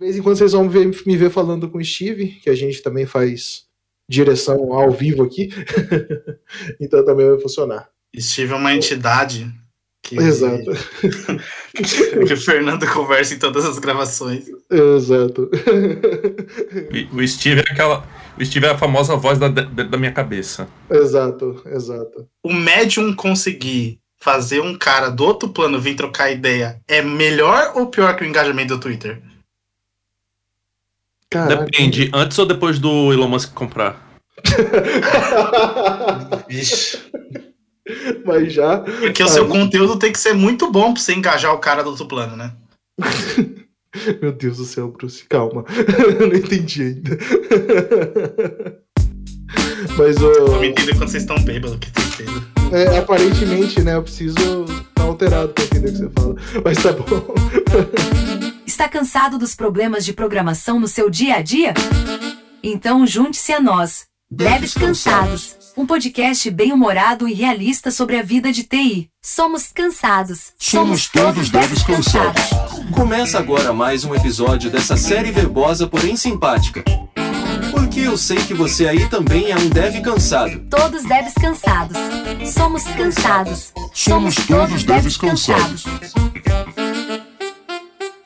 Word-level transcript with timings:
De 0.00 0.06
vez 0.06 0.16
em 0.16 0.22
quando 0.22 0.38
vocês 0.38 0.52
vão 0.52 0.66
ver, 0.66 0.90
me 1.04 1.14
ver 1.14 1.28
falando 1.28 1.68
com 1.68 1.76
o 1.76 1.84
Steve, 1.84 2.28
que 2.42 2.48
a 2.48 2.54
gente 2.54 2.80
também 2.80 3.04
faz 3.04 3.64
direção 4.08 4.72
ao 4.72 4.90
vivo 4.90 5.22
aqui. 5.22 5.50
então 6.80 7.04
também 7.04 7.28
vai 7.28 7.38
funcionar. 7.38 7.86
Steve 8.18 8.54
é 8.54 8.56
uma 8.56 8.74
entidade 8.74 9.52
que, 10.02 10.16
Exato. 10.16 10.70
que 12.26 12.32
o 12.32 12.36
Fernando 12.38 12.90
conversa 12.90 13.34
em 13.34 13.38
todas 13.38 13.66
as 13.66 13.78
gravações. 13.78 14.46
Exato. 14.70 15.50
O 17.12 17.28
Steve 17.28 17.60
é 17.60 17.70
aquela. 17.70 18.08
O 18.38 18.44
Steve 18.44 18.64
é 18.64 18.70
a 18.70 18.78
famosa 18.78 19.16
voz 19.16 19.38
da, 19.38 19.48
da 19.48 19.98
minha 19.98 20.12
cabeça. 20.12 20.66
Exato, 20.90 21.62
exato. 21.66 22.26
O 22.42 22.54
médium 22.54 23.14
conseguir 23.14 24.00
fazer 24.16 24.60
um 24.60 24.78
cara 24.78 25.10
do 25.10 25.24
outro 25.24 25.50
plano 25.50 25.78
vir 25.78 25.94
trocar 25.94 26.30
ideia 26.30 26.80
é 26.88 27.02
melhor 27.02 27.72
ou 27.74 27.88
pior 27.88 28.16
que 28.16 28.24
o 28.24 28.26
engajamento 28.26 28.76
do 28.76 28.80
Twitter? 28.80 29.22
Caraca. 31.30 31.64
Depende, 31.64 32.10
antes 32.12 32.36
ou 32.38 32.46
depois 32.46 32.80
do 32.80 33.12
Elon 33.12 33.28
Musk 33.28 33.54
comprar? 33.54 34.10
Vixe. 36.48 36.98
Mas 38.24 38.52
já. 38.52 38.78
Porque 38.78 39.22
o 39.22 39.28
seu 39.28 39.48
conteúdo 39.48 39.98
tem 39.98 40.12
que 40.12 40.18
ser 40.18 40.32
muito 40.32 40.70
bom 40.70 40.92
pra 40.92 41.02
você 41.02 41.14
engajar 41.14 41.54
o 41.54 41.58
cara 41.58 41.82
do 41.82 41.90
outro 41.90 42.06
plano, 42.06 42.36
né? 42.36 42.52
Meu 44.22 44.32
Deus 44.32 44.58
do 44.58 44.64
céu, 44.64 44.88
Bruce, 44.88 45.24
calma. 45.28 45.64
Eu 46.20 46.28
não 46.28 46.36
entendi 46.36 46.82
ainda. 46.82 47.18
Mas 49.96 50.16
o. 50.16 50.46
Vamos 50.46 50.66
entender 50.66 50.96
quando 50.96 51.10
vocês 51.10 51.24
estão 51.24 51.42
bêbados, 51.42 51.78
que 51.78 51.90
tristeza. 51.90 52.42
É, 52.72 52.98
aparentemente, 52.98 53.82
né? 53.82 53.96
Eu 53.96 54.02
preciso 54.02 54.64
estar 54.64 55.02
alterado 55.02 55.48
pra 55.48 55.64
entender 55.64 55.88
o 55.88 55.92
que 55.92 55.98
você 55.98 56.10
fala. 56.10 56.36
Mas 56.64 56.82
tá 56.82 56.92
bom. 56.92 57.34
Está 58.80 58.88
cansado 58.88 59.36
dos 59.36 59.54
problemas 59.54 60.06
de 60.06 60.14
programação 60.14 60.80
no 60.80 60.88
seu 60.88 61.10
dia 61.10 61.34
a 61.34 61.42
dia? 61.42 61.74
Então 62.62 63.06
junte-se 63.06 63.52
a 63.52 63.60
nós, 63.60 64.06
Devs 64.30 64.72
Cansados, 64.72 65.54
um 65.76 65.84
podcast 65.84 66.50
bem-humorado 66.50 67.28
e 67.28 67.34
realista 67.34 67.90
sobre 67.90 68.18
a 68.18 68.22
vida 68.22 68.50
de 68.50 68.64
TI. 68.64 69.10
Somos 69.22 69.70
cansados. 69.70 70.54
Somos 70.58 71.06
todos 71.10 71.50
devs 71.50 71.82
cansados. 71.82 72.42
Começa 72.94 73.38
agora 73.38 73.70
mais 73.70 74.02
um 74.06 74.14
episódio 74.14 74.70
dessa 74.70 74.96
série 74.96 75.30
verbosa, 75.30 75.86
porém 75.86 76.16
simpática. 76.16 76.82
Porque 77.72 78.00
eu 78.00 78.16
sei 78.16 78.38
que 78.38 78.54
você 78.54 78.88
aí 78.88 79.06
também 79.10 79.50
é 79.50 79.58
um 79.58 79.68
dev 79.68 80.00
cansado. 80.00 80.58
Todos 80.70 81.02
devs 81.02 81.34
cansados. 81.34 81.98
Somos 82.50 82.84
cansados. 82.84 83.74
Somos 83.92 84.36
todos 84.36 84.84
devs 84.84 85.18
cansados. 85.18 85.84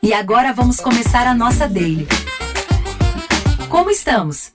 E 0.05 0.12
agora 0.12 0.52
vamos 0.52 0.80
começar 0.80 1.27
a 1.27 1.34
nossa 1.34 1.66
daily. 1.66 2.06
Como 3.70 3.88
estamos? 3.88 4.52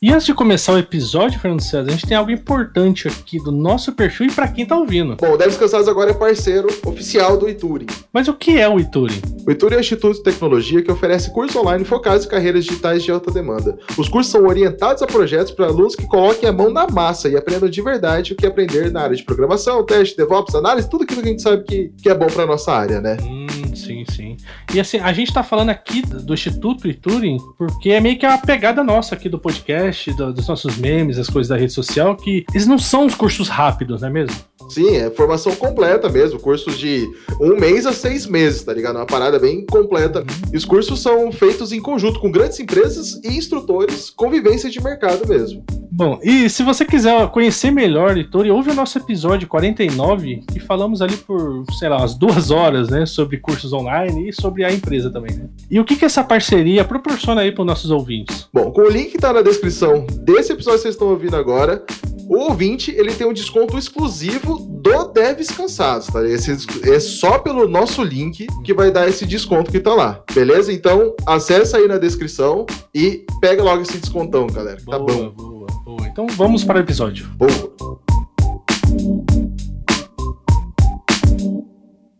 E 0.00 0.12
antes 0.12 0.24
de 0.24 0.32
começar 0.32 0.74
o 0.74 0.78
episódio, 0.78 1.40
Fernando 1.40 1.60
César, 1.60 1.88
a 1.88 1.90
gente 1.90 2.06
tem 2.06 2.16
algo 2.16 2.30
importante 2.30 3.08
aqui 3.08 3.38
do 3.42 3.50
nosso 3.50 3.92
perfil 3.92 4.28
e 4.28 4.32
para 4.32 4.46
quem 4.46 4.64
tá 4.64 4.76
ouvindo. 4.76 5.16
Bom, 5.16 5.32
o 5.32 5.36
Devs 5.36 5.56
Cansados 5.56 5.88
agora 5.88 6.12
é 6.12 6.14
parceiro 6.14 6.68
oficial 6.86 7.36
do 7.36 7.48
Ituri. 7.48 7.86
Mas 8.12 8.28
o 8.28 8.32
que 8.32 8.60
é 8.60 8.68
o 8.68 8.78
Ituri? 8.78 9.20
O 9.44 9.50
Ituri 9.50 9.74
é 9.74 9.78
um 9.78 9.80
instituto 9.80 10.18
de 10.18 10.22
tecnologia 10.22 10.80
que 10.82 10.92
oferece 10.92 11.32
cursos 11.32 11.56
online 11.56 11.84
focados 11.84 12.24
em 12.24 12.28
carreiras 12.28 12.64
digitais 12.64 13.02
de 13.02 13.10
alta 13.10 13.32
demanda. 13.32 13.76
Os 13.98 14.08
cursos 14.08 14.30
são 14.30 14.46
orientados 14.46 15.02
a 15.02 15.06
projetos 15.06 15.50
para 15.50 15.66
alunos 15.66 15.96
que 15.96 16.06
coloquem 16.06 16.48
a 16.48 16.52
mão 16.52 16.70
na 16.70 16.86
massa 16.86 17.28
e 17.28 17.36
aprendam 17.36 17.68
de 17.68 17.82
verdade 17.82 18.34
o 18.34 18.36
que 18.36 18.46
aprender 18.46 18.92
na 18.92 19.02
área 19.02 19.16
de 19.16 19.24
programação, 19.24 19.84
teste, 19.84 20.16
DevOps, 20.16 20.54
análise, 20.54 20.88
tudo 20.88 21.02
aquilo 21.02 21.22
que 21.22 21.28
a 21.28 21.32
gente 21.32 21.42
sabe 21.42 21.64
que, 21.64 21.92
que 22.00 22.08
é 22.08 22.14
bom 22.14 22.28
para 22.28 22.46
nossa 22.46 22.72
área, 22.72 23.00
né? 23.00 23.16
Hum, 23.20 23.59
sim, 23.74 24.04
sim. 24.08 24.36
E 24.74 24.80
assim, 24.80 24.98
a 24.98 25.12
gente 25.12 25.32
tá 25.32 25.42
falando 25.42 25.70
aqui 25.70 26.02
do 26.02 26.34
Instituto 26.34 26.88
Ituri 26.88 27.36
porque 27.58 27.90
é 27.90 28.00
meio 28.00 28.18
que 28.18 28.26
a 28.26 28.36
pegada 28.38 28.82
nossa 28.84 29.14
aqui 29.14 29.28
do 29.28 29.38
podcast, 29.38 30.12
do- 30.14 30.32
dos 30.32 30.46
nossos 30.48 30.76
memes, 30.76 31.18
as 31.18 31.28
coisas 31.28 31.48
da 31.48 31.56
rede 31.56 31.72
social, 31.72 32.16
que 32.16 32.44
eles 32.54 32.66
não 32.66 32.78
são 32.78 33.06
os 33.06 33.14
cursos 33.14 33.48
rápidos, 33.48 34.00
não 34.02 34.08
é 34.08 34.12
mesmo? 34.12 34.36
Sim, 34.70 34.96
é 34.96 35.10
formação 35.10 35.54
completa 35.56 36.08
mesmo, 36.08 36.38
cursos 36.38 36.78
de 36.78 37.10
um 37.40 37.56
mês 37.56 37.86
a 37.86 37.92
seis 37.92 38.24
meses, 38.24 38.62
tá 38.62 38.72
ligado? 38.72 38.96
É 38.96 39.00
uma 39.00 39.06
parada 39.06 39.38
bem 39.38 39.66
completa. 39.66 40.24
E 40.52 40.56
os 40.56 40.64
cursos 40.64 41.00
são 41.00 41.32
feitos 41.32 41.72
em 41.72 41.80
conjunto 41.80 42.20
com 42.20 42.30
grandes 42.30 42.60
empresas 42.60 43.20
e 43.24 43.36
instrutores, 43.36 44.10
convivência 44.10 44.70
de 44.70 44.80
mercado 44.80 45.26
mesmo. 45.26 45.64
Bom, 45.92 46.20
e 46.22 46.48
se 46.48 46.62
você 46.62 46.84
quiser 46.84 47.28
conhecer 47.28 47.70
melhor 47.70 48.16
Ituri, 48.16 48.50
ouve 48.50 48.70
o 48.70 48.74
nosso 48.74 48.96
episódio 48.96 49.48
49, 49.48 50.44
que 50.50 50.60
falamos 50.60 51.02
ali 51.02 51.16
por, 51.16 51.64
sei 51.78 51.88
lá, 51.88 51.98
umas 51.98 52.14
duas 52.14 52.50
horas, 52.50 52.88
né, 52.88 53.04
sobre 53.04 53.38
cursos 53.38 53.72
online 53.72 54.28
e 54.28 54.32
sobre 54.32 54.64
a 54.64 54.72
empresa 54.72 55.10
também, 55.10 55.36
né? 55.36 55.48
E 55.68 55.80
o 55.80 55.84
que 55.84 55.96
que 55.96 56.04
essa 56.04 56.22
parceria 56.22 56.84
proporciona 56.84 57.42
aí 57.42 57.52
para 57.52 57.62
os 57.62 57.66
nossos 57.66 57.90
ouvintes? 57.90 58.48
Bom, 58.52 58.70
com 58.70 58.82
o 58.82 58.88
link 58.88 59.10
que 59.10 59.18
tá 59.18 59.32
na 59.32 59.42
descrição 59.42 60.06
desse 60.22 60.52
episódio 60.52 60.78
que 60.78 60.82
vocês 60.84 60.94
estão 60.94 61.08
ouvindo 61.08 61.36
agora, 61.36 61.84
o 62.30 62.38
ouvinte 62.38 62.92
ele 62.92 63.12
tem 63.12 63.26
um 63.26 63.32
desconto 63.32 63.76
exclusivo 63.76 64.60
do 64.60 65.08
Devs 65.08 65.50
Cansados, 65.50 66.06
tá? 66.06 66.24
Esse 66.24 66.56
é 66.88 67.00
só 67.00 67.40
pelo 67.40 67.66
nosso 67.66 68.04
link 68.04 68.46
que 68.62 68.72
vai 68.72 68.92
dar 68.92 69.08
esse 69.08 69.26
desconto 69.26 69.72
que 69.72 69.80
tá 69.80 69.92
lá, 69.92 70.22
beleza? 70.32 70.72
Então 70.72 71.12
acessa 71.26 71.78
aí 71.78 71.88
na 71.88 71.98
descrição 71.98 72.66
e 72.94 73.26
pega 73.40 73.64
logo 73.64 73.82
esse 73.82 73.98
descontão, 73.98 74.46
galera. 74.46 74.76
Tá 74.76 74.96
boa, 74.96 75.12
bom. 75.12 75.30
boa, 75.30 75.66
boa. 75.84 76.06
Então 76.06 76.28
vamos 76.28 76.62
para 76.62 76.78
o 76.78 76.80
episódio. 76.80 77.26
Boa. 77.30 77.50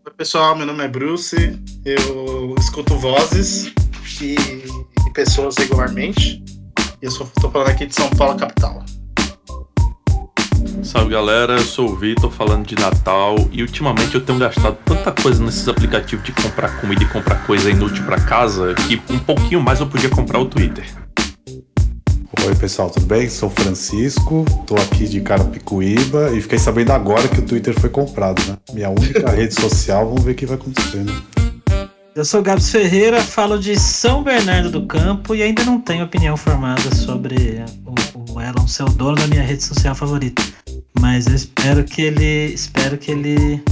Oi, 0.04 0.12
pessoal, 0.16 0.56
meu 0.56 0.66
nome 0.66 0.82
é 0.82 0.88
Bruce, 0.88 1.56
eu 1.84 2.56
escuto 2.58 2.96
vozes 2.96 3.72
e, 4.20 4.36
pessoas 5.14 5.56
regularmente. 5.56 6.42
E 7.00 7.06
eu 7.06 7.12
tô 7.40 7.48
falando 7.48 7.68
aqui 7.68 7.86
de 7.86 7.94
São 7.94 8.10
Paulo, 8.10 8.36
capital. 8.36 8.84
Salve 10.82 11.10
galera, 11.10 11.54
eu 11.54 11.62
sou 11.62 11.90
o 11.90 11.96
Vitor 11.96 12.30
falando 12.30 12.66
de 12.66 12.74
Natal 12.74 13.36
e 13.52 13.60
ultimamente 13.62 14.14
eu 14.14 14.20
tenho 14.20 14.38
gastado 14.38 14.78
tanta 14.84 15.12
coisa 15.12 15.42
nesses 15.42 15.68
aplicativos 15.68 16.24
de 16.24 16.32
comprar 16.32 16.80
comida 16.80 17.02
e 17.02 17.06
comprar 17.06 17.46
coisa 17.46 17.70
inútil 17.70 18.02
pra 18.04 18.18
casa 18.18 18.74
que 18.74 19.00
um 19.12 19.18
pouquinho 19.18 19.60
mais 19.60 19.80
eu 19.80 19.86
podia 19.86 20.08
comprar 20.08 20.38
o 20.38 20.46
Twitter. 20.46 20.84
Oi 22.46 22.54
pessoal, 22.54 22.88
tudo 22.88 23.06
bem? 23.06 23.28
Sou 23.28 23.50
o 23.50 23.52
Francisco, 23.52 24.44
tô 24.66 24.74
aqui 24.76 25.06
de 25.06 25.20
Carapicuíba 25.20 26.30
e 26.32 26.40
fiquei 26.40 26.58
sabendo 26.58 26.92
agora 26.92 27.28
que 27.28 27.40
o 27.40 27.42
Twitter 27.42 27.78
foi 27.78 27.90
comprado, 27.90 28.42
né? 28.48 28.56
Minha 28.72 28.88
única 28.88 29.28
rede 29.30 29.54
social, 29.54 30.06
vamos 30.06 30.24
ver 30.24 30.32
o 30.32 30.34
que 30.34 30.46
vai 30.46 30.56
acontecer, 30.56 31.04
né? 31.04 31.12
Eu 32.14 32.24
sou 32.24 32.40
o 32.40 32.42
Gabs 32.42 32.70
Ferreira, 32.70 33.20
falo 33.20 33.58
de 33.58 33.78
São 33.78 34.22
Bernardo 34.22 34.70
do 34.70 34.86
Campo 34.86 35.34
e 35.34 35.42
ainda 35.42 35.64
não 35.64 35.80
tenho 35.80 36.04
opinião 36.04 36.36
formada 36.36 36.94
sobre 36.94 37.64
o, 37.86 38.32
o 38.32 38.40
Elon 38.40 38.66
ser 38.66 38.82
o 38.82 38.90
dono 38.90 39.16
da 39.16 39.26
minha 39.28 39.42
rede 39.42 39.62
social 39.62 39.94
favorita. 39.94 40.42
Mas 41.00 41.26
eu 41.26 41.34
espero 41.34 41.82
que 41.82 42.02
ele. 42.02 42.52
Espero 42.52 42.98
que 42.98 43.10
ele. 43.10 43.62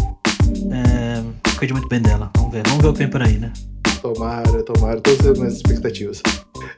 É, 0.72 1.22
cuide 1.58 1.74
muito 1.74 1.88
bem 1.88 2.00
dela. 2.00 2.30
Vamos 2.36 2.52
ver. 2.52 2.66
Vamos 2.66 2.82
ver 2.82 2.88
o 2.88 2.92
que 2.92 2.98
vem 3.00 3.10
por 3.10 3.22
aí, 3.22 3.38
né? 3.38 3.52
Tomara, 4.00 4.62
tomara, 4.62 5.00
todas 5.00 5.26
as 5.26 5.38
minhas 5.38 5.56
expectativas. 5.56 6.22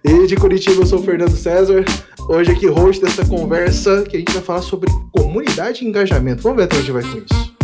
E 0.03 0.27
de 0.27 0.35
Curitiba, 0.37 0.83
eu 0.83 0.87
sou 0.87 0.99
o 0.99 1.03
Fernando 1.03 1.37
César. 1.37 1.85
Hoje 2.29 2.51
aqui, 2.51 2.67
host 2.67 3.01
dessa 3.03 3.25
conversa 3.25 4.03
que 4.03 4.17
a 4.17 4.19
gente 4.19 4.33
vai 4.33 4.43
falar 4.43 4.63
sobre 4.63 4.91
comunidade 5.13 5.85
e 5.85 5.89
engajamento. 5.89 6.43
Vamos 6.43 6.59
ver 6.59 6.65
até 6.65 6.77
onde 6.79 6.93
vai 6.93 7.03
com 7.03 7.19
isso. 7.19 7.55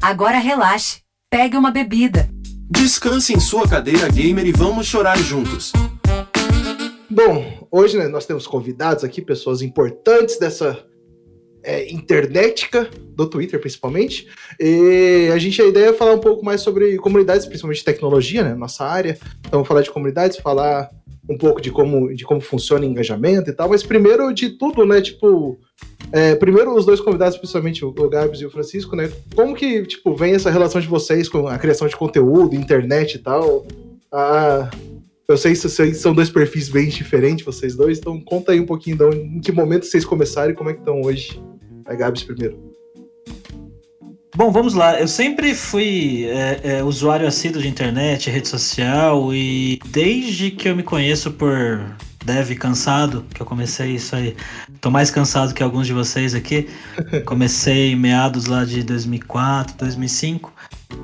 Agora 0.00 0.38
relaxe. 0.38 0.98
Pegue 1.30 1.56
uma 1.56 1.70
bebida. 1.70 2.28
Descanse 2.70 3.32
em 3.32 3.40
sua 3.40 3.66
cadeira 3.66 4.08
gamer 4.08 4.46
e 4.46 4.52
vamos 4.52 4.86
chorar 4.86 5.18
juntos. 5.18 5.72
Bom, 7.08 7.59
hoje 7.70 7.96
né, 7.96 8.08
nós 8.08 8.26
temos 8.26 8.46
convidados 8.46 9.04
aqui, 9.04 9.22
pessoas 9.22 9.62
importantes 9.62 10.38
dessa 10.38 10.84
é, 11.62 11.90
internetica, 11.92 12.88
do 13.14 13.26
Twitter 13.26 13.60
principalmente. 13.60 14.26
E 14.58 15.30
a 15.32 15.38
gente, 15.38 15.60
a 15.60 15.66
ideia 15.66 15.90
é 15.90 15.92
falar 15.92 16.14
um 16.14 16.20
pouco 16.20 16.44
mais 16.44 16.60
sobre 16.60 16.96
comunidades, 16.96 17.46
principalmente 17.46 17.84
tecnologia, 17.84 18.42
né? 18.42 18.54
Nossa 18.54 18.84
área. 18.84 19.18
Então, 19.46 19.64
falar 19.64 19.82
de 19.82 19.90
comunidades, 19.90 20.38
falar 20.38 20.90
um 21.28 21.38
pouco 21.38 21.60
de 21.60 21.70
como, 21.70 22.12
de 22.14 22.24
como 22.24 22.40
funciona 22.40 22.84
o 22.84 22.88
engajamento 22.88 23.50
e 23.50 23.52
tal. 23.52 23.68
Mas 23.68 23.82
primeiro 23.82 24.32
de 24.32 24.50
tudo, 24.50 24.84
né? 24.84 25.00
Tipo, 25.00 25.58
é, 26.12 26.34
primeiro 26.34 26.74
os 26.74 26.86
dois 26.86 27.00
convidados, 27.00 27.36
principalmente 27.36 27.84
o, 27.84 27.88
o 27.88 28.08
Gabs 28.08 28.40
e 28.40 28.46
o 28.46 28.50
Francisco, 28.50 28.96
né? 28.96 29.10
Como 29.34 29.54
que, 29.54 29.86
tipo, 29.86 30.14
vem 30.14 30.34
essa 30.34 30.50
relação 30.50 30.80
de 30.80 30.88
vocês 30.88 31.28
com 31.28 31.46
a 31.46 31.58
criação 31.58 31.86
de 31.86 31.96
conteúdo, 31.96 32.56
internet 32.56 33.14
e 33.14 33.18
tal? 33.18 33.66
Ah, 34.10 34.68
eu 35.32 35.38
sei 35.38 35.52
que 35.52 35.58
vocês 35.58 35.98
são 35.98 36.12
dois 36.12 36.30
perfis 36.30 36.68
bem 36.68 36.88
diferentes, 36.88 37.44
vocês 37.44 37.76
dois, 37.76 37.98
então 37.98 38.20
conta 38.20 38.52
aí 38.52 38.60
um 38.60 38.66
pouquinho 38.66 38.96
de 38.96 39.04
onde- 39.04 39.18
em 39.18 39.40
que 39.40 39.52
momento 39.52 39.86
vocês 39.86 40.04
começaram 40.04 40.52
e 40.52 40.54
como 40.54 40.70
é 40.70 40.72
que 40.72 40.80
estão 40.80 41.00
hoje. 41.02 41.40
A 41.86 41.94
Gabs 41.94 42.22
primeiro. 42.22 42.70
Bom, 44.36 44.50
vamos 44.52 44.74
lá. 44.74 44.98
Eu 45.00 45.08
sempre 45.08 45.54
fui 45.54 46.24
é, 46.26 46.60
é, 46.78 46.84
usuário 46.84 47.26
assíduo 47.26 47.60
de 47.60 47.68
internet, 47.68 48.30
rede 48.30 48.48
social 48.48 49.34
e 49.34 49.78
desde 49.88 50.50
que 50.50 50.68
eu 50.68 50.76
me 50.76 50.82
conheço 50.82 51.32
por 51.32 51.96
dev 52.24 52.52
cansado, 52.54 53.24
que 53.34 53.42
eu 53.42 53.46
comecei 53.46 53.96
isso 53.96 54.14
aí 54.14 54.36
tô 54.80 54.90
mais 54.90 55.10
cansado 55.10 55.52
que 55.54 55.62
alguns 55.62 55.86
de 55.86 55.92
vocês 55.92 56.34
aqui. 56.34 56.68
Comecei 57.26 57.92
em 57.92 57.96
meados 57.96 58.46
lá 58.46 58.64
de 58.64 58.82
2004, 58.82 59.76
2005. 59.78 60.52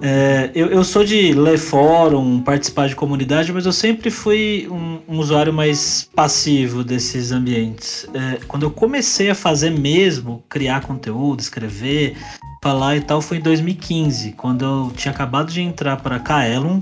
É, 0.03 0.51
eu, 0.55 0.67
eu 0.69 0.85
sou 0.85 1.05
de 1.05 1.33
ler 1.33 1.59
fórum, 1.59 2.41
participar 2.43 2.89
de 2.89 2.97
comunidade, 2.97 3.53
mas 3.53 3.67
eu 3.67 3.73
sempre 3.73 4.11
fui 4.11 4.69
um, 4.71 5.01
um 5.09 5.19
usuário 5.19 5.53
mais 5.53 6.09
passivo 6.15 6.83
desses 6.83 7.33
ambientes. 7.33 8.07
É, 8.13 8.39
quando 8.49 8.65
eu 8.65 8.71
comecei 8.71 9.31
a 9.31 9.35
fazer 9.35 9.71
mesmo, 9.71 10.43
criar 10.49 10.83
conteúdo, 10.83 11.41
escrever, 11.41 12.17
falar 12.63 12.97
e 12.97 13.01
tal, 13.01 13.21
foi 13.21 13.39
em 13.39 13.41
2015, 13.41 14.33
quando 14.33 14.65
eu 14.65 14.93
tinha 14.95 15.13
acabado 15.13 15.53
de 15.53 15.61
entrar 15.61 15.97
para 15.99 16.19
Kaelon 16.19 16.81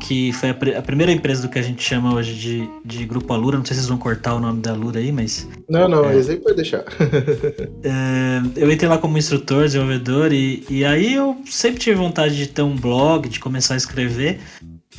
que 0.00 0.32
foi 0.32 0.50
a, 0.50 0.78
a, 0.78 0.82
primeira 0.82 1.12
empresa 1.12 1.42
do 1.42 1.48
que 1.48 1.58
a 1.58 1.62
gente 1.62 1.82
chama 1.82 2.14
hoje 2.14 2.34
de, 2.34 2.68
de 2.84 3.04
Grupo 3.04 3.32
Alura. 3.32 3.58
Não 3.58 3.64
sei 3.64 3.74
se 3.74 3.80
vocês 3.80 3.88
vão 3.88 3.98
cortar 3.98 4.34
o 4.34 4.40
nome 4.40 4.60
da 4.60 4.72
Alura 4.72 4.98
aí, 4.98 5.12
mas. 5.12 5.48
Não, 5.68 5.88
não, 5.88 6.08
é, 6.08 6.16
esse 6.16 6.32
aí 6.32 6.36
pode 6.36 6.56
deixar. 6.56 6.84
é, 7.82 8.42
eu 8.56 8.70
entrei 8.70 8.88
lá 8.88 8.98
como 8.98 9.18
instrutor, 9.18 9.64
desenvolvedor, 9.64 10.32
e, 10.32 10.64
e 10.68 10.84
aí 10.84 11.14
eu 11.14 11.36
sempre 11.46 11.80
tive 11.80 11.96
vontade 11.96 12.36
de 12.36 12.46
ter 12.46 12.62
um 12.62 12.76
blog, 12.76 13.28
de 13.28 13.40
começar 13.40 13.74
a 13.74 13.76
escrever. 13.76 14.40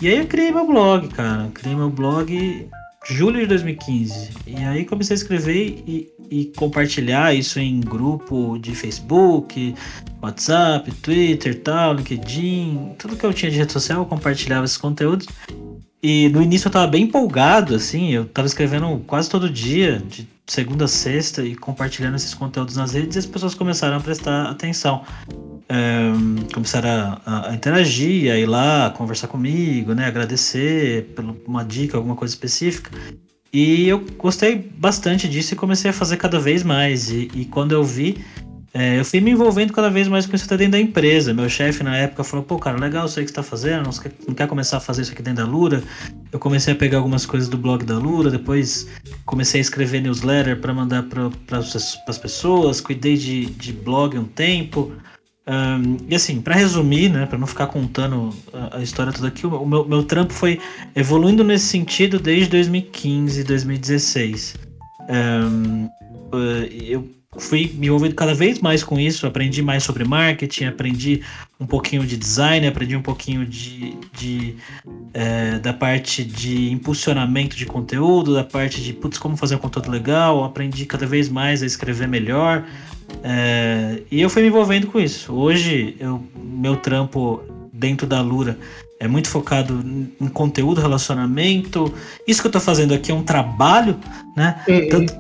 E 0.02 0.08
aí 0.08 0.18
eu 0.18 0.28
criei 0.28 0.52
meu 0.52 0.68
blog, 0.68 1.08
cara. 1.10 1.50
Criei 1.54 1.76
meu 1.76 1.90
blog 1.90 2.68
julho 3.08 3.40
de 3.40 3.48
2015. 3.48 4.30
E 4.48 4.56
aí 4.58 4.86
comecei 4.86 5.14
a 5.14 5.20
escrever 5.20 5.84
e, 5.86 6.12
e 6.30 6.46
compartilhar 6.56 7.34
isso 7.34 7.60
em 7.60 7.80
grupo 7.80 8.58
de 8.58 8.74
Facebook, 8.76 9.76
WhatsApp, 10.22 10.92
Twitter, 10.96 11.62
tal, 11.62 11.94
LinkedIn, 11.94 12.96
tudo 12.98 13.16
que 13.16 13.26
eu 13.26 13.34
tinha 13.34 13.52
de 13.52 13.58
rede 13.58 13.72
social, 13.72 14.02
eu 14.02 14.06
compartilhava 14.06 14.66
esses 14.66 14.78
conteúdos. 14.78 15.28
E 16.02 16.30
no 16.30 16.42
início 16.42 16.68
eu 16.68 16.72
tava 16.72 16.88
bem 16.88 17.04
empolgado, 17.04 17.74
assim, 17.74 18.12
eu 18.12 18.26
tava 18.26 18.48
escrevendo 18.48 19.02
quase 19.08 19.30
todo 19.30 19.50
dia, 19.50 20.02
de 20.08 20.28
segunda 20.46 20.86
a 20.86 20.88
sexta, 20.88 21.44
e 21.44 21.56
compartilhando 21.56 22.16
esses 22.16 22.34
conteúdos 22.34 22.76
nas 22.76 22.94
redes, 22.94 23.16
e 23.16 23.20
as 23.20 23.26
pessoas 23.26 23.56
começaram 23.56 23.98
a 23.98 24.00
prestar 24.00 24.50
atenção. 24.50 25.04
É, 25.68 26.12
começaram 26.54 27.20
a, 27.26 27.50
a, 27.50 27.56
interagir, 27.56 28.32
a 28.32 28.38
ir 28.38 28.46
lá, 28.46 28.92
conversar 28.96 29.28
comigo, 29.28 29.94
né, 29.96 30.06
agradecer 30.06 31.14
por 31.16 31.26
uma 31.48 31.64
dica, 31.64 31.98
alguma 31.98 32.16
coisa 32.16 32.34
específica. 32.34 32.92
E 33.52 33.88
eu 33.88 34.06
gostei 34.18 34.56
bastante 34.56 35.28
disso 35.28 35.54
e 35.54 35.58
comecei 35.58 35.90
a 35.90 35.94
fazer 35.94 36.18
cada 36.18 36.40
vez 36.40 36.62
mais. 36.62 37.10
E, 37.10 37.32
e 37.34 37.46
quando 37.46 37.72
eu 37.72 37.84
vi, 37.84 38.24
é, 38.78 39.00
eu 39.00 39.06
fui 39.06 39.22
me 39.22 39.32
envolvendo 39.32 39.72
cada 39.72 39.90
vez 39.90 40.06
mais 40.10 40.26
com 40.26 40.36
isso 40.36 40.44
até 40.44 40.58
dentro 40.58 40.74
da 40.74 40.80
empresa. 40.82 41.34
Meu 41.34 41.48
chefe 41.48 41.82
na 41.82 41.96
época 41.96 42.26
falou: 42.26 42.44
pô, 42.46 42.60
cara, 42.60 42.78
legal 42.78 43.06
isso 43.06 43.18
aí 43.18 43.24
que 43.24 43.32
você 43.32 43.36
tá 43.36 43.42
fazendo, 43.42 43.86
não 43.86 43.92
quer, 43.92 44.12
não 44.28 44.36
quer 44.36 44.48
começar 44.50 44.76
a 44.76 44.80
fazer 44.82 45.04
isso 45.04 45.14
aqui 45.14 45.22
dentro 45.22 45.46
da 45.46 45.50
Lura? 45.50 45.82
Eu 46.30 46.38
comecei 46.38 46.74
a 46.74 46.76
pegar 46.76 46.98
algumas 46.98 47.26
coisas 47.26 47.48
do 47.48 47.58
blog 47.58 47.86
da 47.86 47.98
Lura, 47.98 48.30
depois 48.30 48.90
comecei 49.26 49.62
a 49.62 49.64
escrever 49.64 50.02
newsletter 50.02 50.60
para 50.60 50.74
mandar 50.74 51.04
para 51.04 51.58
as 51.58 52.18
pessoas, 52.18 52.82
cuidei 52.82 53.16
de, 53.16 53.46
de 53.46 53.72
blog 53.72 54.18
um 54.18 54.26
tempo. 54.26 54.92
Um, 55.48 55.98
e 56.10 56.16
assim, 56.16 56.42
para 56.42 56.56
resumir, 56.56 57.10
né, 57.10 57.28
para 57.28 57.38
não 57.38 57.46
ficar 57.46 57.68
contando 57.68 58.36
a, 58.52 58.78
a, 58.78 58.82
história 58.82 59.14
toda 59.14 59.28
aqui, 59.28 59.46
o 59.46 59.66
meu, 59.66 59.86
meu 59.86 60.04
trampo 60.04 60.34
foi 60.34 60.60
evoluindo 60.96 61.44
nesse 61.44 61.68
sentido 61.68 62.20
desde 62.20 62.50
2015, 62.50 63.44
2016. 63.44 64.56
Um, 65.08 65.88
eu 66.88 67.08
fui 67.38 67.72
me 67.76 67.88
envolvendo 67.88 68.16
cada 68.16 68.34
vez 68.34 68.60
mais 68.60 68.84
com 68.84 69.00
isso, 69.00 69.28
aprendi 69.28 69.62
mais 69.62 69.84
sobre 69.84 70.04
marketing, 70.04 70.66
aprendi 70.66 71.22
um 71.60 71.66
pouquinho 71.66 72.06
de 72.06 72.18
design, 72.18 72.66
aprendi 72.66 72.96
um 72.96 73.02
pouquinho 73.02 73.46
de, 73.46 73.96
de 74.18 74.56
é, 75.14 75.60
da 75.60 75.74
parte 75.74 76.24
de 76.24 76.72
impulsionamento 76.72 77.56
de 77.56 77.66
conteúdo, 77.66 78.34
da 78.34 78.44
parte 78.44 78.82
de 78.82 78.94
putz, 78.94 79.18
como 79.18 79.38
fazer 79.38 79.56
um 79.56 79.60
conteúdo 79.60 79.92
legal, 79.92 80.44
aprendi 80.44 80.86
cada 80.86 81.06
vez 81.06 81.30
mais 81.30 81.62
a 81.62 81.66
escrever 81.66 82.08
melhor. 82.08 82.66
É, 83.24 84.02
e 84.12 84.22
eu 84.22 84.30
fui 84.30 84.42
me 84.42 84.50
envolvendo 84.50 84.88
com 84.88 85.00
isso. 85.00 85.34
Hoje, 85.34 85.96
eu, 86.00 86.22
meu 86.36 86.76
trampo 86.78 87.42
dentro 87.74 88.08
da 88.08 88.22
Lura 88.22 88.58
é 88.98 89.08
muito 89.08 89.30
focado 89.30 89.84
em 90.22 90.28
conteúdo, 90.30 90.80
relacionamento. 90.80 91.94
Isso 92.26 92.42
que 92.42 92.48
eu 92.48 92.52
tô 92.52 92.60
fazendo 92.60 92.94
aqui 92.94 93.12
é 93.12 93.14
um 93.14 93.24
trabalho, 93.24 93.98
né? 94.38 94.62
Tanto, 94.90 95.14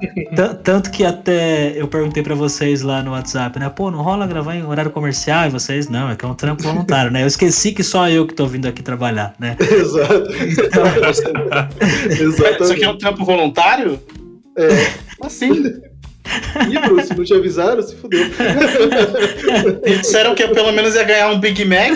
tanto 0.63 0.91
que 0.91 1.03
até 1.03 1.79
eu 1.79 1.87
perguntei 1.87 2.23
para 2.23 2.33
vocês 2.35 2.81
lá 2.81 3.03
no 3.03 3.11
WhatsApp, 3.11 3.59
né? 3.59 3.69
Pô, 3.69 3.91
não 3.91 4.01
rola 4.01 4.25
gravar 4.25 4.55
em 4.55 4.65
horário 4.65 4.91
comercial 4.91 5.47
e 5.47 5.49
vocês 5.49 5.89
não, 5.89 6.09
é 6.09 6.15
que 6.15 6.23
é 6.23 6.27
um 6.27 6.33
trampo 6.33 6.63
voluntário, 6.63 7.11
né? 7.11 7.23
Eu 7.23 7.27
esqueci 7.27 7.73
que 7.73 7.83
só 7.83 8.09
eu 8.09 8.25
que 8.25 8.33
tô 8.33 8.47
vindo 8.47 8.65
aqui 8.65 8.81
trabalhar, 8.81 9.35
né? 9.37 9.57
Exato. 9.61 10.31
Exatamente. 12.09 12.63
Isso 12.63 12.73
aqui 12.73 12.83
é 12.83 12.89
um 12.89 12.97
trampo 12.97 13.25
voluntário? 13.25 13.99
É. 14.57 14.93
Assim. 15.21 15.51
Ih, 16.69 16.79
Bruce, 16.87 17.15
não 17.15 17.23
te 17.23 17.33
avisaram? 17.33 17.81
Se 17.81 17.95
fudeu. 17.95 18.25
Eles 19.83 20.01
disseram 20.01 20.35
que 20.35 20.47
pelo 20.47 20.71
menos 20.71 20.95
ia 20.95 21.03
ganhar 21.03 21.31
um 21.31 21.39
Big 21.39 21.63
Mac. 21.65 21.91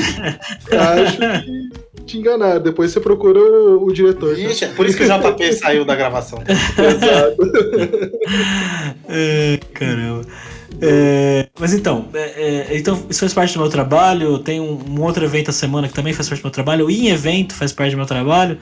Acho 0.72 1.18
que 1.18 2.04
te 2.06 2.18
enganaram. 2.18 2.62
Depois 2.62 2.92
você 2.92 3.00
procura 3.00 3.40
o, 3.40 3.86
o 3.86 3.94
diretor. 3.94 4.36
Tá? 4.36 4.42
Ixi, 4.42 4.66
é 4.66 4.68
por 4.70 4.86
isso 4.86 4.98
que 4.98 5.04
o 5.04 5.08
JP 5.08 5.54
saiu 5.54 5.86
da 5.86 5.96
gravação. 5.96 6.44
Exato. 6.48 7.52
é, 9.08 9.60
caramba. 9.74 10.26
É, 10.82 11.48
mas 11.60 11.74
então, 11.74 12.08
é, 12.14 12.70
é, 12.70 12.78
então, 12.78 13.04
isso 13.10 13.20
faz 13.20 13.34
parte 13.34 13.54
do 13.54 13.60
meu 13.60 13.70
trabalho. 13.70 14.40
Tem 14.40 14.60
um, 14.60 14.80
um, 14.88 15.02
outro 15.02 15.24
evento 15.26 15.50
a 15.50 15.54
semana 15.54 15.88
que 15.88 15.94
também 15.94 16.14
faz 16.14 16.30
parte 16.30 16.42
do 16.42 16.46
meu 16.46 16.52
trabalho. 16.52 16.90
E 16.90 17.08
em 17.08 17.10
evento 17.10 17.54
faz 17.54 17.74
parte 17.74 17.92
do 17.92 17.98
meu 17.98 18.06
trabalho. 18.06 18.58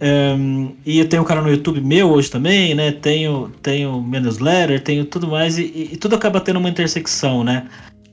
Um, 0.00 0.74
e 0.84 0.98
eu 0.98 1.08
tenho 1.08 1.22
um 1.22 1.24
canal 1.24 1.42
no 1.42 1.50
YouTube 1.50 1.80
meu 1.80 2.10
hoje 2.10 2.30
também, 2.30 2.74
né? 2.74 2.92
Tenho, 2.92 3.50
tenho 3.62 4.02
newsletter, 4.02 4.82
tenho 4.82 5.04
tudo 5.04 5.26
mais, 5.26 5.58
e, 5.58 5.90
e 5.92 5.96
tudo 5.96 6.16
acaba 6.16 6.40
tendo 6.40 6.58
uma 6.58 6.68
intersecção, 6.68 7.42
né? 7.42 7.66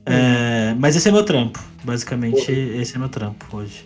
É, 0.06 0.74
mas 0.78 0.96
esse 0.96 1.08
é 1.08 1.12
meu 1.12 1.24
trampo, 1.24 1.58
basicamente, 1.82 2.50
esse 2.50 2.96
é 2.96 2.98
meu 2.98 3.08
trampo 3.08 3.44
hoje. 3.56 3.84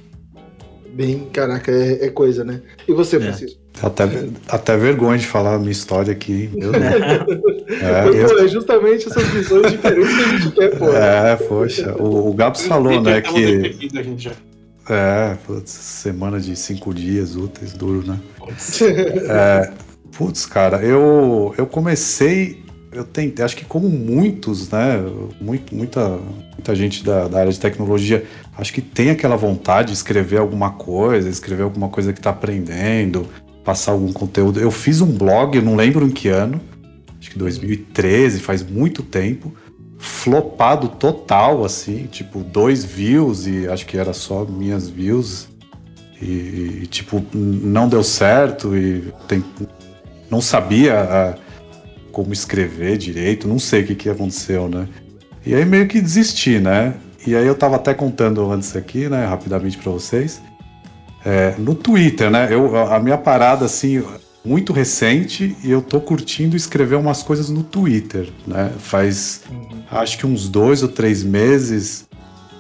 Bem, 0.93 1.29
caraca, 1.33 1.71
é, 1.71 2.06
é 2.06 2.11
coisa, 2.11 2.45
né? 2.45 2.61
E 2.89 2.93
você, 2.93 3.17
é. 3.17 3.21
Francisco? 3.21 3.61
Até, 3.81 4.05
até 4.49 4.77
vergonha 4.77 5.19
de 5.19 5.27
falar 5.27 5.55
a 5.55 5.59
minha 5.59 5.71
história 5.71 6.12
aqui. 6.12 6.51
Meu 6.55 6.73
Deus. 6.73 7.59
É, 7.69 8.09
eu... 8.09 8.39
é 8.39 8.49
justamente 8.49 9.06
essas 9.09 9.29
visões 9.29 9.71
diferentes 9.71 10.09
que 10.09 10.23
a 10.23 10.39
gente 10.39 10.51
quer, 10.53 10.79
pô. 10.79 10.89
É, 10.89 11.37
poxa. 11.37 11.94
O, 11.99 12.31
o 12.31 12.33
Gabs 12.33 12.67
falou, 12.67 12.99
né, 13.03 13.21
que. 13.21 13.91
É, 14.88 15.37
putz, 15.46 15.70
semana 15.70 16.40
de 16.40 16.56
cinco 16.56 16.94
dias 16.94 17.37
úteis, 17.37 17.75
duro, 17.75 18.06
né? 18.06 18.19
é, 19.29 19.70
putz, 20.17 20.46
cara, 20.46 20.82
eu, 20.82 21.55
eu 21.58 21.67
comecei, 21.67 22.64
eu 22.90 23.05
tentei, 23.05 23.44
acho 23.44 23.55
que 23.55 23.67
como 23.67 23.88
muitos, 23.90 24.70
né? 24.70 24.96
Muito, 25.38 25.75
muita, 25.75 26.19
muita 26.55 26.75
gente 26.75 27.05
da, 27.05 27.29
da 27.29 27.40
área 27.40 27.52
de 27.52 27.61
tecnologia, 27.61 28.25
acho 28.56 28.73
que 28.73 28.81
tem 28.81 29.11
aquela 29.11 29.37
vontade 29.37 29.88
de 29.88 29.94
escrever 29.94 30.38
alguma 30.38 30.70
coisa, 30.70 31.29
escrever 31.29 31.64
alguma 31.64 31.91
coisa 31.91 32.12
que 32.14 32.19
está 32.19 32.31
aprendendo, 32.31 33.27
passar 33.63 33.93
algum 33.93 34.10
conteúdo. 34.10 34.58
Eu 34.58 34.70
fiz 34.70 35.03
um 35.03 35.13
blog, 35.13 35.55
eu 35.55 35.63
não 35.63 35.77
lembro 35.77 36.06
em 36.06 36.10
que 36.10 36.29
ano, 36.29 36.58
acho 37.20 37.31
que 37.31 37.39
2013, 37.39 38.41
faz 38.41 38.63
muito 38.63 39.03
tempo 39.03 39.53
flopado 39.98 40.88
total, 40.88 41.64
assim, 41.64 42.06
tipo, 42.06 42.40
dois 42.40 42.84
views 42.84 43.46
e 43.46 43.69
acho 43.69 43.84
que 43.84 43.98
era 43.98 44.12
só 44.12 44.44
minhas 44.44 44.88
views. 44.88 45.48
E, 46.20 46.81
e 46.82 46.86
tipo, 46.86 47.24
não 47.32 47.88
deu 47.88 48.02
certo 48.02 48.76
e 48.76 49.12
tem, 49.26 49.44
não 50.31 50.40
sabia 50.40 51.00
a, 51.00 51.34
como 52.12 52.32
escrever 52.32 52.96
direito, 52.96 53.46
não 53.46 53.58
sei 53.58 53.82
o 53.82 53.86
que, 53.86 53.94
que 53.94 54.08
aconteceu, 54.08 54.69
né? 54.69 54.88
E 55.44 55.55
aí 55.55 55.64
meio 55.64 55.86
que 55.86 56.00
desisti, 56.00 56.58
né? 56.58 56.94
E 57.26 57.34
aí 57.36 57.46
eu 57.46 57.55
tava 57.55 57.76
até 57.76 57.94
contando 57.94 58.50
antes 58.50 58.74
aqui, 58.74 59.08
né, 59.08 59.24
rapidamente 59.26 59.78
para 59.78 59.93
vocês. 59.93 60.40
É, 61.24 61.55
no 61.58 61.74
Twitter, 61.74 62.31
né? 62.31 62.48
Eu, 62.50 62.76
a 62.76 62.98
minha 62.98 63.19
parada, 63.19 63.64
assim, 63.64 64.02
muito 64.45 64.73
recente 64.73 65.57
e 65.63 65.71
eu 65.71 65.83
tô 65.83 66.01
curtindo 66.01 66.57
escrever 66.57 66.97
umas 66.97 67.23
coisas 67.23 67.51
no 67.51 67.63
Twitter, 67.63 68.31
né? 68.47 68.73
Faz 68.79 69.43
uhum. 69.51 69.83
acho 69.91 70.19
que 70.19 70.27
uns 70.27 70.49
dois 70.49 70.83
ou 70.83 70.89
três 70.89 71.23
meses, 71.23 72.09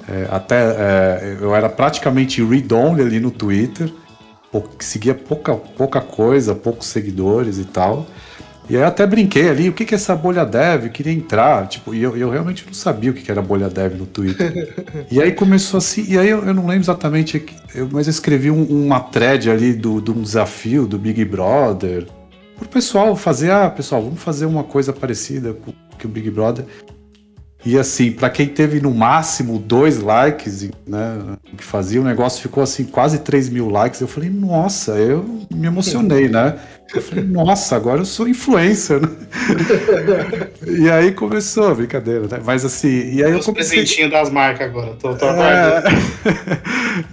é, 0.08 0.28
até 0.30 0.56
é, 0.56 1.38
eu 1.40 1.54
era 1.54 1.68
praticamente 1.68 2.42
read-only 2.42 3.02
ali 3.02 3.20
no 3.20 3.30
Twitter, 3.30 3.92
seguia 4.78 5.14
pouca, 5.14 5.54
pouca 5.54 6.00
coisa, 6.00 6.54
poucos 6.54 6.88
seguidores 6.88 7.58
e 7.58 7.64
tal. 7.64 8.06
E 8.68 8.76
aí 8.76 8.82
até 8.82 9.06
brinquei 9.06 9.48
ali, 9.48 9.68
o 9.68 9.72
que, 9.72 9.84
que 9.84 9.94
é 9.94 9.96
essa 9.96 10.14
bolha 10.14 10.44
dev? 10.44 10.84
Eu 10.84 10.90
queria 10.90 11.12
entrar, 11.12 11.66
tipo, 11.66 11.94
e 11.94 12.02
eu, 12.02 12.16
eu 12.16 12.28
realmente 12.28 12.66
não 12.66 12.74
sabia 12.74 13.10
o 13.10 13.14
que, 13.14 13.22
que 13.22 13.30
era 13.30 13.40
bolha 13.40 13.68
dev 13.68 13.94
no 13.94 14.04
Twitter. 14.04 14.84
e 15.10 15.22
aí 15.22 15.32
começou 15.32 15.78
assim, 15.78 16.04
e 16.06 16.18
aí 16.18 16.28
eu, 16.28 16.44
eu 16.44 16.52
não 16.52 16.66
lembro 16.66 16.82
exatamente, 16.82 17.46
eu, 17.74 17.88
mas 17.90 18.06
eu 18.06 18.10
escrevi 18.10 18.50
um, 18.50 18.64
uma 18.64 19.00
thread 19.00 19.50
ali 19.50 19.72
do, 19.72 20.02
de 20.02 20.10
um 20.10 20.20
desafio 20.20 20.86
do 20.86 20.98
Big 20.98 21.24
Brother, 21.24 22.06
pro 22.58 22.68
pessoal 22.68 23.16
fazer, 23.16 23.50
ah, 23.50 23.70
pessoal, 23.70 24.02
vamos 24.02 24.22
fazer 24.22 24.44
uma 24.44 24.64
coisa 24.64 24.92
parecida 24.92 25.54
com 25.54 25.72
que 25.98 26.06
o 26.06 26.08
Big 26.08 26.30
Brother. 26.30 26.64
E 27.68 27.78
assim, 27.78 28.10
para 28.10 28.30
quem 28.30 28.46
teve 28.46 28.80
no 28.80 28.94
máximo 28.94 29.58
dois 29.58 30.00
likes, 30.00 30.70
né, 30.86 31.36
que 31.54 31.62
fazia, 31.62 32.00
o 32.00 32.04
negócio 32.04 32.40
ficou 32.40 32.62
assim, 32.62 32.84
quase 32.84 33.18
3 33.18 33.50
mil 33.50 33.68
likes. 33.68 34.00
Eu 34.00 34.08
falei, 34.08 34.30
nossa, 34.30 34.92
eu 34.92 35.46
me 35.52 35.66
emocionei, 35.66 36.28
né? 36.30 36.58
Eu 36.94 37.02
falei, 37.02 37.24
nossa, 37.24 37.76
agora 37.76 38.00
eu 38.00 38.06
sou 38.06 38.26
influencer, 38.26 39.02
né? 39.02 39.08
e 40.66 40.88
aí 40.88 41.12
começou 41.12 41.74
brincadeira, 41.74 42.26
né? 42.26 42.40
Mas 42.42 42.64
assim, 42.64 43.12
e 43.12 43.22
aí 43.22 43.32
eu 43.32 43.40
comecei... 43.40 43.52
presentinho 43.52 44.10
das 44.10 44.30
marcas 44.30 44.66
agora, 44.66 44.94
tô, 44.94 45.14
tô 45.14 45.26
é... 45.26 45.82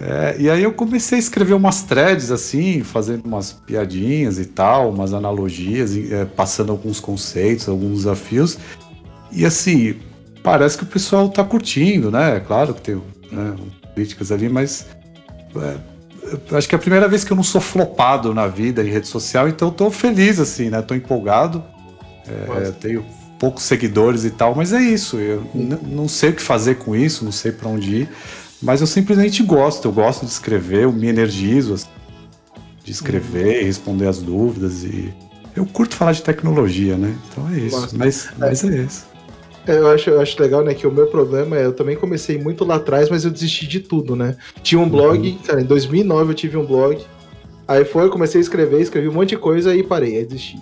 é, 0.00 0.36
e 0.38 0.48
aí 0.48 0.62
eu 0.62 0.72
comecei 0.72 1.18
a 1.18 1.20
escrever 1.20 1.52
umas 1.52 1.82
threads 1.82 2.30
assim, 2.30 2.82
fazendo 2.82 3.26
umas 3.26 3.52
piadinhas 3.52 4.38
e 4.38 4.46
tal, 4.46 4.88
umas 4.88 5.12
analogias, 5.12 5.94
é, 5.94 6.24
passando 6.24 6.72
alguns 6.72 6.98
conceitos, 6.98 7.68
alguns 7.68 7.98
desafios. 7.98 8.56
E 9.30 9.44
assim, 9.44 9.96
parece 10.46 10.78
que 10.78 10.84
o 10.84 10.86
pessoal 10.86 11.28
tá 11.28 11.42
curtindo, 11.42 12.08
né? 12.08 12.38
Claro 12.38 12.72
que 12.72 12.80
tem 12.80 13.02
né, 13.32 13.56
críticas 13.96 14.30
ali, 14.30 14.48
mas 14.48 14.86
é, 15.56 16.56
acho 16.56 16.68
que 16.68 16.74
é 16.76 16.78
a 16.78 16.80
primeira 16.80 17.08
vez 17.08 17.24
que 17.24 17.32
eu 17.32 17.36
não 17.36 17.42
sou 17.42 17.60
flopado 17.60 18.32
na 18.32 18.46
vida 18.46 18.80
em 18.80 18.88
rede 18.88 19.08
social, 19.08 19.48
então 19.48 19.66
eu 19.66 19.74
tô 19.74 19.90
feliz, 19.90 20.38
assim, 20.38 20.70
né? 20.70 20.80
Tô 20.82 20.94
empolgado. 20.94 21.64
É, 22.28 22.70
tenho 22.70 23.04
poucos 23.40 23.64
seguidores 23.64 24.24
e 24.24 24.30
tal, 24.30 24.54
mas 24.54 24.72
é 24.72 24.80
isso. 24.80 25.18
Eu 25.18 25.44
não 25.82 26.06
sei 26.06 26.30
o 26.30 26.34
que 26.34 26.42
fazer 26.42 26.76
com 26.76 26.94
isso, 26.94 27.24
não 27.24 27.32
sei 27.32 27.50
para 27.50 27.68
onde 27.68 28.02
ir, 28.02 28.08
mas 28.62 28.80
eu 28.80 28.86
simplesmente 28.86 29.42
gosto. 29.42 29.88
Eu 29.88 29.92
gosto 29.92 30.24
de 30.24 30.30
escrever, 30.30 30.84
eu 30.84 30.92
me 30.92 31.08
energizo 31.08 31.74
assim, 31.74 31.88
de 32.84 32.92
escrever, 32.92 33.62
uhum. 33.62 33.66
responder 33.66 34.06
as 34.06 34.18
dúvidas 34.18 34.84
e 34.84 35.12
eu 35.56 35.66
curto 35.66 35.96
falar 35.96 36.12
de 36.12 36.22
tecnologia, 36.22 36.96
né? 36.96 37.16
Então 37.32 37.50
é 37.50 37.58
isso. 37.58 37.96
Mas, 37.96 38.28
mas 38.38 38.62
é 38.62 38.84
isso. 38.84 39.15
É, 39.66 39.78
eu 39.78 39.88
acho, 39.88 40.10
eu 40.10 40.20
acho 40.20 40.40
legal, 40.40 40.62
né, 40.62 40.74
que 40.74 40.86
o 40.86 40.92
meu 40.92 41.06
problema 41.08 41.56
é, 41.56 41.64
eu 41.64 41.72
também 41.72 41.96
comecei 41.96 42.38
muito 42.38 42.64
lá 42.64 42.76
atrás, 42.76 43.10
mas 43.10 43.24
eu 43.24 43.30
desisti 43.30 43.66
de 43.66 43.80
tudo, 43.80 44.14
né? 44.14 44.36
Tinha 44.62 44.80
um 44.80 44.88
blog, 44.88 45.28
uhum. 45.28 45.38
cara, 45.44 45.60
em 45.60 45.64
2009 45.64 46.30
eu 46.30 46.34
tive 46.34 46.56
um 46.56 46.64
blog, 46.64 46.98
aí 47.66 47.84
foi, 47.84 48.04
eu 48.04 48.10
comecei 48.10 48.40
a 48.40 48.42
escrever, 48.42 48.80
escrevi 48.80 49.08
um 49.08 49.12
monte 49.12 49.30
de 49.30 49.36
coisa 49.36 49.74
e 49.74 49.82
parei, 49.82 50.18
aí 50.18 50.24
desisti. 50.24 50.56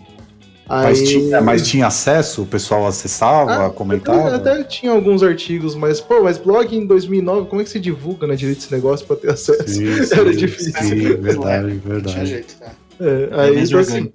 Aí... 0.67 0.85
Mas, 0.85 1.03
tinha, 1.03 1.41
mas 1.43 1.69
tinha 1.69 1.87
acesso? 1.87 2.43
O 2.43 2.47
pessoal 2.47 2.87
acessava, 2.87 3.67
ah, 3.67 3.71
comentava? 3.71 4.35
Até, 4.35 4.53
até, 4.53 4.65
tinha 4.65 4.93
alguns 4.93 5.23
artigos, 5.23 5.75
mas, 5.75 6.01
pô, 6.01 6.23
mas 6.23 6.39
blog 6.39 6.75
em 6.75 6.87
2009, 6.87 7.49
como 7.49 7.61
é 7.61 7.65
que 7.65 7.71
se 7.71 7.79
divulga, 7.79 8.27
né, 8.27 8.35
direito 8.35 8.61
esse 8.61 8.73
negócio 8.73 9.07
pra 9.07 9.17
ter 9.17 9.31
acesso? 9.31 9.69
Sim, 9.69 10.01
sim, 10.03 10.15
Era 10.15 10.35
difícil. 10.35 10.73
Sim, 10.83 11.17
verdade, 11.17 11.83
verdade. 11.85 12.15
Tinha 12.15 12.27
jeito, 12.27 12.57
cara. 12.59 12.73
É, 13.01 13.29
aí, 13.33 13.65
então, 13.65 13.81
assim, 13.81 14.11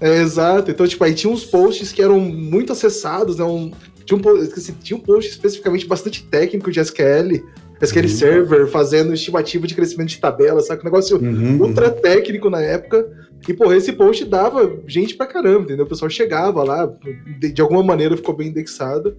é, 0.00 0.20
exato. 0.20 0.70
Então, 0.70 0.86
tipo, 0.86 1.04
aí 1.04 1.14
tinha 1.14 1.32
uns 1.32 1.44
posts 1.44 1.92
que 1.92 2.02
eram 2.02 2.18
muito 2.18 2.72
acessados, 2.72 3.38
né? 3.38 3.44
Um, 3.44 3.70
tinha, 4.04 4.18
um, 4.18 4.36
assim, 4.38 4.74
tinha 4.82 4.96
um 4.96 5.00
post 5.00 5.30
especificamente 5.30 5.86
bastante 5.86 6.24
técnico 6.24 6.70
de 6.70 6.80
SQL, 6.80 7.42
SQL 7.80 8.02
uhum. 8.02 8.08
Server, 8.08 8.66
fazendo 8.68 9.12
estimativa 9.12 9.66
de 9.66 9.74
crescimento 9.74 10.10
de 10.10 10.18
tabela, 10.18 10.60
sabe? 10.60 10.82
Um 10.82 10.84
negócio 10.84 11.16
uhum, 11.16 11.60
ultra 11.60 11.88
uhum. 11.88 12.00
técnico 12.00 12.48
na 12.48 12.60
época. 12.60 13.06
E, 13.46 13.52
porra, 13.52 13.76
esse 13.76 13.92
post 13.92 14.24
dava 14.24 14.78
gente 14.86 15.14
pra 15.14 15.26
caramba, 15.26 15.64
entendeu? 15.64 15.84
O 15.84 15.88
pessoal 15.88 16.10
chegava 16.10 16.62
lá, 16.62 16.90
de, 17.38 17.52
de 17.52 17.60
alguma 17.60 17.82
maneira 17.82 18.16
ficou 18.16 18.34
bem 18.34 18.48
indexado. 18.48 19.16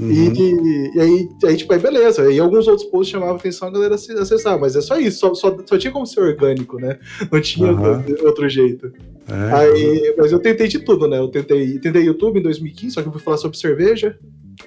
Uhum. 0.00 0.10
E, 0.10 0.96
e, 0.96 1.00
aí, 1.00 1.28
aí, 1.44 1.56
tipo, 1.56 1.72
aí 1.72 1.78
beleza. 1.78 2.30
E 2.30 2.38
alguns 2.38 2.66
outros 2.66 2.88
posts 2.88 3.12
chamavam 3.12 3.36
atenção 3.36 3.68
a 3.68 3.70
galera 3.70 3.94
acessar, 3.94 4.58
mas 4.58 4.76
é 4.76 4.80
só 4.80 4.98
isso, 4.98 5.18
só, 5.18 5.34
só, 5.34 5.56
só 5.64 5.78
tinha 5.78 5.92
como 5.92 6.06
ser 6.06 6.20
orgânico, 6.20 6.78
né? 6.78 6.98
Não 7.30 7.40
tinha 7.40 7.72
uhum. 7.72 7.96
outro, 7.96 8.26
outro, 8.26 8.48
jeito. 8.48 8.92
É. 9.28 9.54
Aí, 9.54 10.14
mas 10.16 10.32
eu 10.32 10.38
tentei 10.38 10.68
de 10.68 10.78
tudo, 10.78 11.06
né? 11.06 11.18
Eu 11.18 11.28
tentei, 11.28 11.78
tentei 11.78 12.02
YouTube 12.02 12.38
em 12.38 12.42
2015, 12.42 12.94
só 12.94 13.02
que 13.02 13.08
eu 13.08 13.12
fui 13.12 13.20
falar 13.20 13.36
sobre 13.36 13.58
cerveja. 13.58 14.18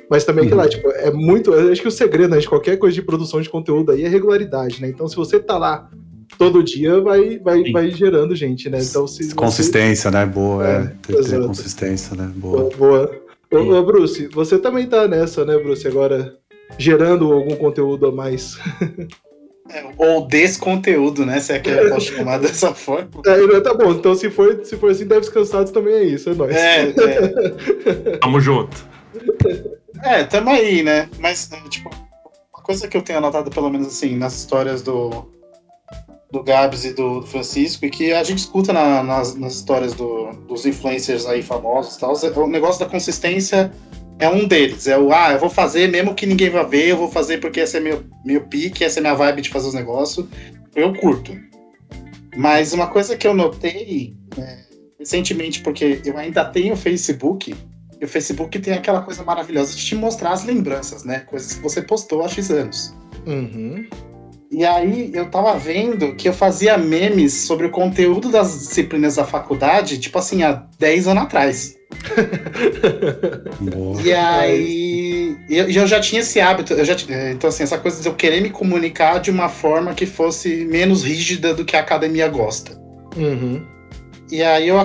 Mas 0.09 0.23
também 0.23 0.47
que 0.47 0.53
lá, 0.53 0.63
uhum. 0.63 0.69
tipo, 0.69 0.89
é 0.89 1.11
muito. 1.11 1.53
Acho 1.53 1.81
que 1.81 1.87
o 1.87 1.91
segredo 1.91 2.31
né, 2.31 2.39
de 2.39 2.47
qualquer 2.47 2.77
coisa 2.77 2.93
de 2.93 3.01
produção 3.01 3.41
de 3.41 3.49
conteúdo 3.49 3.91
aí 3.91 4.03
é 4.03 4.07
regularidade, 4.07 4.81
né? 4.81 4.87
Então, 4.87 5.07
se 5.07 5.15
você 5.15 5.39
tá 5.39 5.57
lá 5.57 5.89
todo 6.37 6.63
dia, 6.63 6.99
vai, 7.01 7.39
vai, 7.39 7.71
vai 7.71 7.91
gerando 7.91 8.35
gente, 8.35 8.69
né? 8.69 8.79
Então, 8.81 9.07
se 9.07 9.33
consistência, 9.35 10.09
você... 10.09 10.17
né? 10.17 10.25
Boa, 10.25 10.67
é. 10.67 10.75
é 10.75 10.93
ter, 11.01 11.23
ter, 11.23 11.41
consistência, 11.41 12.15
né? 12.15 12.31
Boa. 12.35 12.69
Boa. 12.77 13.11
Ô, 13.51 13.57
ô, 13.57 13.83
Bruce, 13.83 14.27
você 14.27 14.57
também 14.57 14.87
tá 14.87 15.07
nessa, 15.07 15.43
né, 15.43 15.57
Bruce? 15.57 15.85
Agora 15.87 16.37
gerando 16.77 17.31
algum 17.31 17.55
conteúdo 17.55 18.07
a 18.07 18.11
mais. 18.11 18.57
É, 19.73 19.83
ou 19.97 20.27
desconteúdo, 20.27 21.25
né? 21.25 21.39
Se 21.39 21.53
é 21.53 21.59
que 21.59 21.69
eu 21.69 21.89
posso 21.89 22.07
chamar 22.07 22.39
dessa 22.41 22.73
forma. 22.73 23.09
É, 23.25 23.61
tá 23.61 23.73
bom. 23.73 23.91
Então, 23.91 24.13
se 24.15 24.29
for, 24.29 24.59
se 24.65 24.75
for 24.77 24.91
assim, 24.91 25.05
Deves 25.05 25.29
Cansados 25.29 25.71
também 25.71 25.93
é 25.93 26.03
isso, 26.03 26.29
é 26.29 26.33
nóis. 26.33 26.55
É, 26.55 26.89
é. 28.13 28.17
Tamo 28.17 28.41
junto. 28.41 28.85
É, 30.03 30.23
tamo 30.23 30.49
aí, 30.49 30.83
né? 30.83 31.09
Mas, 31.19 31.49
tipo, 31.69 31.89
uma 32.53 32.63
coisa 32.63 32.87
que 32.87 32.97
eu 32.97 33.01
tenho 33.01 33.19
anotado, 33.19 33.49
pelo 33.49 33.69
menos 33.69 33.87
assim, 33.87 34.17
nas 34.17 34.35
histórias 34.35 34.81
do, 34.81 35.25
do 36.29 36.43
Gabs 36.43 36.83
e 36.83 36.93
do 36.93 37.21
Francisco, 37.21 37.85
e 37.85 37.89
que 37.89 38.11
a 38.11 38.23
gente 38.23 38.39
escuta 38.39 38.73
na, 38.73 39.03
nas, 39.03 39.35
nas, 39.35 39.53
histórias 39.53 39.93
do, 39.93 40.31
dos 40.47 40.65
influencers 40.65 41.25
aí 41.25 41.41
famosos 41.41 41.95
e 41.95 41.99
tal, 41.99 42.13
é, 42.13 42.39
o 42.39 42.47
negócio 42.47 42.83
da 42.83 42.91
consistência 42.91 43.71
é 44.21 44.29
um 44.29 44.47
deles. 44.47 44.87
É 44.87 44.97
o, 44.97 45.11
ah, 45.11 45.33
eu 45.33 45.39
vou 45.39 45.49
fazer 45.49 45.89
mesmo 45.89 46.13
que 46.13 46.27
ninguém 46.27 46.49
vá 46.49 46.63
ver, 46.63 46.89
eu 46.89 46.97
vou 46.97 47.09
fazer 47.09 47.39
porque 47.39 47.59
esse 47.59 47.75
é 47.75 47.79
meu, 47.79 48.03
meu 48.23 48.41
pique, 48.41 48.83
essa 48.83 48.99
é 48.99 49.01
minha 49.01 49.15
vibe 49.15 49.41
de 49.41 49.49
fazer 49.49 49.67
os 49.67 49.73
negócios. 49.73 50.27
Eu 50.75 50.93
curto. 50.93 51.35
Mas 52.37 52.71
uma 52.71 52.87
coisa 52.87 53.17
que 53.17 53.27
eu 53.27 53.33
notei 53.33 54.15
é, 54.37 54.59
recentemente, 54.97 55.61
porque 55.61 55.99
eu 56.05 56.17
ainda 56.17 56.45
tenho 56.45 56.77
Facebook, 56.77 57.53
e 57.99 58.05
o 58.05 58.07
Facebook 58.07 58.57
tem 58.59 58.73
aquela 58.73 59.01
coisa 59.01 59.23
maravilhosa 59.23 59.75
de 59.75 59.85
te 59.85 59.95
mostrar 59.95 60.31
as 60.31 60.45
lembranças, 60.45 61.03
né? 61.03 61.21
Coisas 61.21 61.55
que 61.55 61.61
você 61.61 61.81
postou 61.81 62.23
há 62.23 62.29
X 62.29 62.51
anos. 62.51 62.95
Uhum. 63.25 63.85
E 64.51 64.65
aí 64.65 65.11
eu 65.13 65.29
tava 65.31 65.57
vendo 65.57 66.15
que 66.15 66.29
eu 66.29 66.33
fazia 66.33 66.77
memes 66.77 67.33
sobre 67.33 67.65
o 67.65 67.71
conteúdo 67.71 68.29
das 68.29 68.51
disciplinas 68.59 69.15
da 69.15 69.25
faculdade, 69.25 69.97
tipo 69.97 70.17
assim, 70.19 70.43
há 70.43 70.67
10 70.77 71.07
anos 71.07 71.23
atrás. 71.23 71.80
E 74.03 74.13
aí 74.13 75.38
eu, 75.50 75.69
eu, 75.69 75.88
já 75.88 76.00
tinha 76.00 76.21
esse 76.21 76.39
hábito, 76.39 76.74
eu 76.74 76.86
já, 76.86 76.95
então 77.31 77.50
assim, 77.50 77.63
essa 77.63 77.77
coisa 77.77 78.01
de 78.01 78.07
eu 78.07 78.13
querer 78.13 78.41
me 78.41 78.50
comunicar 78.50 79.19
de 79.19 79.29
uma 79.29 79.50
forma 79.50 79.93
que 79.93 80.05
fosse 80.05 80.65
menos 80.65 81.03
rígida 81.03 81.53
do 81.53 81.65
que 81.65 81.75
a 81.75 81.79
academia 81.79 82.27
gosta. 82.27 82.79
Uhum. 83.15 83.65
E 84.31 84.41
aí 84.41 84.67
eu, 84.67 84.77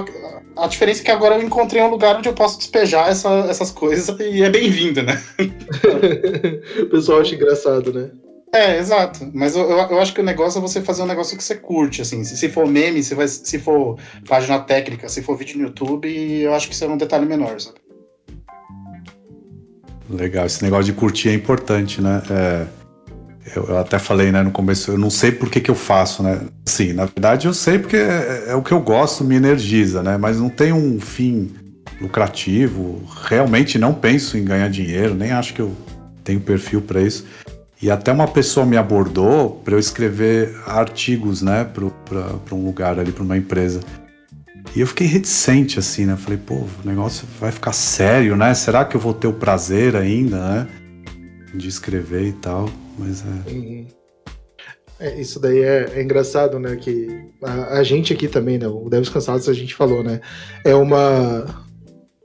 a 0.57 0.67
diferença 0.67 1.03
é 1.03 1.05
que 1.05 1.11
agora 1.11 1.37
eu 1.37 1.43
encontrei 1.43 1.83
um 1.83 1.91
lugar 1.91 2.17
onde 2.17 2.29
eu 2.29 2.33
posso 2.33 2.59
despejar 2.59 3.09
essa, 3.09 3.29
essas 3.49 3.71
coisas 3.71 4.19
e 4.19 4.43
é 4.43 4.51
bem-vindo, 4.51 5.03
né? 5.03 5.23
o 6.81 6.87
pessoal 6.87 7.21
acha 7.21 7.35
engraçado, 7.35 7.93
né? 7.93 8.11
É, 8.57 8.79
exato. 8.79 9.31
Mas 9.35 9.55
eu, 9.55 9.69
eu, 9.69 9.77
eu, 9.77 10.01
acho 10.01 10.15
que 10.15 10.21
o 10.21 10.25
negócio 10.25 10.59
é 10.59 10.63
você 10.63 10.81
fazer 10.81 11.03
um 11.03 11.07
negócio 11.07 11.37
que 11.37 11.45
você 11.45 11.55
curte, 11.55 12.01
assim. 12.01 12.25
Se, 12.25 12.39
se 12.39 12.49
for 12.49 12.67
meme, 12.67 13.03
se, 13.03 13.15
vai, 13.15 13.29
se 13.29 13.59
for 13.59 13.99
página 14.27 14.59
técnica, 14.59 15.11
se 15.11 15.21
for 15.21 15.37
vídeo 15.37 15.59
no 15.59 15.65
YouTube, 15.65 16.09
eu 16.09 16.55
acho 16.55 16.67
que 16.67 16.75
isso 16.75 16.85
é 16.85 16.89
um 16.89 16.97
detalhe 16.97 17.27
menor, 17.27 17.61
sabe? 17.61 17.77
Legal, 20.09 20.47
esse 20.47 20.63
negócio 20.63 20.85
de 20.85 20.95
curtir 20.95 21.29
é 21.29 21.35
importante, 21.35 22.01
né? 22.01 22.23
É, 22.31 22.67
eu, 23.55 23.65
eu, 23.65 23.79
até 23.79 23.99
falei, 23.99 24.33
né, 24.33 24.43
no 24.43 24.51
começo, 24.51 24.91
eu 24.91 24.99
não 24.99 25.11
sei 25.11 25.33
por 25.33 25.51
que, 25.51 25.61
que 25.61 25.71
eu 25.71 25.75
faço, 25.75 26.23
né? 26.23 26.41
Sim, 26.65 26.95
na 26.95 27.05
verdade 27.05 27.47
eu 27.47 27.53
sei 27.53 27.79
porque 27.79 27.97
é, 27.97 28.45
é 28.49 28.55
o 28.55 28.63
que 28.63 28.73
eu 28.73 28.81
gosto, 28.81 29.23
me 29.23 29.37
energiza, 29.37 30.03
né? 30.03 30.17
Mas 30.17 30.41
não 30.41 30.49
tem 30.49 30.73
um 30.73 30.99
fim 30.99 31.55
lucrativo, 32.01 33.03
realmente 33.25 33.79
não 33.79 33.93
penso 33.93 34.39
em 34.39 34.45
ganhar 34.45 34.71
dinheiro, 34.71 35.15
nem 35.15 35.33
acho 35.33 35.53
que 35.53 35.61
eu 35.61 35.77
tenho 36.25 36.41
perfil 36.41 36.81
para 36.81 37.03
isso. 37.03 37.27
E 37.81 37.91
até 37.91 38.11
uma 38.11 38.27
pessoa 38.27 38.65
me 38.65 38.77
abordou 38.77 39.61
para 39.65 39.75
eu 39.75 39.79
escrever 39.79 40.57
artigos, 40.67 41.43
né, 41.43 41.65
para 41.65 42.55
um 42.55 42.65
lugar 42.65 42.99
ali, 42.99 43.13
para 43.13 43.23
uma 43.23 43.37
empresa. 43.37 43.81
E 44.75 44.81
eu 44.81 44.87
fiquei 44.87 45.07
reticente, 45.07 45.79
assim, 45.79 46.07
né? 46.07 46.17
Falei, 46.17 46.39
pô, 46.39 46.55
o 46.55 46.69
negócio 46.87 47.27
vai 47.41 47.53
ficar 47.53 47.73
sério, 47.73 48.37
né? 48.37 48.53
Será 48.55 48.85
que 48.85 48.97
eu 48.97 49.01
vou 49.01 49.15
ter 49.15 49.27
o 49.27 49.33
prazer 49.33 49.97
ainda, 49.97 50.37
né? 50.37 50.69
De 51.55 51.69
escrever 51.69 52.25
e 52.25 52.33
tal, 52.33 52.69
mas 52.99 53.23
é. 53.23 53.51
Uhum. 53.51 53.87
é 55.01 55.21
isso 55.21 55.41
daí 55.41 55.63
é, 55.63 55.93
é, 55.95 56.03
engraçado, 56.03 56.59
né? 56.59 56.77
Que 56.77 57.09
a, 57.43 57.79
a, 57.79 57.83
gente 57.83 58.13
aqui 58.13 58.29
também, 58.29 58.59
né? 58.59 58.67
O 58.67 58.89
Devos 58.91 59.09
Cansados 59.09 59.49
a 59.49 59.55
gente 59.55 59.75
falou, 59.75 60.03
né? 60.03 60.21
É 60.65 60.75
uma. 60.75 61.47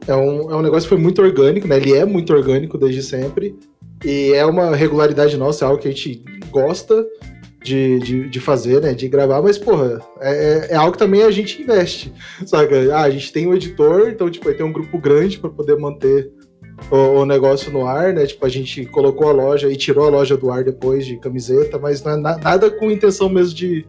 É 0.08 0.16
um, 0.16 0.52
é 0.52 0.56
um 0.56 0.62
negócio 0.62 0.90
que 0.90 0.96
foi 0.96 1.02
muito 1.02 1.22
orgânico, 1.22 1.68
né? 1.68 1.78
Ele 1.78 1.94
é 1.94 2.04
muito 2.04 2.34
orgânico 2.34 2.78
desde 2.78 3.04
sempre. 3.04 3.56
E 4.04 4.34
é 4.34 4.46
uma 4.46 4.76
regularidade 4.76 5.38
nossa, 5.38 5.66
é 5.66 5.68
algo 5.68 5.82
que 5.82 5.88
a 5.88 5.92
gente 5.92 6.24
gosta 6.50 7.06
de, 7.64 8.00
de, 8.00 8.30
de 8.30 8.40
fazer, 8.40 8.82
né? 8.82 8.94
De 8.94 9.08
gravar, 9.08 9.42
mas, 9.42 9.58
porra, 9.58 10.02
é, 10.20 10.32
é, 10.32 10.68
é 10.72 10.76
algo 10.76 10.94
que 10.94 10.98
também 10.98 11.24
a 11.24 11.32
gente 11.32 11.62
investe. 11.62 12.12
Saca? 12.46 12.76
Ah, 12.96 13.04
a 13.04 13.10
gente 13.10 13.32
tem 13.32 13.48
um 13.48 13.54
editor, 13.54 14.10
então, 14.10 14.30
tipo, 14.30 14.52
tem 14.54 14.66
um 14.66 14.74
grupo 14.74 14.98
grande 14.98 15.38
para 15.38 15.50
poder 15.50 15.78
manter 15.78 16.32
o, 16.90 17.22
o, 17.22 17.26
negócio 17.26 17.72
no 17.72 17.86
ar, 17.86 18.14
né? 18.14 18.26
Tipo, 18.26 18.46
a 18.46 18.50
gente 18.50 18.86
colocou 18.86 19.30
a 19.30 19.32
loja 19.32 19.70
e 19.70 19.76
tirou 19.76 20.08
a 20.08 20.10
loja 20.10 20.36
do 20.36 20.50
ar 20.52 20.64
depois 20.64 21.06
de 21.06 21.18
camiseta, 21.18 21.78
mas 21.78 22.04
não 22.04 22.14
é 22.14 22.18
nada 22.18 22.72
com 22.72 22.90
intenção 22.90 23.30
mesmo 23.30 23.54
de, 23.54 23.86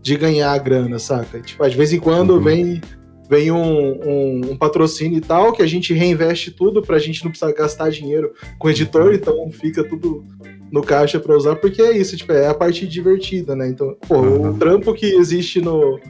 de 0.00 0.16
ganhar 0.16 0.58
grana, 0.58 0.98
saca? 0.98 1.40
Tipo, 1.40 1.68
de 1.68 1.76
vez 1.76 1.92
em 1.92 2.00
quando 2.00 2.34
uhum. 2.34 2.42
vem 2.42 2.80
vem 3.28 3.50
um, 3.50 3.58
um, 3.58 4.40
um, 4.50 4.56
patrocínio 4.56 5.18
e 5.18 5.20
tal, 5.20 5.52
que 5.52 5.62
a 5.62 5.66
gente 5.66 5.94
reinveste 5.94 6.50
tudo 6.50 6.82
pra 6.82 6.98
gente 6.98 7.24
não 7.24 7.30
precisar 7.30 7.52
gastar 7.52 7.90
dinheiro 7.90 8.32
com 8.58 8.68
o 8.68 8.70
editor, 8.70 9.06
uhum. 9.06 9.12
então 9.12 9.50
fica 9.50 9.82
tudo 9.84 10.24
no 10.70 10.82
caixa 10.82 11.20
para 11.20 11.36
usar, 11.36 11.56
porque 11.56 11.82
é 11.82 11.96
isso, 11.96 12.16
tipo, 12.16 12.32
é 12.32 12.48
a 12.48 12.54
parte 12.54 12.86
divertida, 12.86 13.54
né? 13.54 13.68
Então, 13.68 13.96
pô, 14.08 14.16
uhum. 14.16 14.50
o 14.50 14.58
trampo 14.58 14.94
que 14.94 15.06
existe 15.06 15.60
no, 15.60 16.00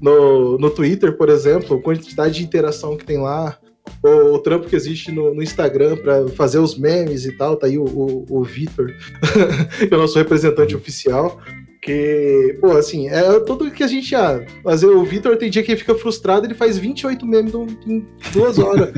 no, 0.00 0.58
no 0.58 0.70
Twitter, 0.70 1.16
por 1.16 1.28
exemplo, 1.28 1.76
a 1.76 1.82
quantidade 1.82 2.36
de 2.36 2.44
interação 2.44 2.96
que 2.96 3.04
tem 3.04 3.18
lá, 3.18 3.58
o, 4.02 4.34
o, 4.34 4.38
trampo 4.38 4.68
que 4.68 4.76
existe 4.76 5.12
no, 5.12 5.34
no 5.34 5.42
Instagram 5.42 5.96
para 5.96 6.28
fazer 6.28 6.58
os 6.58 6.76
memes 6.76 7.24
e 7.24 7.32
tal. 7.32 7.56
Tá 7.56 7.66
aí 7.66 7.78
o, 7.78 7.84
o, 7.84 8.26
o 8.28 8.42
Vitor, 8.42 8.92
que 9.78 9.92
é 9.92 9.96
o 9.96 10.00
nosso 10.00 10.18
representante 10.18 10.74
oficial. 10.74 11.40
Que, 11.86 12.58
pô, 12.60 12.72
assim, 12.72 13.08
é 13.08 13.38
tudo 13.38 13.70
que 13.70 13.84
a 13.84 13.86
gente 13.86 14.10
já. 14.10 14.44
Fazer, 14.64 14.86
o 14.86 15.04
Vitor 15.04 15.36
tem 15.36 15.48
dia 15.48 15.62
que 15.62 15.70
ele 15.70 15.78
fica 15.78 15.94
frustrado, 15.94 16.44
ele 16.44 16.54
faz 16.54 16.76
28 16.76 17.24
memes 17.24 17.54
em 17.86 18.04
duas 18.32 18.58
horas. 18.58 18.90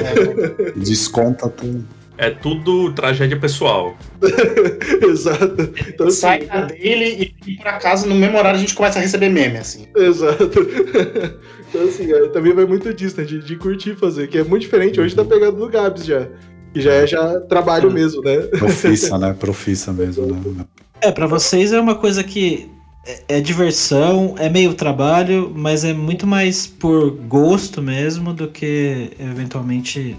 Desconta 0.74 1.46
tudo. 1.50 1.84
É 2.16 2.30
tudo 2.30 2.90
tragédia 2.94 3.38
pessoal. 3.38 3.98
Exato. 5.06 5.74
Então, 5.88 6.06
assim, 6.06 6.20
Sai 6.20 6.46
da 6.46 6.64
dele 6.64 7.34
e 7.46 7.56
por 7.56 7.68
acaso 7.68 8.06
no 8.06 8.14
mesmo 8.14 8.38
horário 8.38 8.56
a 8.56 8.60
gente 8.60 8.74
começa 8.74 8.98
a 8.98 9.02
receber 9.02 9.28
meme, 9.28 9.58
assim. 9.58 9.86
Exato. 9.94 10.48
Então, 11.70 11.86
assim, 11.86 12.12
é, 12.12 12.28
também 12.30 12.52
vai 12.52 12.64
muito 12.64 12.92
disso, 12.92 13.16
né? 13.16 13.22
De, 13.22 13.38
de, 13.38 13.54
curtir 13.54 13.94
fazer, 13.94 14.26
que 14.26 14.36
é 14.36 14.42
muito 14.42 14.62
diferente. 14.62 15.00
Hoje 15.00 15.14
tá 15.14 15.24
pegando 15.24 15.56
no 15.56 15.68
Gabs 15.68 16.04
já. 16.04 16.26
Que 16.74 16.80
já 16.80 16.92
é 16.94 17.06
já 17.06 17.38
trabalho 17.42 17.92
mesmo, 17.92 18.20
né? 18.22 18.38
Profissa, 18.58 19.16
né? 19.16 19.36
Profissa 19.38 19.92
mesmo, 19.92 20.26
né? 20.26 20.64
É, 21.02 21.10
para 21.10 21.26
vocês 21.26 21.72
é 21.72 21.80
uma 21.80 21.94
coisa 21.94 22.22
que 22.22 22.70
é, 23.06 23.38
é, 23.38 23.40
diversão, 23.40 24.34
é 24.38 24.48
meio 24.48 24.74
trabalho, 24.74 25.52
mas 25.54 25.84
é 25.84 25.92
muito 25.92 26.26
mais 26.26 26.66
por 26.66 27.10
gosto 27.10 27.80
mesmo 27.80 28.32
do 28.32 28.48
que 28.48 29.10
eventualmente 29.18 30.16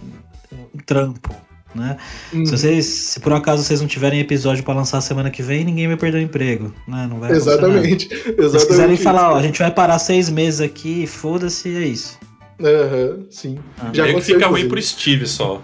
um 0.51 0.79
trampo, 0.85 1.33
né? 1.75 1.97
Uhum. 2.33 2.45
Se 2.45 2.51
vocês, 2.51 2.85
se 2.85 3.19
por 3.19 3.33
acaso 3.33 3.63
vocês 3.63 3.79
não 3.79 3.87
tiverem 3.87 4.19
episódio 4.19 4.63
para 4.63 4.73
lançar 4.73 4.99
semana 5.01 5.29
que 5.29 5.43
vem, 5.43 5.63
ninguém 5.63 5.87
vai 5.87 5.97
perder 5.97 6.17
o 6.17 6.21
emprego, 6.21 6.73
né? 6.87 7.07
Não 7.07 7.19
vai 7.19 7.31
Exatamente. 7.31 8.11
Exatamente. 8.11 8.59
Se 8.59 8.67
quiserem 8.67 8.97
falar, 8.97 9.33
ó, 9.33 9.35
a 9.35 9.43
gente 9.43 9.59
vai 9.59 9.69
parar 9.69 9.99
seis 9.99 10.29
meses 10.29 10.59
aqui, 10.61 11.05
foda-se, 11.05 11.69
é 11.69 11.87
isso. 11.87 12.17
Aham, 12.59 13.17
uhum, 13.17 13.25
sim. 13.29 13.59
Ah. 13.79 13.91
Já 13.93 14.05
fica 14.19 14.47
ruim 14.47 14.67
pro 14.67 14.81
Steve 14.81 15.27
só. 15.27 15.61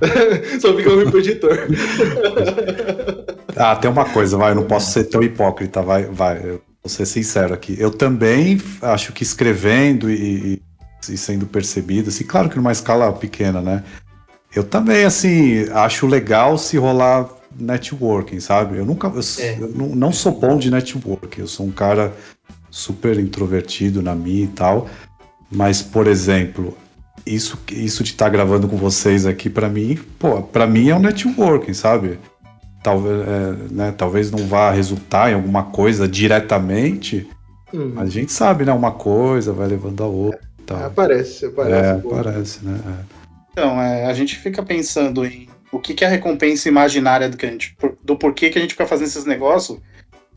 Só 0.60 0.74
fica 0.74 0.90
ruim 0.90 1.10
pro 1.10 1.18
editor. 1.18 1.58
ah, 3.56 3.76
tem 3.76 3.90
uma 3.90 4.04
coisa, 4.04 4.36
vai, 4.36 4.52
eu 4.52 4.56
não 4.56 4.64
posso 4.64 4.92
ser 4.92 5.04
tão 5.04 5.22
hipócrita, 5.22 5.82
vai, 5.82 6.04
vai. 6.04 6.38
Eu 6.38 6.62
vou 6.82 6.88
ser 6.88 7.06
sincero 7.06 7.54
aqui. 7.54 7.76
Eu 7.78 7.90
também 7.90 8.60
acho 8.82 9.12
que 9.12 9.22
escrevendo 9.22 10.10
e, 10.10 10.62
e 11.08 11.16
sendo 11.16 11.46
percebido, 11.46 12.08
assim, 12.08 12.24
claro 12.24 12.48
que 12.48 12.56
numa 12.56 12.72
escala 12.72 13.12
pequena, 13.12 13.60
né? 13.60 13.84
Eu 14.54 14.64
também, 14.64 15.04
assim, 15.04 15.68
acho 15.70 16.06
legal 16.06 16.58
se 16.58 16.76
rolar 16.76 17.28
networking, 17.58 18.40
sabe? 18.40 18.78
Eu 18.78 18.84
nunca. 18.84 19.08
Eu, 19.08 19.20
é. 19.38 19.56
eu 19.60 19.68
não, 19.68 19.88
não 19.88 20.12
sou 20.12 20.32
bom 20.32 20.58
de 20.58 20.70
networking, 20.70 21.40
eu 21.40 21.46
sou 21.46 21.66
um 21.66 21.70
cara 21.70 22.12
super 22.70 23.18
introvertido 23.18 24.02
na 24.02 24.14
minha 24.14 24.44
e 24.44 24.48
tal. 24.48 24.88
Mas, 25.50 25.82
por 25.82 26.06
exemplo, 26.06 26.76
isso, 27.26 27.58
isso 27.70 28.02
de 28.02 28.10
estar 28.10 28.26
tá 28.26 28.30
gravando 28.30 28.68
com 28.68 28.76
vocês 28.76 29.26
aqui, 29.26 29.50
para 29.50 29.68
mim, 29.68 29.98
pô, 30.18 30.42
para 30.42 30.66
mim 30.66 30.88
é 30.88 30.94
um 30.94 31.00
networking, 31.00 31.74
sabe? 31.74 32.18
Talvez, 32.82 33.28
é, 33.28 33.74
né, 33.74 33.94
talvez 33.96 34.30
não 34.30 34.46
vá 34.46 34.70
resultar 34.70 35.30
em 35.30 35.34
alguma 35.34 35.64
coisa 35.64 36.08
diretamente, 36.08 37.28
hum. 37.74 37.92
mas 37.94 38.08
a 38.08 38.10
gente 38.10 38.32
sabe, 38.32 38.64
né? 38.64 38.72
Uma 38.72 38.92
coisa 38.92 39.52
vai 39.52 39.68
levando 39.68 40.02
a 40.02 40.06
outra. 40.06 40.40
É, 40.70 40.84
aparece, 40.84 41.46
aparece. 41.46 41.74
É, 41.74 41.90
aparece, 41.90 42.64
né? 42.64 42.80
É. 42.86 43.20
Então, 43.52 43.80
é, 43.80 44.06
a 44.06 44.14
gente 44.14 44.36
fica 44.36 44.62
pensando 44.62 45.26
em 45.26 45.48
o 45.72 45.78
que, 45.78 45.94
que 45.94 46.04
é 46.04 46.06
a 46.06 46.10
recompensa 46.10 46.68
imaginária 46.68 47.28
do, 47.28 47.36
que 47.36 47.46
a 47.46 47.50
gente, 47.50 47.76
do 48.02 48.16
porquê 48.16 48.50
que 48.50 48.58
a 48.58 48.60
gente 48.60 48.72
fica 48.72 48.86
fazendo 48.86 49.08
esses 49.08 49.24
negócios. 49.24 49.78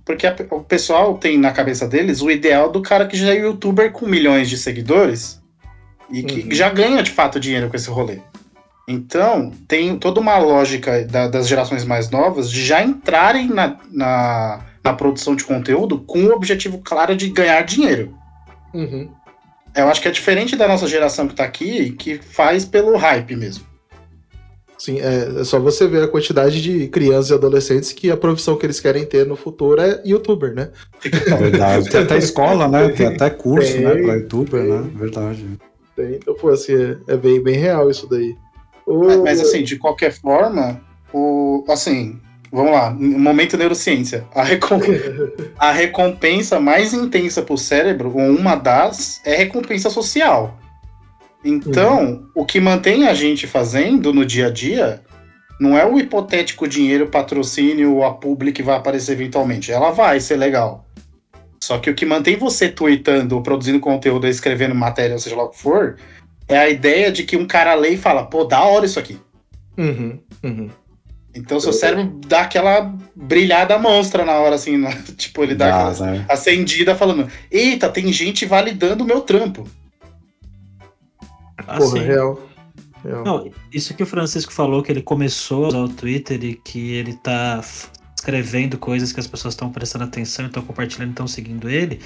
Porque 0.06 0.28
a, 0.28 0.36
o 0.52 0.62
pessoal 0.62 1.18
tem 1.18 1.38
na 1.38 1.52
cabeça 1.52 1.88
deles 1.88 2.22
o 2.22 2.30
ideal 2.30 2.72
do 2.72 2.82
cara 2.82 3.08
que 3.08 3.18
já 3.18 3.34
é 3.34 3.40
youtuber 3.40 3.92
com 3.92 4.06
milhões 4.06 4.50
de 4.50 4.58
seguidores 4.58 5.42
e 6.12 6.24
que 6.24 6.42
uhum. 6.42 6.52
já 6.52 6.70
ganha 6.70 7.02
de 7.02 7.12
fato 7.12 7.40
dinheiro 7.40 7.70
com 7.70 7.76
esse 7.76 7.90
rolê. 7.90 8.20
Então, 8.88 9.52
tem 9.68 9.98
toda 9.98 10.20
uma 10.20 10.38
lógica 10.38 11.06
da, 11.06 11.28
das 11.28 11.48
gerações 11.48 11.86
mais 11.86 12.10
novas 12.10 12.52
de 12.52 12.66
já 12.66 12.84
entrarem 12.84 13.48
na, 13.48 13.78
na, 13.90 14.66
na, 14.84 14.94
produção 14.94 15.36
de 15.36 15.46
conteúdo 15.46 16.00
com 16.00 16.26
o 16.26 16.34
objetivo 16.34 16.80
claro 16.84 17.16
de 17.16 17.30
ganhar 17.30 17.62
dinheiro. 17.64 18.14
Uhum. 18.74 19.10
Eu 19.76 19.88
acho 19.88 20.02
que 20.02 20.08
é 20.08 20.12
diferente 20.12 20.56
da 20.56 20.68
nossa 20.68 20.86
geração 20.86 21.28
que 21.28 21.36
tá 21.36 21.46
aqui, 21.46 21.92
que 21.92 22.18
faz 22.18 22.66
pelo 22.66 22.98
hype 22.98 23.36
mesmo. 23.36 23.66
Sim, 24.78 25.00
é, 25.00 25.40
é, 25.40 25.44
só 25.46 25.60
você 25.60 25.88
ver 25.88 26.04
a 26.04 26.08
quantidade 26.10 26.62
de 26.62 26.90
crianças 26.90 27.30
e 27.30 27.34
adolescentes 27.34 27.94
que 27.94 28.12
a 28.12 28.18
profissão 28.18 28.58
que 28.58 28.66
eles 28.66 28.82
querem 28.82 29.06
ter 29.06 29.26
no 29.26 29.38
futuro 29.38 29.80
é 29.80 30.02
youtuber, 30.06 30.54
né? 30.54 30.72
É 31.06 31.36
verdade. 31.38 31.90
Tem 31.90 32.02
até 32.02 32.18
escola, 32.18 32.68
né? 32.68 32.90
Tem 32.90 33.08
até 33.08 33.30
curso, 33.30 33.72
tem, 33.72 33.82
né? 33.82 33.96
Pra 33.96 34.16
youtuber, 34.16 34.62
tem. 34.62 34.72
né? 34.72 34.90
Verdade. 34.94 35.46
Tem, 35.96 36.16
então, 36.16 36.36
pô, 36.36 36.50
assim, 36.50 36.74
é, 36.74 37.14
é, 37.14 37.16
bem, 37.16 37.42
bem 37.42 37.56
real 37.56 37.90
isso 37.90 38.10
daí. 38.10 38.36
O... 38.86 39.06
Mas, 39.06 39.18
mas, 39.20 39.42
assim, 39.42 39.64
de 39.64 39.78
qualquer 39.78 40.12
forma, 40.12 40.82
o, 41.14 41.64
assim, 41.70 42.20
vamos 42.52 42.72
lá, 42.72 42.92
momento 42.92 43.58
neurociência. 43.58 44.26
A, 44.34 44.44
recom... 44.44 44.80
a 45.58 45.72
recompensa 45.72 46.60
mais 46.60 46.94
intensa 46.94 47.42
para 47.42 47.54
o 47.54 47.58
cérebro, 47.58 48.14
ou 48.16 48.36
uma 48.36 48.56
das, 48.56 49.22
é 49.26 49.36
recompensa 49.36 49.90
social. 49.90 50.60
Então, 51.44 52.06
uhum. 52.06 52.30
o 52.36 52.46
que 52.46 52.60
mantém 52.60 53.08
a 53.08 53.14
gente 53.14 53.48
fazendo 53.48 54.14
no 54.14 54.26
dia 54.26 54.48
a 54.48 54.50
dia 54.50 55.02
não 55.60 55.78
é 55.78 55.86
o 55.86 56.00
hipotético 56.00 56.68
dinheiro, 56.68 57.08
patrocínio 57.08 57.96
ou 57.96 58.04
a 58.04 58.14
publi 58.14 58.52
que 58.52 58.64
vai 58.64 58.76
aparecer 58.76 59.14
eventualmente. 59.14 59.72
Ela 59.72 59.92
vai 59.92 60.20
ser 60.20 60.38
legal. 60.38 60.86
Só 61.64 61.78
que 61.78 61.90
o 61.90 61.96
que 61.96 62.06
mantém 62.06 62.36
você 62.36 62.68
tweetando, 62.68 63.42
produzindo 63.42 63.80
conteúdo, 63.80 64.28
escrevendo 64.28 64.76
matéria, 64.76 65.18
seja 65.18 65.36
lá 65.36 65.44
o 65.44 65.50
que 65.50 65.60
for, 65.60 65.98
é 66.54 66.60
a 66.60 66.70
ideia 66.70 67.12
de 67.12 67.24
que 67.24 67.36
um 67.38 67.46
cara 67.46 67.74
lê 67.74 67.92
e 67.92 67.98
fala, 67.98 68.26
pô, 68.26 68.44
da 68.44 68.64
hora 68.64 68.86
isso 68.86 69.00
aqui. 69.00 69.20
Uhum, 69.78 70.20
uhum. 70.44 70.70
Então 71.36 71.60
seu 71.60 71.74
cérebro 71.74 72.20
dá 72.28 72.42
aquela 72.42 72.94
brilhada 73.16 73.78
monstra 73.80 74.24
na 74.24 74.34
hora, 74.34 74.56
assim, 74.56 74.78
né? 74.78 74.92
tipo, 75.18 75.44
ele 75.44 75.56
dá, 75.56 75.70
dá 75.70 75.90
aquela 75.90 76.12
né? 76.12 76.26
acendida 76.30 76.96
falando, 76.96 77.28
eita, 77.50 77.90
tem 77.90 78.12
gente 78.14 78.46
validando 78.46 79.04
o 79.04 79.08
meu 79.08 79.22
trampo. 79.22 79.68
Ah, 81.58 81.78
Porra, 81.78 82.02
real. 82.02 82.50
real. 83.04 83.24
Não, 83.24 83.52
isso 83.72 83.94
que 83.96 84.04
o 84.04 84.06
Francisco 84.06 84.54
falou, 84.54 84.84
que 84.84 84.92
ele 84.92 85.02
começou 85.02 85.66
a 85.66 85.68
usar 85.70 85.80
o 85.80 85.90
Twitter 85.90 86.44
e 86.44 86.54
que 86.56 86.94
ele 86.94 87.14
tá 87.14 87.62
escrevendo 88.16 88.78
coisas 88.78 89.12
que 89.12 89.20
as 89.20 89.28
pessoas 89.28 89.54
estão 89.54 89.72
prestando 89.72 90.06
atenção, 90.06 90.46
estão 90.46 90.64
compartilhando, 90.64 91.10
estão 91.10 91.28
seguindo 91.28 91.70
ele, 91.70 92.00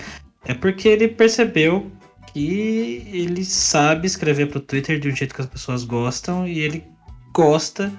é 0.46 0.54
porque 0.54 0.88
ele 0.88 1.08
percebeu 1.08 1.92
que 2.38 3.10
ele 3.12 3.44
sabe 3.44 4.06
escrever 4.06 4.48
pro 4.48 4.60
Twitter 4.60 5.00
de 5.00 5.10
um 5.10 5.16
jeito 5.16 5.34
que 5.34 5.42
as 5.42 5.48
pessoas 5.48 5.84
gostam 5.84 6.48
e 6.48 6.60
ele 6.60 6.84
gosta 7.34 7.92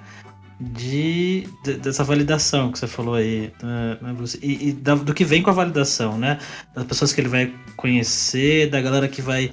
de, 0.57 1.45
de 1.61 1.73
dessa 1.73 2.05
validação 2.05 2.71
que 2.71 2.79
você 2.79 2.87
falou 2.87 3.15
aí, 3.15 3.51
né, 3.61 3.97
né 4.01 4.15
e, 4.41 4.69
e 4.69 4.73
da, 4.73 4.95
do 4.95 5.13
que 5.13 5.25
vem 5.25 5.43
com 5.43 5.49
a 5.49 5.53
validação, 5.53 6.17
né? 6.17 6.39
Das 6.73 6.85
pessoas 6.85 7.11
que 7.11 7.19
ele 7.19 7.27
vai 7.27 7.53
conhecer, 7.75 8.69
da 8.69 8.79
galera 8.79 9.09
que 9.09 9.21
vai 9.21 9.51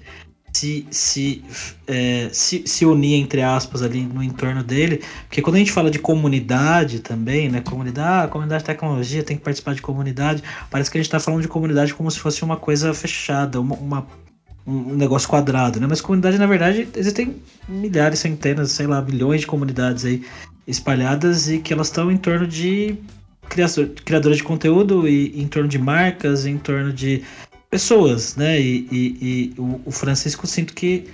se, 0.52 0.86
se, 0.88 1.44
é, 1.88 2.28
se, 2.32 2.62
se 2.66 2.86
unir, 2.86 3.20
entre 3.20 3.42
aspas, 3.42 3.82
ali 3.82 4.02
no 4.02 4.22
entorno 4.22 4.62
dele. 4.62 5.02
Porque 5.28 5.42
quando 5.42 5.56
a 5.56 5.58
gente 5.58 5.72
fala 5.72 5.90
de 5.90 5.98
comunidade 5.98 7.00
também, 7.00 7.48
né? 7.48 7.60
Comunidade, 7.60 8.26
ah, 8.26 8.28
comunidade 8.28 8.62
de 8.62 8.66
tecnologia, 8.66 9.24
tem 9.24 9.36
que 9.36 9.42
participar 9.42 9.74
de 9.74 9.82
comunidade. 9.82 10.44
Parece 10.70 10.90
que 10.90 10.96
a 10.96 11.00
gente 11.00 11.08
está 11.08 11.18
falando 11.18 11.42
de 11.42 11.48
comunidade 11.48 11.92
como 11.92 12.08
se 12.08 12.20
fosse 12.20 12.44
uma 12.44 12.56
coisa 12.56 12.94
fechada, 12.94 13.60
uma, 13.60 13.74
uma 13.74 14.06
um 14.66 14.96
negócio 14.96 15.28
quadrado, 15.28 15.78
né? 15.78 15.86
Mas 15.88 16.00
comunidade, 16.00 16.38
na 16.38 16.46
verdade, 16.46 16.88
existem 16.96 17.36
milhares, 17.68 18.18
centenas, 18.18 18.72
sei 18.72 18.86
lá, 18.86 19.00
milhões 19.00 19.42
de 19.42 19.46
comunidades 19.46 20.04
aí 20.04 20.24
espalhadas 20.66 21.48
e 21.48 21.58
que 21.58 21.72
elas 21.72 21.86
estão 21.86 22.10
em 22.10 22.16
torno 22.16 22.46
de 22.46 22.96
criadores 24.04 24.38
de 24.38 24.42
conteúdo 24.42 25.06
e 25.08 25.40
em 25.40 25.46
torno 25.46 25.68
de 25.68 25.78
marcas, 25.78 26.46
em 26.46 26.58
torno 26.58 26.92
de 26.92 27.22
pessoas, 27.70 28.34
né? 28.34 28.60
E, 28.60 28.88
e, 28.90 29.16
e 29.20 29.60
o, 29.60 29.80
o, 29.84 29.90
Francisco 29.92 30.46
sinto 30.46 30.74
que 30.74 31.06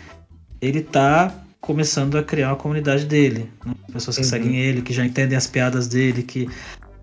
ele 0.60 0.80
tá 0.80 1.34
começando 1.60 2.16
a 2.16 2.22
criar 2.22 2.48
uma 2.48 2.56
comunidade 2.56 3.04
dele. 3.04 3.50
Né? 3.64 3.74
Pessoas 3.92 4.16
que 4.16 4.22
uhum. 4.22 4.28
seguem 4.28 4.56
ele, 4.56 4.80
que 4.80 4.92
já 4.92 5.04
entendem 5.04 5.36
as 5.36 5.46
piadas 5.46 5.86
dele, 5.86 6.22
que 6.22 6.48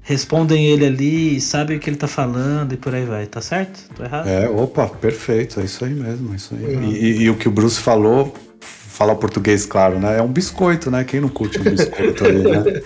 respondem 0.10 0.66
ele 0.66 0.88
ali, 0.88 1.40
sabem 1.40 1.78
o 1.78 1.80
que 1.80 1.88
ele 1.88 1.96
tá 1.96 2.08
falando 2.08 2.74
e 2.74 2.78
por 2.78 2.96
aí 2.96 3.06
vai, 3.06 3.28
tá 3.28 3.42
certo? 3.42 3.80
Tô 3.96 4.04
errado? 4.04 4.28
É, 4.28 4.50
opa, 4.50 4.88
perfeito, 4.88 5.60
é 5.60 5.66
isso 5.66 5.86
aí 5.86 5.94
mesmo, 5.94 6.34
é 6.34 6.36
isso 6.36 6.56
aí. 6.56 6.76
Uhum. 6.76 6.84
E, 6.92 7.22
e, 7.22 7.30
o 7.30 7.36
que 7.36 7.48
o 7.48 7.52
Bruce 7.52 7.80
falou 7.80 8.34
falar 9.00 9.16
português, 9.16 9.66
claro, 9.66 9.98
né? 9.98 10.18
É 10.18 10.22
um 10.22 10.28
biscoito, 10.28 10.92
né? 10.92 11.06
Quem 11.06 11.22
não 11.22 11.30
curte 11.30 11.58
um 11.58 11.64
biscoito 11.64 12.26
ali, 12.26 12.44
né? 12.44 12.82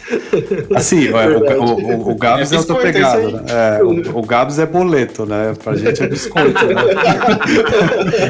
Assim, 0.75 1.07
é, 1.07 1.27
o, 1.57 1.63
o, 1.63 2.11
o, 2.11 2.15
Gabs 2.15 2.51
é, 2.51 2.55
é 2.55 2.59
outra 2.59 2.75
pegada, 2.75 3.31
né? 3.31 3.43
É, 3.49 3.83
o, 3.83 4.19
o 4.19 4.21
Gabs 4.21 4.59
é 4.59 4.65
boleto, 4.67 5.25
né? 5.25 5.55
Pra 5.63 5.75
gente 5.75 6.03
é 6.03 6.07
biscoito, 6.07 6.67
né? 6.67 6.75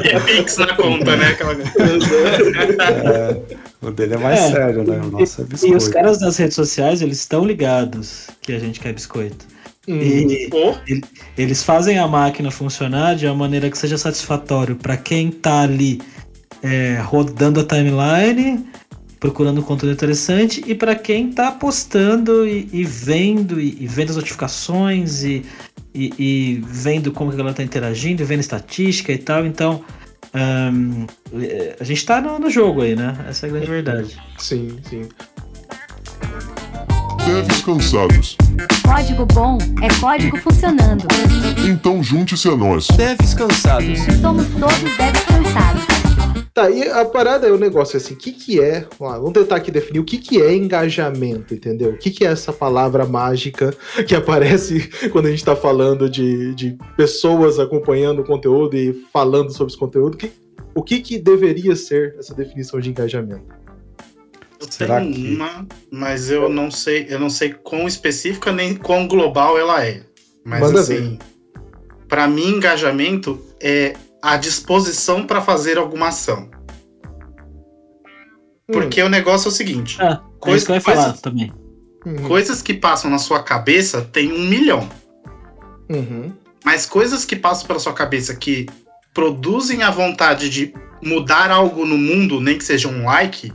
é 0.02 0.20
pix 0.20 0.56
na 0.56 0.74
conta, 0.74 1.14
né? 1.14 1.36
É, 2.88 3.56
o 3.82 3.90
dele 3.90 4.14
é 4.14 4.18
mais 4.18 4.40
é, 4.40 4.50
sério, 4.50 4.82
né? 4.82 5.00
O 5.04 5.10
nosso 5.10 5.42
é 5.42 5.44
biscoito. 5.44 5.74
E 5.74 5.76
os 5.76 5.86
caras 5.86 6.18
das 6.18 6.38
redes 6.38 6.54
sociais, 6.54 7.02
eles 7.02 7.18
estão 7.18 7.44
ligados 7.44 8.28
que 8.40 8.54
a 8.54 8.58
gente 8.58 8.80
quer 8.80 8.94
biscoito. 8.94 9.44
Hum. 9.86 9.98
E 10.00 10.48
eles 11.36 11.62
fazem 11.62 11.98
a 11.98 12.08
máquina 12.08 12.50
funcionar 12.50 13.14
de 13.14 13.26
uma 13.26 13.34
maneira 13.34 13.68
que 13.68 13.76
seja 13.76 13.98
satisfatório 13.98 14.74
para 14.74 14.96
quem 14.96 15.30
tá 15.30 15.60
ali 15.60 16.00
é, 16.64 16.98
rodando 17.04 17.60
a 17.60 17.64
timeline, 17.64 18.64
procurando 19.20 19.62
conteúdo 19.62 19.92
interessante, 19.92 20.64
e 20.66 20.74
para 20.74 20.94
quem 20.94 21.28
está 21.28 21.52
postando 21.52 22.46
e, 22.46 22.68
e 22.72 22.84
vendo, 22.84 23.60
e, 23.60 23.76
e, 23.80 23.86
vendo 23.86 24.10
as 24.10 24.16
notificações, 24.16 25.22
e, 25.22 25.44
e, 25.94 26.64
vendo 26.66 27.12
como 27.12 27.30
que 27.30 27.34
a 27.34 27.38
galera 27.38 27.52
está 27.52 27.62
interagindo, 27.62 28.24
vendo 28.24 28.40
estatística 28.40 29.12
e 29.12 29.18
tal. 29.18 29.44
Então, 29.44 29.84
um, 30.34 31.06
a 31.78 31.84
gente 31.84 31.98
está 31.98 32.20
no, 32.20 32.38
no 32.38 32.50
jogo 32.50 32.80
aí, 32.80 32.96
né? 32.96 33.14
Essa 33.28 33.46
é 33.46 33.48
a 33.50 33.52
grande 33.52 33.66
verdade. 33.66 34.20
Sim, 34.38 34.78
sim. 34.88 35.08
Devs 37.26 37.62
cansados. 37.62 38.36
Código 38.82 39.24
bom 39.26 39.58
é 39.82 39.88
código 40.00 40.36
funcionando. 40.38 41.06
Então 41.66 42.02
junte-se 42.02 42.48
a 42.48 42.56
nós. 42.56 42.86
Devs 42.88 43.32
cansados. 43.32 43.98
Somos 44.20 44.46
todos 44.48 44.96
devs 44.96 45.24
cansados. 45.24 46.03
Tá, 46.54 46.70
e 46.70 46.88
a 46.88 47.04
parada 47.04 47.48
é 47.48 47.50
o 47.50 47.58
negócio 47.58 47.96
assim, 47.96 48.14
o 48.14 48.16
que 48.16 48.30
que 48.30 48.60
é, 48.60 48.86
vamos 48.96 49.32
tentar 49.32 49.56
aqui 49.56 49.72
definir 49.72 49.98
o 49.98 50.04
que 50.04 50.18
que 50.18 50.40
é 50.40 50.54
engajamento, 50.54 51.52
entendeu? 51.52 51.90
O 51.90 51.98
que 51.98 52.12
que 52.12 52.24
é 52.24 52.28
essa 52.28 52.52
palavra 52.52 53.04
mágica 53.04 53.74
que 54.06 54.14
aparece 54.14 54.88
quando 55.10 55.26
a 55.26 55.30
gente 55.30 55.44
tá 55.44 55.56
falando 55.56 56.08
de, 56.08 56.54
de 56.54 56.78
pessoas 56.96 57.58
acompanhando 57.58 58.20
o 58.20 58.24
conteúdo 58.24 58.76
e 58.76 58.92
falando 59.12 59.50
sobre 59.52 59.72
esse 59.72 59.78
conteúdo, 59.78 60.16
que, 60.16 60.30
o 60.76 60.82
que 60.82 61.00
que 61.00 61.18
deveria 61.18 61.74
ser 61.74 62.14
essa 62.20 62.32
definição 62.32 62.78
de 62.78 62.88
engajamento? 62.88 63.52
Eu 64.60 64.70
Será 64.70 65.00
tenho 65.00 65.12
que... 65.12 65.34
uma, 65.34 65.66
mas 65.90 66.30
eu 66.30 66.48
não 66.48 66.70
sei, 66.70 67.06
eu 67.08 67.18
não 67.18 67.30
sei 67.30 67.52
quão 67.52 67.88
específica 67.88 68.52
nem 68.52 68.76
quão 68.76 69.08
global 69.08 69.58
ela 69.58 69.84
é. 69.84 70.02
Mas 70.44 70.60
Manda 70.60 70.80
assim, 70.80 71.18
para 72.08 72.28
mim 72.28 72.58
engajamento 72.58 73.40
é 73.60 73.94
a 74.24 74.38
disposição 74.38 75.26
para 75.26 75.42
fazer 75.42 75.76
alguma 75.76 76.08
ação. 76.08 76.50
Porque 78.66 79.02
hum. 79.02 79.06
o 79.06 79.08
negócio 79.10 79.48
é 79.48 79.50
o 79.50 79.52
seguinte, 79.52 79.98
ah, 80.00 80.22
coisa, 80.40 80.64
é 80.64 80.66
que 80.66 80.72
eu 80.72 80.74
ia 80.76 80.80
falar 80.80 81.02
coisas, 81.02 81.20
também. 81.20 81.52
Uhum. 82.06 82.26
Coisas 82.26 82.62
que 82.62 82.72
passam 82.72 83.10
na 83.10 83.18
sua 83.18 83.42
cabeça 83.42 84.00
tem 84.00 84.32
um 84.32 84.48
milhão. 84.48 84.88
Uhum. 85.90 86.32
Mas 86.64 86.86
coisas 86.86 87.26
que 87.26 87.36
passam 87.36 87.66
pela 87.66 87.78
sua 87.78 87.92
cabeça 87.92 88.34
que 88.34 88.66
produzem 89.12 89.82
a 89.82 89.90
vontade 89.90 90.48
de 90.48 90.72
mudar 91.02 91.50
algo 91.50 91.84
no 91.84 91.98
mundo, 91.98 92.40
nem 92.40 92.56
que 92.56 92.64
seja 92.64 92.88
um 92.88 93.04
like, 93.04 93.52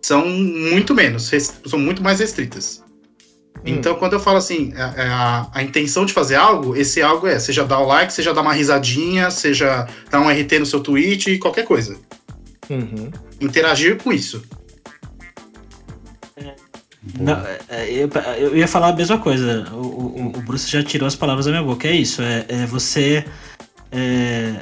são 0.00 0.26
muito 0.26 0.94
menos, 0.94 1.30
são 1.66 1.78
muito 1.78 2.02
mais 2.02 2.20
restritas. 2.20 2.82
Hum. 3.64 3.70
Então, 3.76 3.94
quando 3.94 4.12
eu 4.12 4.20
falo 4.20 4.36
assim, 4.36 4.72
a, 4.76 4.94
é, 4.96 5.06
é 5.06 5.08
a, 5.08 5.48
a, 5.54 5.62
intenção 5.62 6.04
de 6.04 6.12
fazer 6.12 6.36
algo, 6.36 6.76
esse 6.76 7.00
algo 7.00 7.26
é, 7.26 7.38
seja 7.38 7.64
dar 7.64 7.80
o 7.80 7.86
like, 7.86 8.12
seja 8.12 8.34
dar 8.34 8.42
uma 8.42 8.52
risadinha, 8.52 9.30
seja 9.30 9.88
dar 10.10 10.20
um 10.20 10.28
RT 10.28 10.58
no 10.58 10.66
seu 10.66 10.80
tweet, 10.80 11.38
qualquer 11.38 11.64
coisa. 11.64 11.96
Uhum. 12.68 13.10
Interagir 13.40 13.96
com 13.96 14.12
isso. 14.12 14.42
Não, 17.20 17.38
eu, 17.86 18.08
eu, 18.38 18.56
ia 18.56 18.66
falar 18.66 18.88
a 18.88 18.92
mesma 18.92 19.18
coisa. 19.18 19.68
O, 19.72 19.76
o, 19.76 20.26
o, 20.36 20.40
Bruce 20.40 20.70
já 20.70 20.82
tirou 20.82 21.06
as 21.06 21.14
palavras 21.14 21.44
da 21.44 21.52
minha 21.52 21.62
boca. 21.62 21.86
É 21.86 21.92
isso. 21.92 22.22
É, 22.22 22.46
é 22.48 22.66
você, 22.66 23.24
é, 23.92 24.54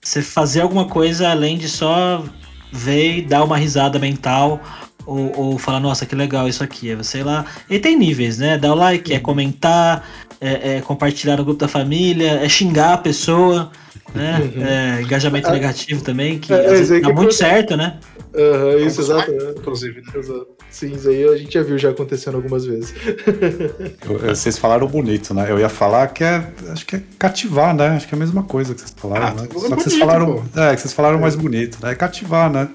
você 0.00 0.22
fazer 0.22 0.62
alguma 0.62 0.86
coisa 0.86 1.30
além 1.30 1.58
de 1.58 1.68
só 1.68 2.24
ver 2.72 3.18
e 3.18 3.22
dar 3.22 3.44
uma 3.44 3.58
risada 3.58 3.98
mental 3.98 4.62
ou, 5.06 5.32
ou 5.36 5.58
falar, 5.58 5.80
nossa, 5.80 6.06
que 6.06 6.14
legal 6.14 6.48
isso 6.48 6.62
aqui. 6.62 6.90
É 6.90 6.96
você 6.96 7.18
ir 7.18 7.24
lá. 7.24 7.44
E 7.68 7.78
tem 7.78 7.96
níveis, 7.96 8.38
né? 8.38 8.58
Dar 8.58 8.72
o 8.72 8.74
like, 8.74 9.12
é 9.12 9.18
comentar, 9.18 10.08
é, 10.40 10.76
é 10.76 10.80
compartilhar 10.80 11.36
no 11.36 11.44
grupo 11.44 11.60
da 11.60 11.68
família, 11.68 12.40
é 12.42 12.48
xingar 12.48 12.94
a 12.94 12.98
pessoa, 12.98 13.70
né? 14.14 14.50
Uhum. 14.54 14.64
É, 14.64 15.02
engajamento 15.02 15.48
é, 15.48 15.52
negativo 15.52 16.02
também, 16.02 16.38
que 16.38 16.52
é, 16.52 16.62
vezes, 16.68 17.02
dá 17.02 17.12
muito 17.12 17.32
certo, 17.32 17.76
né? 17.76 17.98
Uhum, 18.34 18.86
isso, 18.86 19.02
exato. 19.02 19.30
Inclusive, 19.58 20.00
né? 20.00 20.12
Exato. 20.14 20.46
Sim, 20.70 20.92
isso 20.92 21.08
aí 21.10 21.22
a 21.22 21.36
gente 21.36 21.52
já 21.52 21.62
viu 21.62 21.76
já 21.76 21.90
acontecendo 21.90 22.36
algumas 22.36 22.64
vezes. 22.64 22.94
vocês 24.24 24.56
falaram 24.56 24.86
bonito, 24.86 25.34
né? 25.34 25.50
Eu 25.50 25.58
ia 25.58 25.68
falar 25.68 26.08
que 26.08 26.24
é. 26.24 26.50
Acho 26.70 26.86
que 26.86 26.96
é 26.96 27.02
cativar, 27.18 27.76
né? 27.76 27.88
Acho 27.88 28.08
que 28.08 28.14
é 28.14 28.16
a 28.16 28.18
mesma 28.18 28.42
coisa 28.42 28.74
que 28.74 28.80
vocês 28.80 28.94
falaram, 28.96 29.26
ah, 29.26 29.30
né? 29.32 29.36
Só 29.36 29.46
que 29.46 29.54
bonito, 29.54 29.82
vocês 29.82 29.98
falaram. 29.98 30.42
Pô. 30.42 30.60
É, 30.60 30.74
que 30.74 30.80
vocês 30.80 30.94
falaram 30.94 31.20
mais 31.20 31.36
bonito, 31.36 31.78
né? 31.82 31.92
É 31.92 31.94
cativar, 31.94 32.50
né? 32.50 32.70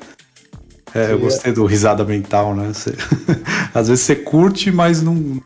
É, 0.93 1.11
eu 1.11 1.19
gostei 1.19 1.51
do 1.51 1.65
risada 1.65 2.03
mental, 2.03 2.55
né? 2.55 2.69
Você, 2.73 2.95
às 3.73 3.87
vezes 3.87 4.05
você 4.05 4.15
curte, 4.15 4.71
mas 4.71 5.01
não. 5.01 5.41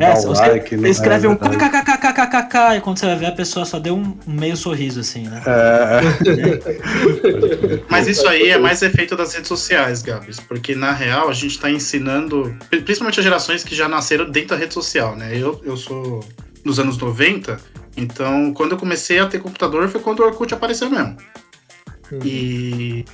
É, 0.00 0.14
você, 0.14 0.28
like, 0.28 0.76
você 0.76 0.88
escreve 0.90 1.26
é 1.26 1.30
um 1.30 1.34
kkkkkkk 1.34 2.76
e 2.76 2.80
quando 2.80 2.98
você 2.98 3.06
vai 3.06 3.16
ver 3.16 3.26
a 3.26 3.32
pessoa 3.32 3.64
só 3.64 3.80
deu 3.80 3.96
um, 3.96 4.16
meio 4.28 4.56
sorriso 4.56 5.00
assim, 5.00 5.26
né? 5.26 5.42
É. 5.44 6.00
mas 7.90 8.06
isso 8.06 8.28
aí 8.28 8.48
é 8.50 8.58
mais 8.58 8.80
efeito 8.80 9.16
das 9.16 9.34
redes 9.34 9.48
sociais, 9.48 10.00
Gabs, 10.00 10.38
porque 10.38 10.76
na 10.76 10.92
real 10.92 11.28
a 11.28 11.32
gente 11.32 11.56
está 11.56 11.68
ensinando, 11.68 12.56
principalmente 12.70 13.18
as 13.18 13.24
gerações 13.24 13.64
que 13.64 13.74
já 13.74 13.88
nasceram 13.88 14.30
dentro 14.30 14.50
da 14.50 14.56
rede 14.56 14.72
social, 14.72 15.16
né? 15.16 15.36
Eu, 15.36 15.60
eu 15.64 15.76
sou 15.76 16.24
dos 16.64 16.78
anos 16.78 16.96
90, 16.96 17.58
então 17.96 18.54
quando 18.54 18.72
eu 18.72 18.78
comecei 18.78 19.18
a 19.18 19.26
ter 19.26 19.40
computador 19.40 19.88
foi 19.88 20.00
quando 20.00 20.20
o 20.20 20.26
Orkut 20.26 20.54
apareceu 20.54 20.88
mesmo. 20.88 21.16
Uhum. 22.12 22.20
E 22.24 23.04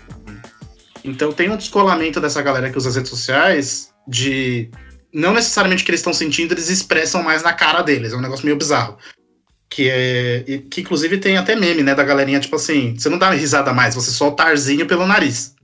então 1.05 1.31
tem 1.33 1.51
um 1.51 1.57
descolamento 1.57 2.21
dessa 2.21 2.41
galera 2.41 2.71
que 2.71 2.79
usa 2.79 2.89
as 2.89 2.97
redes 2.97 3.11
sociais 3.11 3.91
de. 4.09 4.71
Não 5.13 5.33
necessariamente 5.33 5.85
que 5.85 5.91
eles 5.91 6.01
estão 6.01 6.13
sentindo, 6.13 6.53
eles 6.53 6.69
expressam 6.69 7.23
mais 7.23 7.43
na 7.43 7.53
cara 7.53 7.83
deles. 7.83 8.13
É 8.13 8.17
um 8.17 8.21
negócio 8.21 8.45
meio 8.45 8.57
bizarro. 8.57 8.97
Que 9.69 9.89
é. 9.91 10.45
Que 10.71 10.81
inclusive 10.81 11.19
tem 11.19 11.37
até 11.37 11.55
meme, 11.55 11.83
né? 11.83 11.95
Da 11.95 12.03
galerinha, 12.03 12.41
tipo 12.41 12.57
assim, 12.57 12.97
você 12.99 13.09
não 13.09 13.19
dá 13.19 13.27
uma 13.27 13.35
risada 13.35 13.73
mais, 13.73 13.95
você 13.95 14.11
solta 14.11 14.45
arzinho 14.45 14.87
pelo 14.87 15.07
nariz. 15.07 15.55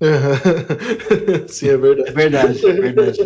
Sim, 1.46 1.68
é 1.68 1.76
verdade. 1.76 2.08
É 2.08 2.12
verdade, 2.12 2.66
é 2.66 2.72
verdade. 2.72 3.18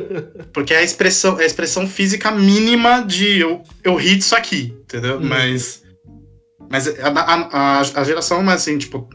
Porque 0.52 0.72
é 0.72 0.78
a 0.78 0.82
expressão, 0.82 1.38
é 1.38 1.44
a 1.44 1.46
expressão 1.46 1.86
física 1.86 2.30
mínima 2.30 3.02
de 3.02 3.38
eu, 3.38 3.62
eu 3.84 3.94
ri 3.94 4.16
disso 4.16 4.34
aqui, 4.34 4.74
entendeu? 4.82 5.18
Hum. 5.18 5.28
Mas. 5.28 5.84
Mas 6.68 6.88
a, 6.98 7.08
a, 7.08 7.80
a, 7.80 8.04
geração, 8.04 8.42
mas 8.42 8.62
assim, 8.62 8.76
tipo, 8.76 9.08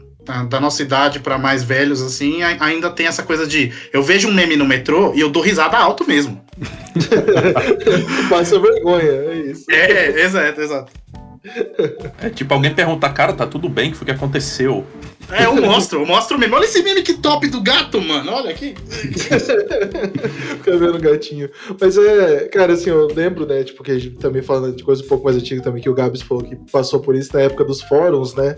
da 0.48 0.60
nossa 0.60 0.82
idade 0.82 1.18
para 1.18 1.36
mais 1.36 1.64
velhos, 1.64 2.00
assim, 2.00 2.42
ainda 2.42 2.90
tem 2.90 3.06
essa 3.06 3.22
coisa 3.22 3.46
de 3.46 3.72
eu 3.92 4.02
vejo 4.02 4.28
um 4.28 4.32
meme 4.32 4.56
no 4.56 4.64
metrô 4.64 5.12
e 5.14 5.20
eu 5.20 5.28
dou 5.28 5.42
risada 5.42 5.76
alto 5.76 6.06
mesmo. 6.06 6.40
Passa 8.28 8.60
vergonha, 8.60 9.02
é 9.02 9.36
isso. 9.50 9.64
É, 9.70 10.20
exato, 10.20 10.60
exato. 10.60 10.92
É 12.20 12.30
tipo 12.30 12.54
alguém 12.54 12.74
perguntar, 12.74 13.10
cara, 13.10 13.32
tá 13.32 13.46
tudo 13.46 13.68
bem? 13.68 13.88
O 13.88 13.92
que 13.92 13.98
foi 13.98 14.06
que 14.06 14.12
aconteceu? 14.12 14.86
É, 15.30 15.46
eu 15.46 15.56
mostro, 15.56 16.00
eu 16.00 16.06
mostro 16.06 16.38
mesmo. 16.38 16.54
Olha 16.56 16.64
esse 16.64 16.82
meme 16.82 17.02
que 17.02 17.14
top 17.14 17.48
do 17.48 17.60
gato, 17.60 18.00
mano. 18.00 18.30
Olha 18.32 18.50
aqui. 18.50 18.74
Fica 18.86 20.76
vendo 20.76 20.96
o 20.96 21.00
gatinho. 21.00 21.48
Mas 21.80 21.96
é, 21.96 22.48
cara, 22.48 22.74
assim, 22.74 22.90
eu 22.90 23.06
lembro, 23.06 23.46
né? 23.46 23.64
Tipo, 23.64 23.82
que 23.82 23.90
a 23.90 23.98
gente 23.98 24.16
também 24.16 24.42
falando 24.42 24.76
de 24.76 24.84
coisa 24.84 25.02
um 25.02 25.08
pouco 25.08 25.24
mais 25.24 25.36
antiga 25.36 25.62
também, 25.62 25.82
que 25.82 25.90
o 25.90 25.94
Gabs 25.94 26.22
falou 26.22 26.44
que 26.44 26.56
passou 26.70 27.00
por 27.00 27.14
isso 27.14 27.30
na 27.34 27.40
época 27.40 27.64
dos 27.64 27.80
fóruns, 27.82 28.34
né? 28.34 28.56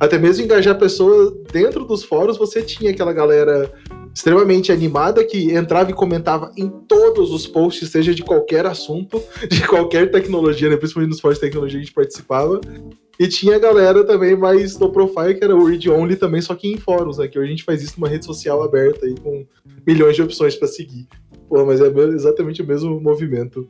Até 0.00 0.18
mesmo 0.18 0.44
engajar 0.44 0.78
pessoas 0.78 1.32
dentro 1.52 1.84
dos 1.84 2.04
fóruns, 2.04 2.36
você 2.36 2.60
tinha 2.60 2.90
aquela 2.90 3.12
galera 3.12 3.72
extremamente 4.16 4.72
animada 4.72 5.22
que 5.22 5.52
entrava 5.52 5.90
e 5.90 5.94
comentava 5.94 6.50
em 6.56 6.70
todos 6.70 7.30
os 7.30 7.46
posts, 7.46 7.90
seja 7.90 8.14
de 8.14 8.22
qualquer 8.22 8.64
assunto, 8.64 9.22
de 9.46 9.68
qualquer 9.68 10.10
tecnologia, 10.10 10.70
né? 10.70 10.76
Principalmente 10.78 11.10
nos 11.10 11.20
fóruns 11.20 11.36
de 11.36 11.42
tecnologia 11.42 11.78
a 11.78 11.82
gente 11.82 11.92
participava. 11.92 12.58
E 13.20 13.28
tinha 13.28 13.56
a 13.56 13.58
galera 13.58 14.02
também 14.04 14.34
mais 14.34 14.78
no 14.78 14.90
profile, 14.90 15.34
que 15.34 15.44
era 15.44 15.54
o 15.54 15.66
read 15.66 15.90
only 15.90 16.16
também, 16.16 16.40
só 16.40 16.54
que 16.54 16.66
em 16.66 16.78
fóruns, 16.78 17.18
né? 17.18 17.28
Que 17.28 17.38
hoje 17.38 17.48
a 17.48 17.50
gente 17.50 17.62
faz 17.62 17.82
isso 17.82 18.00
numa 18.00 18.08
rede 18.08 18.24
social 18.24 18.62
aberta 18.62 19.04
aí, 19.04 19.14
com 19.20 19.46
milhões 19.86 20.16
de 20.16 20.22
opções 20.22 20.54
para 20.54 20.66
seguir. 20.66 21.06
Pô, 21.46 21.66
mas 21.66 21.82
é 21.82 21.88
exatamente 22.14 22.62
o 22.62 22.66
mesmo 22.66 22.98
movimento. 22.98 23.68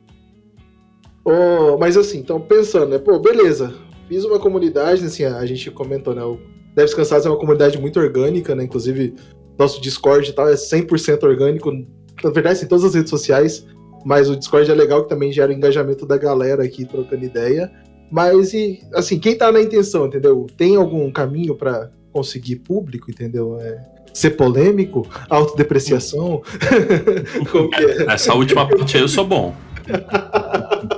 Oh, 1.25 1.77
mas 1.77 1.97
assim, 1.97 2.19
então 2.19 2.39
pensando, 2.39 2.91
né? 2.91 2.97
Pô, 2.97 3.19
beleza. 3.19 3.75
Fiz 4.07 4.23
uma 4.23 4.39
comunidade, 4.39 5.03
assim, 5.03 5.25
a 5.25 5.45
gente 5.45 5.69
comentou, 5.71 6.15
né? 6.15 6.23
O 6.23 6.39
Devs 6.73 6.93
Cansados 6.93 7.25
é 7.25 7.29
uma 7.29 7.37
comunidade 7.37 7.77
muito 7.77 7.99
orgânica, 7.99 8.55
né? 8.55 8.63
Inclusive, 8.63 9.13
nosso 9.57 9.81
Discord 9.81 10.29
e 10.29 10.33
tal 10.33 10.47
é 10.49 10.53
100% 10.53 11.23
orgânico. 11.23 11.71
Na 12.23 12.29
verdade, 12.29 12.63
em 12.63 12.67
todas 12.67 12.85
as 12.85 12.95
redes 12.95 13.09
sociais. 13.09 13.65
Mas 14.05 14.29
o 14.29 14.35
Discord 14.35 14.69
é 14.69 14.73
legal 14.73 15.03
que 15.03 15.09
também 15.09 15.31
gera 15.31 15.51
o 15.51 15.55
engajamento 15.55 16.05
da 16.05 16.17
galera 16.17 16.63
aqui 16.63 16.85
trocando 16.85 17.25
ideia. 17.25 17.71
Mas, 18.09 18.53
e, 18.53 18.79
assim, 18.93 19.19
quem 19.19 19.37
tá 19.37 19.51
na 19.51 19.61
intenção, 19.61 20.05
entendeu? 20.05 20.47
Tem 20.55 20.75
algum 20.75 21.11
caminho 21.11 21.55
para 21.55 21.91
conseguir 22.13 22.57
público, 22.57 23.11
entendeu? 23.11 23.59
É, 23.59 23.83
ser 24.13 24.31
polêmico, 24.31 25.05
autodepreciação. 25.29 26.41
Como 27.51 27.69
que 27.69 27.83
é? 27.83 28.13
Essa 28.13 28.33
última 28.33 28.67
parte 28.67 28.97
aí 28.97 29.03
eu 29.03 29.07
sou 29.07 29.25
bom. 29.25 29.53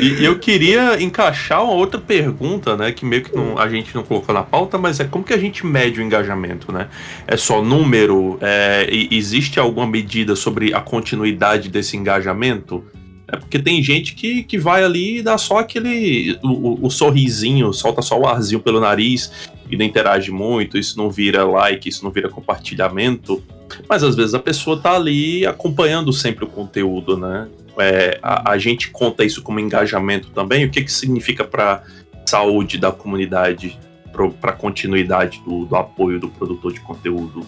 E 0.00 0.24
eu 0.24 0.38
queria 0.38 1.02
encaixar 1.02 1.64
uma 1.64 1.72
outra 1.72 2.00
pergunta, 2.00 2.76
né? 2.76 2.92
Que 2.92 3.04
meio 3.04 3.22
que 3.24 3.34
não, 3.34 3.58
a 3.58 3.68
gente 3.68 3.94
não 3.94 4.02
colocou 4.02 4.34
na 4.34 4.42
pauta, 4.42 4.78
mas 4.78 5.00
é 5.00 5.04
como 5.04 5.24
que 5.24 5.32
a 5.32 5.38
gente 5.38 5.64
mede 5.64 6.00
o 6.00 6.02
engajamento, 6.02 6.72
né? 6.72 6.88
É 7.26 7.36
só 7.36 7.62
número? 7.62 8.38
É, 8.40 8.88
existe 9.10 9.58
alguma 9.58 9.86
medida 9.86 10.36
sobre 10.36 10.74
a 10.74 10.80
continuidade 10.80 11.68
desse 11.68 11.96
engajamento? 11.96 12.84
É 13.30 13.36
porque 13.36 13.58
tem 13.58 13.82
gente 13.82 14.14
que, 14.14 14.42
que 14.42 14.56
vai 14.56 14.82
ali 14.82 15.18
e 15.18 15.22
dá 15.22 15.36
só 15.36 15.58
aquele. 15.58 16.38
O, 16.42 16.86
o, 16.86 16.90
sorrisinho, 16.90 17.72
solta 17.74 18.00
só 18.00 18.18
o 18.18 18.26
arzinho 18.26 18.60
pelo 18.60 18.80
nariz 18.80 19.30
e 19.70 19.76
não 19.76 19.84
interage 19.84 20.30
muito, 20.30 20.78
isso 20.78 20.96
não 20.96 21.10
vira 21.10 21.44
like, 21.44 21.88
isso 21.88 22.02
não 22.02 22.10
vira 22.10 22.30
compartilhamento. 22.30 23.42
Mas 23.86 24.02
às 24.02 24.16
vezes 24.16 24.32
a 24.32 24.38
pessoa 24.38 24.80
tá 24.80 24.94
ali 24.94 25.44
acompanhando 25.44 26.10
sempre 26.10 26.44
o 26.44 26.48
conteúdo, 26.48 27.18
né? 27.18 27.46
É, 27.78 28.18
a, 28.22 28.52
a, 28.52 28.58
gente 28.58 28.90
conta 28.90 29.24
isso 29.24 29.42
como 29.42 29.60
engajamento 29.60 30.30
também. 30.30 30.64
O 30.64 30.70
que, 30.70 30.82
que 30.82 30.92
significa 30.92 31.44
para 31.44 31.82
saúde 32.26 32.78
da 32.78 32.92
comunidade, 32.92 33.78
para 34.40 34.52
continuidade 34.52 35.40
do, 35.44 35.64
do 35.64 35.76
apoio 35.76 36.18
do 36.18 36.28
produtor 36.28 36.72
de 36.72 36.80
conteúdo? 36.80 37.46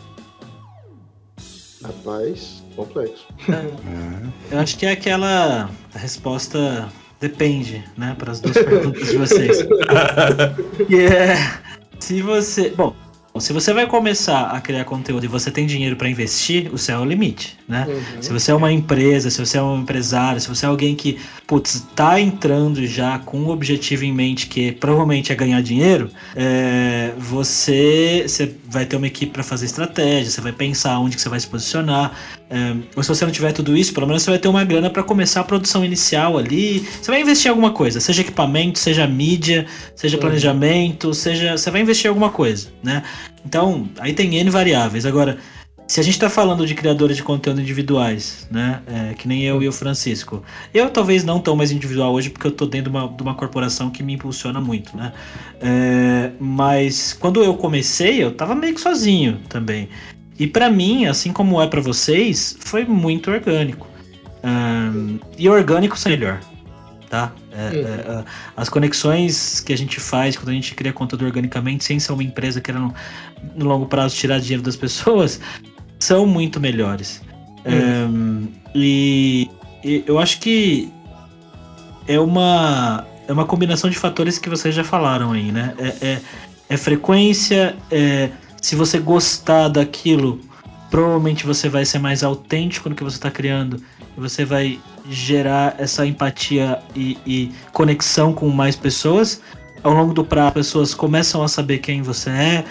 Rapaz, 1.82 2.62
complexo. 2.76 3.26
É, 3.48 4.54
eu 4.54 4.58
acho 4.58 4.78
que 4.78 4.86
é 4.86 4.92
aquela 4.92 5.70
resposta 5.94 6.88
depende, 7.20 7.84
né, 7.96 8.16
para 8.18 8.32
as 8.32 8.40
duas 8.40 8.56
perguntas 8.56 9.08
de 9.08 9.16
vocês. 9.16 9.58
e 10.88 10.96
é, 10.96 11.36
se 11.98 12.22
você, 12.22 12.70
bom, 12.70 12.96
se 13.38 13.52
você 13.52 13.72
vai 13.72 13.86
começar 13.86 14.50
a 14.50 14.60
criar 14.60 14.84
conteúdo 14.84 15.24
e 15.24 15.28
você 15.28 15.50
tem 15.50 15.64
dinheiro 15.64 15.94
para 15.94 16.08
investir, 16.08 16.72
o 16.72 16.78
céu 16.78 16.98
é 16.98 17.02
o 17.02 17.04
limite, 17.04 17.56
né? 17.68 17.86
Uhum. 17.88 18.22
Se 18.22 18.32
você 18.32 18.50
é 18.50 18.54
uma 18.54 18.72
empresa, 18.72 19.30
se 19.30 19.38
você 19.38 19.58
é 19.58 19.62
um 19.62 19.82
empresário, 19.82 20.40
se 20.40 20.48
você 20.48 20.66
é 20.66 20.68
alguém 20.68 20.96
que, 20.96 21.18
putz, 21.46 21.86
tá 21.94 22.20
entrando 22.20 22.84
já 22.86 23.20
com 23.20 23.38
um 23.38 23.48
objetivo 23.50 24.04
em 24.04 24.12
mente 24.12 24.48
que 24.48 24.72
provavelmente 24.72 25.30
é 25.30 25.36
ganhar 25.36 25.62
dinheiro, 25.62 26.10
é, 26.34 27.12
você, 27.18 28.24
você 28.26 28.52
vai 28.68 28.84
ter 28.84 28.96
uma 28.96 29.06
equipe 29.06 29.32
para 29.32 29.44
fazer 29.44 29.66
estratégia, 29.66 30.30
você 30.30 30.40
vai 30.40 30.52
pensar 30.52 30.98
onde 30.98 31.14
que 31.14 31.22
você 31.22 31.28
vai 31.28 31.38
se 31.38 31.46
posicionar. 31.46 32.12
É, 32.52 32.74
ou 32.96 33.02
se 33.04 33.08
você 33.08 33.24
não 33.24 33.30
tiver 33.30 33.52
tudo 33.52 33.76
isso, 33.76 33.94
pelo 33.94 34.08
menos 34.08 34.24
você 34.24 34.30
vai 34.30 34.38
ter 34.40 34.48
uma 34.48 34.64
grana 34.64 34.90
para 34.90 35.04
começar 35.04 35.40
a 35.40 35.44
produção 35.44 35.84
inicial 35.84 36.36
ali. 36.36 36.80
Você 37.00 37.08
vai 37.08 37.20
investir 37.20 37.46
em 37.46 37.50
alguma 37.50 37.70
coisa, 37.70 38.00
seja 38.00 38.22
equipamento, 38.22 38.76
seja 38.76 39.06
mídia, 39.06 39.66
seja 39.94 40.16
uhum. 40.16 40.20
planejamento, 40.20 41.14
seja. 41.14 41.56
Você 41.56 41.70
vai 41.70 41.80
investir 41.80 42.06
em 42.06 42.08
alguma 42.08 42.30
coisa, 42.30 42.68
né? 42.82 43.04
Então, 43.44 43.88
aí 43.98 44.12
tem 44.12 44.36
N 44.36 44.50
variáveis. 44.50 45.06
Agora, 45.06 45.38
se 45.86 45.98
a 45.98 46.02
gente 46.02 46.14
está 46.14 46.30
falando 46.30 46.66
de 46.66 46.74
criadores 46.74 47.16
de 47.16 47.22
conteúdo 47.22 47.60
individuais, 47.60 48.46
né? 48.50 48.80
É, 48.86 49.14
que 49.14 49.26
nem 49.26 49.42
eu 49.42 49.62
e 49.62 49.68
o 49.68 49.72
Francisco. 49.72 50.42
Eu 50.72 50.88
talvez 50.90 51.24
não 51.24 51.40
tão 51.40 51.56
mais 51.56 51.72
individual 51.72 52.12
hoje, 52.12 52.30
porque 52.30 52.46
eu 52.46 52.52
estou 52.52 52.68
dentro 52.68 52.92
de 52.92 52.96
uma, 52.96 53.08
de 53.08 53.22
uma 53.22 53.34
corporação 53.34 53.90
que 53.90 54.02
me 54.02 54.14
impulsiona 54.14 54.60
muito, 54.60 54.96
né? 54.96 55.12
É, 55.60 56.30
mas 56.38 57.12
quando 57.12 57.42
eu 57.42 57.54
comecei, 57.54 58.22
eu 58.22 58.28
estava 58.28 58.54
meio 58.54 58.74
que 58.74 58.80
sozinho 58.80 59.40
também. 59.48 59.88
E 60.38 60.46
para 60.46 60.70
mim, 60.70 61.06
assim 61.06 61.32
como 61.32 61.60
é 61.60 61.66
para 61.66 61.80
vocês, 61.80 62.56
foi 62.60 62.84
muito 62.84 63.30
orgânico. 63.30 63.88
Um, 64.42 65.18
e 65.36 65.48
orgânico 65.48 65.96
é 66.06 66.08
melhor 66.08 66.40
tá? 67.10 67.32
É, 67.60 67.76
uhum. 67.76 68.20
é, 68.20 68.24
as 68.56 68.68
conexões 68.68 69.60
que 69.60 69.72
a 69.72 69.76
gente 69.76 70.00
faz 70.00 70.36
quando 70.36 70.48
a 70.48 70.52
gente 70.52 70.74
cria 70.74 70.92
conteúdo 70.92 71.24
organicamente, 71.24 71.84
sem 71.84 71.98
ser 72.00 72.12
uma 72.12 72.22
empresa 72.22 72.60
querendo 72.60 72.94
no 73.54 73.64
longo 73.66 73.86
prazo 73.86 74.16
tirar 74.16 74.40
dinheiro 74.40 74.62
das 74.62 74.76
pessoas, 74.76 75.40
são 75.98 76.26
muito 76.26 76.60
melhores. 76.60 77.22
É, 77.64 78.06
e, 78.74 79.50
e, 79.84 80.02
eu 80.06 80.18
acho 80.18 80.40
que 80.40 80.90
é 82.08 82.18
uma, 82.18 83.06
é 83.28 83.32
uma 83.32 83.44
combinação 83.44 83.90
de 83.90 83.98
fatores 83.98 84.38
que 84.38 84.48
vocês 84.48 84.74
já 84.74 84.82
falaram 84.82 85.32
aí, 85.32 85.52
né? 85.52 85.74
É, 85.78 86.06
é, 86.06 86.20
é 86.70 86.76
frequência, 86.76 87.76
é, 87.90 88.30
se 88.60 88.74
você 88.74 88.98
gostar 88.98 89.68
daquilo, 89.68 90.40
provavelmente 90.90 91.44
você 91.44 91.68
vai 91.68 91.84
ser 91.84 91.98
mais 91.98 92.22
autêntico 92.22 92.88
no 92.88 92.94
que 92.94 93.04
você 93.04 93.16
está 93.16 93.30
criando 93.30 93.82
você 94.20 94.44
vai 94.44 94.78
gerar 95.08 95.76
essa 95.78 96.06
empatia 96.06 96.78
e, 96.94 97.18
e, 97.26 97.52
conexão 97.72 98.32
com 98.32 98.48
mais 98.48 98.76
pessoas. 98.76 99.40
Ao 99.82 99.92
longo 99.92 100.12
do 100.12 100.24
prazo, 100.24 100.52
pessoas 100.52 100.94
começam 100.94 101.42
a 101.42 101.48
saber 101.48 101.78
quem 101.78 102.02
você 102.02 102.28
é, 102.28 102.64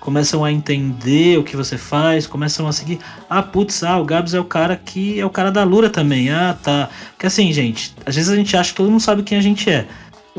começam 0.00 0.42
a 0.42 0.50
entender 0.50 1.38
o 1.38 1.44
que 1.44 1.56
você 1.56 1.76
faz, 1.76 2.26
começam 2.26 2.66
a 2.66 2.72
seguir. 2.72 2.98
Ah, 3.28 3.42
putz, 3.42 3.82
ah, 3.82 3.98
o 3.98 4.04
Gabs 4.04 4.32
é 4.32 4.40
o 4.40 4.44
cara 4.44 4.74
que 4.76 5.20
é 5.20 5.26
o 5.26 5.30
cara 5.30 5.50
da 5.50 5.64
Lura 5.64 5.90
também. 5.90 6.30
Ah, 6.30 6.56
tá. 6.62 6.88
Porque 7.10 7.26
assim, 7.26 7.52
gente, 7.52 7.94
às 8.06 8.16
vezes 8.16 8.30
a 8.30 8.36
gente 8.36 8.56
acha 8.56 8.70
que 8.70 8.76
todo 8.76 8.90
mundo 8.90 9.02
sabe 9.02 9.22
quem 9.22 9.36
a 9.36 9.42
gente 9.42 9.68
é. 9.68 9.86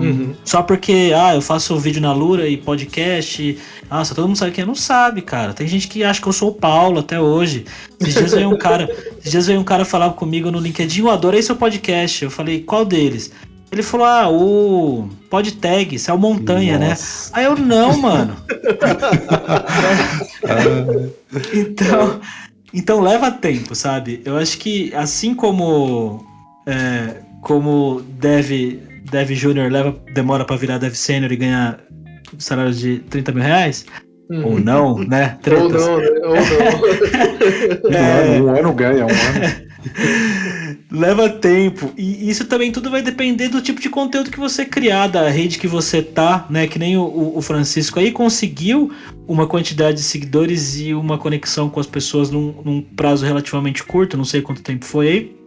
Uhum. 0.03 0.33
Só 0.43 0.61
porque, 0.61 1.11
ah, 1.15 1.35
eu 1.35 1.41
faço 1.41 1.77
vídeo 1.77 2.01
na 2.01 2.13
Lura 2.13 2.47
e 2.47 2.57
podcast. 2.57 3.57
Nossa, 3.89 4.15
todo 4.15 4.27
mundo 4.27 4.37
sabe 4.37 4.51
quem 4.51 4.63
é. 4.63 4.67
Não 4.67 4.75
sabe, 4.75 5.21
cara. 5.21 5.53
Tem 5.53 5.67
gente 5.67 5.87
que 5.87 6.03
acha 6.03 6.21
que 6.21 6.27
eu 6.27 6.33
sou 6.33 6.49
o 6.49 6.53
Paulo 6.53 6.99
até 6.99 7.19
hoje. 7.19 7.65
Esses 7.99 8.15
dias 8.15 8.31
veio 8.31 8.49
um 8.49 8.57
cara, 8.57 8.89
esses 9.19 9.31
dias 9.31 9.47
veio 9.47 9.59
um 9.59 9.63
cara 9.63 9.85
falar 9.85 10.11
comigo 10.11 10.51
no 10.51 10.59
LinkedIn, 10.59 11.01
eu 11.01 11.09
adorei 11.09 11.41
seu 11.41 11.55
podcast. 11.55 12.23
Eu 12.23 12.31
falei, 12.31 12.61
qual 12.61 12.85
deles? 12.85 13.31
Ele 13.71 13.83
falou, 13.83 14.07
ah, 14.07 14.29
o 14.29 15.09
PodTag, 15.29 15.95
isso 15.95 16.09
é 16.09 16.13
o 16.13 16.17
Montanha, 16.17 16.79
né? 16.79 16.89
Nossa. 16.89 17.29
né? 17.29 17.31
Aí 17.33 17.45
eu, 17.45 17.55
não, 17.55 17.97
mano. 17.97 18.35
então, 21.53 22.19
então 22.73 22.99
leva 22.99 23.31
tempo, 23.31 23.75
sabe? 23.75 24.21
Eu 24.25 24.37
acho 24.37 24.57
que 24.57 24.93
assim 24.95 25.33
como 25.35 26.25
é, 26.65 27.21
como 27.41 28.01
deve 28.01 28.79
dev 29.11 29.31
júnior 29.33 29.71
leva, 29.71 29.95
demora 30.13 30.45
para 30.45 30.55
virar 30.55 30.77
dev 30.77 30.93
sênior 30.93 31.31
e 31.31 31.35
ganhar 31.35 31.79
salário 32.37 32.73
de 32.73 32.99
30 32.99 33.31
mil 33.31 33.43
reais, 33.43 33.85
uhum. 34.29 34.45
ou 34.45 34.59
não, 34.59 34.99
né? 34.99 35.37
Tretas. 35.43 35.81
Ou 35.87 35.89
não, 35.89 35.97
né? 35.97 36.09
ou 36.23 36.35
não. 36.35 37.91
é... 37.97 38.41
Um 38.41 38.49
ano 38.49 38.73
ganha, 38.73 39.05
um 39.05 39.09
ano. 39.09 39.69
Leva 40.91 41.29
tempo. 41.29 41.93
E 41.95 42.29
isso 42.29 42.45
também 42.45 42.71
tudo 42.71 42.89
vai 42.89 43.01
depender 43.01 43.47
do 43.47 43.61
tipo 43.61 43.79
de 43.79 43.89
conteúdo 43.89 44.31
que 44.31 44.39
você 44.39 44.65
criar, 44.65 45.07
da 45.07 45.29
rede 45.29 45.59
que 45.59 45.67
você 45.67 46.01
tá, 46.01 46.45
né? 46.49 46.67
Que 46.67 46.79
nem 46.79 46.97
o, 46.97 47.33
o 47.35 47.41
Francisco 47.41 47.99
aí 47.99 48.11
conseguiu 48.11 48.91
uma 49.27 49.45
quantidade 49.45 49.97
de 49.97 50.03
seguidores 50.03 50.79
e 50.79 50.93
uma 50.93 51.17
conexão 51.17 51.69
com 51.69 51.79
as 51.79 51.85
pessoas 51.85 52.31
num, 52.31 52.53
num 52.65 52.81
prazo 52.81 53.25
relativamente 53.25 53.83
curto, 53.83 54.17
não 54.17 54.25
sei 54.25 54.41
quanto 54.41 54.63
tempo 54.63 54.83
foi 54.83 55.07
aí. 55.07 55.38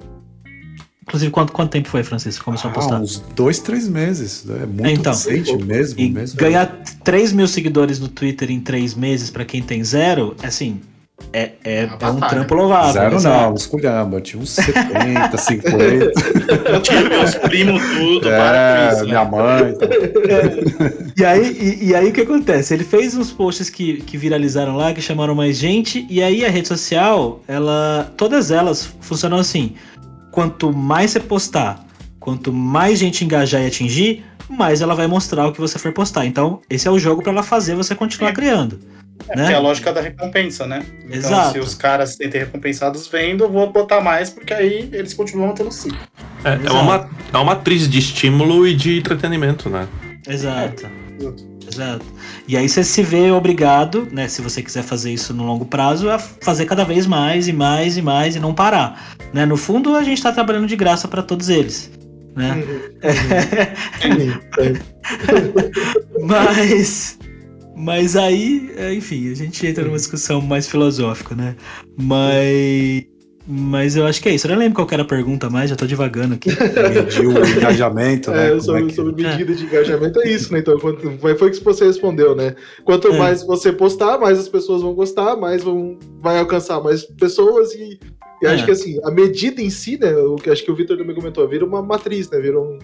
Inclusive, 1.02 1.30
quanto, 1.32 1.52
quanto 1.52 1.70
tempo 1.70 1.88
foi, 1.88 2.02
Francisco? 2.02 2.44
Começou 2.44 2.68
ah, 2.68 2.72
a 2.72 2.74
postar? 2.74 3.00
Uns 3.00 3.18
dois, 3.34 3.58
três 3.58 3.88
meses. 3.88 4.44
É 4.48 4.66
muito 4.66 4.88
então, 4.88 5.12
recente 5.12 5.56
mesmo, 5.56 6.00
e 6.00 6.10
mesmo. 6.10 6.38
Ganhar 6.38 6.66
3 7.02 7.32
mil 7.32 7.48
seguidores 7.48 7.98
no 7.98 8.08
Twitter 8.08 8.50
em 8.50 8.60
três 8.60 8.94
meses 8.94 9.28
para 9.28 9.44
quem 9.44 9.62
tem 9.62 9.82
zero, 9.82 10.36
assim, 10.42 10.80
é, 11.32 11.52
é, 11.64 11.72
é, 11.84 11.90
é 12.00 12.06
um 12.06 12.20
trampo 12.20 12.54
louvável. 12.54 12.92
Zero 12.92 13.20
não, 13.20 13.54
esculhamba. 13.54 14.20
Tinha 14.20 14.42
uns 14.42 14.50
70, 14.50 15.36
50. 15.38 16.12
Tinha 16.82 17.08
meus 17.08 17.34
primos 17.36 17.82
tudo, 17.82 18.28
é, 18.28 18.36
para 18.36 18.92
isso, 18.92 19.04
minha 19.04 19.24
né? 19.24 19.30
mãe. 19.30 19.70
Então. 19.70 19.88
É. 20.28 21.12
E, 21.16 21.24
aí, 21.24 21.56
e, 21.58 21.88
e, 21.88 21.94
aí 21.94 22.08
o 22.08 22.12
que 22.12 22.20
acontece? 22.20 22.74
Ele 22.74 22.84
fez 22.84 23.16
uns 23.16 23.30
posts 23.30 23.70
que, 23.70 24.02
que 24.02 24.16
viralizaram 24.18 24.76
lá, 24.76 24.92
que 24.92 25.00
chamaram 25.00 25.34
mais 25.34 25.56
gente, 25.56 26.06
e 26.10 26.22
aí 26.22 26.44
a 26.44 26.50
rede 26.50 26.68
social, 26.68 27.40
ela. 27.48 28.12
Todas 28.16 28.50
elas 28.50 28.92
funcionam 29.00 29.38
assim 29.38 29.74
quanto 30.32 30.72
mais 30.72 31.12
você 31.12 31.20
postar, 31.20 31.84
quanto 32.18 32.52
mais 32.52 32.98
gente 32.98 33.24
engajar 33.24 33.62
e 33.62 33.66
atingir, 33.66 34.24
mais 34.48 34.80
ela 34.80 34.94
vai 34.94 35.06
mostrar 35.06 35.46
o 35.46 35.52
que 35.52 35.60
você 35.60 35.78
for 35.78 35.92
postar. 35.92 36.26
Então, 36.26 36.60
esse 36.68 36.88
é 36.88 36.90
o 36.90 36.98
jogo 36.98 37.22
para 37.22 37.30
ela 37.30 37.42
fazer 37.42 37.76
você 37.76 37.94
continuar 37.94 38.30
é. 38.30 38.32
criando. 38.32 38.80
É, 39.28 39.36
né? 39.36 39.52
é 39.52 39.54
a 39.54 39.60
lógica 39.60 39.92
da 39.92 40.00
recompensa, 40.00 40.66
né? 40.66 40.84
Então, 41.04 41.16
Exato. 41.16 41.52
se 41.52 41.58
os 41.60 41.74
caras 41.74 42.10
se 42.10 42.16
sentem 42.16 42.40
recompensados 42.40 43.06
vendo, 43.06 43.44
eu 43.44 43.50
vou 43.50 43.70
botar 43.70 44.00
mais, 44.00 44.30
porque 44.30 44.52
aí 44.52 44.88
eles 44.92 45.14
continuam 45.14 45.54
tendo 45.54 45.70
ciclo. 45.70 45.98
É, 46.44 46.54
é, 46.54 46.72
uma, 46.72 47.08
é 47.32 47.36
uma 47.36 47.44
matriz 47.44 47.88
de 47.88 47.98
estímulo 47.98 48.66
e 48.66 48.74
de 48.74 48.98
entretenimento, 48.98 49.70
né? 49.70 49.86
Exato. 50.26 50.86
É. 50.86 51.51
Exato. 51.72 52.04
E 52.46 52.56
aí 52.56 52.68
você 52.68 52.84
se 52.84 53.02
vê 53.02 53.30
obrigado, 53.30 54.06
né, 54.12 54.28
se 54.28 54.42
você 54.42 54.62
quiser 54.62 54.82
fazer 54.82 55.12
isso 55.12 55.32
no 55.32 55.44
longo 55.44 55.64
prazo, 55.64 56.10
a 56.10 56.18
fazer 56.18 56.66
cada 56.66 56.84
vez 56.84 57.06
mais 57.06 57.48
e 57.48 57.52
mais 57.52 57.96
e 57.96 58.02
mais 58.02 58.36
e 58.36 58.40
não 58.40 58.54
parar. 58.54 59.16
Né? 59.32 59.46
No 59.46 59.56
fundo, 59.56 59.96
a 59.96 60.02
gente 60.02 60.18
está 60.18 60.32
trabalhando 60.32 60.66
de 60.66 60.76
graça 60.76 61.08
para 61.08 61.22
todos 61.22 61.48
eles. 61.48 61.90
Né? 62.36 62.62
mas, 66.22 67.18
mas 67.76 68.16
aí, 68.16 68.70
enfim, 68.96 69.30
a 69.30 69.34
gente 69.34 69.66
entra 69.66 69.84
numa 69.84 69.96
discussão 69.96 70.40
mais 70.40 70.66
filosófica, 70.66 71.34
né? 71.34 71.54
Mas 71.98 73.04
mas 73.46 73.96
eu 73.96 74.06
acho 74.06 74.22
que 74.22 74.28
é 74.28 74.34
isso. 74.34 74.46
Eu 74.46 74.52
não 74.52 74.58
lembro 74.58 74.74
qual 74.74 74.88
era 74.90 75.02
a 75.02 75.06
pergunta 75.06 75.50
mais, 75.50 75.68
já 75.68 75.74
tô 75.74 75.84
devagando 75.84 76.34
aqui. 76.34 76.50
Medir 76.94 77.26
o 77.26 77.44
engajamento, 77.44 78.30
né? 78.30 78.56
É, 78.56 78.60
sobre, 78.60 78.82
é 78.82 78.86
que... 78.86 78.94
sobre 78.94 79.22
medida 79.22 79.54
de 79.54 79.64
engajamento 79.64 80.20
é 80.20 80.28
isso, 80.28 80.52
né? 80.52 80.60
Então, 80.60 80.78
quanto, 80.78 81.18
foi 81.18 81.50
que 81.50 81.64
você 81.64 81.84
respondeu, 81.84 82.36
né? 82.36 82.54
Quanto 82.84 83.08
é. 83.08 83.18
mais 83.18 83.42
você 83.42 83.72
postar, 83.72 84.18
mais 84.18 84.38
as 84.38 84.48
pessoas 84.48 84.82
vão 84.82 84.94
gostar, 84.94 85.36
mais 85.36 85.64
vão, 85.64 85.98
vai 86.20 86.38
alcançar 86.38 86.80
mais 86.80 87.04
pessoas 87.04 87.74
e, 87.74 87.98
e 88.40 88.46
acho 88.46 88.62
é. 88.62 88.66
que 88.66 88.70
assim, 88.70 89.00
a 89.02 89.10
medida 89.10 89.60
em 89.60 89.70
si, 89.70 89.98
né? 89.98 90.14
O 90.14 90.36
que 90.36 90.48
acho 90.48 90.64
que 90.64 90.70
o 90.70 90.76
Vitor 90.76 90.96
também 90.96 91.14
comentou, 91.14 91.48
vira 91.48 91.64
uma 91.64 91.82
matriz, 91.82 92.30
né? 92.30 92.38
Vira 92.38 92.60
um, 92.60 92.78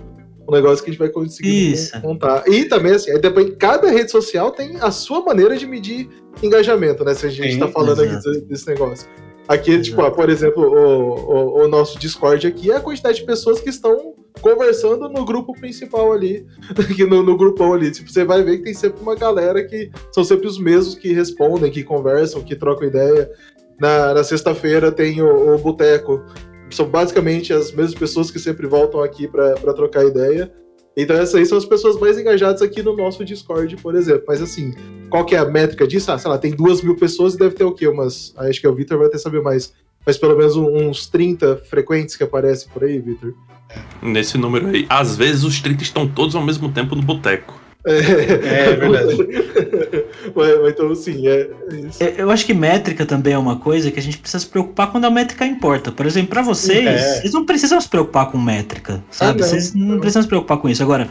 um 0.48 0.52
negócio 0.52 0.82
que 0.82 0.90
a 0.90 0.92
gente 0.92 1.00
vai 1.00 1.10
conseguir 1.10 1.72
Isso. 1.72 2.00
montar. 2.00 2.42
E 2.48 2.64
também, 2.64 2.94
assim, 2.94 3.12
aí 3.12 3.20
depois, 3.20 3.54
cada 3.58 3.88
rede 3.90 4.10
social 4.10 4.50
tem 4.50 4.76
a 4.80 4.90
sua 4.90 5.22
maneira 5.22 5.56
de 5.56 5.66
medir 5.66 6.08
engajamento, 6.42 7.04
né? 7.04 7.14
Se 7.14 7.26
a 7.26 7.30
gente 7.30 7.50
está 7.50 7.68
falando 7.68 8.02
exato. 8.02 8.30
aqui 8.30 8.40
desse 8.40 8.66
negócio. 8.66 9.08
Aqui, 9.48 9.80
tipo, 9.80 10.02
ah, 10.02 10.10
por 10.10 10.28
exemplo, 10.28 10.62
o, 10.62 11.14
o, 11.14 11.64
o, 11.64 11.68
nosso 11.68 11.98
Discord 11.98 12.46
aqui 12.46 12.70
é 12.70 12.76
a 12.76 12.80
quantidade 12.80 13.20
de 13.20 13.24
pessoas 13.24 13.58
que 13.58 13.70
estão 13.70 14.14
conversando 14.42 15.08
no 15.08 15.24
grupo 15.24 15.54
principal 15.54 16.12
ali, 16.12 16.46
no, 17.08 17.22
no 17.22 17.34
grupão 17.34 17.72
ali. 17.72 17.90
Tipo, 17.90 18.12
você 18.12 18.24
vai 18.24 18.42
ver 18.42 18.58
que 18.58 18.64
tem 18.64 18.74
sempre 18.74 19.00
uma 19.00 19.14
galera 19.14 19.64
que 19.64 19.90
são 20.12 20.22
sempre 20.22 20.46
os 20.46 20.58
mesmos 20.58 20.96
que 20.96 21.14
respondem, 21.14 21.70
que 21.70 21.82
conversam, 21.82 22.42
que 22.42 22.54
trocam 22.54 22.88
ideia. 22.88 23.30
Na, 23.80 24.12
na 24.12 24.22
sexta-feira 24.22 24.92
tem 24.92 25.22
o, 25.22 25.54
o 25.54 25.58
Boteco. 25.58 26.22
São 26.70 26.86
basicamente 26.86 27.50
as 27.50 27.72
mesmas 27.72 27.94
pessoas 27.94 28.30
que 28.30 28.38
sempre 28.38 28.66
voltam 28.66 29.02
aqui 29.02 29.26
para 29.26 29.72
trocar 29.72 30.04
ideia. 30.04 30.52
Então 31.00 31.14
essas 31.14 31.36
aí 31.36 31.46
são 31.46 31.56
as 31.56 31.64
pessoas 31.64 31.96
mais 32.00 32.18
engajadas 32.18 32.60
aqui 32.60 32.82
no 32.82 32.96
nosso 32.96 33.24
Discord, 33.24 33.76
por 33.76 33.94
exemplo. 33.94 34.24
Mas 34.26 34.42
assim, 34.42 34.74
qual 35.08 35.24
que 35.24 35.36
é 35.36 35.38
a 35.38 35.44
métrica 35.44 35.86
disso? 35.86 36.10
Ah, 36.10 36.18
sei 36.18 36.28
lá, 36.28 36.36
tem 36.36 36.50
duas 36.50 36.82
mil 36.82 36.96
pessoas 36.96 37.34
e 37.34 37.38
deve 37.38 37.54
ter 37.54 37.62
o 37.62 37.72
quê? 37.72 37.86
Umas. 37.86 38.34
Acho 38.36 38.60
que 38.60 38.66
o 38.66 38.74
Victor 38.74 38.98
vai 38.98 39.06
até 39.06 39.16
saber 39.16 39.40
mais. 39.40 39.72
Mas 40.04 40.18
pelo 40.18 40.36
menos 40.36 40.56
uns 40.56 41.06
30 41.06 41.58
frequentes 41.70 42.16
que 42.16 42.24
aparecem 42.24 42.68
por 42.72 42.82
aí, 42.82 42.98
Victor. 42.98 43.32
Nesse 44.02 44.36
número 44.36 44.66
aí. 44.66 44.86
Às 44.88 45.16
vezes 45.16 45.44
os 45.44 45.60
30 45.60 45.84
estão 45.84 46.08
todos 46.08 46.34
ao 46.34 46.42
mesmo 46.42 46.72
tempo 46.72 46.96
no 46.96 47.02
boteco. 47.02 47.67
É, 47.88 48.70
é, 48.70 48.76
verdade. 48.76 49.16
mas, 50.34 50.60
mas, 50.60 50.70
então, 50.72 50.94
sim, 50.94 51.26
é, 51.26 51.50
é 52.00 52.14
Eu 52.18 52.30
acho 52.30 52.44
que 52.44 52.52
métrica 52.52 53.06
também 53.06 53.32
é 53.32 53.38
uma 53.38 53.56
coisa 53.56 53.90
que 53.90 53.98
a 53.98 54.02
gente 54.02 54.18
precisa 54.18 54.40
se 54.40 54.46
preocupar 54.46 54.90
quando 54.92 55.06
a 55.06 55.10
métrica 55.10 55.46
importa. 55.46 55.90
Por 55.90 56.04
exemplo, 56.04 56.30
para 56.30 56.42
vocês, 56.42 56.86
é. 56.86 57.20
vocês 57.20 57.32
não 57.32 57.46
precisam 57.46 57.80
se 57.80 57.88
preocupar 57.88 58.30
com 58.30 58.38
métrica, 58.38 59.02
sabe? 59.10 59.40
Ah, 59.40 59.42
não. 59.42 59.48
Vocês 59.48 59.74
não 59.74 59.98
precisam 59.98 60.22
se 60.22 60.28
preocupar 60.28 60.58
com 60.58 60.68
isso. 60.68 60.82
Agora, 60.82 61.08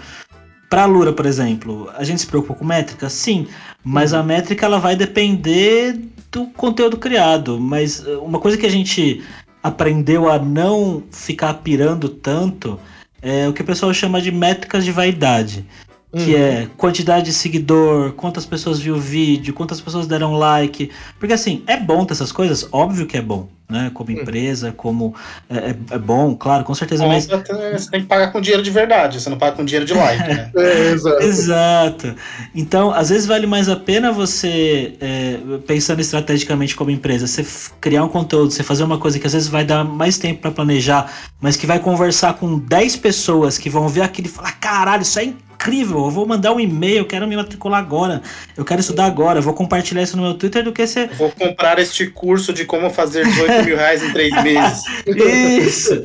para 0.70 0.84
a 0.84 0.86
Lura, 0.86 1.14
por 1.14 1.26
exemplo, 1.26 1.90
a 1.96 2.04
gente 2.04 2.22
se 2.22 2.28
preocupa 2.28 2.54
com 2.54 2.66
métrica? 2.66 3.10
Sim, 3.10 3.48
mas 3.84 4.14
a 4.14 4.22
métrica 4.22 4.66
ela 4.66 4.80
vai 4.80 4.96
depender 4.96 6.00
do 6.32 6.46
conteúdo 6.48 6.98
criado. 6.98 7.60
Mas 7.60 8.00
uh, 8.06 8.20
uma 8.22 8.40
coisa 8.40 8.58
que 8.58 8.66
a 8.66 8.72
gente 8.72 9.24
aprendeu 9.64 10.30
a 10.30 10.38
não 10.38 11.04
ficar 11.12 11.54
pirando 11.56 12.10
tanto 12.10 12.80
é 13.22 13.48
o 13.48 13.54
que 13.54 13.62
o 13.62 13.66
pessoal 13.66 13.94
chama 13.94 14.22
de 14.22 14.32
métricas 14.32 14.86
de 14.86 14.92
vaidade 14.92 15.66
que 16.16 16.34
uhum. 16.34 16.42
é 16.42 16.68
quantidade 16.78 17.26
de 17.26 17.34
seguidor, 17.34 18.14
quantas 18.14 18.46
pessoas 18.46 18.80
viu 18.80 18.96
o 18.96 19.00
vídeo, 19.00 19.54
quantas 19.54 19.82
pessoas 19.82 20.08
deram 20.08 20.34
like. 20.34 20.90
Porque 21.20 21.34
assim, 21.34 21.64
é 21.68 21.76
bom 21.76 22.06
ter 22.06 22.14
essas 22.14 22.32
coisas? 22.32 22.68
Óbvio 22.72 23.06
que 23.06 23.18
é 23.18 23.22
bom, 23.22 23.50
né? 23.70 23.92
Como 23.94 24.10
uhum. 24.10 24.22
empresa, 24.22 24.72
como. 24.72 25.14
É, 25.50 25.58
é, 25.58 25.76
é, 25.92 25.98
bom, 25.98 26.34
claro, 26.34 26.64
com 26.64 26.74
certeza. 26.74 27.06
mas 27.06 27.28
você 27.28 27.92
tem 27.92 28.02
que 28.02 28.08
pagar 28.08 28.32
com 28.32 28.40
dinheiro 28.40 28.64
de 28.64 28.72
verdade, 28.72 29.20
você 29.20 29.30
não 29.30 29.38
paga 29.38 29.58
com 29.58 29.66
dinheiro 29.66 29.86
de 29.86 29.94
like, 29.94 30.24
né? 30.24 30.50
é, 30.56 30.92
exato. 30.92 31.24
exato. 31.24 32.16
Então, 32.56 32.90
às 32.92 33.10
vezes 33.10 33.26
vale 33.26 33.46
mais 33.46 33.68
a 33.68 33.76
pena 33.76 34.10
você, 34.10 34.96
é, 35.02 35.40
pensando 35.68 36.00
estrategicamente 36.00 36.74
como 36.74 36.90
empresa, 36.90 37.28
você 37.28 37.46
criar 37.82 38.06
um 38.06 38.10
conteúdo, 38.10 38.52
você 38.52 38.64
fazer 38.64 38.86
uma 38.86 38.98
coisa 38.98 39.20
que 39.20 39.28
às 39.28 39.34
vezes 39.34 39.50
vai 39.50 39.66
dar 39.66 39.84
mais 39.84 40.18
tempo 40.18 40.40
para 40.40 40.52
planejar, 40.52 41.12
mas 41.42 41.58
que 41.58 41.68
vai 41.68 41.80
conversar 41.80 42.36
com 42.36 42.58
10 42.58 42.96
pessoas 42.96 43.58
que 43.58 43.70
vão 43.70 43.90
ver 43.90 44.04
aquilo 44.04 44.30
e 44.30 44.32
falar: 44.32 44.54
caralho, 44.54 45.02
isso 45.02 45.20
é 45.20 45.26
incrível 45.26 45.47
incrível, 45.58 46.06
eu 46.06 46.12
vou 46.12 46.26
mandar 46.28 46.54
um 46.54 46.60
e-mail, 46.60 47.00
eu 47.00 47.06
quero 47.06 47.28
me 47.28 47.36
matricular 47.36 47.80
agora, 47.80 48.22
eu 48.56 48.64
quero 48.64 48.80
estudar 48.80 49.06
agora, 49.06 49.40
eu 49.40 49.44
vou 49.44 49.56
compartilhar 49.56 50.04
isso 50.04 50.16
no 50.16 50.22
meu 50.22 50.36
Twitter 50.36 50.64
do 50.64 50.72
que 50.72 50.86
você. 50.86 51.08
Vou 51.08 51.32
comprar 51.32 51.80
este 51.80 52.08
curso 52.08 52.54
de 52.54 52.64
como 52.64 52.92
fazer 52.92 53.26
18 53.26 53.66
mil 53.66 53.76
reais 53.76 54.04
em 54.04 54.14
três 54.14 54.44
meses. 54.44 54.84
Isso! 55.08 56.04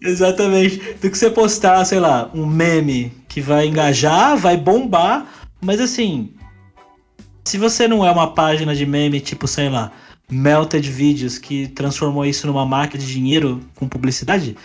Exatamente. 0.00 0.78
Do 1.00 1.10
que 1.10 1.16
você 1.16 1.30
postar, 1.30 1.82
sei 1.86 1.98
lá, 1.98 2.30
um 2.34 2.46
meme 2.46 3.12
que 3.26 3.40
vai 3.40 3.66
engajar, 3.66 4.36
vai 4.36 4.56
bombar, 4.56 5.26
mas 5.60 5.80
assim. 5.80 6.30
Se 7.44 7.58
você 7.58 7.88
não 7.88 8.06
é 8.06 8.10
uma 8.10 8.34
página 8.34 8.74
de 8.74 8.86
meme, 8.86 9.20
tipo, 9.20 9.48
sei 9.48 9.68
lá, 9.68 9.90
Melted 10.30 10.88
Videos, 10.88 11.38
que 11.38 11.66
transformou 11.68 12.24
isso 12.24 12.46
numa 12.46 12.64
máquina 12.64 13.02
de 13.02 13.12
dinheiro 13.12 13.60
com 13.74 13.88
publicidade, 13.88 14.56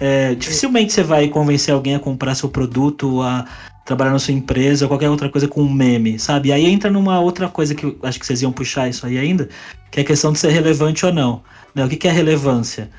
é, 0.00 0.34
dificilmente 0.34 0.92
você 0.92 1.02
vai 1.02 1.28
convencer 1.28 1.72
alguém 1.72 1.94
a 1.94 2.00
comprar 2.00 2.34
seu 2.34 2.48
produto, 2.48 3.22
a 3.22 3.44
trabalhar 3.84 4.12
na 4.12 4.18
sua 4.18 4.34
empresa 4.34 4.84
ou 4.84 4.88
qualquer 4.88 5.10
outra 5.10 5.28
coisa 5.28 5.46
com 5.46 5.62
um 5.62 5.72
meme, 5.72 6.18
sabe? 6.18 6.48
E 6.48 6.52
aí 6.52 6.66
entra 6.66 6.90
numa 6.90 7.20
outra 7.20 7.48
coisa 7.48 7.74
que 7.74 7.96
acho 8.02 8.18
que 8.18 8.26
vocês 8.26 8.42
iam 8.42 8.52
puxar 8.52 8.88
isso 8.88 9.06
aí 9.06 9.18
ainda, 9.18 9.48
que 9.90 10.00
é 10.00 10.02
a 10.02 10.06
questão 10.06 10.32
de 10.32 10.38
ser 10.38 10.50
relevante 10.50 11.04
ou 11.04 11.12
não. 11.12 11.42
Né? 11.74 11.84
O 11.84 11.88
que, 11.88 11.96
que 11.96 12.08
é 12.08 12.10
relevância? 12.10 12.90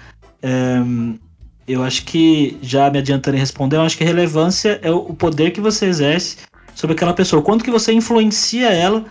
É, 0.41 0.77
eu 1.67 1.83
acho 1.83 2.05
que, 2.05 2.57
já 2.61 2.89
me 2.91 2.99
adiantando 2.99 3.35
em 3.35 3.39
responder, 3.39 3.77
eu 3.77 3.81
acho 3.81 3.97
que 3.97 4.03
relevância 4.03 4.79
é 4.83 4.91
o 4.91 5.13
poder 5.13 5.51
que 5.51 5.59
você 5.59 5.87
exerce 5.87 6.37
sobre 6.75 6.95
aquela 6.95 7.13
pessoa. 7.13 7.41
Quanto 7.41 7.63
que 7.65 7.71
você 7.71 7.91
influencia 7.91 8.69
ela 8.69 9.05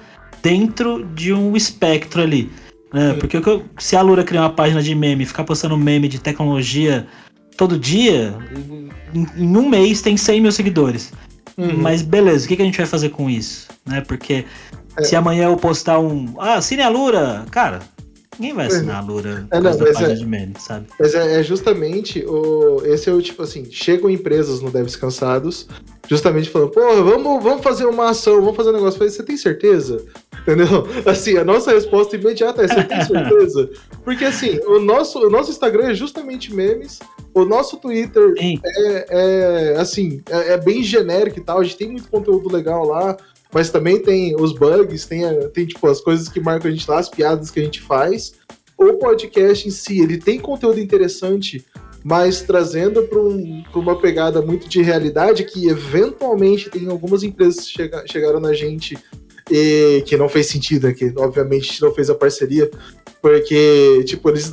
dentro 0.44 1.04
de 1.14 1.32
um 1.32 1.56
espectro 1.56 2.20
ali. 2.20 2.50
Né? 2.92 3.14
Porque 3.14 3.38
se 3.78 3.96
a 3.96 4.02
Lura 4.02 4.22
criar 4.22 4.42
uma 4.42 4.50
página 4.50 4.82
de 4.82 4.94
meme, 4.94 5.24
ficar 5.24 5.42
postando 5.42 5.76
meme 5.76 6.06
de 6.06 6.20
tecnologia 6.20 7.06
todo 7.56 7.78
dia, 7.78 8.34
em, 9.14 9.26
em 9.36 9.56
um 9.56 9.68
mês 9.68 10.00
tem 10.00 10.16
100 10.16 10.40
mil 10.40 10.52
seguidores. 10.52 11.12
Uhum. 11.56 11.76
Mas 11.78 12.02
beleza, 12.02 12.44
o 12.44 12.48
que, 12.48 12.56
que, 12.56 12.62
a 12.62 12.64
gente 12.64 12.76
vai 12.76 12.86
fazer 12.86 13.10
com 13.10 13.30
isso? 13.30 13.68
Né? 13.86 14.00
Porque 14.00 14.44
é. 14.96 15.04
se 15.04 15.14
amanhã 15.14 15.44
eu 15.44 15.56
postar 15.56 15.98
um. 15.98 16.34
Ah, 16.38 16.54
assine 16.54 16.82
a 16.82 16.88
Lura! 16.88 17.44
Cara, 17.50 17.80
ninguém 18.38 18.54
vai 18.54 18.66
assinar 18.66 18.96
a 18.96 19.00
Lura 19.00 19.46
é, 19.50 19.60
não, 19.60 19.78
mas 19.78 20.00
é, 20.00 20.14
de 20.14 20.26
meme, 20.26 20.54
sabe? 20.58 20.86
Mas 20.98 21.14
é, 21.14 21.40
é, 21.40 21.42
justamente 21.42 22.24
o. 22.26 22.82
Esse 22.84 23.08
é 23.08 23.12
o 23.12 23.22
tipo 23.22 23.42
assim: 23.42 23.66
chegam 23.70 24.10
empresas 24.10 24.60
no 24.60 24.70
Devs 24.70 24.96
Cansados, 24.96 25.68
justamente 26.08 26.50
falando, 26.50 26.70
pô, 26.70 26.80
vamos, 27.02 27.42
vamos 27.42 27.62
fazer 27.62 27.86
uma 27.86 28.10
ação, 28.10 28.40
vamos 28.40 28.56
fazer 28.56 28.70
um 28.70 28.74
negócio. 28.74 28.98
falei, 28.98 29.12
você 29.12 29.22
tem 29.22 29.36
certeza? 29.36 30.04
Entendeu? 30.42 30.86
Assim, 31.10 31.38
a 31.38 31.44
nossa 31.44 31.72
resposta 31.72 32.16
imediata 32.16 32.62
é: 32.62 32.68
você 32.68 32.84
tem 32.84 33.00
certeza? 33.04 33.70
Porque 34.04 34.24
assim, 34.24 34.60
o 34.66 34.78
nosso, 34.78 35.18
o 35.18 35.30
nosso 35.30 35.50
Instagram 35.50 35.90
é 35.90 35.94
justamente 35.94 36.54
memes. 36.54 36.98
O 37.32 37.44
nosso 37.44 37.78
Twitter 37.78 38.34
é, 38.38 39.06
é, 39.08 39.76
assim, 39.76 40.22
é, 40.28 40.52
é, 40.52 40.58
bem 40.58 40.82
genérico 40.82 41.38
e 41.38 41.42
tal. 41.42 41.60
A 41.60 41.64
gente 41.64 41.78
tem 41.78 41.88
muito 41.88 42.08
conteúdo 42.08 42.52
legal 42.52 42.86
lá, 42.86 43.16
mas 43.52 43.70
também 43.70 44.00
tem 44.00 44.36
os 44.36 44.52
bugs, 44.52 45.06
tem, 45.06 45.22
tem 45.48 45.66
tipo 45.66 45.86
as 45.88 46.00
coisas 46.00 46.28
que 46.28 46.38
marcam 46.38 46.70
a 46.70 46.74
gente 46.74 46.88
lá, 46.88 46.98
as 46.98 47.08
piadas 47.08 47.50
que 47.50 47.58
a 47.58 47.64
gente 47.64 47.80
faz. 47.80 48.34
O 48.76 48.92
podcast 48.94 49.66
em 49.66 49.70
si, 49.70 50.00
ele 50.00 50.18
tem 50.18 50.38
conteúdo 50.38 50.78
interessante, 50.78 51.64
mas 52.04 52.42
trazendo 52.42 53.02
para 53.04 53.18
um, 53.18 53.64
uma 53.74 53.98
pegada 53.98 54.42
muito 54.42 54.68
de 54.68 54.82
realidade 54.82 55.42
que 55.44 55.68
eventualmente 55.68 56.68
tem 56.68 56.86
algumas 56.86 57.22
empresas 57.22 57.64
que 57.64 57.72
chega, 57.72 58.04
chegaram 58.06 58.38
na 58.38 58.52
gente 58.52 58.96
e 59.50 60.02
que 60.06 60.16
não 60.16 60.28
fez 60.28 60.46
sentido, 60.46 60.92
que 60.92 61.12
obviamente 61.16 61.80
não 61.80 61.94
fez 61.94 62.10
a 62.10 62.14
parceria, 62.14 62.70
porque, 63.22 64.04
tipo, 64.04 64.28
eles 64.28 64.50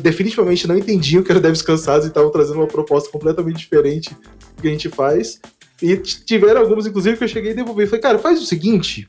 definitivamente 0.00 0.66
não 0.66 0.78
entendiam 0.78 1.22
que 1.22 1.30
era 1.30 1.40
Devs 1.40 1.60
Cansados 1.60 2.06
e 2.06 2.08
estavam 2.08 2.30
trazendo 2.30 2.56
uma 2.56 2.66
proposta 2.66 3.10
completamente 3.10 3.58
diferente 3.58 4.16
do 4.56 4.62
que 4.62 4.68
a 4.68 4.70
gente 4.70 4.88
faz. 4.88 5.40
E 5.82 5.96
tiveram 5.98 6.62
alguns, 6.62 6.86
inclusive, 6.86 7.18
que 7.18 7.24
eu 7.24 7.28
cheguei 7.28 7.50
e 7.50 7.54
devolvi. 7.54 7.86
Falei, 7.86 8.00
cara, 8.00 8.18
faz 8.18 8.40
o 8.40 8.46
seguinte: 8.46 9.08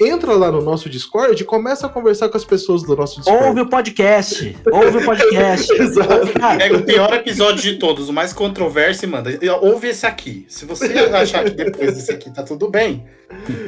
entra 0.00 0.32
lá 0.32 0.50
no 0.50 0.62
nosso 0.62 0.88
Discord 0.88 1.42
e 1.42 1.44
começa 1.44 1.86
a 1.86 1.88
conversar 1.88 2.30
com 2.30 2.36
as 2.36 2.44
pessoas 2.44 2.82
do 2.82 2.96
nosso 2.96 3.18
Discord. 3.18 3.48
Ouve 3.48 3.60
o 3.60 3.66
podcast. 3.68 4.56
Ouve 4.72 4.96
o 4.96 5.04
podcast. 5.04 5.70
Exato. 5.76 6.28
Pega 6.56 6.78
o 6.78 6.82
pior 6.82 7.12
episódio 7.12 7.62
de 7.62 7.78
todos, 7.78 8.08
o 8.08 8.12
mais 8.12 8.32
controverso 8.32 9.04
e 9.04 9.08
manda. 9.08 9.30
Ouve 9.60 9.88
esse 9.88 10.06
aqui. 10.06 10.46
Se 10.48 10.64
você 10.64 10.86
achar 11.12 11.44
que 11.44 11.50
depois 11.50 11.94
desse 11.94 12.10
aqui 12.10 12.30
tá 12.30 12.42
tudo 12.42 12.70
bem, 12.70 13.04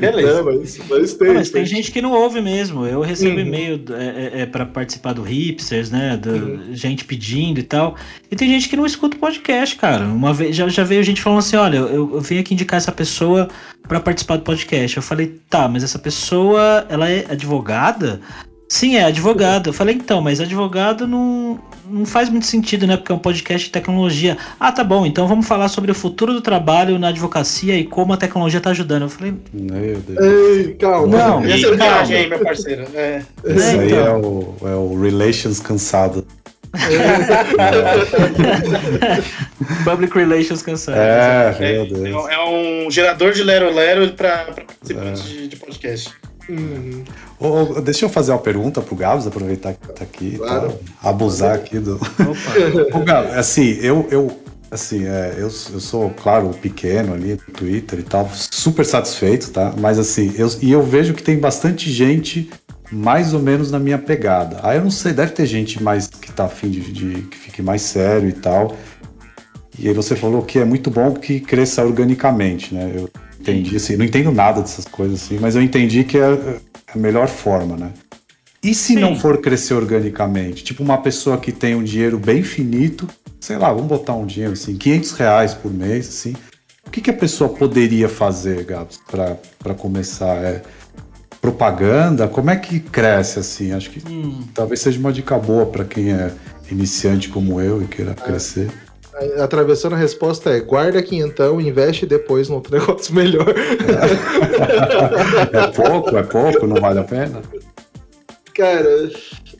beleza. 0.00 0.40
É, 0.40 0.42
mas, 0.42 0.78
mas, 0.88 1.14
tem, 1.14 1.28
Não, 1.28 1.34
mas 1.34 1.50
tem, 1.50 1.66
gente 1.66 1.92
que 1.92 2.00
não 2.00 2.12
ouve 2.12 2.40
mesmo. 2.40 2.86
Eu 2.86 3.02
recebo 3.02 3.34
uhum. 3.34 3.40
e-mail 3.40 3.84
é, 3.90 4.38
é, 4.38 4.40
é 4.42 4.46
para 4.46 4.64
participar 4.64 5.12
do 5.12 5.22
Hipsters, 5.22 5.90
né? 5.90 6.16
Do, 6.16 6.30
uhum. 6.30 6.74
Gente 6.74 7.04
pedindo 7.04 7.60
e 7.60 7.62
tal. 7.62 7.94
E 8.30 8.36
tem 8.36 8.48
gente 8.48 8.70
que 8.70 8.76
não 8.76 8.86
escuta 8.86 9.16
o 9.16 9.20
podcast, 9.20 9.76
cara. 9.76 10.04
Uma 10.04 10.32
vez 10.32 10.56
já, 10.56 10.66
já 10.68 10.82
veio 10.82 11.02
gente 11.02 11.20
falando 11.20 11.40
assim: 11.40 11.56
olha, 11.56 11.76
eu, 11.76 12.14
eu 12.14 12.20
vim 12.20 12.38
aqui 12.38 12.54
indicar 12.54 12.78
essa 12.78 12.92
pessoa 12.92 13.48
para 13.92 14.00
participar 14.00 14.36
do 14.36 14.42
podcast. 14.42 14.96
Eu 14.96 15.02
falei, 15.02 15.38
tá, 15.50 15.68
mas 15.68 15.84
essa 15.84 15.98
pessoa, 15.98 16.86
ela 16.88 17.10
é 17.10 17.26
advogada? 17.28 18.20
Sim, 18.66 18.96
é 18.96 19.04
advogado. 19.04 19.68
Eu 19.68 19.72
falei, 19.74 19.94
então, 19.94 20.22
mas 20.22 20.40
advogado 20.40 21.06
não, 21.06 21.60
não 21.90 22.06
faz 22.06 22.30
muito 22.30 22.46
sentido, 22.46 22.86
né? 22.86 22.96
Porque 22.96 23.12
é 23.12 23.14
um 23.14 23.18
podcast 23.18 23.66
de 23.66 23.70
tecnologia. 23.72 24.38
Ah, 24.58 24.72
tá 24.72 24.82
bom, 24.82 25.04
então 25.04 25.28
vamos 25.28 25.46
falar 25.46 25.68
sobre 25.68 25.90
o 25.90 25.94
futuro 25.94 26.32
do 26.32 26.40
trabalho 26.40 26.98
na 26.98 27.08
advocacia 27.08 27.76
e 27.76 27.84
como 27.84 28.14
a 28.14 28.16
tecnologia 28.16 28.62
tá 28.62 28.70
ajudando. 28.70 29.02
Eu 29.02 29.08
falei. 29.10 29.34
Meu 29.52 29.98
Deus. 29.98 30.18
Ei, 30.18 30.74
calma. 30.74 31.18
Não, 31.18 31.44
Essa 31.44 31.66
é 31.66 31.76
calma. 31.76 32.14
aí, 32.14 32.28
meu 32.30 32.38
parceiro. 32.38 32.86
É. 32.94 33.22
Esse 33.44 33.76
é, 33.76 33.78
aí 33.78 33.86
então. 33.88 34.06
é, 34.06 34.12
o, 34.14 34.56
é 34.62 34.74
o 34.74 35.02
Relations 35.02 35.60
cansado. 35.60 36.26
Public 39.84 40.16
Relations 40.16 40.62
cansado. 40.62 40.96
É, 40.96 41.54
meu 41.58 41.86
Deus. 41.86 42.28
É, 42.28 42.34
é 42.34 42.44
um 42.44 42.90
gerador 42.90 43.32
de 43.32 43.42
lero-lero 43.42 44.12
para 44.12 44.44
participantes 44.46 45.22
é. 45.22 45.26
de, 45.26 45.48
de 45.48 45.56
podcast. 45.56 46.12
Uhum. 46.48 47.04
Oh, 47.38 47.80
deixa 47.80 48.04
eu 48.04 48.08
fazer 48.08 48.32
uma 48.32 48.38
pergunta 48.38 48.80
pro 48.80 48.96
Gabs, 48.96 49.26
aproveitar 49.26 49.74
que 49.74 49.88
tá 49.88 50.04
aqui, 50.04 50.38
tá? 50.38 50.46
claro. 50.46 50.72
tá? 50.72 51.08
abusar 51.08 51.54
aqui 51.54 51.78
do. 51.78 51.94
Opa. 51.94 53.00
Gabs, 53.04 53.36
assim, 53.36 53.78
eu, 53.80 54.08
eu, 54.10 54.42
assim, 54.70 55.06
é, 55.06 55.34
eu, 55.36 55.42
eu 55.42 55.80
sou, 55.80 56.10
claro, 56.10 56.50
pequeno 56.50 57.14
ali 57.14 57.38
no 57.46 57.54
Twitter 57.54 58.00
e 58.00 58.02
tal, 58.02 58.28
super 58.34 58.84
satisfeito, 58.84 59.50
tá? 59.50 59.72
Mas 59.78 59.98
assim, 59.98 60.34
eu, 60.36 60.48
e 60.60 60.72
eu 60.72 60.82
vejo 60.82 61.14
que 61.14 61.22
tem 61.22 61.38
bastante 61.38 61.90
gente 61.90 62.50
mais 62.92 63.32
ou 63.32 63.40
menos 63.40 63.70
na 63.70 63.78
minha 63.78 63.98
pegada. 63.98 64.60
Aí 64.62 64.76
eu 64.76 64.84
não 64.84 64.90
sei, 64.90 65.12
deve 65.12 65.32
ter 65.32 65.46
gente 65.46 65.82
mais 65.82 66.06
que 66.06 66.30
tá 66.30 66.44
afim 66.44 66.68
de, 66.68 66.80
de 66.92 67.22
que 67.22 67.36
fique 67.36 67.62
mais 67.62 67.80
sério 67.82 68.28
e 68.28 68.32
tal. 68.32 68.76
E 69.78 69.88
aí 69.88 69.94
você 69.94 70.14
falou 70.14 70.42
que 70.42 70.58
é 70.58 70.64
muito 70.64 70.90
bom 70.90 71.14
que 71.14 71.40
cresça 71.40 71.82
organicamente, 71.82 72.74
né? 72.74 72.92
Eu 72.94 73.08
entendi, 73.40 73.74
assim, 73.74 73.96
não 73.96 74.04
entendo 74.04 74.30
nada 74.30 74.60
dessas 74.60 74.84
coisas 74.84 75.22
assim, 75.22 75.38
mas 75.40 75.56
eu 75.56 75.62
entendi 75.62 76.04
que 76.04 76.18
é 76.18 76.60
a 76.94 76.98
melhor 76.98 77.28
forma, 77.28 77.76
né? 77.76 77.90
E 78.62 78.74
se 78.74 78.94
Sim. 78.94 79.00
não 79.00 79.18
for 79.18 79.38
crescer 79.38 79.74
organicamente? 79.74 80.62
Tipo 80.62 80.82
uma 80.82 80.98
pessoa 80.98 81.38
que 81.38 81.50
tem 81.50 81.74
um 81.74 81.82
dinheiro 81.82 82.18
bem 82.18 82.42
finito, 82.42 83.08
sei 83.40 83.56
lá, 83.56 83.72
vamos 83.72 83.88
botar 83.88 84.14
um 84.14 84.26
dinheiro 84.26 84.52
assim, 84.52 84.76
500 84.76 85.12
reais 85.12 85.54
por 85.54 85.72
mês, 85.72 86.08
assim. 86.08 86.34
O 86.86 86.90
que, 86.90 87.00
que 87.00 87.10
a 87.10 87.14
pessoa 87.14 87.48
poderia 87.50 88.08
fazer, 88.08 88.64
Gabs, 88.64 89.00
para 89.08 89.74
começar? 89.74 90.36
É, 90.36 90.62
propaganda? 91.42 92.28
Como 92.28 92.48
é 92.50 92.56
que 92.56 92.78
cresce 92.78 93.40
assim? 93.40 93.72
Acho 93.72 93.90
que 93.90 94.00
hum. 94.08 94.44
talvez 94.54 94.80
seja 94.80 94.98
uma 95.00 95.12
dica 95.12 95.36
boa 95.36 95.66
para 95.66 95.84
quem 95.84 96.12
é 96.12 96.30
iniciante 96.70 97.28
como 97.28 97.60
eu 97.60 97.82
e 97.82 97.86
queira 97.86 98.12
é. 98.12 98.14
crescer. 98.14 98.70
Atravessando 99.38 99.94
a 99.94 99.98
resposta 99.98 100.50
é 100.50 100.60
guarda 100.60 101.02
quinhentão, 101.02 101.60
investe 101.60 102.06
depois 102.06 102.48
no 102.48 102.54
outro 102.54 102.72
negócio 102.78 103.14
melhor. 103.14 103.52
É. 105.52 105.58
é 105.58 105.66
pouco, 105.66 106.16
é 106.16 106.22
pouco, 106.22 106.66
não 106.66 106.80
vale 106.80 107.00
a 107.00 107.04
pena. 107.04 107.42
Cara, 108.54 109.10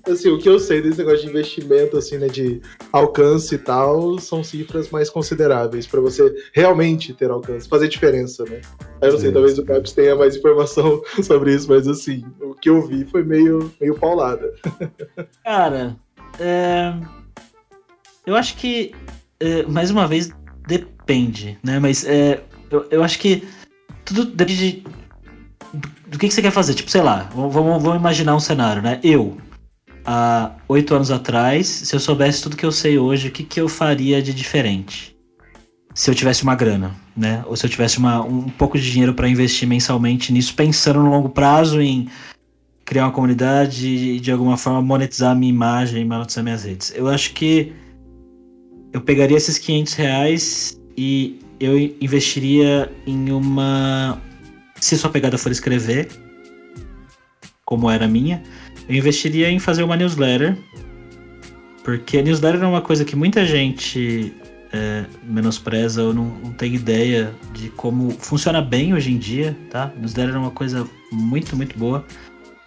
assim, 0.07 0.28
o 0.28 0.38
que 0.38 0.49
eu 0.49 0.59
sei 0.59 0.82
desse 0.82 0.99
negócio 0.99 1.22
de 1.22 1.30
investimento, 1.30 1.97
assim, 1.97 2.18
né, 2.18 2.28
de 2.28 2.61
alcance 2.93 3.55
e 3.55 3.59
tal, 3.59 4.18
são 4.18 4.45
cifras 4.45 4.90
mais 4.90 5.09
consideráveis 5.09 5.86
para 5.86 6.01
você 6.01 6.34
realmente 6.53 7.14
ter 7.14 7.30
alcance, 7.30 7.68
fazer 7.68 7.88
diferença, 7.88 8.45
né? 8.45 8.61
Aí 9.01 9.09
eu 9.09 9.12
não 9.12 9.18
sei, 9.20 9.32
talvez 9.32 9.59
o 9.59 9.64
Caps 9.64 9.93
tenha 9.93 10.14
mais 10.14 10.36
informação 10.36 11.03
sobre 11.22 11.55
isso, 11.55 11.68
mas 11.68 11.88
assim, 11.88 12.24
o 12.40 12.55
que 12.55 12.68
eu 12.68 12.86
vi 12.86 13.05
foi 13.07 13.24
meio, 13.24 13.72
meio 13.80 13.95
paulada. 13.95 14.53
Cara, 15.43 15.97
é... 16.38 16.95
eu 18.26 18.36
acho 18.36 18.57
que, 18.57 18.95
é, 19.40 19.62
mais 19.64 19.90
uma 19.90 20.07
vez, 20.07 20.30
depende, 20.66 21.59
né? 21.62 21.78
Mas 21.78 22.05
é, 22.05 22.43
eu, 22.70 22.86
eu 22.90 23.03
acho 23.03 23.18
que 23.18 23.43
tudo 24.05 24.24
depende 24.26 24.84
do 26.12 26.18
que, 26.18 26.28
que 26.28 26.34
você 26.34 26.42
quer 26.42 26.50
fazer. 26.50 26.74
Tipo, 26.74 26.90
sei 26.90 27.00
lá, 27.00 27.28
vamos, 27.34 27.82
vamos 27.82 27.96
imaginar 27.96 28.36
um 28.36 28.40
cenário, 28.40 28.82
né? 28.82 29.00
Eu, 29.02 29.38
há 30.04 30.52
oito 30.68 30.94
anos 30.94 31.10
atrás, 31.10 31.66
se 31.66 31.96
eu 31.96 31.98
soubesse 31.98 32.42
tudo 32.42 32.56
que 32.56 32.66
eu 32.66 32.70
sei 32.70 32.98
hoje, 32.98 33.28
o 33.28 33.30
que, 33.30 33.42
que 33.42 33.58
eu 33.58 33.66
faria 33.66 34.22
de 34.22 34.34
diferente? 34.34 35.16
Se 35.94 36.10
eu 36.10 36.14
tivesse 36.14 36.42
uma 36.42 36.54
grana, 36.54 36.94
né? 37.16 37.42
Ou 37.46 37.56
se 37.56 37.64
eu 37.64 37.70
tivesse 37.70 37.96
uma, 37.96 38.22
um 38.22 38.42
pouco 38.42 38.78
de 38.78 38.90
dinheiro 38.90 39.14
para 39.14 39.26
investir 39.26 39.66
mensalmente 39.66 40.32
nisso, 40.34 40.54
pensando 40.54 41.02
no 41.02 41.08
longo 41.08 41.30
prazo 41.30 41.80
em 41.80 42.08
criar 42.84 43.06
uma 43.06 43.12
comunidade 43.12 43.86
e 43.88 44.20
de 44.20 44.30
alguma 44.30 44.58
forma 44.58 44.82
monetizar 44.82 45.32
a 45.32 45.34
minha 45.34 45.50
imagem 45.50 46.04
monetizar 46.04 46.44
minhas 46.44 46.64
redes. 46.64 46.92
Eu 46.94 47.08
acho 47.08 47.32
que 47.32 47.72
eu 48.92 49.00
pegaria 49.00 49.36
esses 49.36 49.56
500 49.56 49.94
reais 49.94 50.80
e 50.94 51.40
eu 51.58 51.78
investiria 52.00 52.92
em 53.06 53.32
uma. 53.32 54.20
Se 54.83 54.99
sua 54.99 55.11
pegada 55.11 55.39
for 55.39 55.53
escrever, 55.53 56.09
como 57.64 57.89
era 57.89 58.07
a 58.07 58.09
minha, 58.09 58.43
eu 58.89 58.97
investiria 58.97 59.49
em 59.49 59.61
fazer 59.61 59.85
uma 59.85 59.97
newsletter, 59.97 60.59
porque 61.85 62.18
a 62.18 62.22
newsletter 62.22 62.64
é 62.64 62.66
uma 62.66 62.80
coisa 62.80 63.05
que 63.05 63.14
muita 63.14 63.47
gente 63.47 64.35
é, 64.72 65.05
menospreza 65.22 66.03
ou 66.03 66.12
não, 66.12 66.24
não, 66.24 66.53
tem 66.53 66.74
ideia 66.74 67.33
de 67.53 67.68
como 67.68 68.11
funciona 68.11 68.61
bem 68.61 68.93
hoje 68.93 69.12
em 69.12 69.18
dia, 69.18 69.57
tá? 69.70 69.93
Newsletter 69.97 70.35
é 70.35 70.39
uma 70.39 70.51
coisa 70.51 70.85
muito, 71.12 71.55
muito 71.55 71.78
boa. 71.78 72.05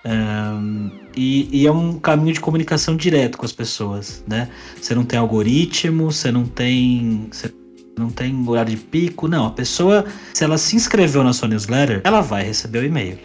Um, 0.05 0.91
e, 1.17 1.49
e, 1.51 1.67
é 1.67 1.71
um 1.71 1.99
caminho 1.99 2.31
de 2.31 2.39
comunicação 2.39 2.95
direto 2.95 3.37
com 3.37 3.45
as 3.45 3.51
pessoas, 3.51 4.23
né? 4.25 4.47
Você 4.81 4.95
não 4.95 5.03
tem 5.03 5.19
algoritmo, 5.19 6.13
você 6.13 6.31
não 6.31 6.45
tem. 6.45 7.27
Você 7.29 7.51
não 7.97 8.09
tem 8.09 8.47
horário 8.47 8.75
de 8.75 8.81
pico, 8.81 9.27
não. 9.27 9.47
A 9.47 9.51
pessoa, 9.51 10.05
se 10.33 10.43
ela 10.43 10.57
se 10.57 10.75
inscreveu 10.75 11.23
na 11.23 11.33
sua 11.33 11.47
newsletter, 11.47 12.01
ela 12.03 12.21
vai 12.21 12.43
receber 12.43 12.79
o 12.79 12.85
e-mail. 12.85 13.17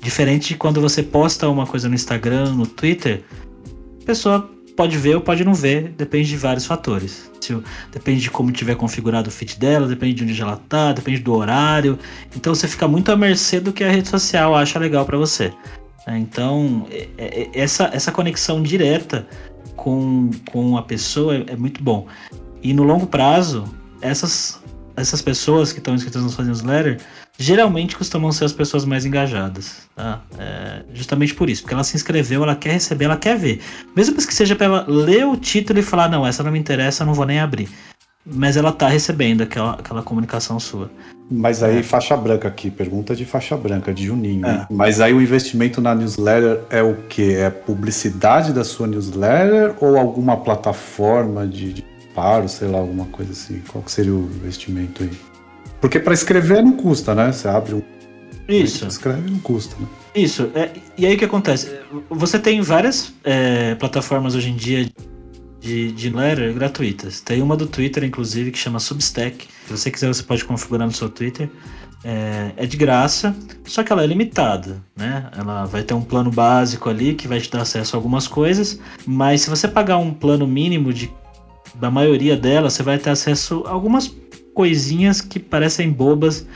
Diferente 0.00 0.48
de 0.48 0.54
quando 0.56 0.80
você 0.80 1.02
posta 1.02 1.48
uma 1.48 1.66
coisa 1.66 1.88
no 1.88 1.94
Instagram, 1.94 2.52
no 2.52 2.66
Twitter, 2.66 3.22
a 4.02 4.04
pessoa 4.04 4.50
pode 4.76 4.96
ver 4.96 5.16
ou 5.16 5.20
pode 5.20 5.44
não 5.44 5.54
ver, 5.54 5.92
depende 5.96 6.28
de 6.28 6.36
vários 6.36 6.64
fatores. 6.64 7.28
Depende 7.92 8.20
de 8.20 8.30
como 8.30 8.52
tiver 8.52 8.76
configurado 8.76 9.28
o 9.28 9.32
feed 9.32 9.58
dela, 9.58 9.88
depende 9.88 10.14
de 10.14 10.24
onde 10.24 10.40
ela 10.40 10.56
tá, 10.68 10.92
depende 10.92 11.18
do 11.18 11.34
horário. 11.34 11.98
Então 12.36 12.54
você 12.54 12.68
fica 12.68 12.86
muito 12.86 13.10
à 13.10 13.16
mercê 13.16 13.58
do 13.58 13.72
que 13.72 13.82
a 13.82 13.90
rede 13.90 14.08
social 14.08 14.54
acha 14.54 14.78
legal 14.78 15.04
para 15.04 15.18
você. 15.18 15.52
É, 16.06 16.16
então, 16.16 16.86
é, 16.90 17.08
é, 17.18 17.50
essa, 17.54 17.90
essa 17.92 18.12
conexão 18.12 18.62
direta 18.62 19.26
com, 19.74 20.30
com 20.50 20.76
a 20.76 20.82
pessoa 20.82 21.36
é, 21.36 21.44
é 21.48 21.56
muito 21.56 21.82
bom. 21.82 22.06
E 22.62 22.72
no 22.72 22.82
longo 22.82 23.06
prazo, 23.06 23.64
essas, 24.00 24.60
essas 24.96 25.22
pessoas 25.22 25.72
que 25.72 25.78
estão 25.78 25.94
inscritas 25.94 26.22
nos 26.22 26.36
newsletter 26.38 26.98
geralmente 27.38 27.96
costumam 27.96 28.32
ser 28.32 28.44
as 28.44 28.52
pessoas 28.52 28.84
mais 28.84 29.06
engajadas, 29.06 29.88
tá? 29.94 30.20
É, 30.36 30.82
justamente 30.92 31.34
por 31.34 31.48
isso, 31.48 31.62
porque 31.62 31.74
ela 31.74 31.84
se 31.84 31.96
inscreveu, 31.96 32.42
ela 32.42 32.56
quer 32.56 32.72
receber, 32.72 33.04
ela 33.04 33.16
quer 33.16 33.38
ver. 33.38 33.60
Mesmo 33.94 34.16
que 34.16 34.34
seja 34.34 34.56
para 34.56 34.66
ela 34.66 34.84
ler 34.88 35.24
o 35.24 35.36
título 35.36 35.78
e 35.78 35.82
falar, 35.82 36.08
não, 36.08 36.26
essa 36.26 36.42
não 36.42 36.50
me 36.50 36.58
interessa, 36.58 37.04
eu 37.04 37.06
não 37.06 37.14
vou 37.14 37.24
nem 37.24 37.38
abrir. 37.38 37.68
Mas 38.26 38.56
ela 38.56 38.72
tá 38.72 38.88
recebendo 38.88 39.42
aquela, 39.42 39.74
aquela 39.74 40.02
comunicação 40.02 40.58
sua. 40.58 40.90
Mas 41.30 41.62
aí, 41.62 41.78
é. 41.78 41.82
faixa 41.82 42.16
branca 42.16 42.48
aqui, 42.48 42.70
pergunta 42.70 43.14
de 43.14 43.24
faixa 43.24 43.56
branca, 43.56 43.94
de 43.94 44.06
Juninho. 44.06 44.46
É. 44.46 44.66
Mas 44.68 45.00
aí 45.00 45.14
o 45.14 45.20
investimento 45.20 45.80
na 45.80 45.94
newsletter 45.94 46.60
é 46.70 46.82
o 46.82 46.96
quê? 47.08 47.36
É 47.38 47.50
publicidade 47.50 48.52
da 48.52 48.64
sua 48.64 48.86
newsletter 48.86 49.74
ou 49.80 49.96
alguma 49.96 50.38
plataforma 50.38 51.46
de, 51.46 51.84
de 52.18 52.22
paro, 52.22 52.48
sei 52.48 52.68
lá, 52.68 52.78
alguma 52.78 53.06
coisa 53.06 53.32
assim? 53.32 53.62
Qual 53.68 53.84
seria 53.86 54.12
o 54.12 54.24
investimento 54.24 55.04
aí? 55.04 55.10
Porque 55.80 56.00
para 56.00 56.12
escrever 56.12 56.62
não 56.62 56.72
custa, 56.72 57.14
né? 57.14 57.30
Você 57.32 57.46
abre 57.46 57.74
um. 57.74 57.82
Isso. 58.48 58.86
Escreve 58.86 59.30
não 59.30 59.38
custa, 59.38 59.76
né? 59.78 59.86
Isso. 60.14 60.50
É, 60.54 60.70
e 60.96 61.06
aí 61.06 61.14
o 61.14 61.18
que 61.18 61.24
acontece? 61.24 61.70
Você 62.10 62.38
tem 62.38 62.60
várias 62.60 63.12
é, 63.22 63.74
plataformas 63.76 64.34
hoje 64.34 64.50
em 64.50 64.56
dia 64.56 64.90
de, 65.60 65.92
de 65.92 66.10
letter 66.10 66.52
gratuitas. 66.54 67.20
Tem 67.20 67.40
uma 67.40 67.56
do 67.56 67.66
Twitter, 67.66 68.02
inclusive, 68.02 68.50
que 68.50 68.58
chama 68.58 68.80
Substack. 68.80 69.46
Se 69.66 69.70
você 69.70 69.90
quiser, 69.90 70.08
você 70.08 70.22
pode 70.22 70.44
configurar 70.44 70.86
no 70.86 70.92
seu 70.92 71.08
Twitter. 71.08 71.48
É, 72.04 72.52
é, 72.56 72.64
de 72.64 72.76
graça, 72.76 73.34
só 73.64 73.82
que 73.82 73.92
ela 73.92 74.04
é 74.04 74.06
limitada, 74.06 74.80
né? 74.96 75.28
Ela 75.36 75.64
vai 75.64 75.82
ter 75.82 75.94
um 75.94 76.00
plano 76.00 76.30
básico 76.30 76.88
ali 76.88 77.12
que 77.12 77.26
vai 77.26 77.40
te 77.40 77.50
dar 77.50 77.62
acesso 77.62 77.96
a 77.96 77.98
algumas 77.98 78.28
coisas, 78.28 78.78
mas 79.04 79.40
se 79.40 79.50
você 79.50 79.66
pagar 79.66 79.98
um 79.98 80.14
plano 80.14 80.46
mínimo 80.46 80.92
de 80.92 81.10
da 81.78 81.90
maioria 81.90 82.36
delas, 82.36 82.74
você 82.74 82.82
vai 82.82 82.98
ter 82.98 83.10
acesso 83.10 83.62
a 83.66 83.70
algumas 83.70 84.14
coisinhas 84.54 85.20
que 85.20 85.38
parecem 85.38 85.90
bobas, 85.90 86.46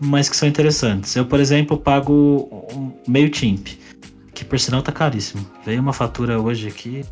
mas 0.00 0.28
que 0.28 0.36
são 0.36 0.48
interessantes. 0.48 1.14
Eu, 1.14 1.24
por 1.24 1.38
exemplo, 1.38 1.76
pago 1.78 2.66
um 2.74 2.92
meio 3.06 3.30
timp, 3.30 3.68
que 4.34 4.44
por 4.44 4.58
sinal 4.58 4.82
tá 4.82 4.90
caríssimo. 4.90 5.46
Veio 5.64 5.80
uma 5.80 5.92
fatura 5.92 6.40
hoje 6.40 6.66
aqui, 6.66 7.04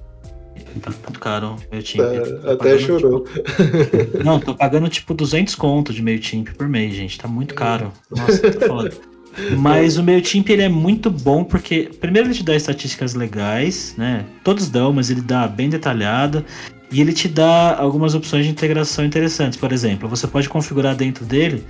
tá 0.80 0.90
muito 0.90 1.20
caro 1.20 1.56
meio 1.70 1.82
timp. 1.82 2.02
Tá, 2.02 2.52
até 2.52 2.78
chorou. 2.78 3.24
Tipo... 3.24 4.24
Não, 4.24 4.40
tô 4.40 4.54
pagando 4.54 4.88
tipo 4.88 5.14
200 5.14 5.54
conto 5.54 5.92
de 5.92 6.02
meio 6.02 6.18
timp 6.18 6.48
por 6.50 6.68
mês, 6.68 6.94
gente. 6.94 7.18
Tá 7.18 7.28
muito 7.28 7.54
caro. 7.54 7.92
Nossa, 8.10 8.50
tô 8.50 8.66
falando. 8.66 9.10
Mas 9.56 9.96
o 9.96 10.02
MailChimp 10.02 10.50
ele 10.50 10.62
é 10.62 10.68
muito 10.68 11.08
bom 11.08 11.44
porque, 11.44 11.88
primeiro, 12.00 12.28
ele 12.28 12.34
te 12.34 12.42
dá 12.42 12.54
estatísticas 12.56 13.14
legais, 13.14 13.94
né? 13.96 14.26
Todos 14.42 14.68
dão, 14.68 14.92
mas 14.92 15.10
ele 15.10 15.20
dá 15.20 15.46
bem 15.46 15.70
detalhado. 15.70 16.44
E 16.92 17.00
ele 17.00 17.12
te 17.12 17.28
dá 17.28 17.76
algumas 17.78 18.14
opções 18.14 18.44
de 18.44 18.50
integração 18.50 19.04
interessantes. 19.04 19.58
Por 19.58 19.72
exemplo, 19.72 20.08
você 20.08 20.26
pode 20.26 20.48
configurar 20.48 20.96
dentro 20.96 21.24
dele 21.24 21.64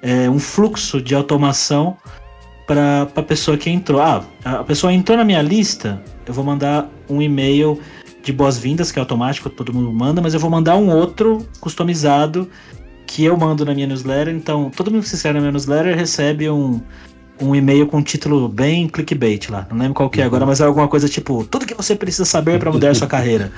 é, 0.00 0.28
um 0.30 0.38
fluxo 0.38 1.00
de 1.00 1.14
automação 1.14 1.96
para 2.66 3.08
a 3.14 3.22
pessoa 3.22 3.56
que 3.56 3.68
entrou. 3.68 4.00
Ah, 4.00 4.24
a 4.44 4.64
pessoa 4.64 4.92
entrou 4.92 5.16
na 5.16 5.24
minha 5.24 5.42
lista, 5.42 6.02
eu 6.26 6.32
vou 6.32 6.44
mandar 6.44 6.88
um 7.08 7.20
e-mail 7.20 7.80
de 8.22 8.32
boas-vindas, 8.32 8.90
que 8.90 8.98
é 8.98 9.00
automático, 9.00 9.50
todo 9.50 9.74
mundo 9.74 9.92
manda, 9.92 10.22
mas 10.22 10.32
eu 10.32 10.40
vou 10.40 10.50
mandar 10.50 10.76
um 10.76 10.88
outro 10.88 11.46
customizado 11.60 12.48
que 13.06 13.24
eu 13.24 13.36
mando 13.36 13.64
na 13.64 13.74
minha 13.74 13.86
newsletter. 13.86 14.34
Então, 14.34 14.70
todo 14.70 14.90
mundo 14.90 15.02
que 15.02 15.08
se 15.08 15.16
inscreve 15.16 15.34
na 15.34 15.40
minha 15.40 15.52
newsletter 15.52 15.94
recebe 15.94 16.48
um, 16.48 16.80
um 17.40 17.54
e-mail 17.54 17.86
com 17.86 17.98
um 17.98 18.02
título 18.02 18.48
bem 18.48 18.88
clickbait 18.88 19.50
lá. 19.50 19.66
Não 19.70 19.76
lembro 19.76 19.94
qual 19.94 20.08
que 20.08 20.20
é 20.20 20.24
agora, 20.24 20.46
mas 20.46 20.60
é 20.60 20.64
alguma 20.64 20.88
coisa 20.88 21.08
tipo: 21.08 21.44
tudo 21.44 21.66
que 21.66 21.74
você 21.74 21.94
precisa 21.94 22.24
saber 22.24 22.58
para 22.58 22.70
mudar 22.72 22.94
sua 22.94 23.06
carreira. 23.08 23.52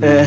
É. 0.00 0.26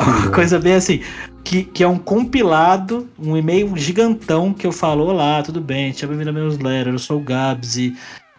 Uma 0.00 0.30
coisa 0.30 0.58
bem 0.58 0.74
assim, 0.74 1.02
que, 1.44 1.62
que 1.62 1.82
é 1.82 1.88
um 1.88 1.98
compilado, 1.98 3.08
um 3.18 3.36
e-mail 3.36 3.76
gigantão 3.76 4.52
que 4.52 4.66
eu 4.66 4.72
falo, 4.72 5.04
olá, 5.04 5.42
tudo 5.42 5.60
bem, 5.60 5.92
tinha 5.92 6.08
bem-vindo 6.08 6.30
a 6.30 6.32
meu 6.32 6.44
newsletter, 6.44 6.92
eu 6.92 6.98
sou 6.98 7.18
o 7.18 7.22
Gabs 7.22 7.76
e 7.76 7.94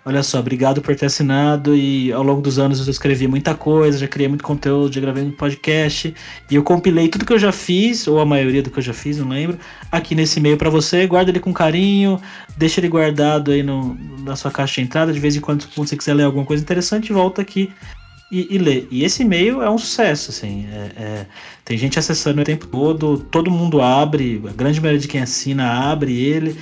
Olha 0.08 0.22
só, 0.22 0.40
obrigado 0.40 0.84
por 0.84 0.96
ter 0.96 1.08
assinado. 1.08 1.76
E 1.76 2.14
ao 2.14 2.22
longo 2.22 2.40
dos 2.40 2.60
anos 2.60 2.86
eu 2.86 2.92
escrevi 2.92 3.28
muita 3.28 3.56
coisa, 3.56 3.98
já 3.98 4.08
criei 4.08 4.30
muito 4.30 4.44
conteúdo, 4.44 4.94
já 4.94 5.02
gravei 5.02 5.24
um 5.24 5.32
podcast. 5.32 6.14
E 6.50 6.54
eu 6.56 6.62
compilei 6.62 7.08
tudo 7.10 7.26
que 7.26 7.34
eu 7.34 7.40
já 7.40 7.52
fiz, 7.52 8.08
ou 8.08 8.20
a 8.20 8.26
maioria 8.26 8.62
do 8.62 8.70
que 8.70 8.78
eu 8.78 8.84
já 8.84 8.94
fiz, 8.94 9.18
não 9.18 9.30
lembro, 9.30 9.58
aqui 9.92 10.14
nesse 10.14 10.38
e-mail 10.38 10.58
para 10.58 10.70
você. 10.70 11.08
Guarda 11.08 11.32
ele 11.32 11.40
com 11.40 11.52
carinho, 11.52 12.22
deixa 12.56 12.80
ele 12.80 12.88
guardado 12.88 13.50
aí 13.50 13.64
no, 13.64 13.98
na 14.20 14.36
sua 14.36 14.52
caixa 14.52 14.76
de 14.76 14.82
entrada. 14.82 15.12
De 15.12 15.20
vez 15.20 15.36
em 15.36 15.42
quando, 15.42 15.68
quando 15.74 15.88
você 15.88 15.98
quiser 15.98 16.14
ler 16.14 16.24
alguma 16.24 16.46
coisa 16.46 16.62
interessante, 16.62 17.12
volta 17.12 17.42
aqui 17.42 17.74
e, 18.32 18.56
e 18.56 18.58
lê. 18.58 18.86
E 18.90 19.04
esse 19.04 19.24
e-mail 19.24 19.62
é 19.62 19.70
um 19.70 19.78
sucesso, 19.78 20.32
assim. 20.32 20.68
É, 20.72 20.92
é, 20.96 21.26
tem 21.64 21.78
gente 21.78 22.00
acessando 22.00 22.42
o 22.42 22.44
tempo 22.44 22.68
todo, 22.68 23.18
todo 23.18 23.52
mundo 23.52 23.82
abre, 23.82 24.42
a 24.48 24.54
grande 24.54 24.82
maioria 24.82 25.02
de 25.02 25.08
quem 25.08 25.22
assina 25.22 25.92
abre 25.92 26.14
ele. 26.14 26.58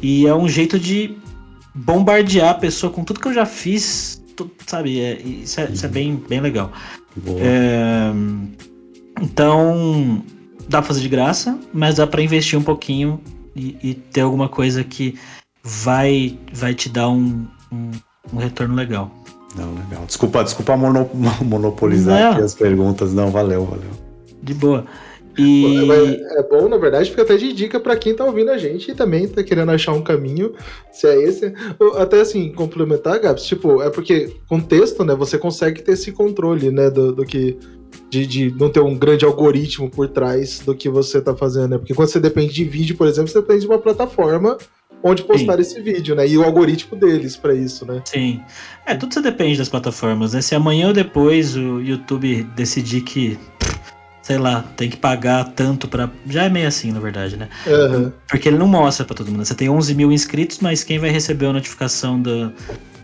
E 0.00 0.26
é 0.26 0.34
um 0.34 0.48
jeito 0.48 0.78
de 0.78 1.16
bombardear 1.74 2.50
a 2.50 2.54
pessoa 2.54 2.92
com 2.92 3.04
tudo 3.04 3.20
que 3.20 3.28
eu 3.28 3.34
já 3.34 3.46
fiz, 3.46 4.22
tudo, 4.36 4.52
sabe? 4.66 5.00
É, 5.00 5.20
isso, 5.20 5.60
é, 5.60 5.70
isso, 5.70 5.86
é, 5.86 5.88
bem, 5.88 6.22
bem 6.28 6.40
legal. 6.40 6.72
É, 7.38 8.12
então, 9.20 10.24
dá 10.68 10.78
pra 10.78 10.88
fazer 10.88 11.00
de 11.00 11.08
graça, 11.08 11.58
mas 11.72 11.96
dá 11.96 12.06
para 12.06 12.22
investir 12.22 12.58
um 12.58 12.62
pouquinho 12.62 13.20
e, 13.54 13.76
e, 13.82 13.94
ter 13.94 14.22
alguma 14.22 14.48
coisa 14.48 14.82
que 14.82 15.18
vai, 15.62 16.38
vai 16.52 16.74
te 16.74 16.88
dar 16.88 17.08
um, 17.08 17.46
um, 17.70 17.90
um 18.32 18.36
retorno 18.38 18.74
legal. 18.74 19.12
Não, 19.56 19.74
legal. 19.74 20.06
Desculpa, 20.06 20.42
desculpa 20.42 20.76
monopolizar 21.42 22.20
não. 22.20 22.32
aqui 22.32 22.42
as 22.42 22.54
perguntas. 22.54 23.12
Não, 23.12 23.30
valeu, 23.30 23.64
valeu. 23.64 23.90
De 24.42 24.54
boa. 24.54 24.84
E... 25.38 25.90
É, 25.90 26.40
é 26.40 26.42
bom, 26.42 26.68
na 26.68 26.76
verdade, 26.76 27.08
porque 27.08 27.22
até 27.22 27.36
de 27.36 27.52
dica 27.52 27.80
para 27.80 27.96
quem 27.96 28.14
tá 28.14 28.24
ouvindo 28.24 28.50
a 28.50 28.58
gente 28.58 28.90
e 28.90 28.94
também 28.94 29.26
tá 29.26 29.42
querendo 29.42 29.70
achar 29.70 29.92
um 29.92 30.02
caminho, 30.02 30.52
se 30.92 31.06
é 31.06 31.22
esse. 31.22 31.52
Até 31.96 32.20
assim, 32.20 32.52
complementar, 32.52 33.18
Gabs, 33.18 33.44
tipo, 33.44 33.82
é 33.82 33.88
porque 33.88 34.36
com 34.48 34.60
texto, 34.60 35.04
né, 35.04 35.14
você 35.14 35.38
consegue 35.38 35.82
ter 35.82 35.92
esse 35.92 36.12
controle, 36.12 36.70
né, 36.70 36.90
do, 36.90 37.12
do 37.12 37.24
que. 37.24 37.56
De, 38.08 38.26
de, 38.26 38.54
não 38.58 38.70
ter 38.70 38.80
um 38.80 38.96
grande 38.96 39.24
algoritmo 39.24 39.90
por 39.90 40.08
trás 40.08 40.60
do 40.60 40.74
que 40.74 40.88
você 40.88 41.20
tá 41.20 41.34
fazendo, 41.34 41.68
né? 41.68 41.78
Porque 41.78 41.92
quando 41.92 42.08
você 42.08 42.18
depende 42.18 42.52
de 42.52 42.64
vídeo, 42.64 42.96
por 42.96 43.06
exemplo, 43.06 43.30
você 43.30 43.38
depende 43.40 43.60
de 43.60 43.66
uma 43.66 43.78
plataforma 43.78 44.56
onde 45.02 45.22
postar 45.22 45.54
Sim. 45.56 45.60
esse 45.60 45.80
vídeo, 45.80 46.14
né? 46.14 46.26
E 46.26 46.38
o 46.38 46.44
algoritmo 46.44 46.96
deles 46.96 47.36
para 47.36 47.54
isso, 47.54 47.84
né? 47.84 48.02
Sim. 48.04 48.40
É, 48.86 48.94
tudo 48.94 49.12
você 49.12 49.20
depende 49.20 49.58
das 49.58 49.68
plataformas, 49.68 50.32
né? 50.32 50.40
Se 50.40 50.54
amanhã 50.54 50.88
ou 50.88 50.92
depois 50.92 51.56
o 51.56 51.80
YouTube 51.80 52.44
decidir 52.54 53.02
que 53.02 53.38
sei 54.22 54.38
lá, 54.38 54.62
tem 54.76 54.88
que 54.88 54.96
pagar 54.96 55.44
tanto 55.44 55.88
para 55.88 56.08
Já 56.26 56.44
é 56.44 56.48
meio 56.48 56.68
assim, 56.68 56.92
na 56.92 57.00
verdade, 57.00 57.36
né? 57.36 57.48
Uhum. 57.66 58.12
Porque 58.28 58.48
ele 58.48 58.56
não 58.56 58.68
mostra 58.68 59.04
para 59.04 59.16
todo 59.16 59.30
mundo. 59.30 59.44
Você 59.44 59.54
tem 59.54 59.68
11 59.68 59.94
mil 59.94 60.12
inscritos, 60.12 60.60
mas 60.60 60.84
quem 60.84 60.98
vai 60.98 61.10
receber 61.10 61.46
a 61.46 61.52
notificação 61.52 62.22
do, 62.22 62.52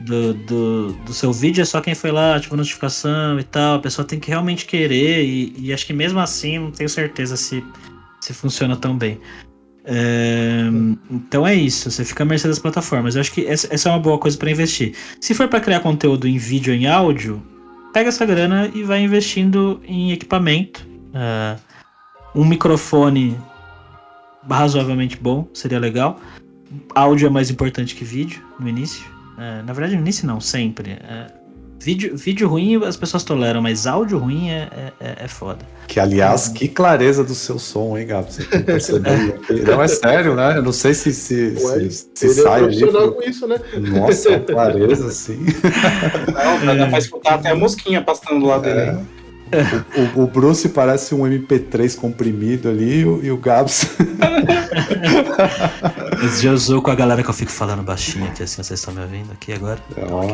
do, 0.00 0.34
do, 0.34 0.92
do, 0.92 1.12
seu 1.12 1.32
vídeo 1.32 1.60
é 1.60 1.64
só 1.64 1.80
quem 1.80 1.94
foi 1.94 2.12
lá, 2.12 2.36
ativou 2.36 2.54
a 2.54 2.58
notificação 2.58 3.38
e 3.38 3.42
tal. 3.42 3.76
A 3.76 3.80
pessoa 3.80 4.06
tem 4.06 4.20
que 4.20 4.28
realmente 4.28 4.64
querer, 4.64 5.24
e, 5.24 5.54
e 5.58 5.72
acho 5.72 5.84
que 5.84 5.92
mesmo 5.92 6.20
assim 6.20 6.58
não 6.58 6.70
tenho 6.70 6.88
certeza 6.88 7.36
se, 7.36 7.64
se 8.20 8.32
funciona 8.32 8.76
tão 8.76 8.96
bem. 8.96 9.20
É, 9.84 10.64
então 11.10 11.46
é 11.46 11.54
isso, 11.54 11.90
você 11.90 12.04
fica 12.04 12.22
à 12.22 12.26
mercê 12.26 12.48
das 12.48 12.58
plataformas. 12.58 13.14
Eu 13.14 13.20
acho 13.20 13.32
que 13.32 13.46
essa, 13.46 13.72
essa 13.72 13.88
é 13.88 13.92
uma 13.92 13.98
boa 13.98 14.18
coisa 14.18 14.36
para 14.36 14.50
investir. 14.50 14.94
Se 15.20 15.34
for 15.34 15.48
para 15.48 15.60
criar 15.60 15.80
conteúdo 15.80 16.28
em 16.28 16.36
vídeo 16.36 16.74
em 16.74 16.86
áudio, 16.86 17.42
pega 17.92 18.08
essa 18.08 18.26
grana 18.26 18.70
e 18.74 18.82
vai 18.82 19.00
investindo 19.02 19.80
em 19.86 20.12
equipamento 20.12 20.88
Uh, 21.08 21.58
um 22.34 22.44
microfone 22.44 23.38
razoavelmente 24.48 25.16
bom 25.16 25.48
seria 25.52 25.78
legal. 25.78 26.20
Áudio 26.94 27.26
é 27.26 27.30
mais 27.30 27.50
importante 27.50 27.94
que 27.94 28.04
vídeo 28.04 28.42
no 28.60 28.68
início. 28.68 29.04
Uh, 29.36 29.64
na 29.64 29.72
verdade, 29.72 29.94
no 29.94 30.02
início 30.02 30.26
não, 30.26 30.40
sempre. 30.40 30.98
Vídeo, 31.80 32.16
vídeo 32.16 32.48
ruim 32.48 32.84
as 32.84 32.96
pessoas 32.96 33.22
toleram, 33.22 33.62
mas 33.62 33.86
áudio 33.86 34.18
ruim 34.18 34.50
é, 34.50 34.68
é, 35.00 35.24
é 35.24 35.28
foda. 35.28 35.60
Que, 35.86 36.00
aliás, 36.00 36.48
que 36.48 36.66
clareza 36.66 37.22
do 37.22 37.34
seu 37.34 37.58
som, 37.58 37.96
hein, 37.96 38.06
Gabi? 38.06 38.30
Você 38.30 39.00
tem 39.00 39.62
não, 39.64 39.82
é 39.82 39.88
sério, 39.88 40.34
né? 40.34 40.58
Eu 40.58 40.62
não 40.62 40.72
sei 40.72 40.92
se, 40.92 41.14
se, 41.14 41.54
Ué, 41.60 41.88
se, 41.88 42.10
se 42.14 42.34
sai 42.42 42.64
é 42.64 42.86
pro... 42.86 43.12
com 43.12 43.22
isso, 43.22 43.46
né? 43.46 43.56
Nossa, 43.76 44.38
clareza, 44.40 45.06
assim. 45.08 45.46
Não, 46.64 46.76
dá 46.76 46.88
pra 46.88 46.98
escutar 46.98 47.34
até 47.34 47.50
a 47.50 47.54
mosquinha 47.54 48.02
passando 48.02 48.50
é. 48.50 48.58
dele. 48.58 48.98
O, 49.96 50.20
o, 50.20 50.24
o, 50.24 50.26
Bruce 50.26 50.68
parece 50.68 51.14
um 51.14 51.20
MP3 51.20 51.96
comprimido 51.96 52.68
ali 52.68 53.00
e 53.00 53.04
o, 53.04 53.24
e 53.24 53.30
o 53.30 53.36
Gabs. 53.36 53.96
Esse 56.24 56.42
já 56.42 56.52
usou 56.52 56.82
com 56.82 56.90
a 56.90 56.94
galera 56.94 57.22
que 57.22 57.30
eu 57.30 57.34
fico 57.34 57.50
falando 57.50 57.82
baixinho 57.82 58.26
aqui, 58.26 58.42
assim, 58.42 58.62
vocês 58.62 58.78
estão 58.80 58.92
me 58.92 59.00
ouvindo 59.00 59.32
aqui 59.32 59.52
agora? 59.52 59.80
Oh, 59.96 60.26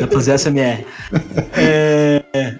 Dá 0.00 0.06
pra 0.06 0.16
fazer 0.16 0.38
SMR. 0.38 0.84
É, 1.52 2.58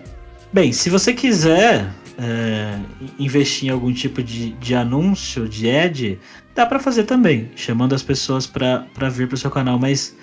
bem, 0.53 0.73
se 0.73 0.91
você 0.91 1.13
quiser 1.13 1.89
é, 2.19 2.79
investir 3.19 3.69
em 3.69 3.73
algum 3.73 3.93
tipo 3.93 4.23
de, 4.23 4.51
de 4.53 4.75
anúncio, 4.75 5.49
de 5.49 5.71
ad, 5.71 6.19
dá 6.55 6.67
para 6.67 6.79
fazer 6.79 7.05
também, 7.05 7.51
chamando 7.55 7.95
as 7.95 8.03
pessoas 8.03 8.47
para 8.47 9.09
vir 9.11 9.29
pro 9.29 9.37
seu 9.37 9.51
canal, 9.51 9.79
mas 9.79 10.17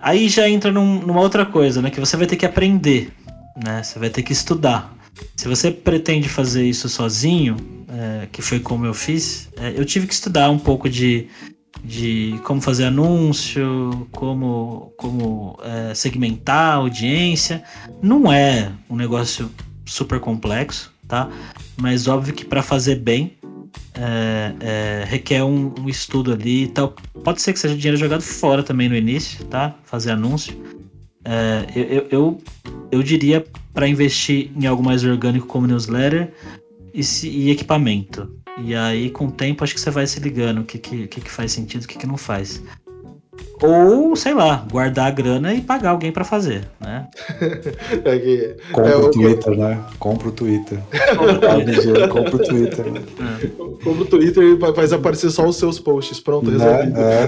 aí 0.00 0.28
já 0.28 0.48
entra 0.48 0.72
num, 0.72 1.00
numa 1.00 1.20
outra 1.20 1.46
coisa, 1.46 1.80
né? 1.80 1.90
Que 1.90 2.00
você 2.00 2.16
vai 2.16 2.26
ter 2.26 2.36
que 2.36 2.44
aprender 2.44 3.12
né? 3.56 3.82
Você 3.82 3.98
vai 3.98 4.10
ter 4.10 4.22
que 4.22 4.32
estudar. 4.32 4.94
Se 5.36 5.46
você 5.46 5.70
pretende 5.70 6.28
fazer 6.28 6.64
isso 6.64 6.88
sozinho, 6.88 7.56
é, 7.88 8.26
que 8.30 8.40
foi 8.40 8.60
como 8.60 8.86
eu 8.86 8.94
fiz, 8.94 9.48
é, 9.56 9.72
eu 9.76 9.84
tive 9.84 10.06
que 10.06 10.14
estudar 10.14 10.50
um 10.50 10.58
pouco 10.58 10.88
de, 10.88 11.28
de 11.84 12.40
como 12.44 12.60
fazer 12.60 12.84
anúncio, 12.84 14.08
como, 14.12 14.92
como 14.96 15.58
é, 15.62 15.94
segmentar 15.94 16.72
a 16.72 16.76
audiência. 16.76 17.62
Não 18.02 18.32
é 18.32 18.72
um 18.88 18.96
negócio 18.96 19.50
super 19.84 20.18
complexo, 20.18 20.92
tá? 21.06 21.28
Mas 21.76 22.08
óbvio 22.08 22.34
que 22.34 22.44
para 22.44 22.62
fazer 22.62 22.96
bem 22.96 23.36
é, 23.94 24.54
é, 24.60 25.04
requer 25.06 25.42
um, 25.44 25.74
um, 25.78 25.88
estudo 25.88 26.32
ali 26.32 26.64
e 26.64 26.68
tal. 26.68 26.94
Pode 27.24 27.42
ser 27.42 27.52
que 27.52 27.58
seja 27.58 27.76
dinheiro 27.76 27.96
jogado 27.96 28.22
fora 28.22 28.62
também 28.62 28.88
no 28.88 28.96
início, 28.96 29.44
tá? 29.46 29.74
Fazer 29.84 30.12
anúncio. 30.12 30.56
É, 31.24 31.66
eu, 31.74 32.06
eu, 32.10 32.38
eu, 32.90 33.02
diria 33.02 33.44
para 33.72 33.86
investir 33.86 34.50
em 34.56 34.66
algo 34.66 34.82
mais 34.82 35.04
orgânico 35.04 35.46
como 35.46 35.66
newsletter 35.66 36.32
e, 36.92 37.04
se, 37.04 37.28
e, 37.28 37.50
equipamento. 37.50 38.28
E 38.58 38.74
aí, 38.74 39.08
com 39.10 39.26
o 39.26 39.30
tempo, 39.30 39.64
acho 39.64 39.74
que 39.74 39.80
você 39.80 39.90
vai 39.90 40.06
se 40.06 40.20
ligando 40.20 40.60
o 40.60 40.64
que, 40.64 40.78
que, 40.78 41.06
que 41.06 41.30
faz 41.30 41.52
sentido 41.52 41.82
e 41.82 41.84
o 41.84 41.88
que, 41.88 41.98
que 41.98 42.06
não 42.06 42.16
faz. 42.16 42.62
Ou, 43.62 44.14
sei 44.16 44.34
lá, 44.34 44.66
guardar 44.70 45.06
a 45.06 45.10
grana 45.10 45.54
e 45.54 45.60
pagar 45.60 45.90
alguém 45.90 46.10
para 46.10 46.24
fazer, 46.24 46.68
né? 46.80 47.06
é 48.04 48.18
que, 48.18 48.56
Compra 48.72 48.90
é 48.90 48.96
o 48.96 49.10
Twitter, 49.10 49.56
né? 49.56 49.80
Compra 49.98 50.28
o 50.28 50.32
Twitter. 50.32 50.78
Compra 52.08 52.36
o 52.36 52.38
Twitter. 52.38 52.92
Né? 52.92 53.02
É. 53.42 53.46
Compra 53.84 54.02
o 54.02 54.06
Twitter 54.06 54.42
e 54.42 54.74
faz 54.74 54.92
aparecer 54.92 55.30
só 55.30 55.46
os 55.46 55.56
seus 55.56 55.78
posts. 55.78 56.20
Pronto, 56.20 56.50
né? 56.50 56.58
resolvido. 56.58 56.98
É, 56.98 57.22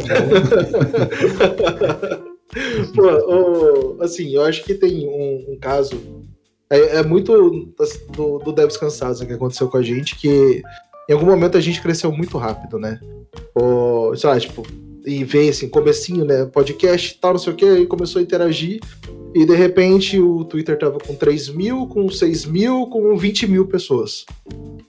é. 2.20 2.30
Pô, 2.94 4.02
assim, 4.02 4.34
eu 4.34 4.42
acho 4.42 4.64
que 4.64 4.74
tem 4.74 5.06
um, 5.08 5.52
um 5.52 5.58
caso. 5.58 5.96
É, 6.70 6.98
é, 6.98 7.02
muito 7.02 7.32
do, 8.16 8.38
do 8.38 8.52
Devs 8.52 8.76
Cansados 8.76 9.20
né, 9.20 9.26
que 9.26 9.32
aconteceu 9.34 9.68
com 9.68 9.76
a 9.76 9.82
gente, 9.82 10.16
que 10.16 10.62
em 11.08 11.12
algum 11.12 11.26
momento 11.26 11.58
a 11.58 11.60
gente 11.60 11.80
cresceu 11.80 12.10
muito 12.10 12.38
rápido, 12.38 12.78
né? 12.78 12.98
Ou, 13.54 14.16
sei 14.16 14.30
lá, 14.30 14.40
tipo, 14.40 14.66
e 15.04 15.22
veio 15.24 15.50
assim, 15.50 15.68
comecinho, 15.68 16.24
né? 16.24 16.46
Podcast 16.46 17.14
e 17.14 17.20
tal, 17.20 17.32
não 17.32 17.38
sei 17.38 17.52
o 17.52 17.56
que, 17.56 17.66
e 17.66 17.86
começou 17.86 18.20
a 18.20 18.22
interagir. 18.22 18.80
E 19.34 19.44
de 19.44 19.54
repente 19.54 20.18
o 20.18 20.44
Twitter 20.44 20.78
tava 20.78 20.98
com 20.98 21.14
3 21.14 21.48
mil, 21.50 21.86
com 21.88 22.08
6 22.08 22.46
mil, 22.46 22.86
com 22.86 23.16
20 23.16 23.46
mil 23.48 23.66
pessoas. 23.66 24.24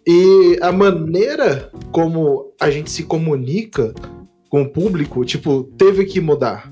E 0.07 0.57
a 0.61 0.72
maneira 0.72 1.72
como 1.91 2.53
a 2.61 2.70
gente 2.70 2.91
se 2.91 3.03
comunica 3.03 3.93
com 4.49 4.61
o 4.61 4.70
público, 4.70 5.26
tipo, 5.26 5.63
teve 5.78 6.05
que 6.05 6.22
mudar. 6.22 6.72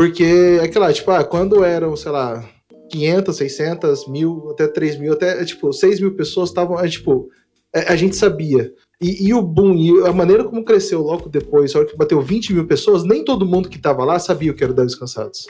Porque, 0.00 0.58
aquela, 0.62 0.90
tipo, 0.94 1.10
ah, 1.10 1.22
quando 1.22 1.62
eram, 1.62 1.94
sei 1.94 2.10
lá, 2.10 2.42
500, 2.88 3.36
600, 3.36 4.08
mil, 4.08 4.48
até 4.50 4.66
3 4.66 4.98
mil, 4.98 5.12
até, 5.12 5.44
tipo, 5.44 5.70
6 5.74 6.00
mil 6.00 6.14
pessoas 6.14 6.48
estavam, 6.48 6.80
é, 6.80 6.88
tipo, 6.88 7.28
a, 7.70 7.80
é, 7.80 7.92
a 7.92 7.96
gente 7.96 8.16
sabia. 8.16 8.72
E, 8.98 9.28
e, 9.28 9.34
o 9.34 9.42
boom, 9.42 9.74
e 9.74 10.06
a 10.06 10.10
maneira 10.10 10.42
como 10.42 10.64
cresceu 10.64 11.02
logo 11.02 11.28
depois, 11.28 11.76
a 11.76 11.80
hora 11.80 11.86
que 11.86 11.98
bateu 11.98 12.18
20 12.22 12.54
mil 12.54 12.66
pessoas, 12.66 13.04
nem 13.04 13.22
todo 13.22 13.44
mundo 13.44 13.68
que 13.68 13.78
tava 13.78 14.02
lá 14.02 14.18
sabia 14.18 14.50
o 14.50 14.54
que 14.54 14.64
era 14.64 14.72
o 14.72 14.74
Devs 14.74 14.94
Cansados. 14.94 15.46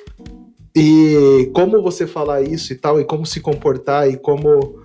E 0.74 1.48
como 1.54 1.80
você 1.80 2.04
falar 2.04 2.42
isso 2.42 2.72
e 2.72 2.76
tal, 2.76 3.00
e 3.00 3.04
como 3.04 3.24
se 3.24 3.38
comportar, 3.38 4.10
e 4.10 4.16
como 4.16 4.80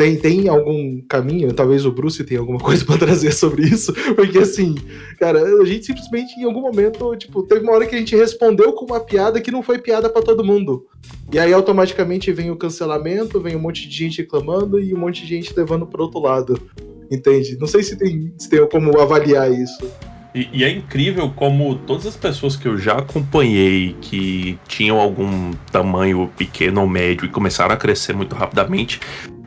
tem, 0.00 0.16
tem 0.16 0.48
algum 0.48 1.02
caminho? 1.02 1.52
Talvez 1.52 1.84
o 1.84 1.92
Bruce 1.92 2.24
tenha 2.24 2.40
alguma 2.40 2.58
coisa 2.64 2.82
para 2.86 2.96
trazer 2.96 3.32
sobre 3.32 3.66
isso, 3.66 3.92
porque 4.16 4.38
assim, 4.38 4.74
cara, 5.18 5.42
a 5.42 5.64
gente 5.66 5.84
simplesmente 5.84 6.40
em 6.40 6.44
algum 6.44 6.62
momento, 6.62 7.14
tipo, 7.16 7.42
teve 7.42 7.60
uma 7.60 7.72
hora 7.72 7.84
que 7.84 7.94
a 7.94 7.98
gente 7.98 8.16
respondeu 8.16 8.72
com 8.72 8.86
uma 8.86 9.00
piada 9.00 9.42
que 9.42 9.50
não 9.50 9.62
foi 9.62 9.78
piada 9.78 10.08
para 10.08 10.22
todo 10.22 10.42
mundo. 10.42 10.86
E 11.30 11.38
aí 11.38 11.52
automaticamente 11.52 12.32
vem 12.32 12.50
o 12.50 12.56
cancelamento, 12.56 13.40
vem 13.40 13.54
um 13.54 13.60
monte 13.60 13.86
de 13.86 13.94
gente 13.94 14.22
reclamando 14.22 14.80
e 14.80 14.94
um 14.94 14.98
monte 14.98 15.20
de 15.20 15.28
gente 15.28 15.52
levando 15.54 15.86
pro 15.86 16.04
outro 16.04 16.20
lado. 16.20 16.58
Entende? 17.10 17.58
Não 17.58 17.66
sei 17.66 17.82
se 17.82 17.94
tem, 17.96 18.32
se 18.38 18.48
tem 18.48 18.66
como 18.68 18.98
avaliar 18.98 19.52
isso. 19.52 19.86
E, 20.34 20.48
e, 20.52 20.64
é 20.64 20.70
incrível 20.70 21.30
como 21.34 21.74
todas 21.74 22.06
as 22.06 22.16
pessoas 22.16 22.54
que 22.54 22.68
eu 22.68 22.78
já 22.78 22.98
acompanhei 22.98 23.96
que 24.00 24.56
tinham 24.68 24.98
algum 24.98 25.50
tamanho 25.72 26.30
pequeno 26.36 26.80
ou 26.80 26.88
médio 26.88 27.26
e 27.26 27.28
começaram 27.28 27.74
a 27.74 27.76
crescer 27.76 28.14
muito 28.14 28.34
rapidamente, 28.36 29.00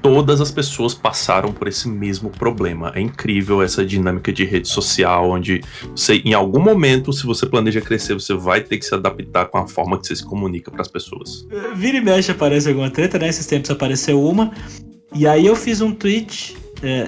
todas 0.03 0.41
as 0.41 0.51
pessoas 0.51 0.93
passaram 0.93 1.53
por 1.53 1.67
esse 1.67 1.87
mesmo 1.87 2.29
problema. 2.29 2.91
É 2.93 2.99
incrível 2.99 3.61
essa 3.61 3.85
dinâmica 3.85 4.33
de 4.33 4.43
rede 4.43 4.67
social, 4.67 5.31
onde 5.31 5.61
você, 5.95 6.15
em 6.25 6.33
algum 6.33 6.59
momento, 6.59 7.13
se 7.13 7.25
você 7.25 7.45
planeja 7.45 7.79
crescer, 7.79 8.13
você 8.13 8.33
vai 8.33 8.61
ter 8.61 8.77
que 8.77 8.85
se 8.85 8.93
adaptar 8.93 9.45
com 9.45 9.57
a 9.57 9.65
forma 9.65 9.97
que 9.97 10.05
você 10.05 10.17
se 10.17 10.25
comunica 10.25 10.69
para 10.69 10.81
as 10.81 10.89
pessoas. 10.89 11.47
Vira 11.75 11.97
e 11.97 12.01
mexe 12.01 12.31
aparece 12.31 12.67
alguma 12.67 12.89
treta, 12.89 13.17
né? 13.17 13.29
Esses 13.29 13.47
tempos 13.47 13.71
apareceu 13.71 14.21
uma. 14.21 14.51
E 15.15 15.25
aí 15.25 15.45
eu 15.45 15.55
fiz 15.55 15.79
um 15.79 15.91
tweet. 15.93 16.57
É, 16.83 17.07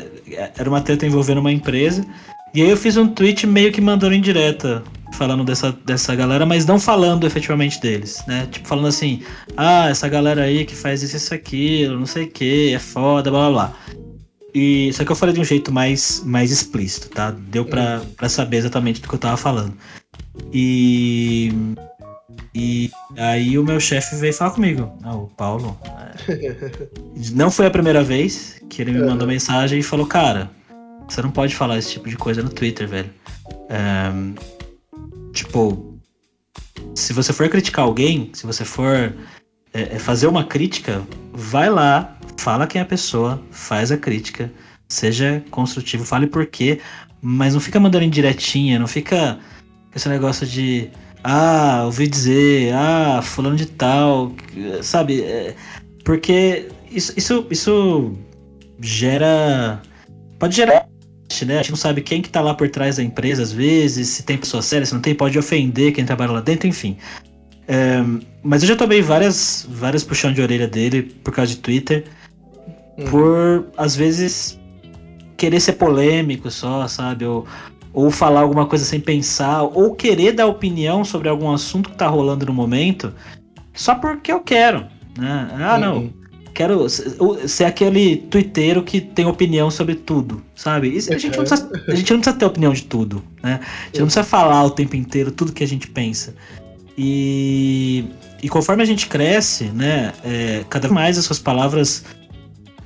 era 0.57 0.69
uma 0.69 0.79
treta 0.79 1.05
envolvendo 1.05 1.39
uma 1.39 1.51
empresa. 1.51 2.05
E 2.53 2.61
aí 2.61 2.69
eu 2.69 2.77
fiz 2.77 2.95
um 2.95 3.09
tweet 3.09 3.45
meio 3.45 3.73
que 3.73 3.81
mandando 3.81 4.15
em 4.15 4.21
direta, 4.21 4.81
falando 5.15 5.43
dessa, 5.43 5.71
dessa 5.71 6.15
galera, 6.15 6.45
mas 6.45 6.65
não 6.65 6.79
falando 6.79 7.25
efetivamente 7.25 7.79
deles, 7.81 8.23
né? 8.27 8.47
Tipo, 8.51 8.67
falando 8.67 8.87
assim, 8.87 9.23
ah, 9.57 9.89
essa 9.89 10.07
galera 10.07 10.43
aí 10.43 10.65
que 10.65 10.75
faz 10.75 11.01
isso, 11.01 11.15
isso, 11.15 11.33
aquilo, 11.33 11.97
não 11.97 12.05
sei 12.05 12.25
o 12.25 12.29
que, 12.29 12.73
é 12.73 12.79
foda, 12.79 13.31
blá 13.31 13.49
blá 13.49 13.69
blá. 13.69 13.73
E, 14.53 14.93
só 14.93 15.03
que 15.03 15.11
eu 15.11 15.15
falei 15.15 15.35
de 15.35 15.41
um 15.41 15.43
jeito 15.43 15.71
mais, 15.71 16.23
mais 16.25 16.49
explícito, 16.51 17.09
tá? 17.09 17.31
Deu 17.31 17.65
pra, 17.65 18.01
pra 18.15 18.29
saber 18.29 18.57
exatamente 18.57 19.01
do 19.01 19.09
que 19.09 19.15
eu 19.15 19.19
tava 19.19 19.35
falando. 19.35 19.73
E. 20.53 21.51
E 22.53 22.89
aí 23.17 23.59
o 23.59 23.63
meu 23.65 23.81
chefe 23.81 24.15
veio 24.15 24.33
falar 24.33 24.51
comigo. 24.51 24.97
Ah, 25.03 25.13
o 25.13 25.27
Paulo. 25.27 25.77
É... 26.29 26.87
Não 27.33 27.51
foi 27.51 27.65
a 27.65 27.71
primeira 27.71 28.01
vez 28.01 28.61
que 28.69 28.81
ele 28.81 28.93
me 28.93 29.01
mandou 29.01 29.27
mensagem 29.27 29.79
e 29.79 29.83
falou, 29.83 30.05
cara, 30.05 30.49
você 31.07 31.21
não 31.21 31.31
pode 31.31 31.53
falar 31.53 31.77
esse 31.77 31.91
tipo 31.91 32.09
de 32.09 32.15
coisa 32.15 32.41
no 32.41 32.49
Twitter, 32.49 32.87
velho. 32.87 33.09
É, 33.69 34.09
tipo, 35.35 35.99
se 36.95 37.13
você 37.13 37.31
for 37.31 37.47
criticar 37.49 37.85
alguém, 37.85 38.31
se 38.33 38.45
você 38.47 38.65
for 38.65 39.13
é, 39.73 39.95
é, 39.95 39.99
fazer 39.99 40.27
uma 40.27 40.43
crítica, 40.43 41.03
vai 41.33 41.69
lá, 41.69 42.17
fala 42.37 42.65
quem 42.65 42.79
é 42.79 42.83
a 42.83 42.87
pessoa, 42.87 43.43
faz 43.51 43.91
a 43.91 43.97
crítica, 43.97 44.51
seja 44.87 45.43
construtivo, 45.51 46.05
fale 46.05 46.25
por 46.25 46.45
quê, 46.47 46.79
mas 47.21 47.53
não 47.53 47.61
fica 47.61 47.79
mandando 47.79 48.05
indiretinha, 48.05 48.79
não 48.79 48.87
fica 48.87 49.37
esse 49.93 50.09
negócio 50.09 50.47
de 50.47 50.89
ah, 51.23 51.83
ouvi 51.85 52.07
dizer, 52.07 52.73
ah, 52.73 53.21
fulano 53.21 53.55
de 53.55 53.65
tal, 53.65 54.31
sabe? 54.81 55.21
É, 55.21 55.55
porque 56.03 56.69
isso, 56.89 57.13
isso, 57.17 57.47
isso 57.49 58.13
gera. 58.79 59.81
Pode 60.37 60.55
gerar 60.55 60.87
né? 61.45 61.55
A 61.55 61.57
gente 61.57 61.71
não 61.71 61.77
sabe 61.77 62.01
quem 62.01 62.21
que 62.21 62.29
tá 62.29 62.41
lá 62.41 62.53
por 62.53 62.69
trás 62.69 62.97
da 62.97 63.03
empresa, 63.03 63.41
às 63.41 63.51
vezes, 63.51 64.09
se 64.09 64.23
tem 64.23 64.37
pessoa 64.37 64.61
séria, 64.61 64.85
se 64.85 64.93
não 64.93 65.01
tem, 65.01 65.15
pode 65.15 65.37
ofender 65.37 65.91
quem 65.91 66.05
trabalha 66.05 66.31
lá 66.31 66.41
dentro, 66.41 66.67
enfim. 66.67 66.97
É, 67.67 68.03
mas 68.43 68.61
eu 68.61 68.69
já 68.69 68.75
tomei 68.75 69.01
várias, 69.01 69.65
várias 69.69 70.03
puxão 70.03 70.31
de 70.31 70.41
orelha 70.41 70.67
dele 70.67 71.01
por 71.01 71.33
causa 71.33 71.51
de 71.51 71.57
Twitter, 71.57 72.05
uhum. 72.97 73.05
por, 73.05 73.67
às 73.75 73.95
vezes, 73.95 74.59
querer 75.35 75.59
ser 75.59 75.73
polêmico 75.73 76.51
só, 76.51 76.87
sabe? 76.87 77.25
Ou, 77.25 77.45
ou 77.91 78.11
falar 78.11 78.41
alguma 78.41 78.67
coisa 78.67 78.85
sem 78.85 78.99
pensar, 78.99 79.63
ou 79.63 79.95
querer 79.95 80.33
dar 80.33 80.45
opinião 80.45 81.03
sobre 81.03 81.27
algum 81.27 81.51
assunto 81.51 81.89
que 81.89 81.97
tá 81.97 82.07
rolando 82.07 82.45
no 82.45 82.53
momento, 82.53 83.13
só 83.73 83.95
porque 83.95 84.31
eu 84.31 84.41
quero, 84.41 84.85
né? 85.17 85.49
Ah, 85.59 85.75
uhum. 85.75 85.81
não 85.81 86.24
quero 86.55 86.87
ser 86.89 87.65
aquele 87.65 88.15
twitteiro 88.15 88.81
que 88.81 89.01
tem 89.01 89.25
opinião 89.25 89.69
sobre 89.69 89.93
tudo, 89.93 90.41
sabe? 90.55 90.87
a, 90.97 91.01
gente 91.01 91.27
não 91.27 91.43
precisa, 91.43 91.69
a 91.85 91.95
gente 91.95 92.13
não 92.13 92.19
precisa 92.21 92.39
ter 92.39 92.45
opinião 92.45 92.71
de 92.71 92.83
tudo, 92.83 93.21
né? 93.43 93.59
A 93.59 93.85
gente 93.87 93.99
não 93.99 94.05
precisa 94.05 94.23
falar 94.23 94.63
o 94.63 94.69
tempo 94.71 94.95
inteiro 94.95 95.31
tudo 95.31 95.51
que 95.51 95.63
a 95.63 95.67
gente 95.67 95.87
pensa. 95.87 96.33
E, 96.97 98.05
e 98.41 98.47
conforme 98.47 98.81
a 98.81 98.85
gente 98.85 99.07
cresce, 99.07 99.65
né, 99.65 100.13
é, 100.23 100.63
cada 100.69 100.87
vez 100.87 100.93
mais 100.93 101.17
as 101.17 101.25
suas 101.25 101.39
palavras 101.39 102.05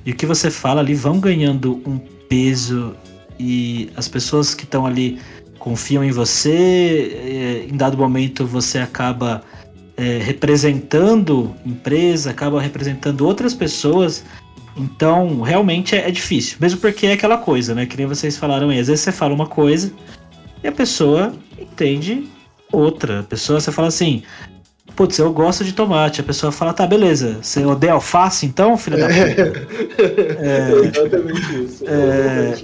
e 0.04 0.10
o 0.10 0.16
que 0.16 0.26
você 0.26 0.50
fala 0.50 0.80
ali 0.80 0.94
vão 0.94 1.20
ganhando 1.20 1.80
um 1.86 1.96
peso 2.28 2.96
e 3.38 3.88
as 3.94 4.08
pessoas 4.08 4.52
que 4.52 4.64
estão 4.64 4.84
ali 4.84 5.20
confiam 5.60 6.02
em 6.02 6.10
você, 6.10 7.16
é, 7.22 7.66
em 7.72 7.76
dado 7.76 7.96
momento 7.96 8.44
você 8.44 8.78
acaba 8.78 9.44
é, 10.00 10.16
representando 10.16 11.54
empresa, 11.64 12.30
acaba 12.30 12.58
representando 12.58 13.20
outras 13.20 13.52
pessoas. 13.52 14.24
Então, 14.74 15.42
realmente 15.42 15.94
é, 15.94 16.08
é, 16.08 16.10
difícil. 16.10 16.56
Mesmo 16.58 16.80
porque 16.80 17.06
é 17.06 17.12
aquela 17.12 17.36
coisa, 17.36 17.74
né? 17.74 17.84
Que 17.84 17.98
nem 17.98 18.06
vocês 18.06 18.38
falaram 18.38 18.70
aí. 18.70 18.78
Às 18.78 18.86
vezes 18.86 19.02
você 19.04 19.12
fala 19.12 19.34
uma 19.34 19.46
coisa 19.46 19.92
e 20.64 20.68
a 20.68 20.72
pessoa 20.72 21.34
entende 21.58 22.26
outra. 22.72 23.20
A 23.20 23.22
pessoa, 23.22 23.60
você 23.60 23.70
fala 23.70 23.88
assim. 23.88 24.22
Putz, 24.96 25.18
eu 25.18 25.30
gosto 25.34 25.64
de 25.64 25.74
tomate. 25.74 26.22
A 26.22 26.24
pessoa 26.24 26.50
fala, 26.50 26.72
tá, 26.72 26.86
beleza. 26.86 27.38
Você 27.42 27.62
odeia 27.66 27.92
alface, 27.92 28.46
então, 28.46 28.78
filha 28.78 28.96
da 28.96 29.06
puta? 29.06 29.66
É, 30.40 30.72
é, 30.72 30.86
exatamente 30.86 31.64
isso. 31.64 31.84
É, 31.86 32.54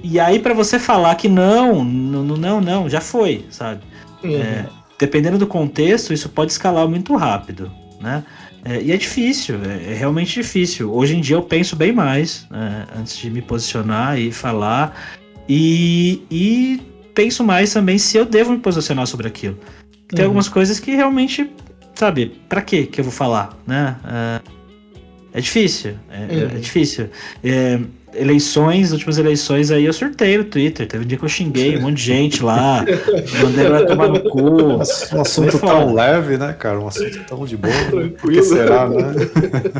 e 0.00 0.20
aí, 0.20 0.38
para 0.38 0.54
você 0.54 0.78
falar 0.78 1.16
que 1.16 1.28
não, 1.28 1.84
não, 1.84 2.22
não, 2.22 2.60
não, 2.60 2.88
já 2.88 3.00
foi, 3.00 3.44
sabe? 3.50 3.82
Uhum. 4.22 4.36
É, 4.36 4.66
dependendo 4.98 5.38
do 5.38 5.46
contexto, 5.46 6.12
isso 6.12 6.28
pode 6.28 6.52
escalar 6.52 6.88
muito 6.88 7.14
rápido, 7.16 7.70
né? 8.00 8.24
É, 8.64 8.80
e 8.80 8.92
é 8.92 8.96
difícil, 8.96 9.56
é, 9.62 9.92
é, 9.92 9.94
realmente 9.94 10.40
difícil. 10.40 10.92
Hoje 10.92 11.16
em 11.16 11.20
dia 11.20 11.36
eu 11.36 11.42
penso 11.42 11.76
bem 11.76 11.92
mais 11.92 12.46
né, 12.50 12.86
antes 12.98 13.16
de 13.18 13.28
me 13.28 13.42
posicionar 13.42 14.18
e 14.18 14.32
falar, 14.32 14.98
e, 15.46 16.22
e 16.30 16.80
penso 17.14 17.44
mais 17.44 17.72
também 17.74 17.98
se 17.98 18.16
eu 18.16 18.24
devo 18.24 18.52
me 18.52 18.58
posicionar 18.58 19.06
sobre 19.06 19.28
aquilo. 19.28 19.58
Tem 20.08 20.20
uhum. 20.20 20.30
algumas 20.30 20.48
coisas 20.48 20.80
que 20.80 20.94
realmente, 20.94 21.50
sabe, 21.94 22.40
para 22.48 22.62
que 22.62 22.86
que 22.86 23.00
eu 23.00 23.04
vou 23.04 23.12
falar, 23.12 23.54
né? 23.66 23.96
É, 24.04 24.40
é 25.34 25.40
difícil, 25.40 25.96
é, 26.10 26.22
é 26.22 26.44
uhum. 26.44 26.56
é 26.56 26.58
difícil. 26.58 27.10
É, 28.14 28.20
eleições, 28.20 28.92
últimas 28.92 29.18
eleições 29.18 29.70
aí, 29.70 29.84
eu 29.84 29.92
surtei 29.92 30.38
no 30.38 30.44
Twitter. 30.44 30.86
Teve 30.86 31.04
um 31.04 31.06
dia 31.06 31.18
que 31.18 31.24
eu 31.24 31.28
xinguei 31.28 31.76
um 31.76 31.82
monte 31.82 31.96
de 31.96 32.02
gente 32.02 32.42
lá, 32.42 32.84
mandei 33.42 33.66
ela 33.66 33.86
tomar 33.86 34.08
no 34.08 34.20
cu. 34.20 34.40
Um 34.40 35.20
assunto 35.20 35.58
tão 35.58 35.94
leve, 35.94 36.36
né, 36.36 36.52
cara? 36.52 36.80
Um 36.80 36.88
assunto 36.88 37.18
tão 37.26 37.44
de 37.44 37.56
boa. 37.56 37.74
Por 38.20 38.32
que 38.32 38.42
será, 38.42 38.88
né? 38.88 39.14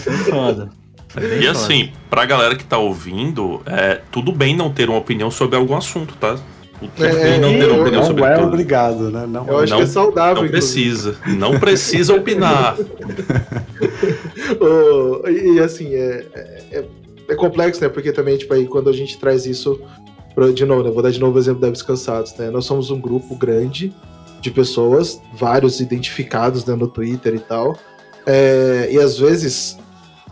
Foi 0.01 0.13
foda. 0.19 0.69
Foi 1.09 1.43
e 1.43 1.47
assim, 1.47 1.91
pra 2.11 2.25
galera 2.27 2.57
que 2.57 2.65
tá 2.65 2.79
ouvindo, 2.79 3.63
é, 3.67 4.01
tudo 4.11 4.33
bem 4.33 4.57
não 4.57 4.73
ter 4.73 4.89
uma 4.89 4.99
opinião 4.99 5.31
sobre 5.31 5.57
algum 5.57 5.77
assunto, 5.77 6.15
tá? 6.17 6.37
Tudo 6.81 7.05
é, 7.05 7.39
bem 7.39 7.41
não 7.41 7.51
ter 7.51 7.71
uma 7.71 7.83
opinião 7.83 8.01
não 8.01 8.07
sobre 8.09 8.25
é 8.25 8.35
tudo. 8.35 8.49
obrigado, 8.49 9.11
né? 9.11 9.25
Não, 9.29 9.47
eu 9.47 9.61
acho 9.61 9.71
não, 9.71 9.79
que 9.79 9.85
é 9.85 9.87
saudável. 9.87 10.43
Não 10.43 10.51
precisa. 10.51 11.17
Não 11.25 11.61
precisa 11.61 12.15
opinar. 12.15 12.77
oh, 14.61 15.29
e 15.29 15.61
assim, 15.61 15.95
é, 15.95 16.27
é 16.73 16.85
é 17.29 17.35
complexo, 17.35 17.81
né? 17.81 17.89
Porque 17.89 18.13
também, 18.13 18.37
tipo, 18.37 18.53
aí 18.55 18.67
quando 18.67 18.91
a 18.91 18.93
gente 18.93 19.19
traz 19.19 19.47
isso. 19.47 19.81
Pra, 20.35 20.51
de 20.51 20.65
novo, 20.65 20.83
né? 20.83 20.91
Vou 20.91 21.03
dar 21.03 21.11
de 21.11 21.21
novo 21.21 21.37
o 21.37 21.41
exemplo 21.41 21.61
da 21.61 21.71
Descansados, 21.71 22.35
né? 22.35 22.51
Nós 22.51 22.65
somos 22.65 22.91
um 22.91 23.01
grupo 23.01 23.37
grande 23.37 23.95
de 24.41 24.51
pessoas, 24.51 25.21
vários 25.33 25.81
identificados 25.81 26.65
né, 26.65 26.75
no 26.75 26.89
Twitter 26.89 27.35
e 27.35 27.39
tal. 27.39 27.79
É, 28.27 28.89
e 28.91 28.99
às 28.99 29.19
vezes 29.19 29.79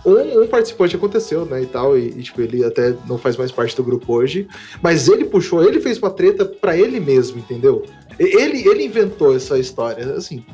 um, 0.05 0.43
um, 0.43 0.47
participante 0.47 0.97
aconteceu, 0.97 1.45
né, 1.45 1.63
e 1.63 1.67
tal, 1.67 1.97
e, 1.97 2.09
e, 2.09 2.23
tipo, 2.23 2.41
ele 2.41 2.65
até 2.65 2.95
não 3.07 3.17
faz 3.17 3.37
mais 3.37 3.53
parte 3.53 3.77
do 3.77 3.85
grupo 3.85 4.13
hoje, 4.13 4.49
mas 4.83 5.09
ele 5.09 5.25
puxou, 5.25 5.63
ele 5.63 5.81
fez 5.81 5.99
uma 5.99 6.11
treta 6.11 6.45
para 6.45 6.77
ele 6.77 6.99
mesmo, 6.99 7.39
entendeu? 7.39 7.85
Ele, 8.19 8.67
ele 8.69 8.85
inventou 8.85 9.35
essa 9.35 9.59
história, 9.59 10.15
assim, 10.15 10.45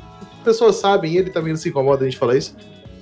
pessoas 0.44 0.76
sabem, 0.76 1.16
ele 1.16 1.30
também 1.30 1.52
não 1.52 1.58
se 1.58 1.68
incomoda 1.68 2.04
a 2.04 2.08
gente 2.08 2.18
falar 2.18 2.36
isso, 2.36 2.54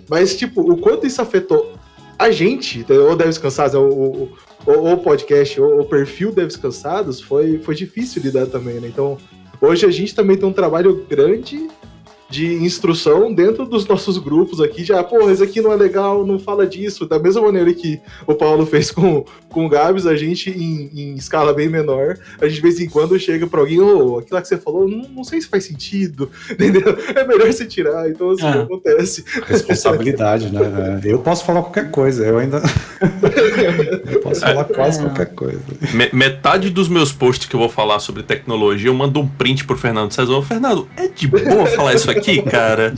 mas, 0.09 0.37
tipo, 0.37 0.61
o 0.61 0.76
quanto 0.76 1.07
isso 1.07 1.20
afetou 1.20 1.76
a 2.19 2.31
gente, 2.31 2.85
ou 2.91 3.14
Deves 3.17 3.39
Cansados, 3.39 3.75
ou 3.75 4.31
o 4.67 4.97
podcast, 4.99 5.61
ou 5.61 5.81
o 5.81 5.85
perfil 5.85 6.33
Deves 6.33 6.57
Cansados, 6.57 7.21
foi, 7.21 7.59
foi 7.59 7.75
difícil 7.75 8.23
lidar 8.23 8.47
também, 8.47 8.81
né? 8.81 8.89
Então, 8.89 9.17
hoje 9.61 9.87
a 9.87 9.91
gente 9.91 10.14
também 10.14 10.37
tem 10.37 10.49
um 10.49 10.53
trabalho 10.53 11.07
grande 11.09 11.69
de 12.29 12.55
instrução 12.55 13.33
dentro 13.33 13.64
dos 13.64 13.87
nossos 13.87 14.18
grupos 14.18 14.61
aqui, 14.61 14.85
já, 14.85 15.03
pô, 15.03 15.31
esse 15.31 15.43
aqui 15.43 15.61
não 15.61 15.72
é 15.72 15.77
legal, 15.77 16.27
não 16.27 16.39
fala 16.39 16.66
disso. 16.66 17.07
Da 17.07 17.18
mesma 17.18 17.43
maneira 17.43 17.72
que 17.72 18.01
o 18.27 18.35
Paulo 18.35 18.66
fez 18.66 18.91
com, 18.91 19.24
com 19.49 19.66
o 19.66 19.68
Gabs, 19.68 20.07
a 20.07 20.16
gente, 20.16 20.51
em, 20.51 20.91
em 20.95 21.14
escala 21.14 21.53
bem 21.53 21.68
menor, 21.68 22.18
a 22.41 22.47
gente 22.47 22.57
de 22.57 22.62
vez 22.62 22.81
em 22.81 22.89
quando 22.89 23.18
chega 23.18 23.47
pra 23.47 23.61
alguém, 23.61 23.81
ô, 23.81 24.14
oh, 24.14 24.18
aquilo 24.18 24.41
que 24.41 24.49
você 24.49 24.57
falou, 24.57 24.89
não, 24.89 25.09
não 25.09 25.24
sei 25.24 25.41
se 25.41 25.49
faz 25.49 25.64
sentido, 25.64 26.31
entendeu? 26.51 26.97
É 27.14 27.24
melhor 27.27 27.47
você 27.53 27.64
tirar, 27.64 28.09
então 28.09 28.31
assim, 28.31 28.47
é. 28.47 28.62
acontece. 28.62 29.24
Responsabilidade, 29.47 30.51
né? 30.51 31.01
É, 31.05 31.12
eu 31.12 31.18
posso 31.20 31.45
falar 31.45 31.62
qualquer 31.62 31.91
coisa, 31.91 32.24
eu 32.27 32.39
ainda. 32.39 32.61
eu 34.11 34.20
posso 34.20 34.41
falar 34.41 34.64
quase 34.64 35.01
qualquer 35.01 35.27
coisa. 35.27 35.61
Metade 36.12 36.70
dos 36.70 36.89
meus 36.89 37.12
posts 37.12 37.47
que 37.47 37.55
eu 37.55 37.61
vou 37.61 37.68
falar 37.68 38.01
sobre 38.01 38.22
tecnologia, 38.22 38.89
eu 38.89 38.95
mando 38.95 39.20
um 39.20 39.29
print 39.29 39.64
pro 39.64 39.77
Fernando 39.77 40.12
César. 40.12 40.43
Fernando, 40.43 40.89
é 40.97 41.09
de 41.09 41.27
boa 41.27 41.66
falar 41.66 41.95
isso 41.95 42.11
aqui? 42.11 42.16
Aqui, 42.19 42.43
cara, 42.43 42.95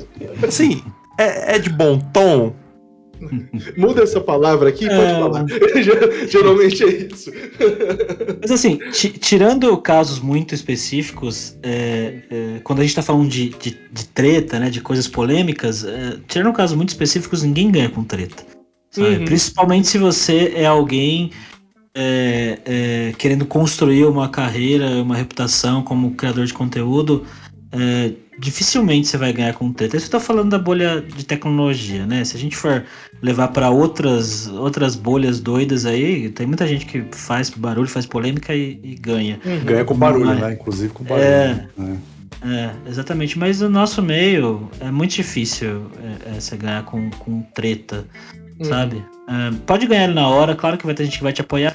assim, 0.46 0.82
é, 1.18 1.56
é 1.56 1.58
de 1.58 1.70
bom 1.70 1.98
tom? 2.12 2.54
Muda 3.76 4.04
essa 4.04 4.20
palavra 4.20 4.68
aqui, 4.68 4.86
pode 4.86 5.00
É. 5.00 5.18
falar. 5.18 5.44
Geralmente 6.30 6.84
é 6.84 6.88
isso. 7.12 7.32
Mas 8.40 8.50
assim, 8.52 8.76
ti- 8.92 9.10
tirando 9.18 9.76
casos 9.78 10.20
muito 10.20 10.54
específicos, 10.54 11.56
é, 11.60 12.20
é, 12.30 12.60
quando 12.62 12.78
a 12.78 12.82
gente 12.84 12.94
tá 12.94 13.02
falando 13.02 13.28
de, 13.28 13.48
de, 13.50 13.76
de 13.92 14.04
treta, 14.06 14.60
né, 14.60 14.70
de 14.70 14.80
coisas 14.80 15.08
polêmicas, 15.08 15.84
é, 15.84 16.16
tirando 16.28 16.52
casos 16.54 16.76
muito 16.76 16.90
específicos, 16.90 17.42
ninguém 17.42 17.72
ganha 17.72 17.90
com 17.90 18.04
treta. 18.04 18.44
sabe? 18.90 19.16
Uhum. 19.16 19.24
Principalmente 19.24 19.88
se 19.88 19.98
você 19.98 20.52
é 20.54 20.66
alguém 20.66 21.32
é, 21.96 22.58
é, 22.64 23.12
querendo 23.18 23.44
construir 23.44 24.04
uma 24.04 24.28
carreira, 24.28 24.86
uma 25.02 25.16
reputação 25.16 25.82
como 25.82 26.12
criador 26.14 26.46
de 26.46 26.54
conteúdo, 26.54 27.24
é, 27.72 28.12
dificilmente 28.38 29.08
você 29.08 29.16
vai 29.16 29.32
ganhar 29.32 29.52
com 29.54 29.72
treta. 29.72 29.96
Isso 29.96 30.06
eu 30.06 30.10
tô 30.12 30.20
falando 30.20 30.50
da 30.50 30.58
bolha 30.58 31.00
de 31.02 31.24
tecnologia, 31.24 32.06
né? 32.06 32.24
Se 32.24 32.36
a 32.36 32.40
gente 32.40 32.56
for 32.56 32.84
levar 33.20 33.48
para 33.48 33.70
outras 33.70 34.46
outras 34.48 34.94
bolhas 34.94 35.40
doidas 35.40 35.84
aí, 35.84 36.28
tem 36.30 36.46
muita 36.46 36.66
gente 36.66 36.86
que 36.86 37.04
faz 37.12 37.50
barulho, 37.50 37.88
faz 37.88 38.06
polêmica 38.06 38.54
e, 38.54 38.78
e 38.82 38.94
ganha. 38.94 39.40
Ganha 39.64 39.84
com 39.84 39.94
barulho, 39.94 40.26
Mas- 40.26 40.40
né? 40.40 40.52
Inclusive 40.52 40.92
com 40.92 41.04
barulho. 41.04 41.24
É. 41.26 41.68
né? 41.76 41.98
É, 42.40 42.70
exatamente. 42.88 43.38
Mas 43.38 43.60
no 43.60 43.68
nosso 43.68 44.00
meio 44.00 44.70
é 44.80 44.90
muito 44.90 45.14
difícil 45.14 45.90
é, 46.00 46.36
é, 46.36 46.40
você 46.40 46.56
ganhar 46.56 46.84
com, 46.84 47.10
com 47.10 47.42
treta, 47.54 48.06
sabe? 48.62 49.04
É, 49.28 49.54
pode 49.66 49.86
ganhar 49.86 50.04
ele 50.04 50.14
na 50.14 50.28
hora, 50.28 50.54
claro 50.54 50.78
que 50.78 50.86
vai 50.86 50.94
ter 50.94 51.04
gente 51.04 51.18
que 51.18 51.24
vai 51.24 51.32
te 51.32 51.40
apoiar. 51.40 51.74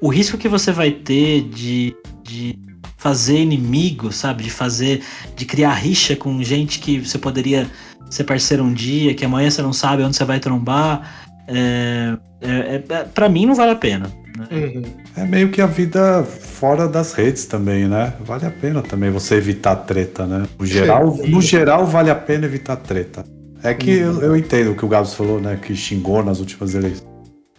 O 0.00 0.08
risco 0.08 0.36
que 0.36 0.48
você 0.48 0.72
vai 0.72 0.90
ter 0.90 1.42
de, 1.42 1.94
de 2.24 2.58
fazer 3.00 3.38
inimigo, 3.38 4.12
sabe? 4.12 4.44
De 4.44 4.50
fazer, 4.50 5.00
de 5.34 5.46
criar 5.46 5.72
rixa 5.72 6.14
com 6.14 6.42
gente 6.42 6.78
que 6.78 7.00
você 7.00 7.16
poderia 7.16 7.66
ser 8.10 8.24
parceiro 8.24 8.62
um 8.62 8.74
dia, 8.74 9.14
que 9.14 9.24
amanhã 9.24 9.50
você 9.50 9.62
não 9.62 9.72
sabe 9.72 10.02
onde 10.02 10.14
você 10.14 10.24
vai 10.24 10.38
trombar. 10.38 11.24
É, 11.48 12.14
é, 12.42 12.82
é, 12.88 13.04
pra 13.04 13.26
mim 13.28 13.46
não 13.46 13.54
vale 13.54 13.70
a 13.72 13.76
pena. 13.76 14.10
né? 14.36 14.46
Uhum. 14.52 14.82
É 15.16 15.24
meio 15.24 15.48
que 15.50 15.62
a 15.62 15.66
vida 15.66 16.22
fora 16.24 16.86
das 16.86 17.14
redes 17.14 17.46
também, 17.46 17.88
né? 17.88 18.12
Vale 18.20 18.44
a 18.44 18.50
pena 18.50 18.82
também 18.82 19.10
você 19.10 19.36
evitar 19.36 19.76
treta, 19.76 20.26
né? 20.26 20.46
No 20.58 20.66
geral, 20.66 21.16
no 21.26 21.40
geral 21.40 21.86
vale 21.86 22.10
a 22.10 22.14
pena 22.14 22.44
evitar 22.44 22.76
treta. 22.76 23.24
É 23.62 23.72
que 23.72 23.90
eu, 23.90 24.20
eu 24.20 24.36
entendo 24.36 24.72
o 24.72 24.74
que 24.74 24.84
o 24.84 24.88
Gabs 24.88 25.14
falou, 25.14 25.40
né? 25.40 25.58
Que 25.60 25.74
xingou 25.74 26.22
nas 26.22 26.38
últimas 26.38 26.74
eleições, 26.74 27.08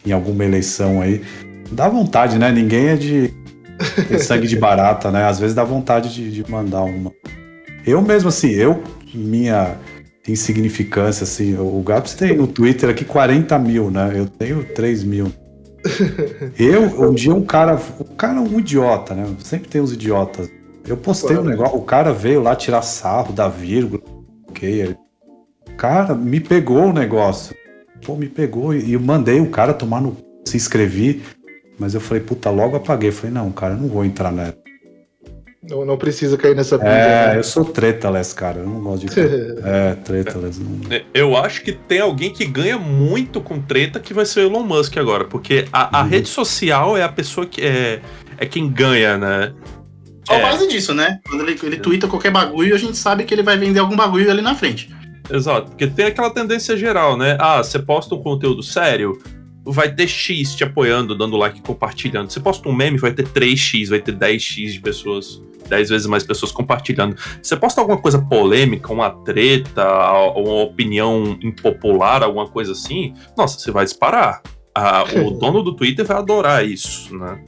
em 0.05 0.11
alguma 0.11 0.45
eleição 0.45 1.01
aí. 1.01 1.23
Dá 1.71 1.89
vontade, 1.89 2.37
né? 2.37 2.51
Ninguém 2.51 2.89
é 2.89 2.95
de 2.95 3.40
sangue 4.19 4.47
de 4.47 4.57
barata, 4.57 5.11
né? 5.11 5.25
Às 5.25 5.39
vezes 5.39 5.55
dá 5.55 5.63
vontade 5.63 6.13
de, 6.13 6.31
de 6.31 6.51
mandar 6.51 6.83
uma. 6.83 7.11
Eu 7.85 8.01
mesmo, 8.01 8.29
assim, 8.29 8.49
eu, 8.49 8.83
minha 9.13 9.75
insignificância, 10.27 11.23
assim, 11.23 11.57
o 11.57 11.81
Gabs 11.81 12.13
tem 12.13 12.35
no 12.35 12.47
Twitter 12.47 12.89
aqui 12.89 13.03
40 13.03 13.57
mil, 13.59 13.89
né? 13.89 14.11
Eu 14.15 14.27
tenho 14.27 14.63
3 14.63 15.03
mil. 15.03 15.31
Eu, 16.59 17.09
um 17.09 17.13
dia 17.13 17.33
um 17.33 17.43
cara, 17.43 17.79
o 17.99 18.05
cara 18.05 18.37
é 18.37 18.41
um 18.41 18.59
idiota, 18.59 19.15
né? 19.15 19.25
Sempre 19.39 19.67
tem 19.67 19.81
uns 19.81 19.91
idiotas. 19.91 20.49
Eu 20.87 20.97
postei 20.97 21.37
um 21.37 21.43
negócio, 21.43 21.77
o 21.77 21.83
cara 21.83 22.11
veio 22.11 22.41
lá 22.41 22.55
tirar 22.55 22.81
sarro 22.81 23.33
da 23.33 23.47
vírgula, 23.47 24.01
ok? 24.47 24.95
Cara, 25.77 26.13
me 26.13 26.39
pegou 26.39 26.85
o 26.85 26.93
negócio. 26.93 27.55
Pô, 28.05 28.15
me 28.15 28.27
pegou 28.27 28.73
e 28.73 28.93
eu 28.93 28.99
mandei 28.99 29.39
o 29.39 29.49
cara 29.49 29.73
tomar 29.73 30.01
no. 30.01 30.17
Se 30.45 30.57
inscrevi, 30.57 31.21
mas 31.81 31.95
eu 31.95 31.99
falei, 31.99 32.21
puta, 32.21 32.51
logo 32.51 32.75
apaguei. 32.77 33.11
Falei, 33.11 33.31
não, 33.31 33.51
cara, 33.51 33.73
eu 33.73 33.79
não 33.79 33.87
vou 33.89 34.05
entrar 34.05 34.31
nessa. 34.31 34.55
Não, 35.67 35.83
não 35.83 35.97
precisa 35.97 36.37
cair 36.37 36.55
nessa 36.55 36.77
pilha. 36.77 36.89
É, 36.89 37.27
né? 37.29 37.37
eu 37.39 37.43
sou 37.43 37.65
tretaless, 37.65 38.33
cara, 38.35 38.59
eu 38.59 38.67
não 38.67 38.81
gosto 38.81 39.07
de. 39.07 39.13
é, 39.65 39.95
tretaless. 40.03 40.59
Não... 40.59 40.79
Eu 41.11 41.35
acho 41.35 41.63
que 41.63 41.71
tem 41.71 41.99
alguém 41.99 42.31
que 42.31 42.45
ganha 42.45 42.77
muito 42.77 43.41
com 43.41 43.59
treta 43.59 43.99
que 43.99 44.13
vai 44.13 44.25
ser 44.25 44.41
o 44.41 44.43
Elon 44.43 44.63
Musk 44.63 44.95
agora, 44.97 45.25
porque 45.25 45.65
a, 45.73 45.99
a 45.99 46.03
Uhum. 46.03 46.09
rede 46.09 46.29
social 46.29 46.95
é 46.95 47.03
a 47.03 47.09
pessoa 47.09 47.47
que 47.47 47.61
é, 47.63 47.99
é 48.37 48.45
quem 48.45 48.69
ganha, 48.69 49.17
né? 49.17 49.53
Só 50.27 50.33
a 50.33 50.37
É. 50.37 50.41
base 50.43 50.67
disso, 50.67 50.93
né? 50.93 51.19
Quando 51.27 51.41
ele, 51.47 51.59
ele 51.63 51.77
twitta 51.77 52.07
qualquer 52.07 52.31
bagulho, 52.31 52.75
a 52.75 52.77
gente 52.77 52.95
sabe 52.97 53.23
que 53.23 53.33
ele 53.33 53.43
vai 53.43 53.57
vender 53.57 53.79
algum 53.79 53.95
bagulho 53.95 54.29
ali 54.29 54.41
na 54.41 54.53
frente. 54.53 54.93
Exato, 55.31 55.69
porque 55.71 55.87
tem 55.87 56.05
aquela 56.05 56.29
tendência 56.29 56.77
geral, 56.77 57.17
né? 57.17 57.37
Ah, 57.39 57.57
você 57.63 57.79
posta 57.79 58.13
um 58.13 58.21
conteúdo 58.21 58.61
sério, 58.61 59.19
vai 59.65 59.93
ter 59.93 60.07
X 60.07 60.55
te 60.55 60.63
apoiando, 60.63 61.15
dando 61.17 61.37
like, 61.37 61.61
compartilhando. 61.61 62.31
Você 62.31 62.39
posta 62.39 62.67
um 62.67 62.73
meme, 62.73 62.97
vai 62.97 63.13
ter 63.13 63.27
3X, 63.27 63.89
vai 63.89 63.99
ter 63.99 64.15
10X 64.15 64.73
de 64.73 64.79
pessoas, 64.79 65.41
10 65.69 65.89
vezes 65.89 66.07
mais 66.07 66.23
pessoas 66.23 66.51
compartilhando. 66.51 67.15
Você 67.41 67.55
posta 67.55 67.79
alguma 67.81 67.97
coisa 67.99 68.19
polêmica, 68.19 68.91
uma 68.91 69.09
treta, 69.23 69.85
uma 70.35 70.63
opinião 70.63 71.37
impopular, 71.41 72.23
alguma 72.23 72.47
coisa 72.47 72.71
assim, 72.71 73.13
nossa, 73.37 73.59
você 73.59 73.71
vai 73.71 73.85
disparar. 73.85 74.41
Ah, 74.75 75.03
o 75.25 75.31
dono 75.37 75.61
do 75.61 75.75
Twitter 75.75 76.05
vai 76.05 76.17
adorar 76.17 76.65
isso, 76.65 77.15
né? 77.17 77.39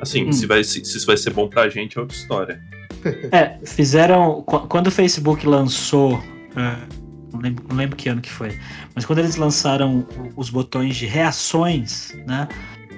Assim, 0.00 0.28
Hum. 0.28 0.32
se, 0.32 0.46
vai, 0.46 0.62
se, 0.62 0.84
se 0.84 0.98
isso 0.98 1.06
vai 1.06 1.16
ser 1.16 1.30
bom 1.32 1.48
pra 1.48 1.68
gente 1.70 1.96
é 1.96 2.00
outra 2.00 2.16
história. 2.16 2.60
É, 3.32 3.58
fizeram. 3.64 4.42
qu- 4.42 4.66
Quando 4.68 4.88
o 4.88 4.90
Facebook 4.90 5.46
lançou. 5.46 6.22
é, 6.56 6.76
não, 7.32 7.40
lembro, 7.40 7.64
não 7.68 7.76
lembro 7.76 7.96
que 7.96 8.08
ano 8.08 8.20
que 8.20 8.30
foi. 8.30 8.58
Mas 8.94 9.04
quando 9.04 9.18
eles 9.20 9.36
lançaram 9.36 10.06
os 10.36 10.50
botões 10.50 10.96
de 10.96 11.06
reações, 11.06 12.12
né? 12.26 12.48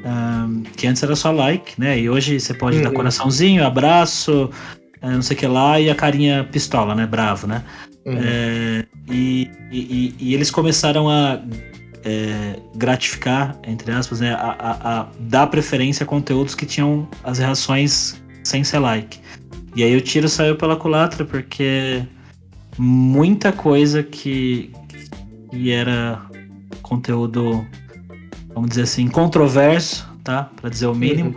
ahn, 0.04 0.62
que 0.76 0.86
antes 0.86 1.02
era 1.02 1.16
só 1.16 1.30
like, 1.32 1.78
né? 1.80 1.98
E 1.98 2.08
hoje 2.08 2.38
você 2.38 2.54
pode 2.54 2.80
dar 2.80 2.88
Uhum. 2.90 2.94
coraçãozinho, 2.94 3.66
abraço, 3.66 4.48
é, 5.02 5.10
não 5.10 5.22
sei 5.22 5.36
o 5.36 5.40
que 5.40 5.46
lá, 5.46 5.80
e 5.80 5.90
a 5.90 5.94
carinha 5.94 6.44
pistola, 6.44 6.94
né? 6.94 7.06
Bravo, 7.06 7.46
né? 7.48 7.64
Uhum. 8.06 8.16
É, 8.16 8.84
e, 9.10 9.50
e- 9.72 9.78
e- 9.80 10.16
e 10.20 10.34
eles 10.34 10.50
começaram 10.50 11.08
a 11.10 11.40
é, 12.04 12.58
gratificar, 12.76 13.58
entre 13.66 13.90
aspas, 13.90 14.20
né, 14.20 14.32
a, 14.32 14.56
a- 14.58 15.00
a 15.00 15.06
dar 15.18 15.48
preferência 15.48 16.04
a 16.04 16.06
conteúdos 16.06 16.54
que 16.54 16.64
tinham 16.64 17.08
as 17.24 17.38
reações 17.38 18.22
sem 18.44 18.62
ser 18.62 18.78
like. 18.78 19.18
E 19.74 19.82
aí 19.82 19.94
o 19.96 20.00
tiro 20.00 20.28
saiu 20.28 20.54
pela 20.56 20.76
culatra 20.76 21.24
porque 21.24 22.02
muita 22.78 23.52
coisa 23.52 24.02
que, 24.02 24.70
que 25.50 25.70
era 25.72 26.22
conteúdo, 26.82 27.66
vamos 28.54 28.70
dizer 28.70 28.82
assim, 28.82 29.08
controverso, 29.08 30.08
tá? 30.22 30.48
Pra 30.60 30.70
dizer 30.70 30.86
o 30.86 30.94
mínimo, 30.94 31.34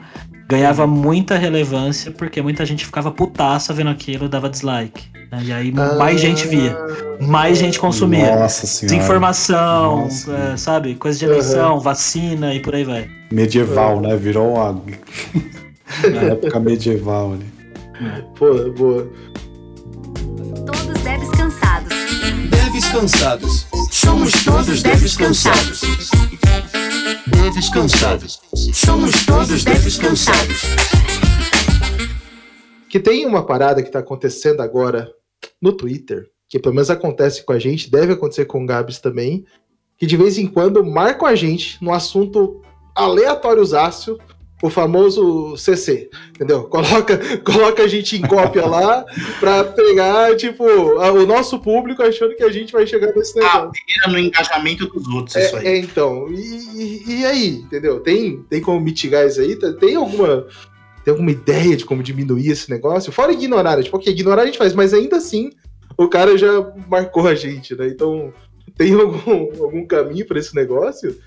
ganhava 0.48 0.86
muita 0.86 1.38
relevância 1.38 2.12
porque 2.12 2.42
muita 2.42 2.66
gente 2.66 2.86
ficava 2.86 3.10
putaça 3.12 3.74
vendo 3.74 3.90
aquilo 3.90 4.26
e 4.26 4.30
dava 4.30 4.50
dislike. 4.50 5.10
né? 5.32 5.42
E 5.44 5.52
aí 5.54 5.72
mais 5.72 6.20
gente 6.20 6.46
via, 6.48 6.78
mais 7.22 7.58
gente 7.58 7.80
consumia. 7.80 8.36
Nossa 8.38 8.68
senhora. 8.68 8.96
Desinformação, 8.98 10.02
Nossa. 10.02 10.32
é, 10.34 10.58
sabe? 10.58 10.96
Coisa 10.96 11.18
de 11.18 11.26
eleição, 11.26 11.80
vacina 11.80 12.54
e 12.54 12.60
por 12.60 12.76
aí 12.76 12.84
vai. 12.84 13.10
Medieval, 13.32 14.02
né? 14.02 14.16
Virou 14.18 14.54
uma. 14.56 14.82
Na 16.14 16.22
época 16.34 16.60
medieval 16.60 17.34
ali. 17.34 17.46
Pô, 18.38 18.70
boa. 18.72 19.10
Cansados. 22.92 23.68
Somos 23.90 24.44
todos 24.44 24.84
deves 24.84 25.16
cansados. 25.16 25.82
Deves 27.28 27.70
cansados. 27.70 28.42
Somos 28.74 29.26
todos 29.26 29.64
deves 29.64 29.98
cansados. 29.98 30.62
Que 32.90 33.00
tem 33.00 33.26
uma 33.26 33.46
parada 33.46 33.82
que 33.82 33.90
tá 33.90 34.00
acontecendo 34.00 34.62
agora 34.62 35.10
no 35.62 35.72
Twitter, 35.72 36.30
que 36.50 36.60
pelo 36.60 36.76
menos 36.76 36.90
acontece 36.90 37.46
com 37.46 37.54
a 37.54 37.60
gente, 37.60 37.90
deve 37.90 38.12
acontecer 38.12 38.44
com 38.44 38.62
o 38.62 38.66
Gabs 38.66 39.00
também, 39.00 39.46
que 39.98 40.06
de 40.06 40.18
vez 40.18 40.38
em 40.38 40.48
quando 40.48 40.86
marcam 40.86 41.26
a 41.26 41.36
gente 41.36 41.82
no 41.82 41.94
assunto 41.94 42.62
aleatóriozácio, 42.94 44.20
o 44.62 44.70
famoso 44.70 45.56
CC, 45.58 46.10
entendeu? 46.36 46.64
Coloca, 46.66 47.18
coloca 47.44 47.84
a 47.84 47.88
gente 47.88 48.16
em 48.18 48.22
cópia 48.22 48.66
lá 48.66 49.04
pra 49.40 49.64
pegar, 49.64 50.36
tipo, 50.36 50.64
a- 51.00 51.12
o 51.12 51.26
nosso 51.26 51.60
público 51.60 52.04
achando 52.04 52.36
que 52.36 52.44
a 52.44 52.52
gente 52.52 52.72
vai 52.72 52.86
chegar 52.86 53.12
nesse 53.16 53.36
negócio. 53.36 53.72
Ah, 54.06 54.10
no 54.10 54.20
engajamento 54.20 54.86
dos 54.88 55.08
outros, 55.08 55.36
isso 55.36 55.58
aí. 55.58 55.66
É, 55.68 55.70
é, 55.72 55.78
então, 55.80 56.28
e, 56.30 57.04
e- 57.08 57.26
aí, 57.26 57.48
entendeu? 57.56 58.00
Tem, 58.02 58.44
tem 58.50 58.62
como 58.62 58.80
mitigar 58.80 59.26
isso 59.26 59.42
aí? 59.42 59.56
Tem- 59.56 59.74
Tem 59.78 59.96
alguma, 59.96 60.46
tem 61.04 61.12
alguma 61.12 61.32
ideia 61.32 61.76
de 61.76 61.84
como 61.86 62.04
diminuir 62.04 62.50
esse 62.52 62.70
negócio? 62.70 63.12
Fora 63.12 63.32
ignorar, 63.34 63.78
né? 63.78 63.84
tipo, 63.84 63.98
ok, 63.98 64.14
ignorar 64.14 64.44
a 64.44 64.46
gente 64.46 64.58
faz, 64.58 64.74
mas 64.74 64.94
ainda 64.94 65.18
assim 65.18 65.50
o 65.98 66.08
cara 66.08 66.38
já 66.38 66.52
marcou 66.88 67.28
a 67.28 67.34
gente, 67.36 67.76
né? 67.76 67.88
Então, 67.88 68.32
tem 68.78 68.94
algum, 68.94 69.64
algum 69.64 69.86
caminho 69.86 70.26
pra 70.26 70.40
esse 70.40 70.56
negócio? 70.56 71.18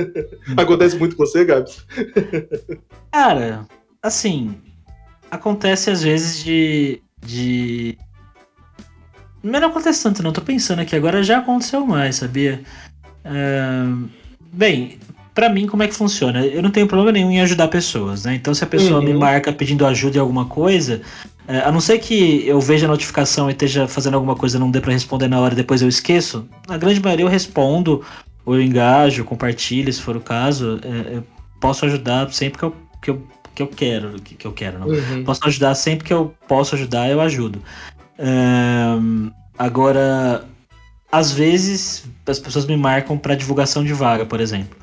Acontece 0.56 0.96
muito 0.96 1.16
com 1.16 1.24
você, 1.26 1.44
Gabs? 1.44 1.84
Cara, 3.12 3.66
assim, 4.02 4.56
acontece 5.30 5.90
às 5.90 6.02
vezes 6.02 6.42
de. 6.42 7.00
de... 7.24 7.98
Não 9.42 9.60
não 9.60 9.68
acontece 9.68 10.02
tanto, 10.02 10.22
não. 10.22 10.32
Tô 10.32 10.40
pensando 10.40 10.80
aqui, 10.80 10.96
agora 10.96 11.22
já 11.22 11.38
aconteceu 11.38 11.84
mais, 11.86 12.16
sabia? 12.16 12.62
É, 13.24 13.84
Bem, 14.52 14.98
pra 15.34 15.48
mim, 15.50 15.66
como 15.66 15.82
é 15.82 15.88
que 15.88 15.94
funciona? 15.94 16.46
Eu 16.46 16.62
não 16.62 16.70
tenho 16.70 16.86
problema 16.86 17.12
nenhum 17.12 17.30
em 17.30 17.40
ajudar 17.40 17.68
pessoas, 17.68 18.24
né? 18.24 18.34
Então, 18.36 18.54
se 18.54 18.62
a 18.64 18.66
pessoa 18.66 19.00
Uhum. 19.00 19.04
me 19.06 19.12
marca 19.14 19.52
pedindo 19.52 19.84
ajuda 19.84 20.16
em 20.16 20.20
alguma 20.20 20.46
coisa, 20.46 21.02
é, 21.46 21.60
a 21.60 21.70
não 21.70 21.80
ser 21.80 21.98
que 21.98 22.46
eu 22.46 22.60
veja 22.60 22.86
a 22.86 22.88
notificação 22.88 23.48
e 23.48 23.52
esteja 23.52 23.86
fazendo 23.86 24.14
alguma 24.14 24.34
coisa 24.34 24.56
e 24.56 24.60
não 24.60 24.70
dê 24.70 24.80
pra 24.80 24.92
responder 24.92 25.28
na 25.28 25.38
hora 25.40 25.52
e 25.52 25.56
depois 25.56 25.82
eu 25.82 25.88
esqueço, 25.88 26.48
na 26.66 26.78
grande 26.78 27.00
maioria 27.00 27.24
eu 27.24 27.28
respondo 27.30 28.04
ou 28.44 28.54
eu 28.54 28.62
engajo, 28.62 29.24
compartilho, 29.24 29.92
se 29.92 30.00
for 30.00 30.16
o 30.16 30.20
caso, 30.20 30.80
é, 30.82 31.16
eu 31.16 31.24
posso 31.60 31.84
ajudar 31.84 32.30
sempre 32.32 32.58
que 32.58 32.64
eu, 32.64 32.76
que 33.00 33.10
eu, 33.10 33.26
que 33.54 33.62
eu 33.62 33.66
quero, 33.66 34.20
que, 34.20 34.34
que 34.34 34.46
eu 34.46 34.52
quero, 34.52 34.78
não. 34.78 34.88
Uhum. 34.88 35.24
Posso 35.24 35.40
ajudar 35.46 35.74
sempre 35.74 36.06
que 36.06 36.12
eu 36.12 36.34
posso 36.46 36.74
ajudar, 36.74 37.10
eu 37.10 37.20
ajudo. 37.20 37.62
É, 38.18 38.84
agora, 39.58 40.44
às 41.10 41.32
vezes 41.32 42.04
as 42.26 42.38
pessoas 42.38 42.66
me 42.66 42.76
marcam 42.76 43.16
para 43.16 43.34
divulgação 43.34 43.84
de 43.84 43.92
vaga, 43.92 44.26
por 44.26 44.40
exemplo. 44.40 44.76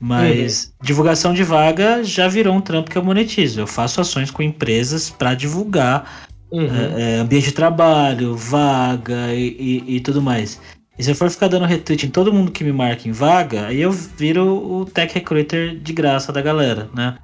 Mas 0.00 0.64
uhum. 0.64 0.86
divulgação 0.86 1.34
de 1.34 1.44
vaga 1.44 2.02
já 2.02 2.26
virou 2.26 2.54
um 2.54 2.60
trampo 2.60 2.90
que 2.90 2.96
eu 2.96 3.04
monetizo. 3.04 3.60
Eu 3.60 3.66
faço 3.66 4.00
ações 4.00 4.30
com 4.30 4.42
empresas 4.42 5.10
para 5.10 5.34
divulgar 5.34 6.26
uhum. 6.50 6.66
é, 6.96 7.16
ambiente 7.16 7.46
de 7.46 7.52
trabalho, 7.52 8.34
vaga 8.34 9.34
e, 9.34 9.84
e, 9.86 9.96
e, 9.96 10.00
tudo 10.00 10.22
mais. 10.22 10.58
E 10.98 11.04
se 11.04 11.10
eu 11.10 11.14
for 11.14 11.30
ficar 11.30 11.48
dando 11.48 11.66
retweet 11.66 12.06
em 12.06 12.10
todo 12.10 12.32
mundo 12.32 12.50
que 12.50 12.64
me 12.64 12.72
marca 12.72 13.06
em 13.06 13.12
vaga, 13.12 13.66
aí 13.66 13.80
eu 13.80 13.92
viro 13.92 14.46
o 14.46 14.84
tech 14.86 15.12
recruiter 15.14 15.76
de 15.76 15.92
graça 15.92 16.32
da 16.32 16.40
galera, 16.40 16.88
né? 16.94 17.16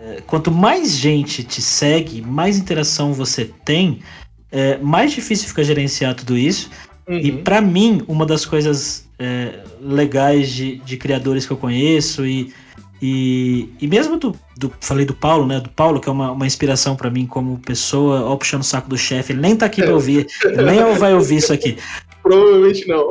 É, 0.00 0.20
quanto 0.26 0.50
mais 0.50 0.96
gente 0.96 1.44
te 1.44 1.62
segue, 1.62 2.20
mais 2.20 2.58
interação 2.58 3.12
você 3.12 3.44
tem, 3.64 4.00
é, 4.50 4.76
mais 4.78 5.12
difícil 5.12 5.48
fica 5.48 5.62
gerenciar 5.62 6.14
tudo 6.14 6.36
isso. 6.36 6.70
Uhum. 7.08 7.18
E 7.18 7.32
para 7.32 7.60
mim, 7.60 8.02
uma 8.06 8.24
das 8.24 8.44
coisas 8.44 9.08
é, 9.18 9.60
legais 9.80 10.50
de, 10.50 10.76
de 10.78 10.96
criadores 10.96 11.46
que 11.46 11.52
eu 11.52 11.56
conheço 11.56 12.24
e, 12.24 12.52
e, 13.00 13.68
e 13.80 13.86
mesmo 13.88 14.16
do, 14.16 14.34
do, 14.56 14.72
Falei 14.80 15.04
do 15.04 15.14
Paulo, 15.14 15.46
né? 15.46 15.60
Do 15.60 15.68
Paulo, 15.70 16.00
que 16.00 16.08
é 16.08 16.12
uma, 16.12 16.30
uma 16.32 16.46
inspiração 16.46 16.94
para 16.94 17.10
mim 17.10 17.26
como 17.26 17.58
pessoa, 17.58 18.24
ó, 18.24 18.36
puxando 18.36 18.60
o 18.60 18.64
saco 18.64 18.88
do 18.88 18.96
chefe. 18.96 19.32
Ele 19.32 19.40
nem 19.40 19.56
tá 19.56 19.66
aqui 19.66 19.82
pra 19.82 19.94
ouvir, 19.94 20.26
ele 20.44 20.62
nem 20.62 20.94
vai 20.94 21.12
ouvir 21.14 21.36
isso 21.36 21.52
aqui. 21.52 21.76
Provavelmente 22.22 22.86
não. 22.86 23.10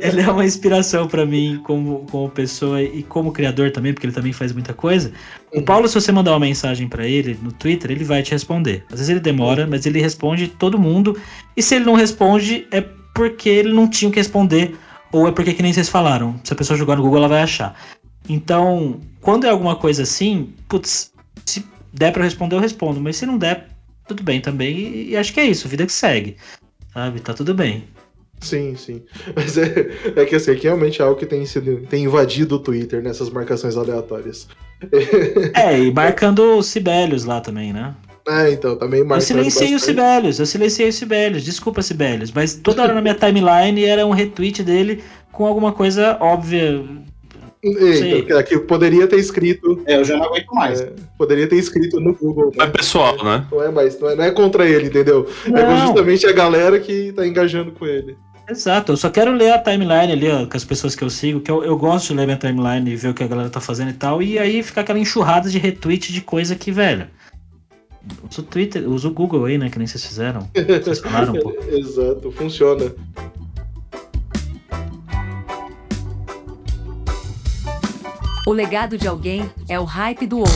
ele 0.00 0.22
é 0.22 0.30
uma 0.30 0.44
inspiração 0.44 1.06
para 1.06 1.26
mim 1.26 1.60
como, 1.64 2.06
como 2.10 2.30
pessoa 2.30 2.82
e 2.82 3.02
como 3.02 3.32
criador 3.32 3.70
também, 3.70 3.92
porque 3.92 4.06
ele 4.06 4.14
também 4.14 4.32
faz 4.32 4.52
muita 4.52 4.72
coisa. 4.72 5.12
O 5.52 5.58
uhum. 5.58 5.64
Paulo, 5.64 5.86
se 5.86 5.94
você 5.94 6.10
mandar 6.10 6.32
uma 6.32 6.40
mensagem 6.40 6.88
para 6.88 7.06
ele 7.06 7.38
no 7.42 7.52
Twitter, 7.52 7.90
ele 7.90 8.04
vai 8.04 8.22
te 8.22 8.32
responder. 8.32 8.84
Às 8.90 8.98
vezes 8.98 9.10
ele 9.10 9.20
demora, 9.20 9.66
mas 9.66 9.84
ele 9.84 10.00
responde 10.00 10.48
todo 10.48 10.78
mundo. 10.78 11.20
E 11.56 11.62
se 11.62 11.74
ele 11.74 11.84
não 11.84 11.94
responde, 11.94 12.66
é 12.70 12.80
porque 13.14 13.48
ele 13.48 13.72
não 13.72 13.88
tinha 13.88 14.08
o 14.08 14.12
que 14.12 14.18
responder, 14.18 14.74
ou 15.12 15.26
é 15.26 15.32
porque, 15.32 15.52
que 15.52 15.62
nem 15.62 15.72
vocês 15.72 15.88
falaram, 15.88 16.38
se 16.44 16.52
a 16.52 16.56
pessoa 16.56 16.78
jogar 16.78 16.96
no 16.96 17.02
Google, 17.02 17.18
ela 17.18 17.28
vai 17.28 17.42
achar. 17.42 17.74
Então, 18.28 19.00
quando 19.20 19.46
é 19.46 19.50
alguma 19.50 19.76
coisa 19.76 20.02
assim, 20.02 20.52
putz, 20.68 21.12
se 21.44 21.64
der 21.92 22.12
para 22.12 22.24
responder, 22.24 22.56
eu 22.56 22.60
respondo. 22.60 23.00
Mas 23.00 23.16
se 23.16 23.26
não 23.26 23.38
der, 23.38 23.68
tudo 24.06 24.22
bem 24.22 24.40
também. 24.40 24.76
E, 24.76 25.10
e 25.10 25.16
acho 25.16 25.32
que 25.32 25.40
é 25.40 25.44
isso, 25.44 25.68
vida 25.68 25.86
que 25.86 25.92
segue. 25.92 26.36
Sabe? 26.92 27.20
Tá 27.20 27.34
tudo 27.34 27.54
bem. 27.54 27.84
Sim, 28.40 28.76
sim. 28.76 29.02
Mas 29.34 29.58
é, 29.58 29.90
é 30.16 30.24
que 30.24 30.36
assim, 30.36 30.52
é 30.52 30.54
que 30.54 30.64
realmente 30.64 31.00
é 31.00 31.04
algo 31.04 31.18
que 31.18 31.26
tem, 31.26 31.44
sido, 31.44 31.86
tem 31.88 32.04
invadido 32.04 32.56
o 32.56 32.58
Twitter 32.58 33.02
nessas 33.02 33.30
marcações 33.30 33.76
aleatórias. 33.76 34.48
É, 35.54 35.76
e 35.76 35.92
marcando 35.92 36.56
o 36.56 36.62
Sibelius 36.62 37.24
lá 37.24 37.40
também, 37.40 37.72
né? 37.72 37.96
É, 38.28 38.52
então, 38.52 38.76
também 38.76 39.00
marcando. 39.00 39.20
Eu 39.20 39.26
silenciei 39.26 39.74
o 39.74 39.80
Sibelius, 39.80 40.38
eu 40.38 40.46
silenciei 40.46 40.88
o 40.88 40.92
Sibelius, 40.92 41.42
desculpa 41.42 41.82
Sibelius, 41.82 42.30
mas 42.30 42.54
toda 42.54 42.82
hora 42.82 42.94
na 42.94 43.00
minha 43.00 43.14
timeline 43.14 43.84
era 43.84 44.06
um 44.06 44.10
retweet 44.10 44.62
dele 44.62 45.02
com 45.32 45.46
alguma 45.46 45.72
coisa 45.72 46.16
óbvia. 46.20 46.84
Então, 47.62 48.38
aqui 48.38 48.56
poderia 48.58 49.06
ter 49.08 49.16
escrito. 49.16 49.82
É, 49.84 49.96
eu 49.96 50.04
já 50.04 50.16
não 50.16 50.26
aguento 50.26 50.54
mais. 50.54 50.80
É, 50.80 50.92
poderia 51.16 51.48
ter 51.48 51.56
escrito 51.56 51.98
no 51.98 52.14
Google. 52.14 52.52
Né? 52.56 52.64
É 52.64 52.66
pessoal, 52.68 53.16
né? 53.24 53.46
Não 53.50 53.62
é 53.62 53.70
mais, 53.70 53.98
não 53.98 54.10
é, 54.10 54.14
não 54.14 54.24
é 54.24 54.30
contra 54.30 54.68
ele, 54.68 54.86
entendeu? 54.86 55.28
É 55.46 55.50
não. 55.50 55.72
É 55.72 55.76
justamente 55.86 56.26
a 56.26 56.32
galera 56.32 56.78
que 56.78 57.12
tá 57.12 57.26
engajando 57.26 57.72
com 57.72 57.84
ele. 57.84 58.16
Exato, 58.48 58.92
eu 58.92 58.96
só 58.96 59.10
quero 59.10 59.30
ler 59.32 59.52
a 59.52 59.58
timeline 59.58 60.12
ali, 60.12 60.30
ó, 60.30 60.46
com 60.46 60.56
as 60.56 60.64
pessoas 60.64 60.94
que 60.94 61.04
eu 61.04 61.10
sigo, 61.10 61.40
que 61.40 61.50
eu, 61.50 61.62
eu 61.62 61.76
gosto 61.76 62.08
de 62.08 62.14
ler 62.14 62.24
minha 62.24 62.38
timeline 62.38 62.90
e 62.90 62.96
ver 62.96 63.08
o 63.08 63.14
que 63.14 63.22
a 63.22 63.26
galera 63.26 63.50
tá 63.50 63.60
fazendo 63.60 63.90
e 63.90 63.94
tal, 63.94 64.22
e 64.22 64.38
aí 64.38 64.62
fica 64.62 64.80
aquela 64.80 64.98
enxurrada 64.98 65.50
de 65.50 65.58
retweet 65.58 66.12
de 66.12 66.22
coisa 66.22 66.56
que, 66.56 66.72
velho. 66.72 67.08
Usa 68.30 68.40
o 68.40 68.44
Twitter, 68.44 68.88
usa 68.88 69.08
o 69.08 69.12
Google 69.12 69.44
aí, 69.44 69.58
né? 69.58 69.68
Que 69.68 69.78
nem 69.78 69.86
vocês 69.86 70.02
fizeram. 70.02 70.48
Vocês 70.54 71.00
falaram, 71.00 71.34
pô. 71.34 71.54
Exato, 71.68 72.32
funciona. 72.32 72.90
O 78.46 78.52
legado 78.52 78.96
de 78.96 79.06
alguém 79.06 79.50
é 79.68 79.78
o 79.78 79.84
hype 79.84 80.26
do 80.26 80.38
outro. 80.38 80.54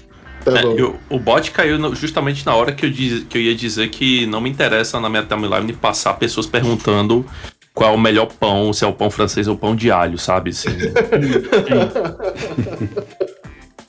Tá 0.44 0.58
é, 0.58 0.64
eu, 0.64 0.96
o 1.08 1.20
bot 1.20 1.52
caiu 1.52 1.78
no, 1.78 1.94
justamente 1.94 2.44
na 2.44 2.56
hora 2.56 2.72
que 2.72 2.84
eu, 2.84 2.90
diz, 2.90 3.24
que 3.28 3.38
eu 3.38 3.42
ia 3.42 3.54
dizer 3.54 3.90
que 3.90 4.26
não 4.26 4.40
me 4.40 4.50
interessa 4.50 4.98
na 4.98 5.08
minha 5.08 5.22
timeline 5.22 5.72
passar 5.72 6.14
pessoas 6.14 6.46
perguntando 6.46 7.24
qual 7.76 7.92
é 7.92 7.94
o 7.94 8.00
melhor 8.00 8.32
pão, 8.40 8.72
se 8.72 8.86
é 8.86 8.88
o 8.88 8.92
pão 8.94 9.10
francês 9.10 9.46
ou 9.46 9.54
o 9.54 9.58
pão 9.58 9.76
de 9.76 9.90
alho, 9.90 10.16
sabe? 10.16 10.48
Assim, 10.48 10.70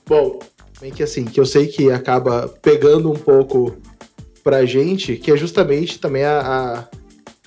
Bom, 0.06 0.40
bem 0.82 0.92
que 0.92 1.02
assim, 1.02 1.24
que 1.24 1.40
eu 1.40 1.46
sei 1.46 1.68
que 1.68 1.90
acaba 1.90 2.54
pegando 2.62 3.10
um 3.10 3.16
pouco 3.16 3.78
pra 4.44 4.66
gente, 4.66 5.16
que 5.16 5.32
é 5.32 5.38
justamente 5.38 6.00
também 6.00 6.26
a, 6.26 6.86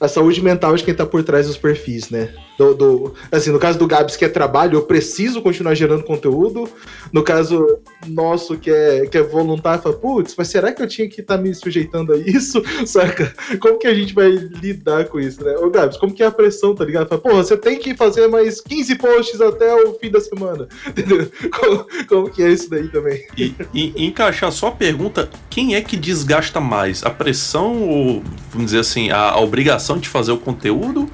a, 0.00 0.06
a 0.06 0.08
saúde 0.08 0.42
mental 0.42 0.74
de 0.74 0.82
quem 0.82 0.94
tá 0.94 1.04
por 1.04 1.22
trás 1.22 1.46
dos 1.46 1.58
perfis, 1.58 2.08
né? 2.08 2.32
Do, 2.60 2.74
do, 2.74 3.14
assim, 3.32 3.50
no 3.50 3.58
caso 3.58 3.78
do 3.78 3.86
Gabs, 3.86 4.16
que 4.16 4.24
é 4.24 4.28
trabalho, 4.28 4.76
eu 4.76 4.82
preciso 4.82 5.40
continuar 5.40 5.74
gerando 5.74 6.04
conteúdo. 6.04 6.68
No 7.10 7.22
caso 7.22 7.78
nosso, 8.06 8.58
que 8.58 8.70
é, 8.70 9.06
que 9.06 9.16
é 9.16 9.22
voluntário, 9.22 9.82
fala, 9.82 9.96
putz, 9.96 10.34
mas 10.36 10.48
será 10.48 10.70
que 10.70 10.82
eu 10.82 10.86
tinha 10.86 11.08
que 11.08 11.22
estar 11.22 11.38
tá 11.38 11.42
me 11.42 11.54
sujeitando 11.54 12.12
a 12.12 12.18
isso? 12.18 12.62
Saca? 12.84 13.34
Como 13.58 13.78
que 13.78 13.86
a 13.86 13.94
gente 13.94 14.12
vai 14.12 14.28
lidar 14.28 15.06
com 15.06 15.18
isso, 15.18 15.42
né? 15.42 15.56
Ô, 15.56 15.70
Gabs, 15.70 15.96
como 15.96 16.12
que 16.12 16.22
é 16.22 16.26
a 16.26 16.30
pressão, 16.30 16.74
tá 16.74 16.84
ligado? 16.84 17.08
Fala, 17.08 17.20
porra, 17.20 17.42
você 17.42 17.56
tem 17.56 17.78
que 17.78 17.96
fazer 17.96 18.28
mais 18.28 18.60
15 18.60 18.94
posts 18.96 19.40
até 19.40 19.74
o 19.74 19.94
fim 19.94 20.10
da 20.10 20.20
semana. 20.20 20.68
Entendeu? 20.86 21.30
Como, 21.58 21.86
como 22.06 22.30
que 22.30 22.42
é 22.42 22.50
isso 22.50 22.68
daí 22.68 22.88
também? 22.88 23.26
E, 23.38 23.54
e 23.72 24.04
encaixar 24.04 24.52
só 24.52 24.66
a 24.66 24.72
pergunta, 24.72 25.30
quem 25.48 25.76
é 25.76 25.80
que 25.80 25.96
desgasta 25.96 26.60
mais? 26.60 27.02
A 27.02 27.10
pressão 27.10 27.88
ou, 27.88 28.22
vamos 28.50 28.66
dizer 28.66 28.80
assim, 28.80 29.10
a, 29.10 29.30
a 29.30 29.40
obrigação 29.40 29.96
de 29.96 30.10
fazer 30.10 30.32
o 30.32 30.38
conteúdo? 30.38 31.08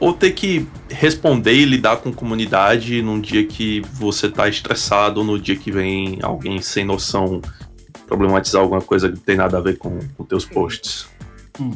ou 0.00 0.12
ter 0.12 0.32
que 0.32 0.66
responder 0.98 1.54
e 1.54 1.64
lidar 1.64 1.98
com 1.98 2.12
comunidade 2.12 3.00
num 3.02 3.20
dia 3.20 3.46
que 3.46 3.80
você 3.92 4.28
tá 4.28 4.48
estressado, 4.48 5.20
ou 5.20 5.26
no 5.26 5.38
dia 5.38 5.54
que 5.54 5.70
vem 5.70 6.18
alguém 6.22 6.60
sem 6.60 6.84
noção 6.84 7.40
problematizar 8.08 8.60
alguma 8.60 8.80
coisa 8.80 9.08
que 9.08 9.14
não 9.14 9.22
tem 9.22 9.36
nada 9.36 9.58
a 9.58 9.60
ver 9.60 9.78
com 9.78 9.96
os 10.18 10.26
teus 10.26 10.44
posts. 10.44 11.06
Hum. 11.60 11.70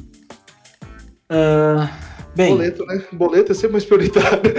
Uh, 1.31 1.89
bem, 2.35 2.51
boleto, 2.51 2.85
né? 2.85 3.05
Boleto 3.13 3.53
é 3.53 3.55
sempre 3.55 3.73
mais 3.73 3.85
prioritário. 3.85 4.41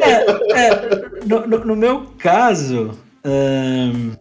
É, 0.00 0.10
é, 0.52 0.68
é 0.68 1.10
no, 1.26 1.46
no, 1.46 1.64
no, 1.64 1.76
meu 1.76 2.06
caso, 2.18 2.90
um, 3.24 4.12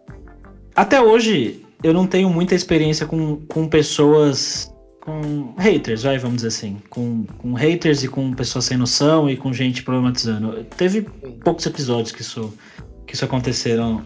até 0.74 1.02
hoje 1.02 1.66
eu 1.84 1.94
não 1.94 2.08
tenho 2.08 2.30
muita 2.30 2.56
experiência 2.56 3.06
com, 3.06 3.38
com 3.48 3.68
pessoas 3.68 4.73
com 5.04 5.54
haters, 5.58 6.04
vai, 6.04 6.18
vamos 6.18 6.38
dizer 6.38 6.48
assim. 6.48 6.82
Com, 6.90 7.26
com 7.38 7.54
haters 7.54 8.04
e 8.04 8.08
com 8.08 8.32
pessoas 8.34 8.64
sem 8.64 8.78
noção 8.78 9.30
e 9.30 9.36
com 9.36 9.52
gente 9.52 9.84
problematizando. 9.84 10.64
Teve 10.78 11.02
poucos 11.44 11.66
episódios 11.66 12.14
que 12.14 12.22
isso, 12.22 12.58
que 13.06 13.14
isso 13.14 13.26
aconteceram 13.26 14.02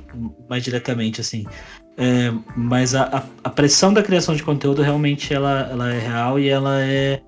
mais 0.50 0.64
diretamente, 0.64 1.22
assim. 1.22 1.46
É, 1.98 2.34
mas 2.56 2.96
a, 2.96 3.24
a, 3.44 3.50
pressão 3.50 3.94
da 3.94 4.02
criação 4.02 4.36
de 4.36 4.42
conteúdo 4.42 4.82
realmente 4.82 5.34
ela, 5.34 5.68
ela 5.72 5.94
é 5.94 6.00
real 6.00 6.40
e 6.40 6.48
ela 6.50 6.82
é 6.82 7.22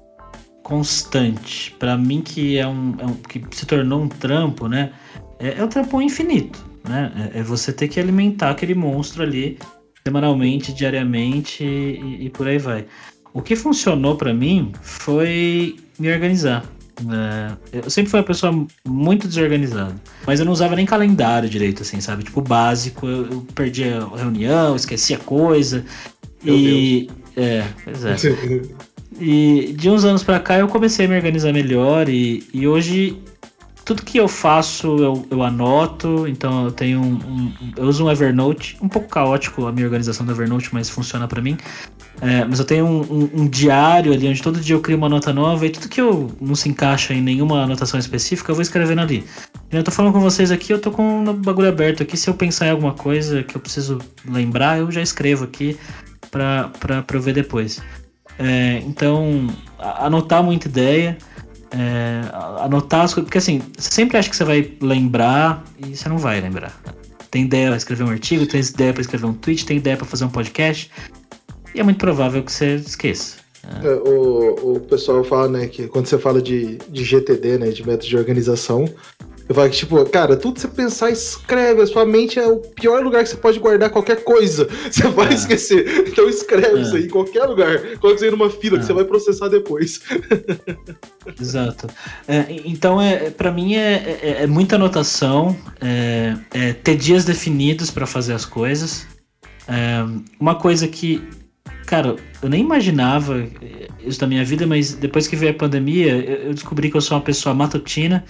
constante. 0.63 1.71
para 1.77 1.95
mim, 1.95 2.21
que 2.21 2.57
é 2.57 2.67
um, 2.67 2.95
é 2.97 3.05
um, 3.05 3.13
que 3.13 3.43
se 3.51 3.67
tornou 3.67 4.01
um 4.01 4.09
trampo, 4.09 4.67
né? 4.67 4.91
É, 5.37 5.59
é 5.59 5.63
um 5.63 5.67
trampo 5.67 6.01
infinito, 6.01 6.65
né? 6.87 7.31
É, 7.35 7.39
é, 7.39 7.43
você 7.43 7.71
ter 7.71 7.87
que 7.87 7.99
alimentar 7.99 8.49
aquele 8.49 8.73
monstro 8.73 9.21
ali 9.21 9.59
semanalmente, 10.03 10.73
diariamente 10.73 11.63
e, 11.63 12.25
e 12.25 12.29
por 12.31 12.47
aí 12.47 12.57
vai. 12.57 12.87
O 13.33 13.41
que 13.41 13.55
funcionou 13.55 14.15
para 14.15 14.33
mim 14.33 14.71
foi 14.81 15.77
me 15.97 16.11
organizar. 16.11 16.65
É, 17.71 17.79
eu 17.83 17.89
sempre 17.89 18.09
fui 18.11 18.19
uma 18.19 18.25
pessoa 18.25 18.65
muito 18.85 19.27
desorganizada. 19.27 19.95
Mas 20.25 20.39
eu 20.39 20.45
não 20.45 20.51
usava 20.51 20.75
nem 20.75 20.85
calendário 20.85 21.49
direito, 21.49 21.83
assim, 21.83 22.01
sabe? 22.01 22.23
Tipo, 22.23 22.41
básico. 22.41 23.07
Eu, 23.07 23.25
eu 23.29 23.47
perdia 23.55 23.99
reunião, 24.15 24.75
esquecia 24.75 25.17
coisa. 25.17 25.85
Meu 26.43 26.55
e. 26.55 27.09
É, 27.37 27.65
pois 27.83 28.03
é. 28.03 28.15
e 29.19 29.73
de 29.77 29.89
uns 29.89 30.03
anos 30.05 30.23
para 30.23 30.39
cá 30.39 30.57
eu 30.57 30.67
comecei 30.67 31.05
a 31.05 31.09
me 31.09 31.15
organizar 31.15 31.51
melhor 31.51 32.07
e, 32.07 32.47
e 32.53 32.67
hoje 32.67 33.21
tudo 33.83 34.03
que 34.03 34.19
eu 34.19 34.27
faço 34.27 34.97
eu, 34.97 35.25
eu 35.31 35.41
anoto, 35.41 36.27
então 36.27 36.65
eu 36.65 36.71
tenho 36.71 37.01
um, 37.01 37.13
um, 37.15 37.53
Eu 37.75 37.85
uso 37.85 38.05
um 38.05 38.11
Evernote, 38.11 38.77
um 38.81 38.87
pouco 38.87 39.09
caótico 39.09 39.65
a 39.65 39.71
minha 39.71 39.85
organização 39.85 40.25
do 40.25 40.31
Evernote, 40.31 40.69
mas 40.71 40.89
funciona 40.89 41.27
para 41.27 41.41
mim. 41.41 41.57
É, 42.21 42.43
mas 42.43 42.59
eu 42.59 42.65
tenho 42.65 42.85
um, 42.85 42.99
um, 43.01 43.29
um, 43.41 43.47
diário 43.47 44.11
ali 44.11 44.27
onde 44.27 44.41
todo 44.41 44.59
dia 44.59 44.75
eu 44.75 44.81
crio 44.81 44.97
uma 44.97 45.07
nota 45.07 45.31
nova 45.31 45.65
e 45.65 45.69
tudo 45.69 45.87
que 45.87 46.01
eu 46.01 46.29
não 46.41 46.53
se 46.53 46.67
encaixa 46.67 47.13
em 47.13 47.21
nenhuma 47.21 47.63
anotação 47.63 47.97
específica 47.97 48.51
eu 48.51 48.55
vou 48.55 48.61
escrevendo 48.61 48.99
ali. 48.99 49.23
Eu 49.71 49.83
tô 49.83 49.91
falando 49.91 50.11
com 50.11 50.19
vocês 50.19 50.51
aqui, 50.51 50.73
eu 50.73 50.81
tô 50.81 50.91
com 50.91 51.23
o 51.23 51.33
bagulho 51.33 51.69
aberto 51.69 52.03
aqui. 52.03 52.17
Se 52.17 52.29
eu 52.29 52.33
pensar 52.33 52.67
em 52.67 52.71
alguma 52.71 52.93
coisa 52.93 53.43
que 53.43 53.55
eu 53.55 53.61
preciso 53.61 53.99
lembrar, 54.27 54.79
eu 54.79 54.91
já 54.91 55.01
escrevo 55.01 55.45
aqui 55.45 55.77
pra, 56.29 56.71
pra, 56.79 57.01
pra 57.03 57.17
eu 57.17 57.21
ver 57.21 57.33
depois. 57.33 57.81
É, 58.37 58.81
então, 58.85 59.47
anotar 59.77 60.43
muita 60.43 60.67
ideia. 60.67 61.17
É, 61.71 62.21
anotar 62.61 63.01
as 63.01 63.13
coisas. 63.13 63.27
Porque 63.27 63.37
assim, 63.37 63.61
você 63.77 63.91
sempre 63.91 64.17
acha 64.17 64.29
que 64.29 64.35
você 64.35 64.43
vai 64.43 64.73
lembrar 64.81 65.63
e 65.77 65.95
você 65.95 66.09
não 66.09 66.17
vai 66.17 66.41
lembrar. 66.41 66.73
Tem 67.29 67.45
ideia 67.45 67.67
para 67.67 67.77
escrever 67.77 68.03
um 68.03 68.09
artigo, 68.09 68.47
tem 68.47 68.59
ideia 68.59 68.91
para 68.91 69.01
escrever 69.01 69.27
um 69.27 69.33
tweet, 69.33 69.65
tem 69.65 69.77
ideia 69.77 69.95
para 69.95 70.05
fazer 70.05 70.25
um 70.25 70.29
podcast. 70.29 70.89
E 71.73 71.79
é 71.79 71.83
muito 71.83 71.97
provável 71.97 72.43
que 72.43 72.51
você 72.51 72.75
esqueça. 72.75 73.37
É, 73.83 73.93
o, 74.09 74.75
o 74.75 74.79
pessoal 74.79 75.23
fala, 75.23 75.47
né, 75.47 75.67
que 75.67 75.87
quando 75.87 76.07
você 76.07 76.17
fala 76.17 76.41
de, 76.41 76.77
de 76.89 77.03
GTD, 77.03 77.57
né, 77.57 77.69
de 77.69 77.85
método 77.85 78.07
de 78.07 78.17
organização, 78.17 78.85
eu 79.49 79.55
falo 79.55 79.67
que, 79.67 79.77
tipo, 79.77 80.05
cara, 80.05 80.37
tudo 80.37 80.53
que 80.53 80.61
você 80.61 80.67
pensar, 80.67 81.09
escreve. 81.09 81.81
A 81.81 81.87
sua 81.87 82.05
mente 82.05 82.39
é 82.39 82.45
o 82.45 82.57
pior 82.57 83.03
lugar 83.03 83.23
que 83.23 83.29
você 83.29 83.35
pode 83.35 83.57
guardar 83.57 83.89
qualquer 83.89 84.23
coisa. 84.23 84.69
Você 84.91 85.07
vai 85.07 85.29
é. 85.29 85.33
esquecer. 85.33 86.07
Então 86.07 86.29
escreve 86.29 86.77
é. 86.77 86.81
isso 86.83 86.95
aí 86.95 87.05
em 87.05 87.09
qualquer 87.09 87.45
lugar. 87.45 87.79
Coloca 87.97 88.13
isso 88.13 88.25
aí 88.25 88.29
numa 88.29 88.51
fila 88.51 88.77
é. 88.77 88.79
que 88.79 88.85
você 88.85 88.93
vai 88.93 89.05
processar 89.05 89.47
depois. 89.47 90.01
Exato. 91.41 91.87
É, 92.27 92.45
então, 92.63 93.01
é, 93.01 93.31
para 93.31 93.51
mim, 93.51 93.73
é, 93.73 94.19
é, 94.21 94.43
é, 94.43 94.47
muita 94.47 94.75
anotação, 94.75 95.57
é, 95.81 96.73
ter 96.83 96.95
dias 96.95 97.25
definidos 97.25 97.89
para 97.89 98.05
fazer 98.05 98.33
as 98.33 98.45
coisas. 98.45 99.07
uma 100.39 100.53
coisa 100.53 100.87
que 100.87 101.23
Cara, 101.89 102.17
eu 102.39 102.47
nem 102.47 102.61
imaginava 102.61 103.47
isso 104.05 104.19
da 104.19 104.27
minha 104.27 104.45
vida, 104.45 104.67
mas 104.67 104.93
depois 104.93 105.27
que 105.27 105.35
veio 105.35 105.53
a 105.53 105.55
pandemia, 105.55 106.17
eu 106.17 106.53
descobri 106.53 106.91
que 106.91 106.95
eu 106.95 107.01
sou 107.01 107.17
uma 107.17 107.23
pessoa 107.23 107.55
matutina. 107.55 108.23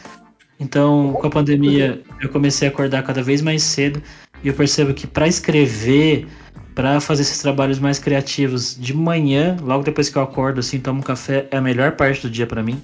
Então, 0.57 1.12
com 1.20 1.28
a 1.28 1.30
pandemia, 1.30 2.01
eu 2.22 2.30
comecei 2.30 2.70
a 2.70 2.72
acordar 2.72 3.03
cada 3.03 3.22
vez 3.22 3.41
mais 3.41 3.62
cedo 3.62 4.01
e 4.41 4.47
eu 4.47 4.53
percebo 4.53 4.93
que 4.93 5.05
para 5.05 5.28
escrever, 5.28 6.26
para 6.74 7.01
fazer 7.01 7.24
esses 7.24 7.39
trabalhos 7.39 7.80
mais 7.80 7.99
criativos 7.99 8.80
de 8.80 8.93
manhã, 8.93 9.57
logo 9.62 9.84
depois 9.84 10.07
que 10.07 10.18
eu 10.18 10.22
acordo, 10.22 10.62
assim, 10.62 10.80
tomo 10.80 11.01
um 11.01 11.03
café, 11.03 11.45
é 11.51 11.57
a 11.57 11.62
melhor 11.62 11.97
parte 11.97 12.22
do 12.22 12.30
dia 12.30 12.47
para 12.47 12.64
mim. 12.64 12.82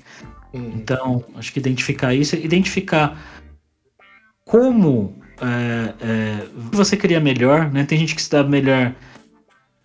Uhum. 0.53 0.73
Então, 0.75 1.23
acho 1.37 1.53
que 1.53 1.59
identificar 1.59 2.13
isso, 2.13 2.35
identificar 2.35 3.17
como 4.43 5.15
é, 5.39 5.93
é, 6.01 6.47
você 6.69 6.97
cria 6.97 7.21
melhor, 7.21 7.71
né? 7.71 7.85
Tem 7.85 7.97
gente 7.97 8.13
que 8.13 8.21
se 8.21 8.29
dá 8.29 8.43
melhor 8.43 8.93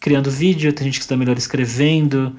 criando 0.00 0.30
vídeo, 0.30 0.72
tem 0.72 0.86
gente 0.86 0.98
que 0.98 1.04
está 1.04 1.16
melhor 1.16 1.36
escrevendo. 1.36 2.34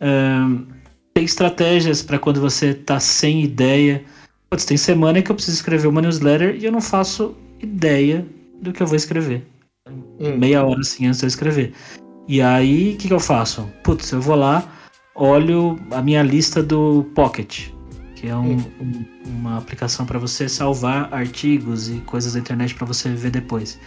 Um, 0.00 0.66
tem 1.12 1.24
estratégias 1.24 2.02
para 2.02 2.18
quando 2.18 2.40
você 2.40 2.68
está 2.68 3.00
sem 3.00 3.42
ideia. 3.42 4.04
Putz, 4.48 4.64
tem 4.64 4.76
semana 4.76 5.20
que 5.20 5.30
eu 5.30 5.34
preciso 5.34 5.56
escrever 5.56 5.88
uma 5.88 6.00
newsletter 6.00 6.56
e 6.56 6.64
eu 6.64 6.72
não 6.72 6.80
faço 6.80 7.36
ideia 7.60 8.26
do 8.62 8.72
que 8.72 8.82
eu 8.82 8.86
vou 8.86 8.96
escrever. 8.96 9.44
Hum. 9.88 10.38
Meia 10.38 10.64
hora 10.64 10.80
assim 10.80 11.06
antes 11.06 11.18
de 11.18 11.26
eu 11.26 11.28
escrever. 11.28 11.72
E 12.28 12.40
aí, 12.40 12.94
o 12.94 12.96
que, 12.96 13.08
que 13.08 13.14
eu 13.14 13.20
faço? 13.20 13.68
Putz, 13.82 14.12
eu 14.12 14.20
vou 14.20 14.36
lá, 14.36 14.64
olho 15.14 15.76
a 15.90 16.00
minha 16.00 16.22
lista 16.22 16.62
do 16.62 17.04
Pocket, 17.14 17.70
que 18.14 18.28
é 18.28 18.36
um, 18.36 18.56
hum. 18.56 18.64
um, 18.80 19.04
uma 19.30 19.58
aplicação 19.58 20.06
para 20.06 20.18
você 20.18 20.48
salvar 20.48 21.12
artigos 21.12 21.88
e 21.88 21.94
coisas 22.00 22.34
da 22.34 22.38
internet 22.38 22.74
para 22.74 22.86
você 22.86 23.08
ver 23.10 23.30
depois. 23.30 23.78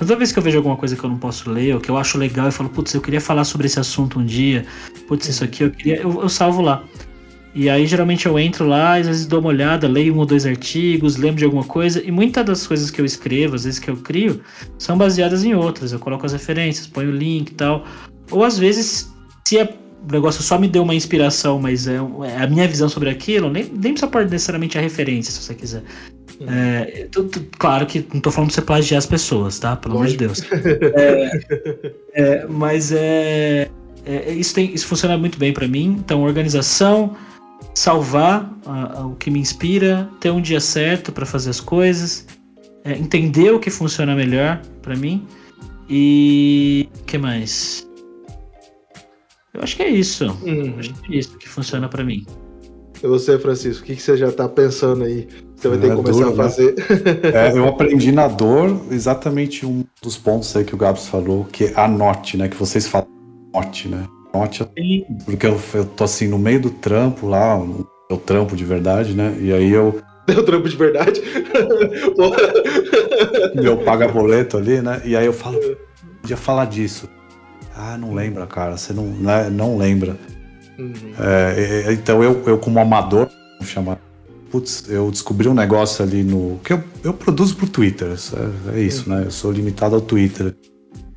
Toda 0.00 0.16
vez 0.16 0.32
que 0.32 0.38
eu 0.38 0.42
vejo 0.42 0.56
alguma 0.56 0.78
coisa 0.78 0.96
que 0.96 1.04
eu 1.04 1.10
não 1.10 1.18
posso 1.18 1.50
ler, 1.50 1.74
ou 1.74 1.80
que 1.80 1.90
eu 1.90 1.98
acho 1.98 2.16
legal, 2.16 2.46
eu 2.46 2.52
falo, 2.52 2.70
putz, 2.70 2.94
eu 2.94 3.02
queria 3.02 3.20
falar 3.20 3.44
sobre 3.44 3.66
esse 3.66 3.78
assunto 3.78 4.18
um 4.18 4.24
dia, 4.24 4.64
putz, 5.06 5.28
isso 5.28 5.44
aqui 5.44 5.62
eu 5.62 5.70
queria, 5.70 6.00
eu, 6.00 6.22
eu 6.22 6.28
salvo 6.30 6.62
lá. 6.62 6.82
E 7.54 7.68
aí 7.68 7.84
geralmente 7.84 8.24
eu 8.24 8.38
entro 8.38 8.66
lá, 8.66 8.96
às 8.96 9.06
vezes 9.06 9.26
dou 9.26 9.40
uma 9.40 9.50
olhada, 9.50 9.86
leio 9.86 10.14
um 10.14 10.18
ou 10.18 10.24
dois 10.24 10.46
artigos, 10.46 11.18
lembro 11.18 11.36
de 11.36 11.44
alguma 11.44 11.64
coisa, 11.64 12.02
e 12.02 12.10
muitas 12.10 12.46
das 12.46 12.66
coisas 12.66 12.90
que 12.90 12.98
eu 12.98 13.04
escrevo, 13.04 13.56
às 13.56 13.64
vezes 13.64 13.78
que 13.78 13.90
eu 13.90 13.96
crio, 13.98 14.40
são 14.78 14.96
baseadas 14.96 15.44
em 15.44 15.54
outras. 15.54 15.92
Eu 15.92 15.98
coloco 15.98 16.24
as 16.24 16.32
referências, 16.32 16.86
ponho 16.86 17.10
o 17.10 17.14
link 17.14 17.50
e 17.50 17.54
tal. 17.54 17.84
Ou 18.30 18.42
às 18.42 18.58
vezes, 18.58 19.12
se 19.46 19.58
é 19.58 19.64
o 20.02 20.10
negócio 20.10 20.42
só 20.42 20.58
me 20.58 20.66
deu 20.66 20.82
uma 20.82 20.94
inspiração, 20.94 21.60
mas 21.60 21.86
é, 21.86 21.96
é 22.24 22.42
a 22.42 22.46
minha 22.46 22.66
visão 22.66 22.88
sobre 22.88 23.10
aquilo, 23.10 23.50
nem, 23.50 23.64
nem 23.64 23.92
precisa 23.92 24.06
pôr 24.06 24.24
necessariamente 24.24 24.78
a 24.78 24.80
referência, 24.80 25.30
se 25.30 25.42
você 25.42 25.54
quiser. 25.54 25.82
É, 26.48 27.08
claro 27.58 27.84
que 27.86 28.06
não 28.14 28.20
tô 28.20 28.30
falando 28.30 28.48
pra 28.48 28.54
você 28.54 28.62
plagiar 28.62 28.98
as 28.98 29.06
pessoas, 29.06 29.58
tá? 29.58 29.76
Pelo 29.76 29.96
amor 29.96 30.06
de 30.06 30.16
Deus. 30.16 30.42
É, 30.96 31.40
é, 32.14 32.46
mas 32.46 32.92
é, 32.92 33.70
é, 34.06 34.32
isso, 34.32 34.54
tem, 34.54 34.72
isso 34.72 34.86
funciona 34.86 35.18
muito 35.18 35.38
bem 35.38 35.52
para 35.52 35.68
mim. 35.68 35.96
Então, 35.98 36.22
organização, 36.22 37.14
salvar 37.74 38.50
a, 38.64 39.00
a, 39.00 39.06
o 39.06 39.16
que 39.16 39.30
me 39.30 39.38
inspira, 39.38 40.08
ter 40.18 40.30
um 40.30 40.40
dia 40.40 40.60
certo 40.60 41.12
para 41.12 41.26
fazer 41.26 41.50
as 41.50 41.60
coisas, 41.60 42.26
é, 42.84 42.92
entender 42.92 43.52
o 43.52 43.60
que 43.60 43.70
funciona 43.70 44.14
melhor 44.14 44.62
para 44.80 44.96
mim 44.96 45.26
e 45.88 46.88
o 47.00 47.04
que 47.04 47.18
mais? 47.18 47.86
Eu 49.52 49.62
acho 49.62 49.76
que 49.76 49.82
é 49.82 49.90
isso. 49.90 50.26
Uhum. 50.42 50.74
Acho 50.78 50.94
que 50.94 51.14
é 51.14 51.18
isso 51.18 51.36
que 51.36 51.48
funciona 51.48 51.88
para 51.88 52.02
mim. 52.02 52.24
E 53.02 53.06
você, 53.06 53.38
Francisco, 53.38 53.82
o 53.82 53.86
que, 53.86 53.96
que 53.96 54.02
você 54.02 54.16
já 54.16 54.30
tá 54.30 54.48
pensando 54.48 55.04
aí? 55.04 55.26
Você 55.60 55.68
vai 55.68 55.78
ter 55.78 55.88
que 55.88 55.92
é 55.92 55.96
começar 55.96 56.12
duro, 56.12 56.28
a 56.28 56.30
né? 56.30 56.36
fazer. 56.36 56.74
Né? 56.74 56.84
É, 57.34 57.58
eu 57.58 57.68
aprendi 57.68 58.12
na 58.12 58.26
dor 58.26 58.80
exatamente 58.90 59.66
um 59.66 59.84
dos 60.02 60.16
pontos 60.16 60.56
aí 60.56 60.64
que 60.64 60.74
o 60.74 60.78
Gabs 60.78 61.06
falou, 61.06 61.44
que 61.44 61.64
é 61.64 61.78
anote, 61.78 62.38
né? 62.38 62.48
Que 62.48 62.56
vocês 62.56 62.88
falam 62.88 63.06
anote, 63.52 63.86
né? 63.86 64.06
Anote, 64.32 64.66
porque 65.26 65.46
eu, 65.46 65.60
eu 65.74 65.84
tô 65.84 66.04
assim 66.04 66.28
no 66.28 66.38
meio 66.38 66.62
do 66.62 66.70
trampo 66.70 67.26
lá, 67.26 67.60
eu 68.08 68.16
trampo 68.16 68.56
de 68.56 68.64
verdade, 68.64 69.12
né? 69.12 69.36
E 69.38 69.52
aí 69.52 69.70
eu. 69.70 70.00
Deu 70.26 70.44
trampo 70.44 70.68
de 70.68 70.76
verdade? 70.76 71.20
Meu 73.54 73.78
paga 73.78 74.08
boleto 74.08 74.56
ali, 74.56 74.80
né? 74.80 75.02
E 75.04 75.14
aí 75.14 75.26
eu 75.26 75.32
falo, 75.32 75.58
podia 76.22 76.36
falar 76.36 76.66
disso. 76.66 77.08
Ah, 77.76 77.98
não 77.98 78.14
lembra, 78.14 78.46
cara. 78.46 78.76
Você 78.76 78.92
não, 78.92 79.04
né? 79.04 79.50
não 79.50 79.76
lembra. 79.76 80.16
Uhum. 80.78 80.92
É, 81.18 81.92
então 81.92 82.22
eu, 82.22 82.42
eu 82.46 82.58
como 82.58 82.78
amador, 82.78 83.28
vamos 83.58 83.70
chamar 83.70 83.98
putz, 84.50 84.84
eu 84.88 85.10
descobri 85.10 85.48
um 85.48 85.54
negócio 85.54 86.04
ali 86.04 86.22
no. 86.22 86.58
que 86.64 86.72
eu, 86.72 86.82
eu 87.04 87.12
produzo 87.12 87.56
pro 87.56 87.68
Twitter, 87.68 88.08
é, 88.08 88.78
é 88.78 88.80
isso, 88.80 89.08
né? 89.08 89.24
Eu 89.26 89.30
sou 89.30 89.50
limitado 89.50 89.94
ao 89.94 90.00
Twitter. 90.00 90.54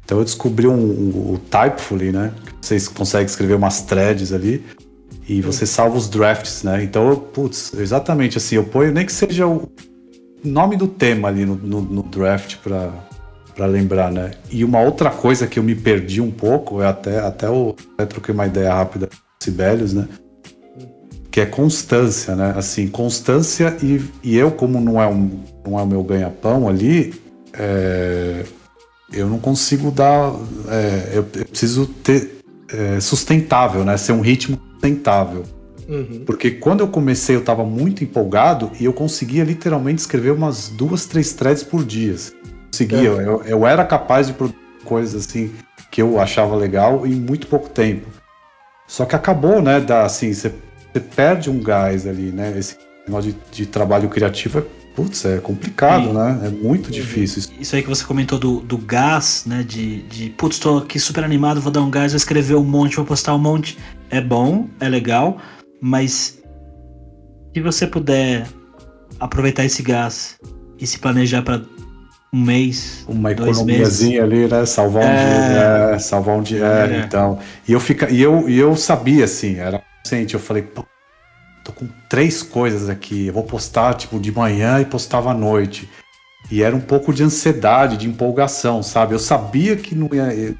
Então 0.05 0.19
eu 0.19 0.23
descobri 0.23 0.67
um, 0.67 0.73
um, 0.73 1.33
o 1.33 1.39
Typefully, 1.49 2.11
né? 2.11 2.33
Vocês 2.61 2.87
conseguem 2.87 3.25
escrever 3.25 3.55
umas 3.55 3.81
threads 3.81 4.31
ali 4.31 4.63
e 5.27 5.41
você 5.41 5.65
salva 5.65 5.97
os 5.97 6.07
drafts, 6.09 6.63
né? 6.63 6.83
Então, 6.83 7.15
putz, 7.15 7.73
exatamente 7.73 8.37
assim, 8.37 8.55
eu 8.55 8.63
ponho 8.63 8.91
nem 8.91 9.05
que 9.05 9.13
seja 9.13 9.47
o 9.47 9.69
nome 10.43 10.75
do 10.75 10.87
tema 10.87 11.29
ali 11.29 11.45
no, 11.45 11.55
no, 11.55 11.81
no 11.81 12.03
draft 12.03 12.57
para 12.57 12.91
para 13.55 13.67
lembrar, 13.67 14.11
né? 14.11 14.31
E 14.51 14.63
uma 14.63 14.81
outra 14.81 15.11
coisa 15.11 15.45
que 15.45 15.59
eu 15.59 15.63
me 15.63 15.75
perdi 15.75 16.19
um 16.19 16.31
pouco, 16.31 16.81
é 16.81 16.87
até 16.87 17.19
até 17.19 17.49
o 17.49 17.75
até 17.93 18.05
troquei 18.05 18.33
uma 18.33 18.47
ideia 18.47 18.73
rápida 18.73 19.07
com 19.07 19.15
o 19.15 19.43
Sibelius, 19.43 19.93
né? 19.93 20.07
Que 21.33 21.41
é 21.41 21.47
constância, 21.47 22.35
né? 22.35 22.53
Assim, 22.55 22.87
constância 22.87 23.75
e, 23.81 23.99
e 24.21 24.37
eu, 24.37 24.51
como 24.51 24.79
não 24.79 25.01
é, 25.01 25.07
um, 25.07 25.39
não 25.65 25.79
é 25.79 25.81
o 25.81 25.87
meu 25.87 26.03
ganha-pão 26.03 26.69
ali, 26.69 27.11
é, 27.51 28.45
eu 29.11 29.27
não 29.27 29.39
consigo 29.39 29.89
dar. 29.89 30.31
É, 30.69 31.09
eu, 31.17 31.25
eu, 31.33 31.45
preciso 31.45 31.87
ter 31.87 32.37
é, 32.71 32.99
sustentável, 32.99 33.83
né? 33.83 33.97
Ser 33.97 34.11
um 34.11 34.21
ritmo 34.21 34.61
sustentável. 34.73 35.41
Uhum. 35.89 36.21
Porque 36.23 36.51
quando 36.51 36.81
eu 36.81 36.87
comecei, 36.87 37.35
eu 37.35 37.39
estava 37.39 37.65
muito 37.65 38.03
empolgado 38.03 38.69
e 38.79 38.85
eu 38.85 38.93
conseguia 38.93 39.43
literalmente 39.43 40.01
escrever 40.01 40.33
umas 40.33 40.69
duas, 40.69 41.07
três 41.07 41.33
threads 41.33 41.63
por 41.63 41.83
dia. 41.83 42.15
Conseguia, 42.71 43.09
é. 43.09 43.27
eu, 43.27 43.41
eu 43.43 43.65
era 43.65 43.83
capaz 43.83 44.27
de 44.27 44.33
produzir 44.33 44.59
coisas 44.85 45.25
assim 45.25 45.51
que 45.89 45.99
eu 45.99 46.19
achava 46.19 46.55
legal 46.55 47.07
em 47.07 47.15
muito 47.15 47.47
pouco 47.47 47.69
tempo. 47.69 48.07
Só 48.87 49.03
que 49.03 49.15
acabou, 49.15 49.63
né? 49.63 49.79
Da, 49.79 50.05
assim, 50.05 50.31
você 50.31 50.53
você 50.93 50.99
perde 50.99 51.49
um 51.49 51.59
gás 51.59 52.05
ali, 52.05 52.31
né? 52.31 52.53
Esse 52.57 52.77
negócio 53.07 53.31
de, 53.31 53.37
de 53.51 53.65
trabalho 53.65 54.07
criativo 54.09 54.59
é 54.59 54.83
Putz, 54.95 55.25
é 55.25 55.39
complicado, 55.39 56.05
Sim. 56.05 56.13
né? 56.13 56.41
É 56.45 56.49
muito 56.49 56.91
difícil. 56.91 57.51
Isso 57.59 57.75
aí 57.75 57.81
que 57.81 57.89
você 57.89 58.05
comentou 58.05 58.37
do, 58.37 58.59
do 58.59 58.77
gás, 58.77 59.43
né? 59.47 59.63
De, 59.63 60.03
de 60.03 60.29
putz, 60.29 60.59
tô 60.59 60.77
aqui 60.77 60.99
super 60.99 61.23
animado, 61.23 61.59
vou 61.59 61.71
dar 61.71 61.81
um 61.81 61.89
gás, 61.89 62.11
vou 62.11 62.17
escrever 62.17 62.55
um 62.55 62.63
monte, 62.63 62.97
vou 62.97 63.05
postar 63.05 63.33
um 63.33 63.39
monte. 63.39 63.77
É 64.11 64.21
bom, 64.21 64.67
é 64.79 64.87
legal, 64.87 65.39
mas 65.81 66.39
se 67.53 67.61
você 67.61 67.87
puder 67.87 68.45
aproveitar 69.19 69.65
esse 69.65 69.81
gás 69.81 70.37
e 70.79 70.85
se 70.85 70.99
planejar 70.99 71.41
para 71.41 71.61
um 72.31 72.41
mês. 72.41 73.03
Uma 73.07 73.31
economiazinha 73.31 74.23
ali, 74.23 74.47
né? 74.47 74.63
Salvar 74.65 75.03
um 75.03 75.07
é... 75.07 75.47
dia, 75.47 75.95
é, 75.95 75.99
salvar 75.99 76.37
um 76.37 76.43
dia. 76.43 76.65
É, 76.65 77.03
então. 77.03 77.39
E 77.67 77.71
eu, 77.71 77.79
fica, 77.79 78.11
e, 78.11 78.21
eu, 78.21 78.47
e 78.47 78.59
eu 78.59 78.75
sabia, 78.75 79.25
assim, 79.25 79.57
era 79.57 79.82
recente, 80.03 80.33
eu 80.33 80.39
falei, 80.39 80.63
pô, 80.63 80.85
tô 81.63 81.71
com 81.71 81.87
três 82.09 82.43
coisas 82.43 82.89
aqui. 82.89 83.27
Eu 83.27 83.33
vou 83.33 83.43
postar, 83.43 83.93
tipo, 83.93 84.19
de 84.19 84.31
manhã 84.31 84.79
e 84.81 84.85
postava 84.85 85.31
à 85.31 85.33
noite. 85.33 85.89
E 86.51 86.61
era 86.61 86.75
um 86.75 86.81
pouco 86.81 87.13
de 87.13 87.23
ansiedade, 87.23 87.97
de 87.97 88.07
empolgação, 88.07 88.83
sabe? 88.83 89.13
Eu 89.13 89.19
sabia 89.19 89.75
que 89.75 89.95
não 89.95 90.09
ia 90.13 90.55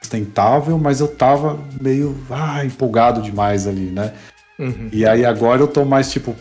sustentável, 0.00 0.78
mas 0.78 1.00
eu 1.00 1.08
tava 1.08 1.58
meio 1.80 2.16
ah, 2.30 2.64
empolgado 2.64 3.22
demais 3.22 3.66
ali, 3.66 3.90
né? 3.90 4.12
Uhum. 4.58 4.88
E 4.92 5.04
aí 5.06 5.24
agora 5.24 5.62
eu 5.62 5.66
tô 5.66 5.84
mais 5.84 6.12
tipo, 6.12 6.36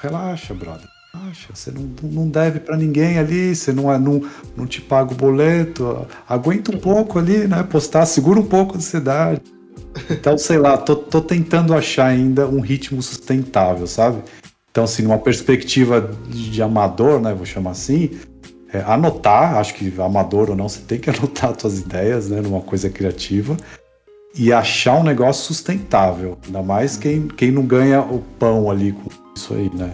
relaxa, 0.00 0.54
brother. 0.54 0.88
Relaxa, 1.14 1.48
você 1.54 1.70
não, 1.70 1.82
não 2.02 2.28
deve 2.28 2.58
para 2.58 2.76
ninguém 2.76 3.18
ali, 3.18 3.54
você 3.54 3.72
não, 3.72 3.92
é, 3.92 3.98
não, 3.98 4.26
não 4.56 4.66
te 4.66 4.80
paga 4.80 5.12
o 5.12 5.16
boleto, 5.16 6.06
aguenta 6.26 6.74
um 6.74 6.78
pouco 6.80 7.18
ali, 7.18 7.46
né? 7.46 7.62
Postar, 7.62 8.06
segura 8.06 8.40
um 8.40 8.46
pouco 8.46 8.74
a 8.74 8.78
ansiedade. 8.78 9.42
Então, 10.10 10.36
sei 10.38 10.58
lá, 10.58 10.76
tô, 10.76 10.96
tô 10.96 11.20
tentando 11.20 11.74
achar 11.74 12.06
ainda 12.06 12.46
um 12.46 12.60
ritmo 12.60 13.02
sustentável, 13.02 13.86
sabe? 13.86 14.22
Então, 14.70 14.84
assim, 14.84 15.02
numa 15.02 15.18
perspectiva 15.18 16.00
de, 16.28 16.50
de 16.50 16.62
amador, 16.62 17.20
né? 17.20 17.34
Vou 17.34 17.44
chamar 17.44 17.72
assim, 17.72 18.18
é, 18.72 18.80
anotar, 18.80 19.56
acho 19.56 19.74
que 19.74 19.92
amador 20.00 20.50
ou 20.50 20.56
não, 20.56 20.68
você 20.68 20.80
tem 20.80 20.98
que 20.98 21.10
anotar 21.10 21.54
suas 21.58 21.78
ideias, 21.78 22.28
né, 22.28 22.40
numa 22.40 22.60
coisa 22.60 22.88
criativa 22.88 23.56
e 24.34 24.52
achar 24.52 24.94
um 24.98 25.02
negócio 25.02 25.44
sustentável. 25.44 26.38
Ainda 26.46 26.62
mais 26.62 26.96
quem, 26.96 27.28
quem 27.28 27.50
não 27.50 27.66
ganha 27.66 28.00
o 28.00 28.20
pão 28.38 28.70
ali 28.70 28.92
com 28.92 29.10
isso 29.36 29.54
aí, 29.54 29.70
né? 29.74 29.92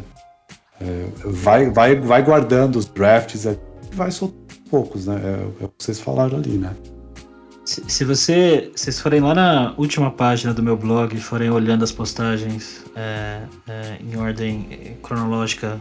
É, 0.80 1.06
vai, 1.24 1.70
vai, 1.70 1.96
vai 1.96 2.22
guardando 2.22 2.76
os 2.76 2.86
drafts 2.86 3.44
e 3.44 3.58
vai 3.92 4.12
soltando 4.12 4.38
poucos, 4.70 5.06
né? 5.06 5.20
É, 5.24 5.62
é, 5.62 5.64
o 5.64 5.68
que 5.68 5.84
vocês 5.84 5.98
falaram 5.98 6.38
ali, 6.38 6.56
né? 6.56 6.72
Se, 7.68 7.82
se 7.86 8.02
você, 8.02 8.70
vocês 8.74 8.98
forem 8.98 9.20
lá 9.20 9.34
na 9.34 9.74
última 9.76 10.10
página 10.10 10.54
do 10.54 10.62
meu 10.62 10.74
blog 10.74 11.14
e 11.14 11.20
forem 11.20 11.50
olhando 11.50 11.84
as 11.84 11.92
postagens 11.92 12.82
é, 12.96 13.42
é 13.68 13.98
em 14.00 14.16
ordem 14.16 14.96
cronológica 15.02 15.78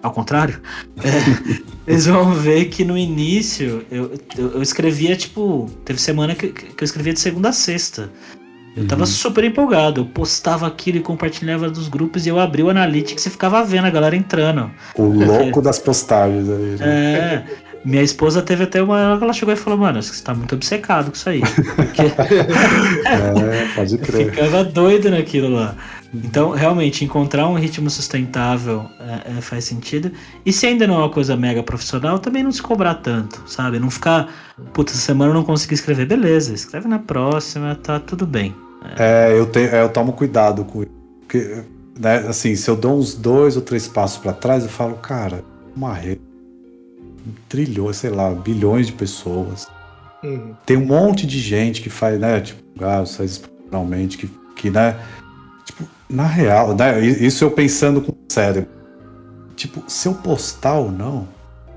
ao 0.00 0.12
contrário, 0.12 0.60
é, 1.02 1.90
eles 1.90 2.06
vão 2.06 2.32
ver 2.34 2.66
que 2.66 2.84
no 2.84 2.96
início 2.96 3.84
eu, 3.90 4.12
eu, 4.38 4.52
eu, 4.52 4.62
escrevia, 4.62 5.16
tipo, 5.16 5.68
teve 5.84 6.00
semana 6.00 6.36
que, 6.36 6.50
que 6.50 6.80
eu 6.80 6.84
escrevia 6.84 7.12
de 7.12 7.18
segunda 7.18 7.48
a 7.48 7.52
sexta. 7.52 8.08
Eu 8.76 8.82
uhum. 8.82 8.88
tava 8.88 9.06
super 9.06 9.42
empolgado, 9.42 10.02
eu 10.02 10.04
postava 10.04 10.68
aquilo 10.68 10.98
e 10.98 11.00
compartilhava 11.00 11.68
dos 11.68 11.88
grupos 11.88 12.26
e 12.26 12.28
eu 12.28 12.38
abri 12.38 12.62
o 12.62 12.70
Analytics 12.70 13.26
e 13.26 13.30
ficava 13.30 13.64
vendo 13.64 13.86
a 13.86 13.90
galera 13.90 14.14
entrando. 14.14 14.70
O 14.94 15.02
louco 15.02 15.60
das 15.60 15.80
postagens 15.80 16.48
aí. 16.48 16.76
Né? 16.76 16.78
É. 16.80 17.44
Minha 17.86 18.02
esposa 18.02 18.42
teve 18.42 18.64
até 18.64 18.82
uma. 18.82 19.16
Ela 19.22 19.32
chegou 19.32 19.54
e 19.54 19.56
falou, 19.56 19.78
mano, 19.78 20.02
você 20.02 20.20
tá 20.20 20.34
muito 20.34 20.56
obcecado 20.56 21.06
com 21.06 21.16
isso 21.16 21.28
aí. 21.28 21.40
Porque... 21.40 22.02
é, 23.06 23.68
pode 23.76 23.98
crer. 24.02 24.30
Ficava 24.32 24.64
doido 24.64 25.08
naquilo 25.08 25.50
lá. 25.50 25.76
Então, 26.12 26.50
realmente, 26.50 27.04
encontrar 27.04 27.46
um 27.46 27.54
ritmo 27.54 27.88
sustentável 27.88 28.86
é, 28.98 29.38
é, 29.38 29.40
faz 29.40 29.66
sentido. 29.66 30.10
E 30.44 30.52
se 30.52 30.66
ainda 30.66 30.84
não 30.84 30.96
é 30.96 30.98
uma 30.98 31.10
coisa 31.10 31.36
mega 31.36 31.62
profissional, 31.62 32.18
também 32.18 32.42
não 32.42 32.50
se 32.50 32.60
cobrar 32.60 32.96
tanto, 32.96 33.40
sabe? 33.46 33.78
Não 33.78 33.88
ficar, 33.88 34.34
puta, 34.72 34.90
essa 34.90 35.00
semana 35.00 35.30
eu 35.30 35.34
não 35.34 35.44
consegui 35.44 35.74
escrever. 35.74 36.06
Beleza, 36.06 36.52
escreve 36.52 36.88
na 36.88 36.98
próxima, 36.98 37.76
tá 37.76 38.00
tudo 38.00 38.26
bem. 38.26 38.52
É, 38.98 39.30
é 39.30 39.38
eu, 39.38 39.46
tenho, 39.46 39.68
é, 39.68 39.82
eu 39.84 39.88
tomo 39.90 40.12
cuidado 40.12 40.64
com 40.64 40.82
isso. 40.82 40.92
Porque, 41.20 41.62
né, 41.96 42.16
assim, 42.26 42.56
se 42.56 42.68
eu 42.68 42.74
dou 42.74 42.98
uns 42.98 43.14
dois 43.14 43.54
ou 43.54 43.62
três 43.62 43.86
passos 43.86 44.18
para 44.18 44.32
trás, 44.32 44.64
eu 44.64 44.70
falo, 44.70 44.96
cara, 44.96 45.44
uma 45.76 45.94
rede. 45.94 46.25
Trilhões, 47.48 47.96
sei 47.96 48.10
lá, 48.10 48.30
bilhões 48.30 48.86
de 48.86 48.92
pessoas. 48.92 49.66
Uhum. 50.22 50.54
Tem 50.64 50.76
um 50.76 50.86
monte 50.86 51.26
de 51.26 51.38
gente 51.38 51.80
que 51.80 51.90
faz, 51.90 52.18
né? 52.18 52.40
Tipo, 52.40 52.62
Gás 52.78 53.16
faz 53.16 53.38
profissionalmente, 53.38 54.18
que, 54.18 54.30
que, 54.54 54.70
né? 54.70 54.96
Tipo, 55.64 55.84
na 56.08 56.26
real, 56.26 56.74
né, 56.74 57.04
isso 57.04 57.44
eu 57.44 57.50
pensando 57.50 58.00
com 58.00 58.12
o 58.12 58.18
cérebro. 58.28 58.70
Tipo, 59.56 59.82
se 59.88 60.06
eu 60.06 60.14
postar 60.14 60.74
ou 60.74 60.90
não, 60.90 61.26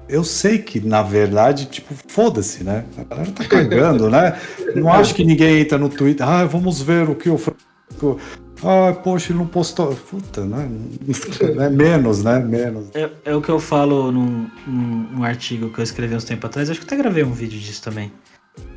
eu 0.08 0.24
sei 0.24 0.60
que, 0.60 0.80
na 0.80 1.02
verdade, 1.02 1.66
tipo, 1.68 1.94
foda-se, 2.08 2.64
né? 2.64 2.86
A 2.98 3.04
galera 3.04 3.32
tá 3.32 3.46
cagando, 3.46 4.10
né? 4.10 4.38
Não 4.76 4.92
acho 4.92 5.14
que 5.14 5.24
ninguém 5.24 5.62
entra 5.62 5.78
no 5.78 5.88
Twitter, 5.88 6.28
ah, 6.28 6.46
vamos 6.46 6.82
ver 6.82 7.10
o 7.10 7.16
que 7.16 7.30
o 7.30 7.38
Francisco. 7.38 8.20
Ah, 8.64 8.94
poxa, 8.94 9.32
ele 9.32 9.40
não 9.40 9.48
postou. 9.48 9.96
Puta, 9.96 10.46
né? 10.46 10.70
É 11.60 11.70
menos, 11.70 12.24
né? 12.24 12.40
Menos. 12.40 12.90
É, 12.94 13.10
é 13.26 13.36
o 13.36 13.42
que 13.42 13.50
eu 13.50 13.60
falo 13.60 14.12
num, 14.12 14.50
num, 14.68 15.24
artigo 15.24 15.70
que 15.70 15.80
eu 15.80 15.84
escrevi 15.84 16.16
uns 16.16 16.24
tempo 16.24 16.46
atrás, 16.46 16.70
acho 16.70 16.80
que 16.80 16.86
até 16.86 16.98
gravei 16.98 17.24
um 17.24 17.32
vídeo 17.32 17.60
disso 17.60 17.82
também. 17.84 18.12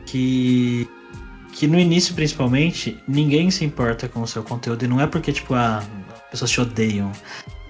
Que 0.06 0.88
que 1.52 1.66
no 1.66 1.78
início, 1.78 2.14
principalmente, 2.14 2.98
ninguém 3.06 3.50
se 3.50 3.64
importa 3.64 4.08
com 4.08 4.22
o 4.22 4.26
seu 4.26 4.42
conteúdo. 4.42 4.84
E 4.84 4.88
não 4.88 5.00
é 5.00 5.06
porque, 5.06 5.30
tipo, 5.32 5.54
ah, 5.54 5.82
as 6.12 6.30
pessoas 6.30 6.50
te 6.50 6.60
odeiam. 6.60 7.12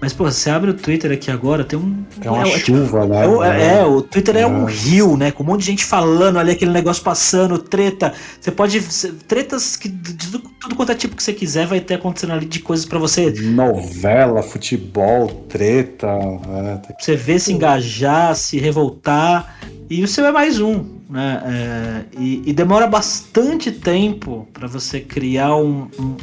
Mas, 0.03 0.11
pô, 0.11 0.25
você 0.25 0.49
abre 0.49 0.69
o 0.69 0.73
Twitter 0.73 1.13
aqui 1.13 1.31
agora, 1.31 1.63
tem 1.63 1.79
um. 1.79 2.03
É 2.19 2.29
uma 2.29 2.45
é, 2.45 2.59
chuva, 2.59 3.03
tipo, 3.03 3.39
né? 3.39 3.57
É, 3.57 3.77
é, 3.77 3.85
o 3.85 4.01
Twitter 4.01 4.35
é. 4.35 4.41
é. 4.41 4.47
um 4.47 4.65
rio, 4.65 5.15
né? 5.15 5.31
Com 5.31 5.43
um 5.43 5.45
monte 5.45 5.61
de 5.61 5.67
gente 5.67 5.85
falando 5.85 6.37
ali, 6.37 6.51
aquele 6.51 6.71
negócio 6.71 7.01
passando, 7.01 7.57
treta. 7.57 8.11
Você 8.37 8.51
pode. 8.51 8.81
Tretas 9.29 9.77
que 9.77 9.87
de 9.87 10.13
tudo, 10.29 10.39
tudo 10.59 10.75
quanto 10.75 10.91
é 10.91 10.95
tipo 10.95 11.15
que 11.15 11.23
você 11.23 11.31
quiser 11.31 11.67
vai 11.67 11.79
ter 11.79 11.93
acontecendo 11.93 12.33
ali 12.33 12.45
de 12.45 12.59
coisas 12.59 12.85
para 12.85 12.99
você. 12.99 13.31
Novela, 13.31 14.43
futebol, 14.43 15.29
treta. 15.47 16.07
É, 16.07 16.75
pra 16.79 16.95
você 16.99 17.15
ver, 17.15 17.39
se 17.39 17.53
engajar, 17.53 18.35
se 18.35 18.59
revoltar. 18.59 19.57
E 19.89 20.03
o 20.03 20.07
seu 20.07 20.25
é 20.25 20.33
mais 20.33 20.59
um, 20.59 20.83
né? 21.09 22.05
É, 22.13 22.19
e, 22.19 22.41
e, 22.45 22.51
demora 22.51 22.87
bastante 22.87 23.71
tempo 23.71 24.49
para 24.51 24.67
você 24.67 24.99
criar 24.99 25.55
um, 25.55 25.87
um, 25.97 26.17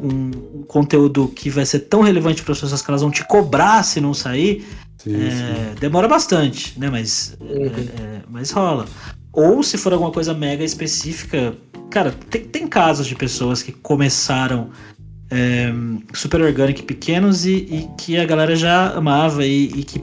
um, 0.00 0.62
conteúdo 0.66 1.28
que 1.28 1.50
vai 1.50 1.64
ser 1.66 1.80
tão 1.80 2.02
relevante 2.02 2.42
para 2.42 2.52
as 2.52 2.60
pessoas 2.60 2.82
que 2.82 2.90
elas 2.90 3.02
vão 3.02 3.10
te 3.10 3.24
cobrar 3.24 3.82
se 3.82 4.00
não 4.00 4.14
sair. 4.14 4.66
Sim, 4.98 5.16
é, 5.16 5.30
sim. 5.30 5.80
Demora 5.80 6.08
bastante, 6.08 6.78
né? 6.78 6.90
Mas, 6.90 7.36
uhum. 7.40 7.66
É, 7.66 7.68
é, 7.68 8.22
mas 8.28 8.50
rola. 8.50 8.86
Ou 9.32 9.62
se 9.62 9.76
for 9.76 9.92
alguma 9.92 10.10
coisa 10.10 10.32
mega 10.32 10.64
específica, 10.64 11.54
cara, 11.90 12.12
tem, 12.30 12.42
tem 12.44 12.66
casos 12.66 13.06
de 13.06 13.14
pessoas 13.14 13.62
que 13.62 13.72
começaram 13.72 14.70
é, 15.30 15.72
super 16.14 16.40
orgânico 16.40 16.82
pequenos 16.82 17.44
e, 17.44 17.52
e, 17.56 17.88
que 17.98 18.16
a 18.16 18.24
galera 18.24 18.56
já 18.56 18.90
amava 18.90 19.44
e, 19.44 19.64
e 19.66 19.84
que 19.84 20.02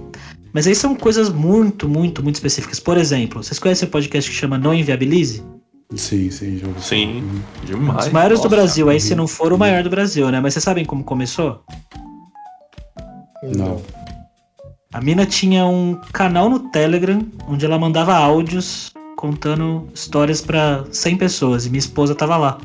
mas 0.54 0.68
aí 0.68 0.76
são 0.76 0.96
coisas 0.96 1.30
muito, 1.30 1.89
muito, 1.89 2.22
muito 2.22 2.36
específicas. 2.36 2.80
Por 2.80 2.96
exemplo, 2.96 3.44
vocês 3.44 3.58
conhecem 3.58 3.88
o 3.88 3.89
um 3.89 3.91
podcast 3.91 4.30
que 4.30 4.38
chama 4.38 4.56
Não 4.56 4.72
Inviabilize? 4.72 5.44
Sim, 5.96 6.32
sim, 6.32 6.58
já 6.58 6.68
Sim, 6.80 7.24
demais. 7.64 8.08
Os 8.08 8.12
maiores 8.12 8.39
Nossa, 8.39 8.50
do 8.50 8.56
Brasil, 8.56 8.89
aí 8.89 9.00
se 9.00 9.16
não 9.16 9.28
for 9.28 9.54
o 9.54 9.58
maior 9.58 9.84
do 9.84 9.89
Brasil, 9.89 10.30
né? 10.32 10.39
Mas 10.39 10.54
vocês 10.54 10.64
sabem 10.64 10.86
como 10.86 11.04
começou? 11.04 11.64
Não. 13.44 13.82
A 14.94 15.02
mina 15.02 15.26
tinha 15.26 15.66
um 15.66 16.00
canal 16.12 16.50
no 16.50 16.60
Telegram 16.72 17.26
onde 17.48 17.66
ela 17.66 17.78
mandava 17.78 18.16
áudios 18.16 18.91
contando 19.16 19.88
histórias 19.94 20.41
para 20.41 20.86
100 20.91 21.18
pessoas 21.18 21.66
e 21.66 21.70
minha 21.70 21.80
esposa 21.80 22.14
tava 22.16 22.38
lá. 22.38 22.58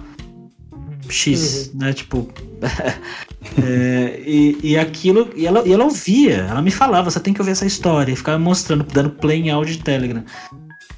X, 1.09 1.70
uhum. 1.72 1.81
né? 1.81 1.93
Tipo. 1.93 2.29
é, 3.62 4.22
e, 4.26 4.59
e 4.62 4.79
aquilo. 4.79 5.31
E 5.35 5.47
ela, 5.47 5.66
e 5.66 5.72
ela 5.72 5.85
ouvia, 5.85 6.47
ela 6.51 6.61
me 6.61 6.70
falava, 6.70 7.11
você 7.11 7.20
tem 7.20 7.33
que 7.33 7.41
ouvir 7.41 7.53
essa 7.53 7.64
história, 7.66 8.12
e 8.12 8.16
ficava 8.16 8.39
mostrando, 8.39 8.85
dando 8.85 9.11
play 9.11 9.41
em 9.41 9.51
áudio 9.51 9.76
de 9.76 9.83
Telegram. 9.83 10.24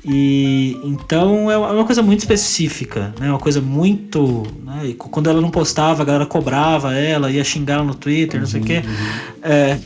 E 0.05 0.79
então 0.83 1.51
é 1.51 1.57
uma 1.57 1.85
coisa 1.85 2.03
muito 2.03 2.21
específica, 2.21 3.15
né? 3.21 3.29
Uma 3.29 3.39
coisa 3.39 3.61
muito. 3.61 4.45
Né? 4.65 4.95
Quando 4.97 5.29
ela 5.29 5.41
não 5.41 5.51
postava, 5.51 6.03
a 6.03 6.05
galera 6.07 6.27
cobrava 6.27 6.95
ela, 6.95 7.31
ia 7.31 7.45
xingar 7.45 7.75
ela 7.75 7.85
no 7.85 7.95
Twitter, 7.95 8.41
não 8.41 8.47
sei 8.47 8.61
o 8.61 8.65
quê. 8.65 8.83
Uhum. 8.85 9.41
É, 9.43 9.79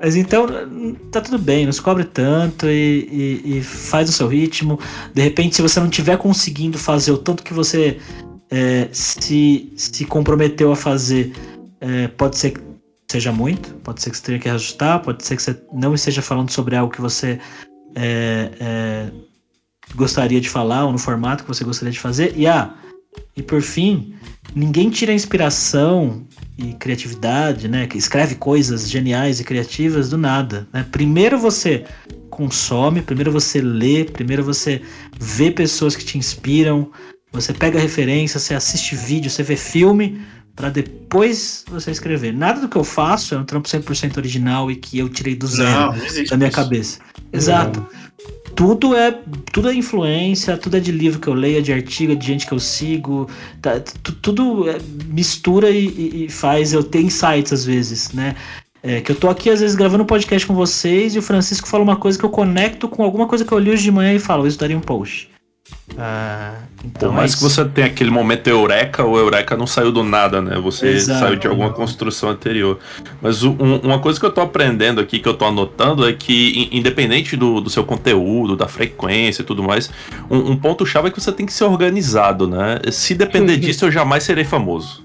mas 0.00 0.16
então 0.16 0.46
tá 1.10 1.20
tudo 1.20 1.38
bem, 1.38 1.66
não 1.66 1.72
se 1.72 1.80
cobre 1.82 2.04
tanto 2.04 2.66
e, 2.66 3.42
e, 3.44 3.58
e, 3.58 3.62
faz 3.62 4.08
o 4.08 4.12
seu 4.12 4.28
ritmo. 4.28 4.78
De 5.12 5.22
repente, 5.22 5.56
se 5.56 5.62
você 5.62 5.78
não 5.78 5.88
estiver 5.88 6.16
conseguindo 6.16 6.78
fazer 6.78 7.12
o 7.12 7.18
tanto 7.18 7.42
que 7.42 7.52
você 7.52 7.98
é, 8.50 8.88
se, 8.92 9.72
se 9.76 10.04
comprometeu 10.04 10.72
a 10.72 10.76
fazer, 10.76 11.32
é, 11.80 12.08
pode 12.08 12.38
ser 12.38 12.52
que 12.52 12.60
seja 13.10 13.30
muito, 13.30 13.74
pode 13.76 14.02
ser 14.02 14.10
que 14.10 14.16
você 14.16 14.22
tenha 14.22 14.38
que 14.38 14.48
ajustar, 14.48 15.00
pode 15.00 15.24
ser 15.24 15.36
que 15.36 15.42
você 15.42 15.60
não 15.72 15.94
esteja 15.94 16.22
falando 16.22 16.50
sobre 16.50 16.76
algo 16.76 16.92
que 16.92 17.00
você 17.00 17.38
é, 17.94 18.50
é, 18.60 19.10
gostaria 19.94 20.40
de 20.40 20.48
falar 20.48 20.84
ou 20.84 20.92
no 20.92 20.98
formato 20.98 21.44
que 21.44 21.48
você 21.48 21.64
gostaria 21.64 21.92
de 21.92 22.00
fazer. 22.00 22.34
E 22.36 22.46
ah, 22.46 22.74
e 23.36 23.42
por 23.42 23.62
fim, 23.62 24.14
ninguém 24.54 24.90
tira 24.90 25.12
inspiração 25.12 26.26
e 26.56 26.72
criatividade, 26.74 27.68
né? 27.68 27.86
Que 27.86 27.98
escreve 27.98 28.36
coisas 28.36 28.88
geniais 28.88 29.40
e 29.40 29.44
criativas 29.44 30.08
do 30.08 30.18
nada. 30.18 30.68
Né? 30.72 30.86
Primeiro 30.90 31.38
você 31.38 31.84
consome, 32.30 33.02
primeiro 33.02 33.30
você 33.30 33.60
lê, 33.60 34.04
primeiro 34.04 34.42
você 34.42 34.82
vê 35.18 35.50
pessoas 35.50 35.94
que 35.94 36.04
te 36.04 36.18
inspiram, 36.18 36.90
você 37.32 37.52
pega 37.52 37.78
referência, 37.78 38.40
você 38.40 38.54
assiste 38.54 38.96
vídeo, 38.96 39.30
você 39.30 39.42
vê 39.42 39.56
filme, 39.56 40.20
para 40.54 40.68
depois 40.68 41.64
você 41.68 41.90
escrever. 41.90 42.32
Nada 42.32 42.60
do 42.60 42.68
que 42.68 42.76
eu 42.76 42.84
faço 42.84 43.34
é 43.34 43.38
um 43.38 43.44
trampo 43.44 43.68
100% 43.68 44.16
original 44.16 44.70
e 44.70 44.76
que 44.76 44.98
eu 44.98 45.08
tirei 45.08 45.34
do 45.34 45.46
zero 45.46 45.68
não, 45.68 46.26
da 46.28 46.36
minha 46.36 46.48
isso. 46.48 46.56
cabeça. 46.56 46.98
Exato. 47.32 47.86
Tudo 48.54 48.94
é 48.96 49.16
tudo 49.52 49.68
é 49.68 49.74
influência, 49.74 50.56
tudo 50.56 50.76
é 50.76 50.80
de 50.80 50.92
livro 50.92 51.20
que 51.20 51.28
eu 51.28 51.34
leio, 51.34 51.58
é 51.58 51.60
de 51.60 51.72
artigo, 51.72 52.12
é 52.12 52.14
de 52.14 52.26
gente 52.26 52.46
que 52.46 52.52
eu 52.52 52.58
sigo, 52.58 53.28
tá, 53.60 53.80
tudo 54.22 54.68
é, 54.68 54.78
mistura 55.06 55.70
e, 55.70 56.24
e, 56.24 56.28
faz 56.28 56.72
eu 56.72 56.82
ter 56.82 57.00
insights 57.00 57.52
às 57.52 57.64
vezes, 57.64 58.12
né? 58.12 58.34
É, 58.82 59.00
que 59.00 59.12
eu 59.12 59.16
tô 59.16 59.30
aqui 59.30 59.48
às 59.48 59.60
vezes 59.60 59.74
gravando 59.74 60.02
um 60.02 60.06
podcast 60.06 60.46
com 60.46 60.54
vocês 60.54 61.14
e 61.14 61.18
o 61.18 61.22
Francisco 61.22 61.66
fala 61.66 61.82
uma 61.82 61.96
coisa 61.96 62.18
que 62.18 62.24
eu 62.24 62.30
conecto 62.30 62.88
com 62.88 63.02
alguma 63.02 63.26
coisa 63.26 63.44
que 63.44 63.52
eu 63.52 63.58
li 63.58 63.70
hoje 63.70 63.82
de 63.82 63.90
manhã 63.90 64.12
e 64.12 64.18
falo, 64.18 64.46
isso 64.46 64.58
daria 64.58 64.76
um 64.76 64.80
post. 64.80 65.33
Ah, 65.98 66.54
então 66.84 67.10
Por 67.10 67.16
mais 67.16 67.32
é 67.32 67.36
que 67.36 67.42
você 67.42 67.64
tenha 67.64 67.86
aquele 67.86 68.10
momento 68.10 68.48
eureka, 68.48 69.04
o 69.04 69.16
eureka 69.16 69.56
não 69.56 69.66
saiu 69.66 69.92
do 69.92 70.02
nada, 70.02 70.40
né? 70.40 70.58
Você 70.58 70.88
Exato. 70.88 71.20
saiu 71.20 71.36
de 71.36 71.46
alguma 71.46 71.72
construção 71.72 72.30
anterior. 72.30 72.78
Mas 73.20 73.42
um, 73.42 73.54
uma 73.82 73.98
coisa 73.98 74.18
que 74.18 74.24
eu 74.26 74.32
tô 74.32 74.40
aprendendo 74.40 75.00
aqui, 75.00 75.18
que 75.18 75.28
eu 75.28 75.34
tô 75.34 75.44
anotando, 75.44 76.08
é 76.08 76.12
que 76.12 76.68
independente 76.72 77.36
do, 77.36 77.60
do 77.60 77.70
seu 77.70 77.84
conteúdo, 77.84 78.56
da 78.56 78.66
frequência 78.66 79.42
e 79.42 79.44
tudo 79.44 79.62
mais, 79.62 79.90
um, 80.30 80.52
um 80.52 80.56
ponto-chave 80.56 81.08
é 81.08 81.10
que 81.10 81.20
você 81.20 81.32
tem 81.32 81.46
que 81.46 81.52
ser 81.52 81.64
organizado, 81.64 82.48
né? 82.48 82.80
Se 82.90 83.14
depender 83.14 83.56
disso, 83.58 83.84
eu 83.84 83.90
jamais 83.92 84.24
serei 84.24 84.44
famoso. 84.44 85.04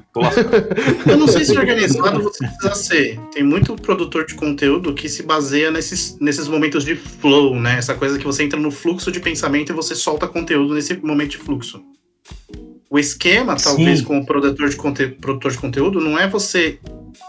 Eu 1.07 1.17
não 1.17 1.27
sei 1.27 1.45
se 1.45 1.57
organizado 1.57 2.21
você 2.21 2.45
precisa 2.45 2.75
ser. 2.75 3.19
Tem 3.31 3.43
muito 3.43 3.75
produtor 3.75 4.25
de 4.25 4.35
conteúdo 4.35 4.93
que 4.93 5.07
se 5.07 5.23
baseia 5.23 5.71
nesses, 5.71 6.17
nesses 6.19 6.47
momentos 6.47 6.83
de 6.83 6.95
flow, 6.95 7.59
né? 7.59 7.77
Essa 7.77 7.95
coisa 7.95 8.17
que 8.17 8.25
você 8.25 8.43
entra 8.43 8.59
no 8.59 8.71
fluxo 8.71 9.11
de 9.11 9.19
pensamento 9.19 9.71
e 9.71 9.75
você 9.75 9.95
solta 9.95 10.27
conteúdo 10.27 10.73
nesse 10.73 10.95
momento 10.97 11.31
de 11.31 11.37
fluxo. 11.37 11.81
O 12.89 12.97
esquema, 12.97 13.55
talvez, 13.55 13.99
Sim. 13.99 14.05
com 14.05 14.17
o 14.17 14.25
produtor 14.25 14.69
de, 14.69 14.75
conte 14.75 15.07
produtor 15.07 15.51
de 15.51 15.57
conteúdo, 15.59 15.99
não 15.99 16.17
é 16.17 16.27
você 16.27 16.79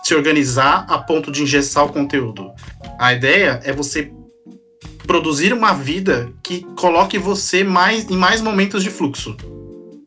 se 0.02 0.14
organizar 0.14 0.86
a 0.88 0.98
ponto 0.98 1.30
de 1.30 1.42
engessar 1.42 1.84
o 1.84 1.92
conteúdo. 1.92 2.50
A 2.98 3.12
ideia 3.12 3.60
é 3.62 3.72
você 3.72 4.10
produzir 5.06 5.52
uma 5.52 5.74
vida 5.74 6.32
que 6.42 6.64
coloque 6.76 7.18
você 7.18 7.62
mais 7.62 8.08
em 8.08 8.16
mais 8.16 8.40
momentos 8.40 8.82
de 8.82 8.90
fluxo 8.90 9.36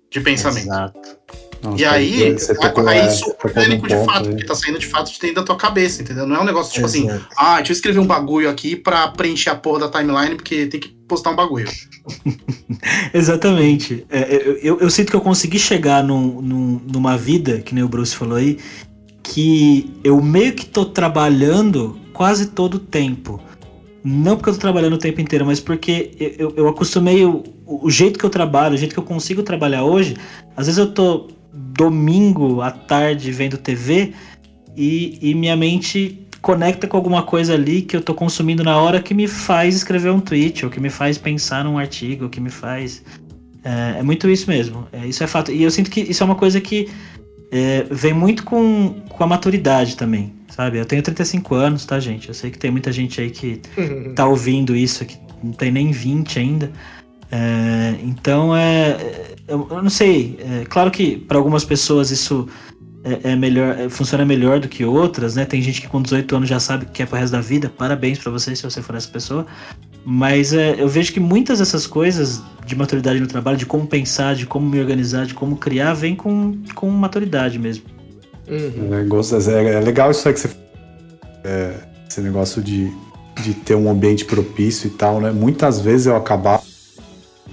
de 0.10 0.22
pensamento. 0.22 0.68
Exato. 0.68 1.18
Nossa, 1.64 1.82
e 1.82 1.86
aí, 1.86 2.36
tocou, 2.62 2.86
aí 2.88 3.08
isso 3.08 3.32
é 3.32 3.48
orgânico 3.48 3.88
de 3.88 3.96
fato, 4.06 4.30
porque 4.30 4.46
tá 4.46 4.54
saindo 4.54 4.78
de 4.78 4.86
fato 4.86 5.14
de 5.14 5.20
dentro 5.20 5.36
da 5.38 5.44
tua 5.44 5.56
cabeça, 5.56 6.02
entendeu? 6.02 6.28
Não 6.28 6.36
é 6.36 6.42
um 6.42 6.44
negócio 6.44 6.74
tipo 6.74 6.86
assim, 6.86 7.08
ah, 7.38 7.56
deixa 7.58 7.72
eu 7.72 7.76
escrever 7.76 8.00
um 8.00 8.06
bagulho 8.06 8.50
aqui 8.50 8.76
pra 8.76 9.08
preencher 9.08 9.50
a 9.50 9.56
porra 9.56 9.88
da 9.88 9.90
timeline, 9.90 10.36
porque 10.36 10.66
tem 10.66 10.80
que 10.80 10.90
postar 11.08 11.32
um 11.32 11.36
bagulho. 11.36 11.70
Exatamente. 13.14 14.06
É, 14.10 14.20
é, 14.20 14.36
eu, 14.36 14.58
eu, 14.58 14.80
eu, 14.82 14.90
sinto 14.90 15.10
que 15.10 15.16
eu 15.16 15.22
consegui 15.22 15.58
chegar 15.58 16.04
num, 16.04 16.42
num, 16.42 16.82
numa 16.92 17.18
vida, 17.18 17.60
que 17.60 17.74
nem 17.74 17.84
o 17.84 17.88
Bruce 17.88 18.14
falou 18.14 18.38
aí, 18.38 18.58
que 19.22 19.90
eu 20.04 20.22
meio 20.22 20.54
que 20.54 20.66
tô 20.66 20.84
trabalhando 20.84 21.98
quase 22.12 22.48
todo 22.48 22.76
o 22.76 22.80
tempo. 22.80 23.42
Não 24.04 24.36
porque 24.36 24.50
eu 24.50 24.54
tô 24.54 24.60
trabalhando 24.60 24.94
o 24.94 24.98
tempo 24.98 25.22
inteiro, 25.22 25.46
mas 25.46 25.62
porque 25.62 26.12
eu, 26.38 26.54
eu 26.58 26.68
acostumei 26.68 27.24
o, 27.26 27.42
o 27.66 27.90
jeito 27.90 28.20
que 28.20 28.26
eu 28.26 28.30
trabalho, 28.30 28.76
o 28.76 28.78
jeito 28.78 28.94
que 28.94 29.00
eu 29.00 29.04
consigo 29.04 29.44
trabalhar 29.44 29.86
hoje. 29.86 30.18
Às 30.58 30.66
vezes 30.66 30.78
eu 30.78 30.92
tô 30.92 31.30
domingo 31.54 32.62
à 32.62 32.72
tarde 32.72 33.32
vendo 33.32 33.58
TV 33.58 34.14
e, 34.76 35.20
e 35.22 35.36
minha 35.36 35.56
mente 35.56 36.20
conecta 36.42 36.88
com 36.88 36.98
alguma 36.98 37.24
coisa 37.24 37.54
ali 37.54 37.82
que 37.82 37.96
eu 37.96 38.02
tô 38.02 38.14
consumindo 38.14 38.64
na 38.64 38.78
hora 38.78 39.02
que 39.02 39.14
me 39.14 39.28
faz 39.28 39.76
escrever 39.76 40.12
um 40.12 40.20
tweet, 40.20 40.66
ou 40.66 40.72
que 40.72 40.80
me 40.80 40.90
faz 40.90 41.18
pensar 41.18 41.64
num 41.64 41.78
artigo, 41.78 42.26
ou 42.26 42.30
que 42.30 42.42
me 42.42 42.50
faz. 42.50 43.02
É, 43.64 44.00
é 44.00 44.04
muito 44.04 44.30
isso 44.30 44.50
mesmo. 44.50 44.86
É, 44.92 45.06
isso 45.08 45.24
é 45.24 45.28
fato. 45.28 45.52
E 45.52 45.64
eu 45.64 45.72
sinto 45.72 45.90
que 45.90 46.02
isso 46.02 46.22
é 46.22 46.26
uma 46.26 46.36
coisa 46.36 46.60
que 46.60 46.90
é, 47.50 47.86
vem 47.90 48.14
muito 48.14 48.44
com, 48.44 48.96
com 49.08 49.24
a 49.24 49.28
maturidade 49.28 49.96
também, 49.96 50.34
sabe? 50.50 50.80
Eu 50.80 50.86
tenho 50.86 51.02
35 51.02 51.56
anos, 51.56 51.86
tá, 51.86 51.98
gente? 52.00 52.28
Eu 52.28 52.34
sei 52.34 52.52
que 52.52 52.60
tem 52.60 52.72
muita 52.72 52.92
gente 52.92 53.22
aí 53.22 53.30
que 53.30 53.62
tá 54.14 54.28
ouvindo 54.28 54.76
isso, 54.76 55.06
que 55.06 55.18
não 55.42 55.54
tem 55.54 55.72
nem 55.72 55.92
20 55.92 56.40
ainda. 56.40 56.72
É, 57.34 57.96
então 58.04 58.56
é. 58.56 59.34
Eu, 59.48 59.68
eu, 59.72 59.82
não 59.82 59.90
sei. 59.90 60.38
É, 60.40 60.66
claro 60.66 60.92
que 60.92 61.18
para 61.18 61.38
algumas 61.38 61.66
pessoas 61.66 62.12
isso 62.12 62.48
é, 63.04 63.32
é 63.32 63.36
melhor, 63.36 63.78
é, 63.78 63.90
funciona 63.90 64.24
melhor 64.24 64.60
do 64.60 64.68
que 64.68 64.86
outras, 64.86 65.36
né? 65.36 65.44
Tem 65.44 65.60
gente 65.60 65.82
que 65.82 65.88
com 65.88 66.00
18 66.00 66.36
anos 66.36 66.48
já 66.48 66.60
sabe 66.60 66.86
o 66.86 66.90
que 66.90 67.02
é 67.02 67.06
pro 67.08 67.18
resto 67.18 67.34
da 67.34 67.42
vida. 67.42 67.72
Parabéns 67.76 68.20
para 68.20 68.32
você 68.32 68.56
se 68.56 68.62
você 68.62 68.84
for 68.84 68.96
essa 68.96 69.10
pessoa. 69.10 69.48
Mas 70.06 70.54
é, 70.54 70.76
eu 70.80 70.88
vejo 70.88 71.12
que 71.12 71.20
muitas 71.20 71.58
dessas 71.58 71.88
coisas 71.88 72.44
de 72.68 72.76
maturidade 72.76 73.20
no 73.20 73.26
trabalho, 73.28 73.58
de 73.58 73.66
como 73.66 73.88
pensar, 73.88 74.36
de 74.36 74.46
como 74.46 74.70
me 74.70 74.80
organizar, 74.80 75.26
de 75.26 75.34
como 75.34 75.56
criar, 75.56 75.94
vem 75.96 76.16
com, 76.16 76.62
com 76.76 76.88
maturidade 76.92 77.58
mesmo. 77.58 77.86
Uhum. 78.48 78.94
É, 78.94 79.74
é, 79.74 79.80
legal 79.80 80.12
isso 80.12 80.28
aí 80.28 80.34
que 80.36 80.40
você. 80.40 80.50
É, 81.44 81.74
esse 82.08 82.22
negócio 82.22 82.62
de, 82.62 82.92
de 83.42 83.56
ter 83.56 83.74
um 83.74 83.90
ambiente 83.90 84.24
propício 84.24 84.88
e 84.88 84.92
tal, 84.92 85.20
né? 85.20 85.32
Muitas 85.32 85.82
vezes 85.82 86.06
eu 86.06 86.16
acabava 86.16 86.73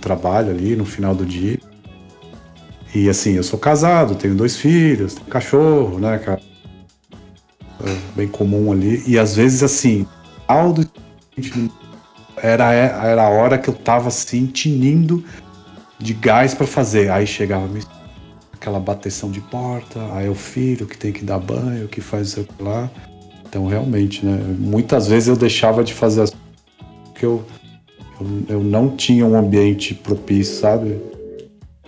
trabalho 0.01 0.51
ali 0.51 0.75
no 0.75 0.85
final 0.85 1.15
do 1.15 1.25
dia. 1.25 1.59
E 2.95 3.09
assim, 3.09 3.35
eu 3.35 3.43
sou 3.43 3.59
casado, 3.59 4.15
tenho 4.17 4.35
dois 4.35 4.57
filhos, 4.57 5.15
tenho 5.15 5.27
cachorro, 5.27 5.99
né, 5.99 6.19
cara? 6.19 6.41
É 7.85 7.97
bem 8.17 8.29
comum 8.29 8.73
ali. 8.73 9.03
E 9.07 9.19
às 9.19 9.37
vezes, 9.37 9.63
assim, 9.63 10.07
aldo 10.49 10.89
era, 12.37 12.73
era 12.73 13.23
a 13.23 13.29
hora 13.29 13.59
que 13.59 13.69
eu 13.69 13.75
tava 13.75 14.09
assim, 14.09 14.47
tinindo 14.47 15.25
de 15.99 16.15
gás 16.15 16.55
para 16.55 16.67
fazer. 16.67 17.11
Aí 17.11 17.27
chegava 17.27 17.69
aquela 18.53 18.81
bateção 18.81 19.31
de 19.31 19.41
porta, 19.41 20.01
aí 20.13 20.29
o 20.29 20.35
filho 20.35 20.87
que 20.87 20.99
tem 20.99 21.13
que 21.13 21.25
dar 21.25 21.39
banho, 21.39 21.89
que 21.89 22.01
faz 22.01 22.29
isso 22.29 22.47
lá. 22.59 22.91
Então, 23.49 23.67
realmente, 23.67 24.25
né? 24.25 24.39
Muitas 24.59 25.09
vezes 25.09 25.29
eu 25.29 25.37
deixava 25.37 25.83
de 25.83 25.95
fazer 25.95 26.23
as 26.23 26.33
que 27.15 27.25
eu 27.25 27.45
eu, 28.21 28.57
eu 28.57 28.63
não 28.63 28.97
tinha 28.97 29.27
um 29.27 29.35
ambiente 29.35 29.95
propício, 29.95 30.57
sabe? 30.57 30.99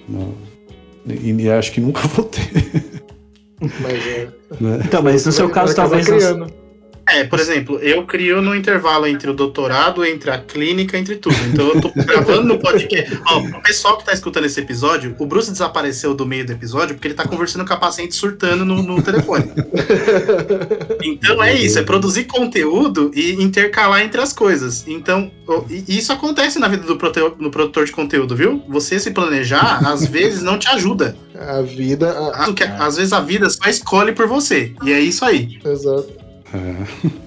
Não. 0.09 0.35
E, 1.07 1.33
e 1.33 1.51
acho 1.51 1.73
que 1.73 1.81
nunca 1.81 2.01
vou 2.09 2.25
ter. 2.25 2.51
Mas 3.81 4.07
é. 4.07 4.29
Né? 4.61 4.81
Então, 4.85 5.03
mas 5.03 5.25
no 5.25 5.33
seu 5.33 5.49
caso, 5.51 5.75
talvez. 5.75 6.07
Criando. 6.07 6.63
É, 7.09 7.25
por 7.25 7.41
exemplo, 7.41 7.79
eu 7.81 8.07
crio 8.07 8.41
no 8.41 8.55
intervalo 8.55 9.07
entre 9.07 9.29
o 9.29 9.35
doutorado, 9.35 10.05
entre 10.05 10.31
a 10.31 10.39
clínica, 10.39 10.97
entre 10.97 11.17
tudo. 11.17 11.37
Então 11.53 11.69
eu 11.69 11.81
tô 11.81 11.91
gravando 12.03 12.45
no 12.45 12.59
podcast. 12.59 13.21
Ó, 13.27 13.39
o 13.41 13.63
pessoal 13.63 13.99
que 13.99 14.05
tá 14.05 14.13
escutando 14.13 14.45
esse 14.45 14.61
episódio, 14.61 15.15
o 15.19 15.27
Bruce 15.27 15.51
desapareceu 15.51 16.15
do 16.15 16.25
meio 16.25 16.47
do 16.47 16.53
episódio 16.53 16.95
porque 16.95 17.09
ele 17.09 17.15
tá 17.15 17.27
conversando 17.27 17.67
com 17.67 17.75
a 17.75 17.77
paciente 17.77 18.15
surtando 18.15 18.65
no, 18.65 18.83
no 18.83 19.03
telefone. 19.03 19.45
Então 21.23 21.43
é 21.43 21.55
isso, 21.55 21.79
é 21.79 21.83
produzir 21.83 22.25
conteúdo 22.25 23.13
e 23.15 23.33
intercalar 23.43 24.03
entre 24.03 24.21
as 24.21 24.33
coisas. 24.33 24.85
Então, 24.89 25.31
isso 25.87 26.13
acontece 26.13 26.59
na 26.59 26.67
vida 26.67 26.83
do, 26.83 26.95
do 26.95 27.51
produtor 27.51 27.85
de 27.85 27.93
conteúdo, 27.93 28.35
viu? 28.35 28.63
Você 28.69 28.99
se 28.99 29.13
planejar, 29.13 29.79
às 29.87 30.05
vezes, 30.05 30.43
não 30.43 30.59
te 30.59 30.69
ajuda. 30.69 31.17
A 31.39 31.63
vida. 31.63 32.11
A... 32.11 32.87
Às 32.87 32.97
vezes 32.97 33.13
a 33.13 33.21
vida 33.21 33.49
só 33.49 33.69
escolhe 33.69 34.13
por 34.13 34.27
você. 34.27 34.73
E 34.85 34.93
é 34.93 35.01
isso 35.01 35.25
aí. 35.25 35.61
Exato. 35.65 36.13
É. 36.53 37.23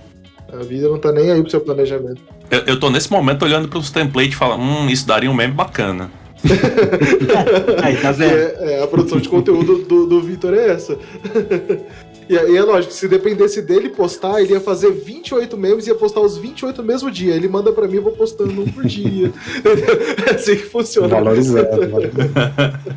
A 0.58 0.64
vida 0.64 0.90
não 0.90 1.00
tá 1.00 1.12
nem 1.12 1.32
aí 1.32 1.42
pro 1.42 1.50
seu 1.50 1.62
planejamento. 1.62 2.22
Eu, 2.52 2.60
eu 2.68 2.80
tô 2.80 2.90
nesse 2.90 3.12
momento 3.12 3.44
olhando 3.44 3.68
pros 3.68 3.90
templates 3.90 4.34
e 4.34 4.38
falando, 4.38 4.62
hum, 4.62 4.90
isso 4.90 5.08
daria 5.08 5.32
um 5.32 5.34
meme 5.34 5.54
bacana. 5.54 6.12
aí, 7.82 7.98
tá 7.98 8.12
vendo? 8.12 8.32
É, 8.32 8.74
é, 8.74 8.84
a 8.84 8.88
produção 8.88 9.20
de 9.20 9.28
conteúdo 9.28 9.80
do, 9.80 10.06
do 10.06 10.22
Vitor 10.22 10.54
é 10.54 10.70
essa. 10.72 10.98
E 12.28 12.38
aí 12.38 12.58
é 12.58 12.62
lógico, 12.64 12.92
se 12.92 13.08
dependesse 13.08 13.62
dele 13.62 13.90
postar, 13.90 14.42
ele 14.42 14.54
ia 14.54 14.60
fazer 14.60 14.92
28 14.92 15.56
memes 15.56 15.86
e 15.86 15.90
ia 15.90 15.96
postar 15.96 16.22
os 16.22 16.38
28 16.38 16.82
no 16.82 16.88
mesmo 16.88 17.12
dia. 17.12 17.36
Ele 17.36 17.48
manda 17.48 17.72
para 17.72 17.88
mim, 17.88 17.98
eu 17.98 18.04
vou 18.04 18.14
postando 18.14 18.62
um 18.62 18.66
por 18.66 18.86
dia. 18.86 19.32
é 20.28 20.32
assim 20.32 20.56
que 20.56 20.64
funciona. 20.64 21.08
Valorizado. 21.08 21.82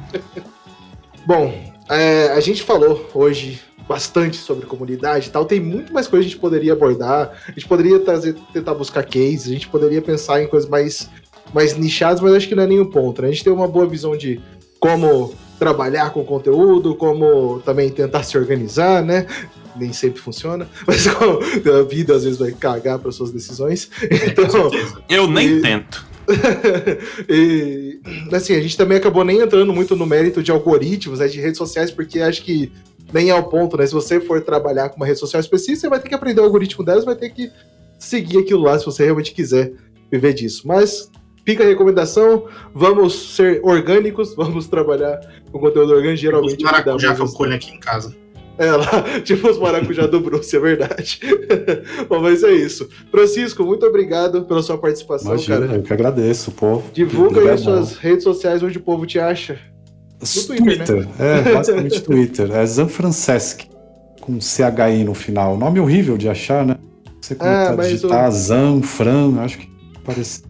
Bom, 1.27 1.53
é, 1.91 2.29
a 2.29 2.41
gente 2.41 2.63
falou 2.63 3.07
hoje 3.13 3.61
bastante 3.87 4.37
sobre 4.37 4.67
comunidade 4.67 5.29
e 5.29 5.31
tal. 5.31 5.45
Tem 5.45 5.61
muito 5.61 5.93
mais 5.93 6.07
coisa 6.07 6.23
que 6.23 6.29
a 6.29 6.31
gente 6.31 6.41
poderia 6.41 6.73
abordar. 6.73 7.33
A 7.47 7.53
gente 7.53 7.67
poderia 7.69 7.99
trazer, 7.99 8.35
tentar 8.53 8.75
buscar 8.75 9.03
cases, 9.05 9.49
a 9.49 9.53
gente 9.53 9.69
poderia 9.69 10.01
pensar 10.01 10.43
em 10.43 10.47
coisas 10.47 10.69
mais, 10.69 11.11
mais 11.53 11.77
nichadas, 11.77 12.21
mas 12.21 12.33
acho 12.35 12.49
que 12.49 12.55
não 12.55 12.63
é 12.63 12.67
nenhum 12.67 12.87
ponto. 12.87 13.21
Né? 13.21 13.29
A 13.29 13.31
gente 13.31 13.45
tem 13.45 13.53
uma 13.53 13.69
boa 13.69 13.87
visão 13.87 14.17
de 14.17 14.41
como 14.81 15.35
trabalhar 15.59 16.11
com 16.11 16.25
conteúdo, 16.25 16.95
como 16.95 17.61
também 17.61 17.91
tentar 17.91 18.23
se 18.23 18.39
organizar, 18.39 19.03
né? 19.03 19.27
Nem 19.77 19.93
sempre 19.93 20.21
funciona, 20.21 20.69
mas 20.87 21.07
a 21.07 21.83
vida 21.83 22.15
às 22.15 22.25
vezes 22.25 22.39
vai 22.39 22.53
cagar 22.53 22.99
para 22.99 23.13
suas 23.13 23.31
decisões. 23.31 23.91
Então, 24.03 24.71
eu 25.09 25.29
nem 25.29 25.59
e... 25.59 25.63
tento. 25.63 26.07
e, 27.29 28.01
assim, 28.33 28.55
a 28.55 28.61
gente 28.61 28.77
também 28.77 28.99
acabou 28.99 29.25
nem 29.25 29.41
entrando 29.41 29.73
muito 29.73 29.97
no 29.97 30.05
mérito 30.05 30.43
de 30.43 30.51
algoritmos, 30.51 31.21
né, 31.21 31.27
de 31.27 31.41
redes 31.41 31.57
sociais, 31.57 31.91
porque 31.91 32.21
acho 32.21 32.43
que 32.43 32.71
nem 33.13 33.31
é 33.31 33.35
o 33.35 33.45
ponto, 33.45 33.77
né? 33.77 33.87
Se 33.87 33.95
você 33.95 34.21
for 34.21 34.43
trabalhar 34.43 34.91
com 34.91 34.97
uma 34.97 35.07
rede 35.07 35.19
social 35.19 35.41
específica, 35.41 35.81
você 35.81 35.89
vai 35.89 36.01
ter 36.01 36.09
que 36.09 36.15
aprender 36.15 36.41
o 36.41 36.45
algoritmo 36.45 36.85
delas, 36.85 37.05
vai 37.05 37.15
ter 37.15 37.31
que 37.31 37.51
seguir 37.99 38.39
aquilo 38.39 38.63
lá 38.63 38.79
se 38.79 38.85
você 38.85 39.05
realmente 39.05 39.33
quiser 39.33 39.73
viver 40.11 40.35
disso. 40.35 40.67
Mas 40.67 41.11
fica 41.49 41.65
a 41.65 41.67
recomendação, 41.67 42.45
vamos 42.75 43.35
ser 43.35 43.63
orgânicos, 43.65 44.35
vamos 44.37 44.67
trabalhar 44.67 45.19
com 45.51 45.59
conteúdo 45.59 45.95
orgânico, 45.95 46.19
geralmente. 46.19 46.63
Maracujá 46.63 47.15
que 47.15 47.23
eu 47.23 47.29
colho 47.29 47.55
aqui 47.55 47.75
em 47.75 47.81
casa. 47.81 48.15
É 48.59 48.71
lá, 48.73 49.05
tipo 49.25 49.49
os 49.49 49.57
maracujá 49.57 50.07
do 50.07 50.21
Bruce, 50.21 50.55
é 50.55 50.61
verdade. 50.61 51.21
Bom, 52.07 52.21
mas 52.21 52.43
é 52.43 52.53
isso. 52.53 52.87
Francisco, 53.11 53.65
muito 53.65 53.87
obrigado 53.87 54.45
pela 54.45 54.63
sua 54.63 54.77
participação, 54.77 55.33
Imagina, 55.33 55.61
cara. 55.61 55.79
Eu 55.79 55.83
que 55.83 55.93
agradeço, 55.93 56.51
pô. 56.51 56.83
Divulga 56.93 57.41
aí 57.41 57.57
suas 57.57 57.97
redes 57.97 58.25
sociais 58.25 58.63
onde 58.63 58.77
o 58.77 58.83
povo 58.83 59.07
te 59.07 59.19
acha. 59.19 59.59
No 60.21 60.57
Twitter, 60.57 60.87
Twitter 60.87 60.97
né? 60.97 61.09
é, 61.19 61.55
basicamente 61.55 62.03
Twitter. 62.03 62.51
É 62.51 62.67
Zanfrancesc, 62.67 63.69
com 64.21 64.39
CHI 64.39 65.05
no 65.05 65.15
final. 65.15 65.57
Nome 65.57 65.79
horrível 65.79 66.19
de 66.19 66.29
achar, 66.29 66.67
né? 66.67 66.77
Você 67.23 67.37
ah, 67.39 67.71
a 67.71 67.77
digitar 67.77 68.29
o... 68.29 68.33
Zan, 68.33 68.83
Fran, 68.83 69.41
acho 69.41 69.59
que 69.59 69.71
parece. 70.05 70.48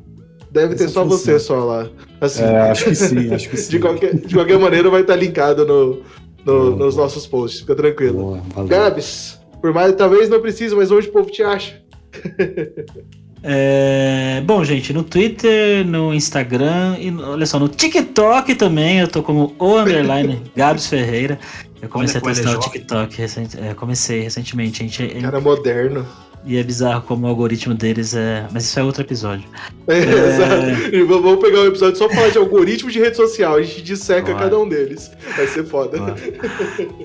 Deve 0.51 0.75
ter 0.75 0.89
só 0.89 1.05
você 1.05 1.39
só 1.39 1.65
lá. 1.65 1.89
Assim, 2.21 2.43
é, 2.43 2.71
acho 2.71 2.85
que 2.85 2.95
sim, 2.95 3.35
acho 3.35 3.49
que 3.49 3.57
sim. 3.59 3.71
de, 3.71 3.79
qualquer, 3.79 4.15
de 4.15 4.35
qualquer 4.35 4.59
maneira 4.59 4.89
vai 4.91 5.03
estar 5.03 5.17
linkado 5.17 5.67
no, 5.67 6.03
no 6.45 6.77
nos 6.77 6.97
nossos 6.97 7.27
posts, 7.27 7.61
fica 7.61 7.75
tranquilo. 7.75 8.41
Boa, 8.55 8.67
Gabs, 8.67 9.39
por 9.61 9.73
mais, 9.73 9.95
talvez 9.95 10.29
não 10.29 10.41
precise, 10.41 10.75
mas 10.75 10.91
onde 10.91 11.09
o 11.09 11.13
povo 11.13 11.31
te 11.31 11.43
acha? 11.43 11.81
É, 13.43 14.43
bom, 14.45 14.65
gente, 14.65 14.93
no 14.93 15.05
Twitter, 15.05 15.87
no 15.87 16.13
Instagram 16.13 16.97
e 16.99 17.15
olha 17.15 17.47
só, 17.47 17.59
no 17.59 17.69
TikTok 17.69 18.55
também 18.57 18.99
eu 18.99 19.09
tô 19.09 19.23
como 19.23 19.55
o 19.59 19.79
underline 19.79 20.43
Gabs 20.57 20.89
Ferreira. 20.89 21.39
Eu 21.81 21.89
comecei 21.89 22.21
olha, 22.21 22.33
a 22.33 22.35
testar 22.35 22.57
o 22.57 22.61
TikTok, 22.61 23.17
recent, 23.17 23.55
é, 23.55 23.75
comecei 23.75 24.23
recentemente. 24.23 24.79
Gente, 24.79 25.21
Cara 25.21 25.41
moderno. 25.41 26.05
E 26.49 26.57
é 26.57 26.63
bizarro 26.63 27.03
como 27.03 27.27
o 27.27 27.29
algoritmo 27.29 27.75
deles 27.75 28.15
é. 28.15 28.49
Mas 28.51 28.65
isso 28.65 28.81
é 28.81 28.83
outro 28.83 29.03
episódio. 29.03 29.47
É, 29.91 30.97
é... 30.97 31.05
Vamos 31.05 31.41
pegar 31.41 31.61
um 31.61 31.67
episódio 31.67 31.97
só 31.97 32.09
pra 32.09 32.17
falar 32.17 32.29
de 32.29 32.37
algoritmo 32.37 32.91
de 32.91 32.99
rede 32.99 33.17
social. 33.17 33.55
A 33.55 33.63
gente 33.63 33.81
disseca 33.81 34.35
cada 34.35 34.59
um 34.59 34.69
deles. 34.69 35.11
Vai 35.35 35.47
ser 35.47 35.65
foda. 35.65 35.99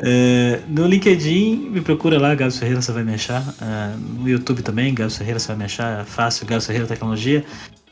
É, 0.06 0.60
no 0.68 0.86
LinkedIn, 0.86 1.70
me 1.70 1.80
procura 1.80 2.20
lá, 2.20 2.36
Gabs 2.36 2.57
Ferreira, 2.57 2.82
você 2.82 2.91
vai 2.91 3.03
me 3.03 3.14
achar. 3.14 3.41
É, 3.61 3.94
no 4.20 4.28
YouTube 4.28 4.61
também, 4.61 4.94
Gabs 4.94 5.18
Ferreira, 5.18 5.40
você 5.40 5.48
vai 5.48 5.56
me 5.56 5.64
achar. 5.64 6.02
É 6.02 6.03
fácil, 6.03 6.45
Gabs 6.45 6.68
Ferreira 6.68 6.88
Tecnologia. 6.88 7.45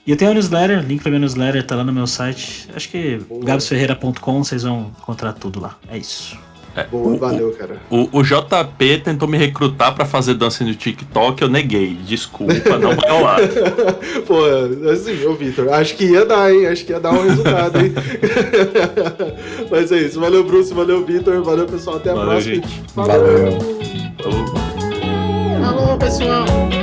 E 0.05 0.11
eu 0.11 0.17
tenho 0.17 0.31
a 0.31 0.33
newsletter, 0.33 0.85
link 0.85 1.01
pra 1.01 1.09
minha 1.09 1.19
newsletter, 1.19 1.65
tá 1.65 1.75
lá 1.75 1.83
no 1.83 1.93
meu 1.93 2.05
site. 2.05 2.67
Acho 2.75 2.89
que 2.89 3.21
gabsferreira.com, 3.43 4.43
vocês 4.43 4.63
vão 4.63 4.91
encontrar 4.99 5.33
tudo 5.33 5.61
lá. 5.61 5.77
É 5.89 5.97
isso. 5.97 6.37
É, 6.75 6.85
Boa, 6.85 7.07
o, 7.07 7.17
valeu, 7.17 7.51
cara. 7.51 7.77
O, 7.89 8.19
o, 8.19 8.23
JP 8.23 8.99
tentou 9.03 9.27
me 9.27 9.37
recrutar 9.37 9.93
para 9.93 10.05
fazer 10.05 10.35
dança 10.35 10.63
no 10.63 10.73
TikTok, 10.73 11.41
eu 11.41 11.49
neguei. 11.49 11.97
Desculpa, 12.05 12.77
não 12.77 12.95
vai 12.95 13.09
rolar. 13.09 13.39
Pô, 14.25 14.45
assim, 14.89 15.25
ô 15.25 15.33
Vitor, 15.33 15.67
acho 15.73 15.95
que 15.95 16.05
ia 16.05 16.25
dar, 16.25 16.53
hein? 16.53 16.67
Acho 16.67 16.85
que 16.85 16.93
ia 16.93 16.99
dar 16.99 17.11
um 17.11 17.23
resultado, 17.23 17.77
hein? 17.77 17.93
Mas 19.69 19.91
é 19.91 19.97
isso. 19.97 20.19
Valeu, 20.19 20.45
Bruce, 20.45 20.73
valeu, 20.73 21.05
Vitor, 21.05 21.43
valeu, 21.43 21.65
pessoal. 21.65 21.97
Até 21.97 22.11
a 22.11 22.13
valeu, 22.13 22.29
próxima. 22.31 22.55
Gente. 22.55 22.83
Valeu. 22.95 23.21
valeu. 23.21 23.59
Falou, 25.61 25.97
pessoal. 25.97 26.80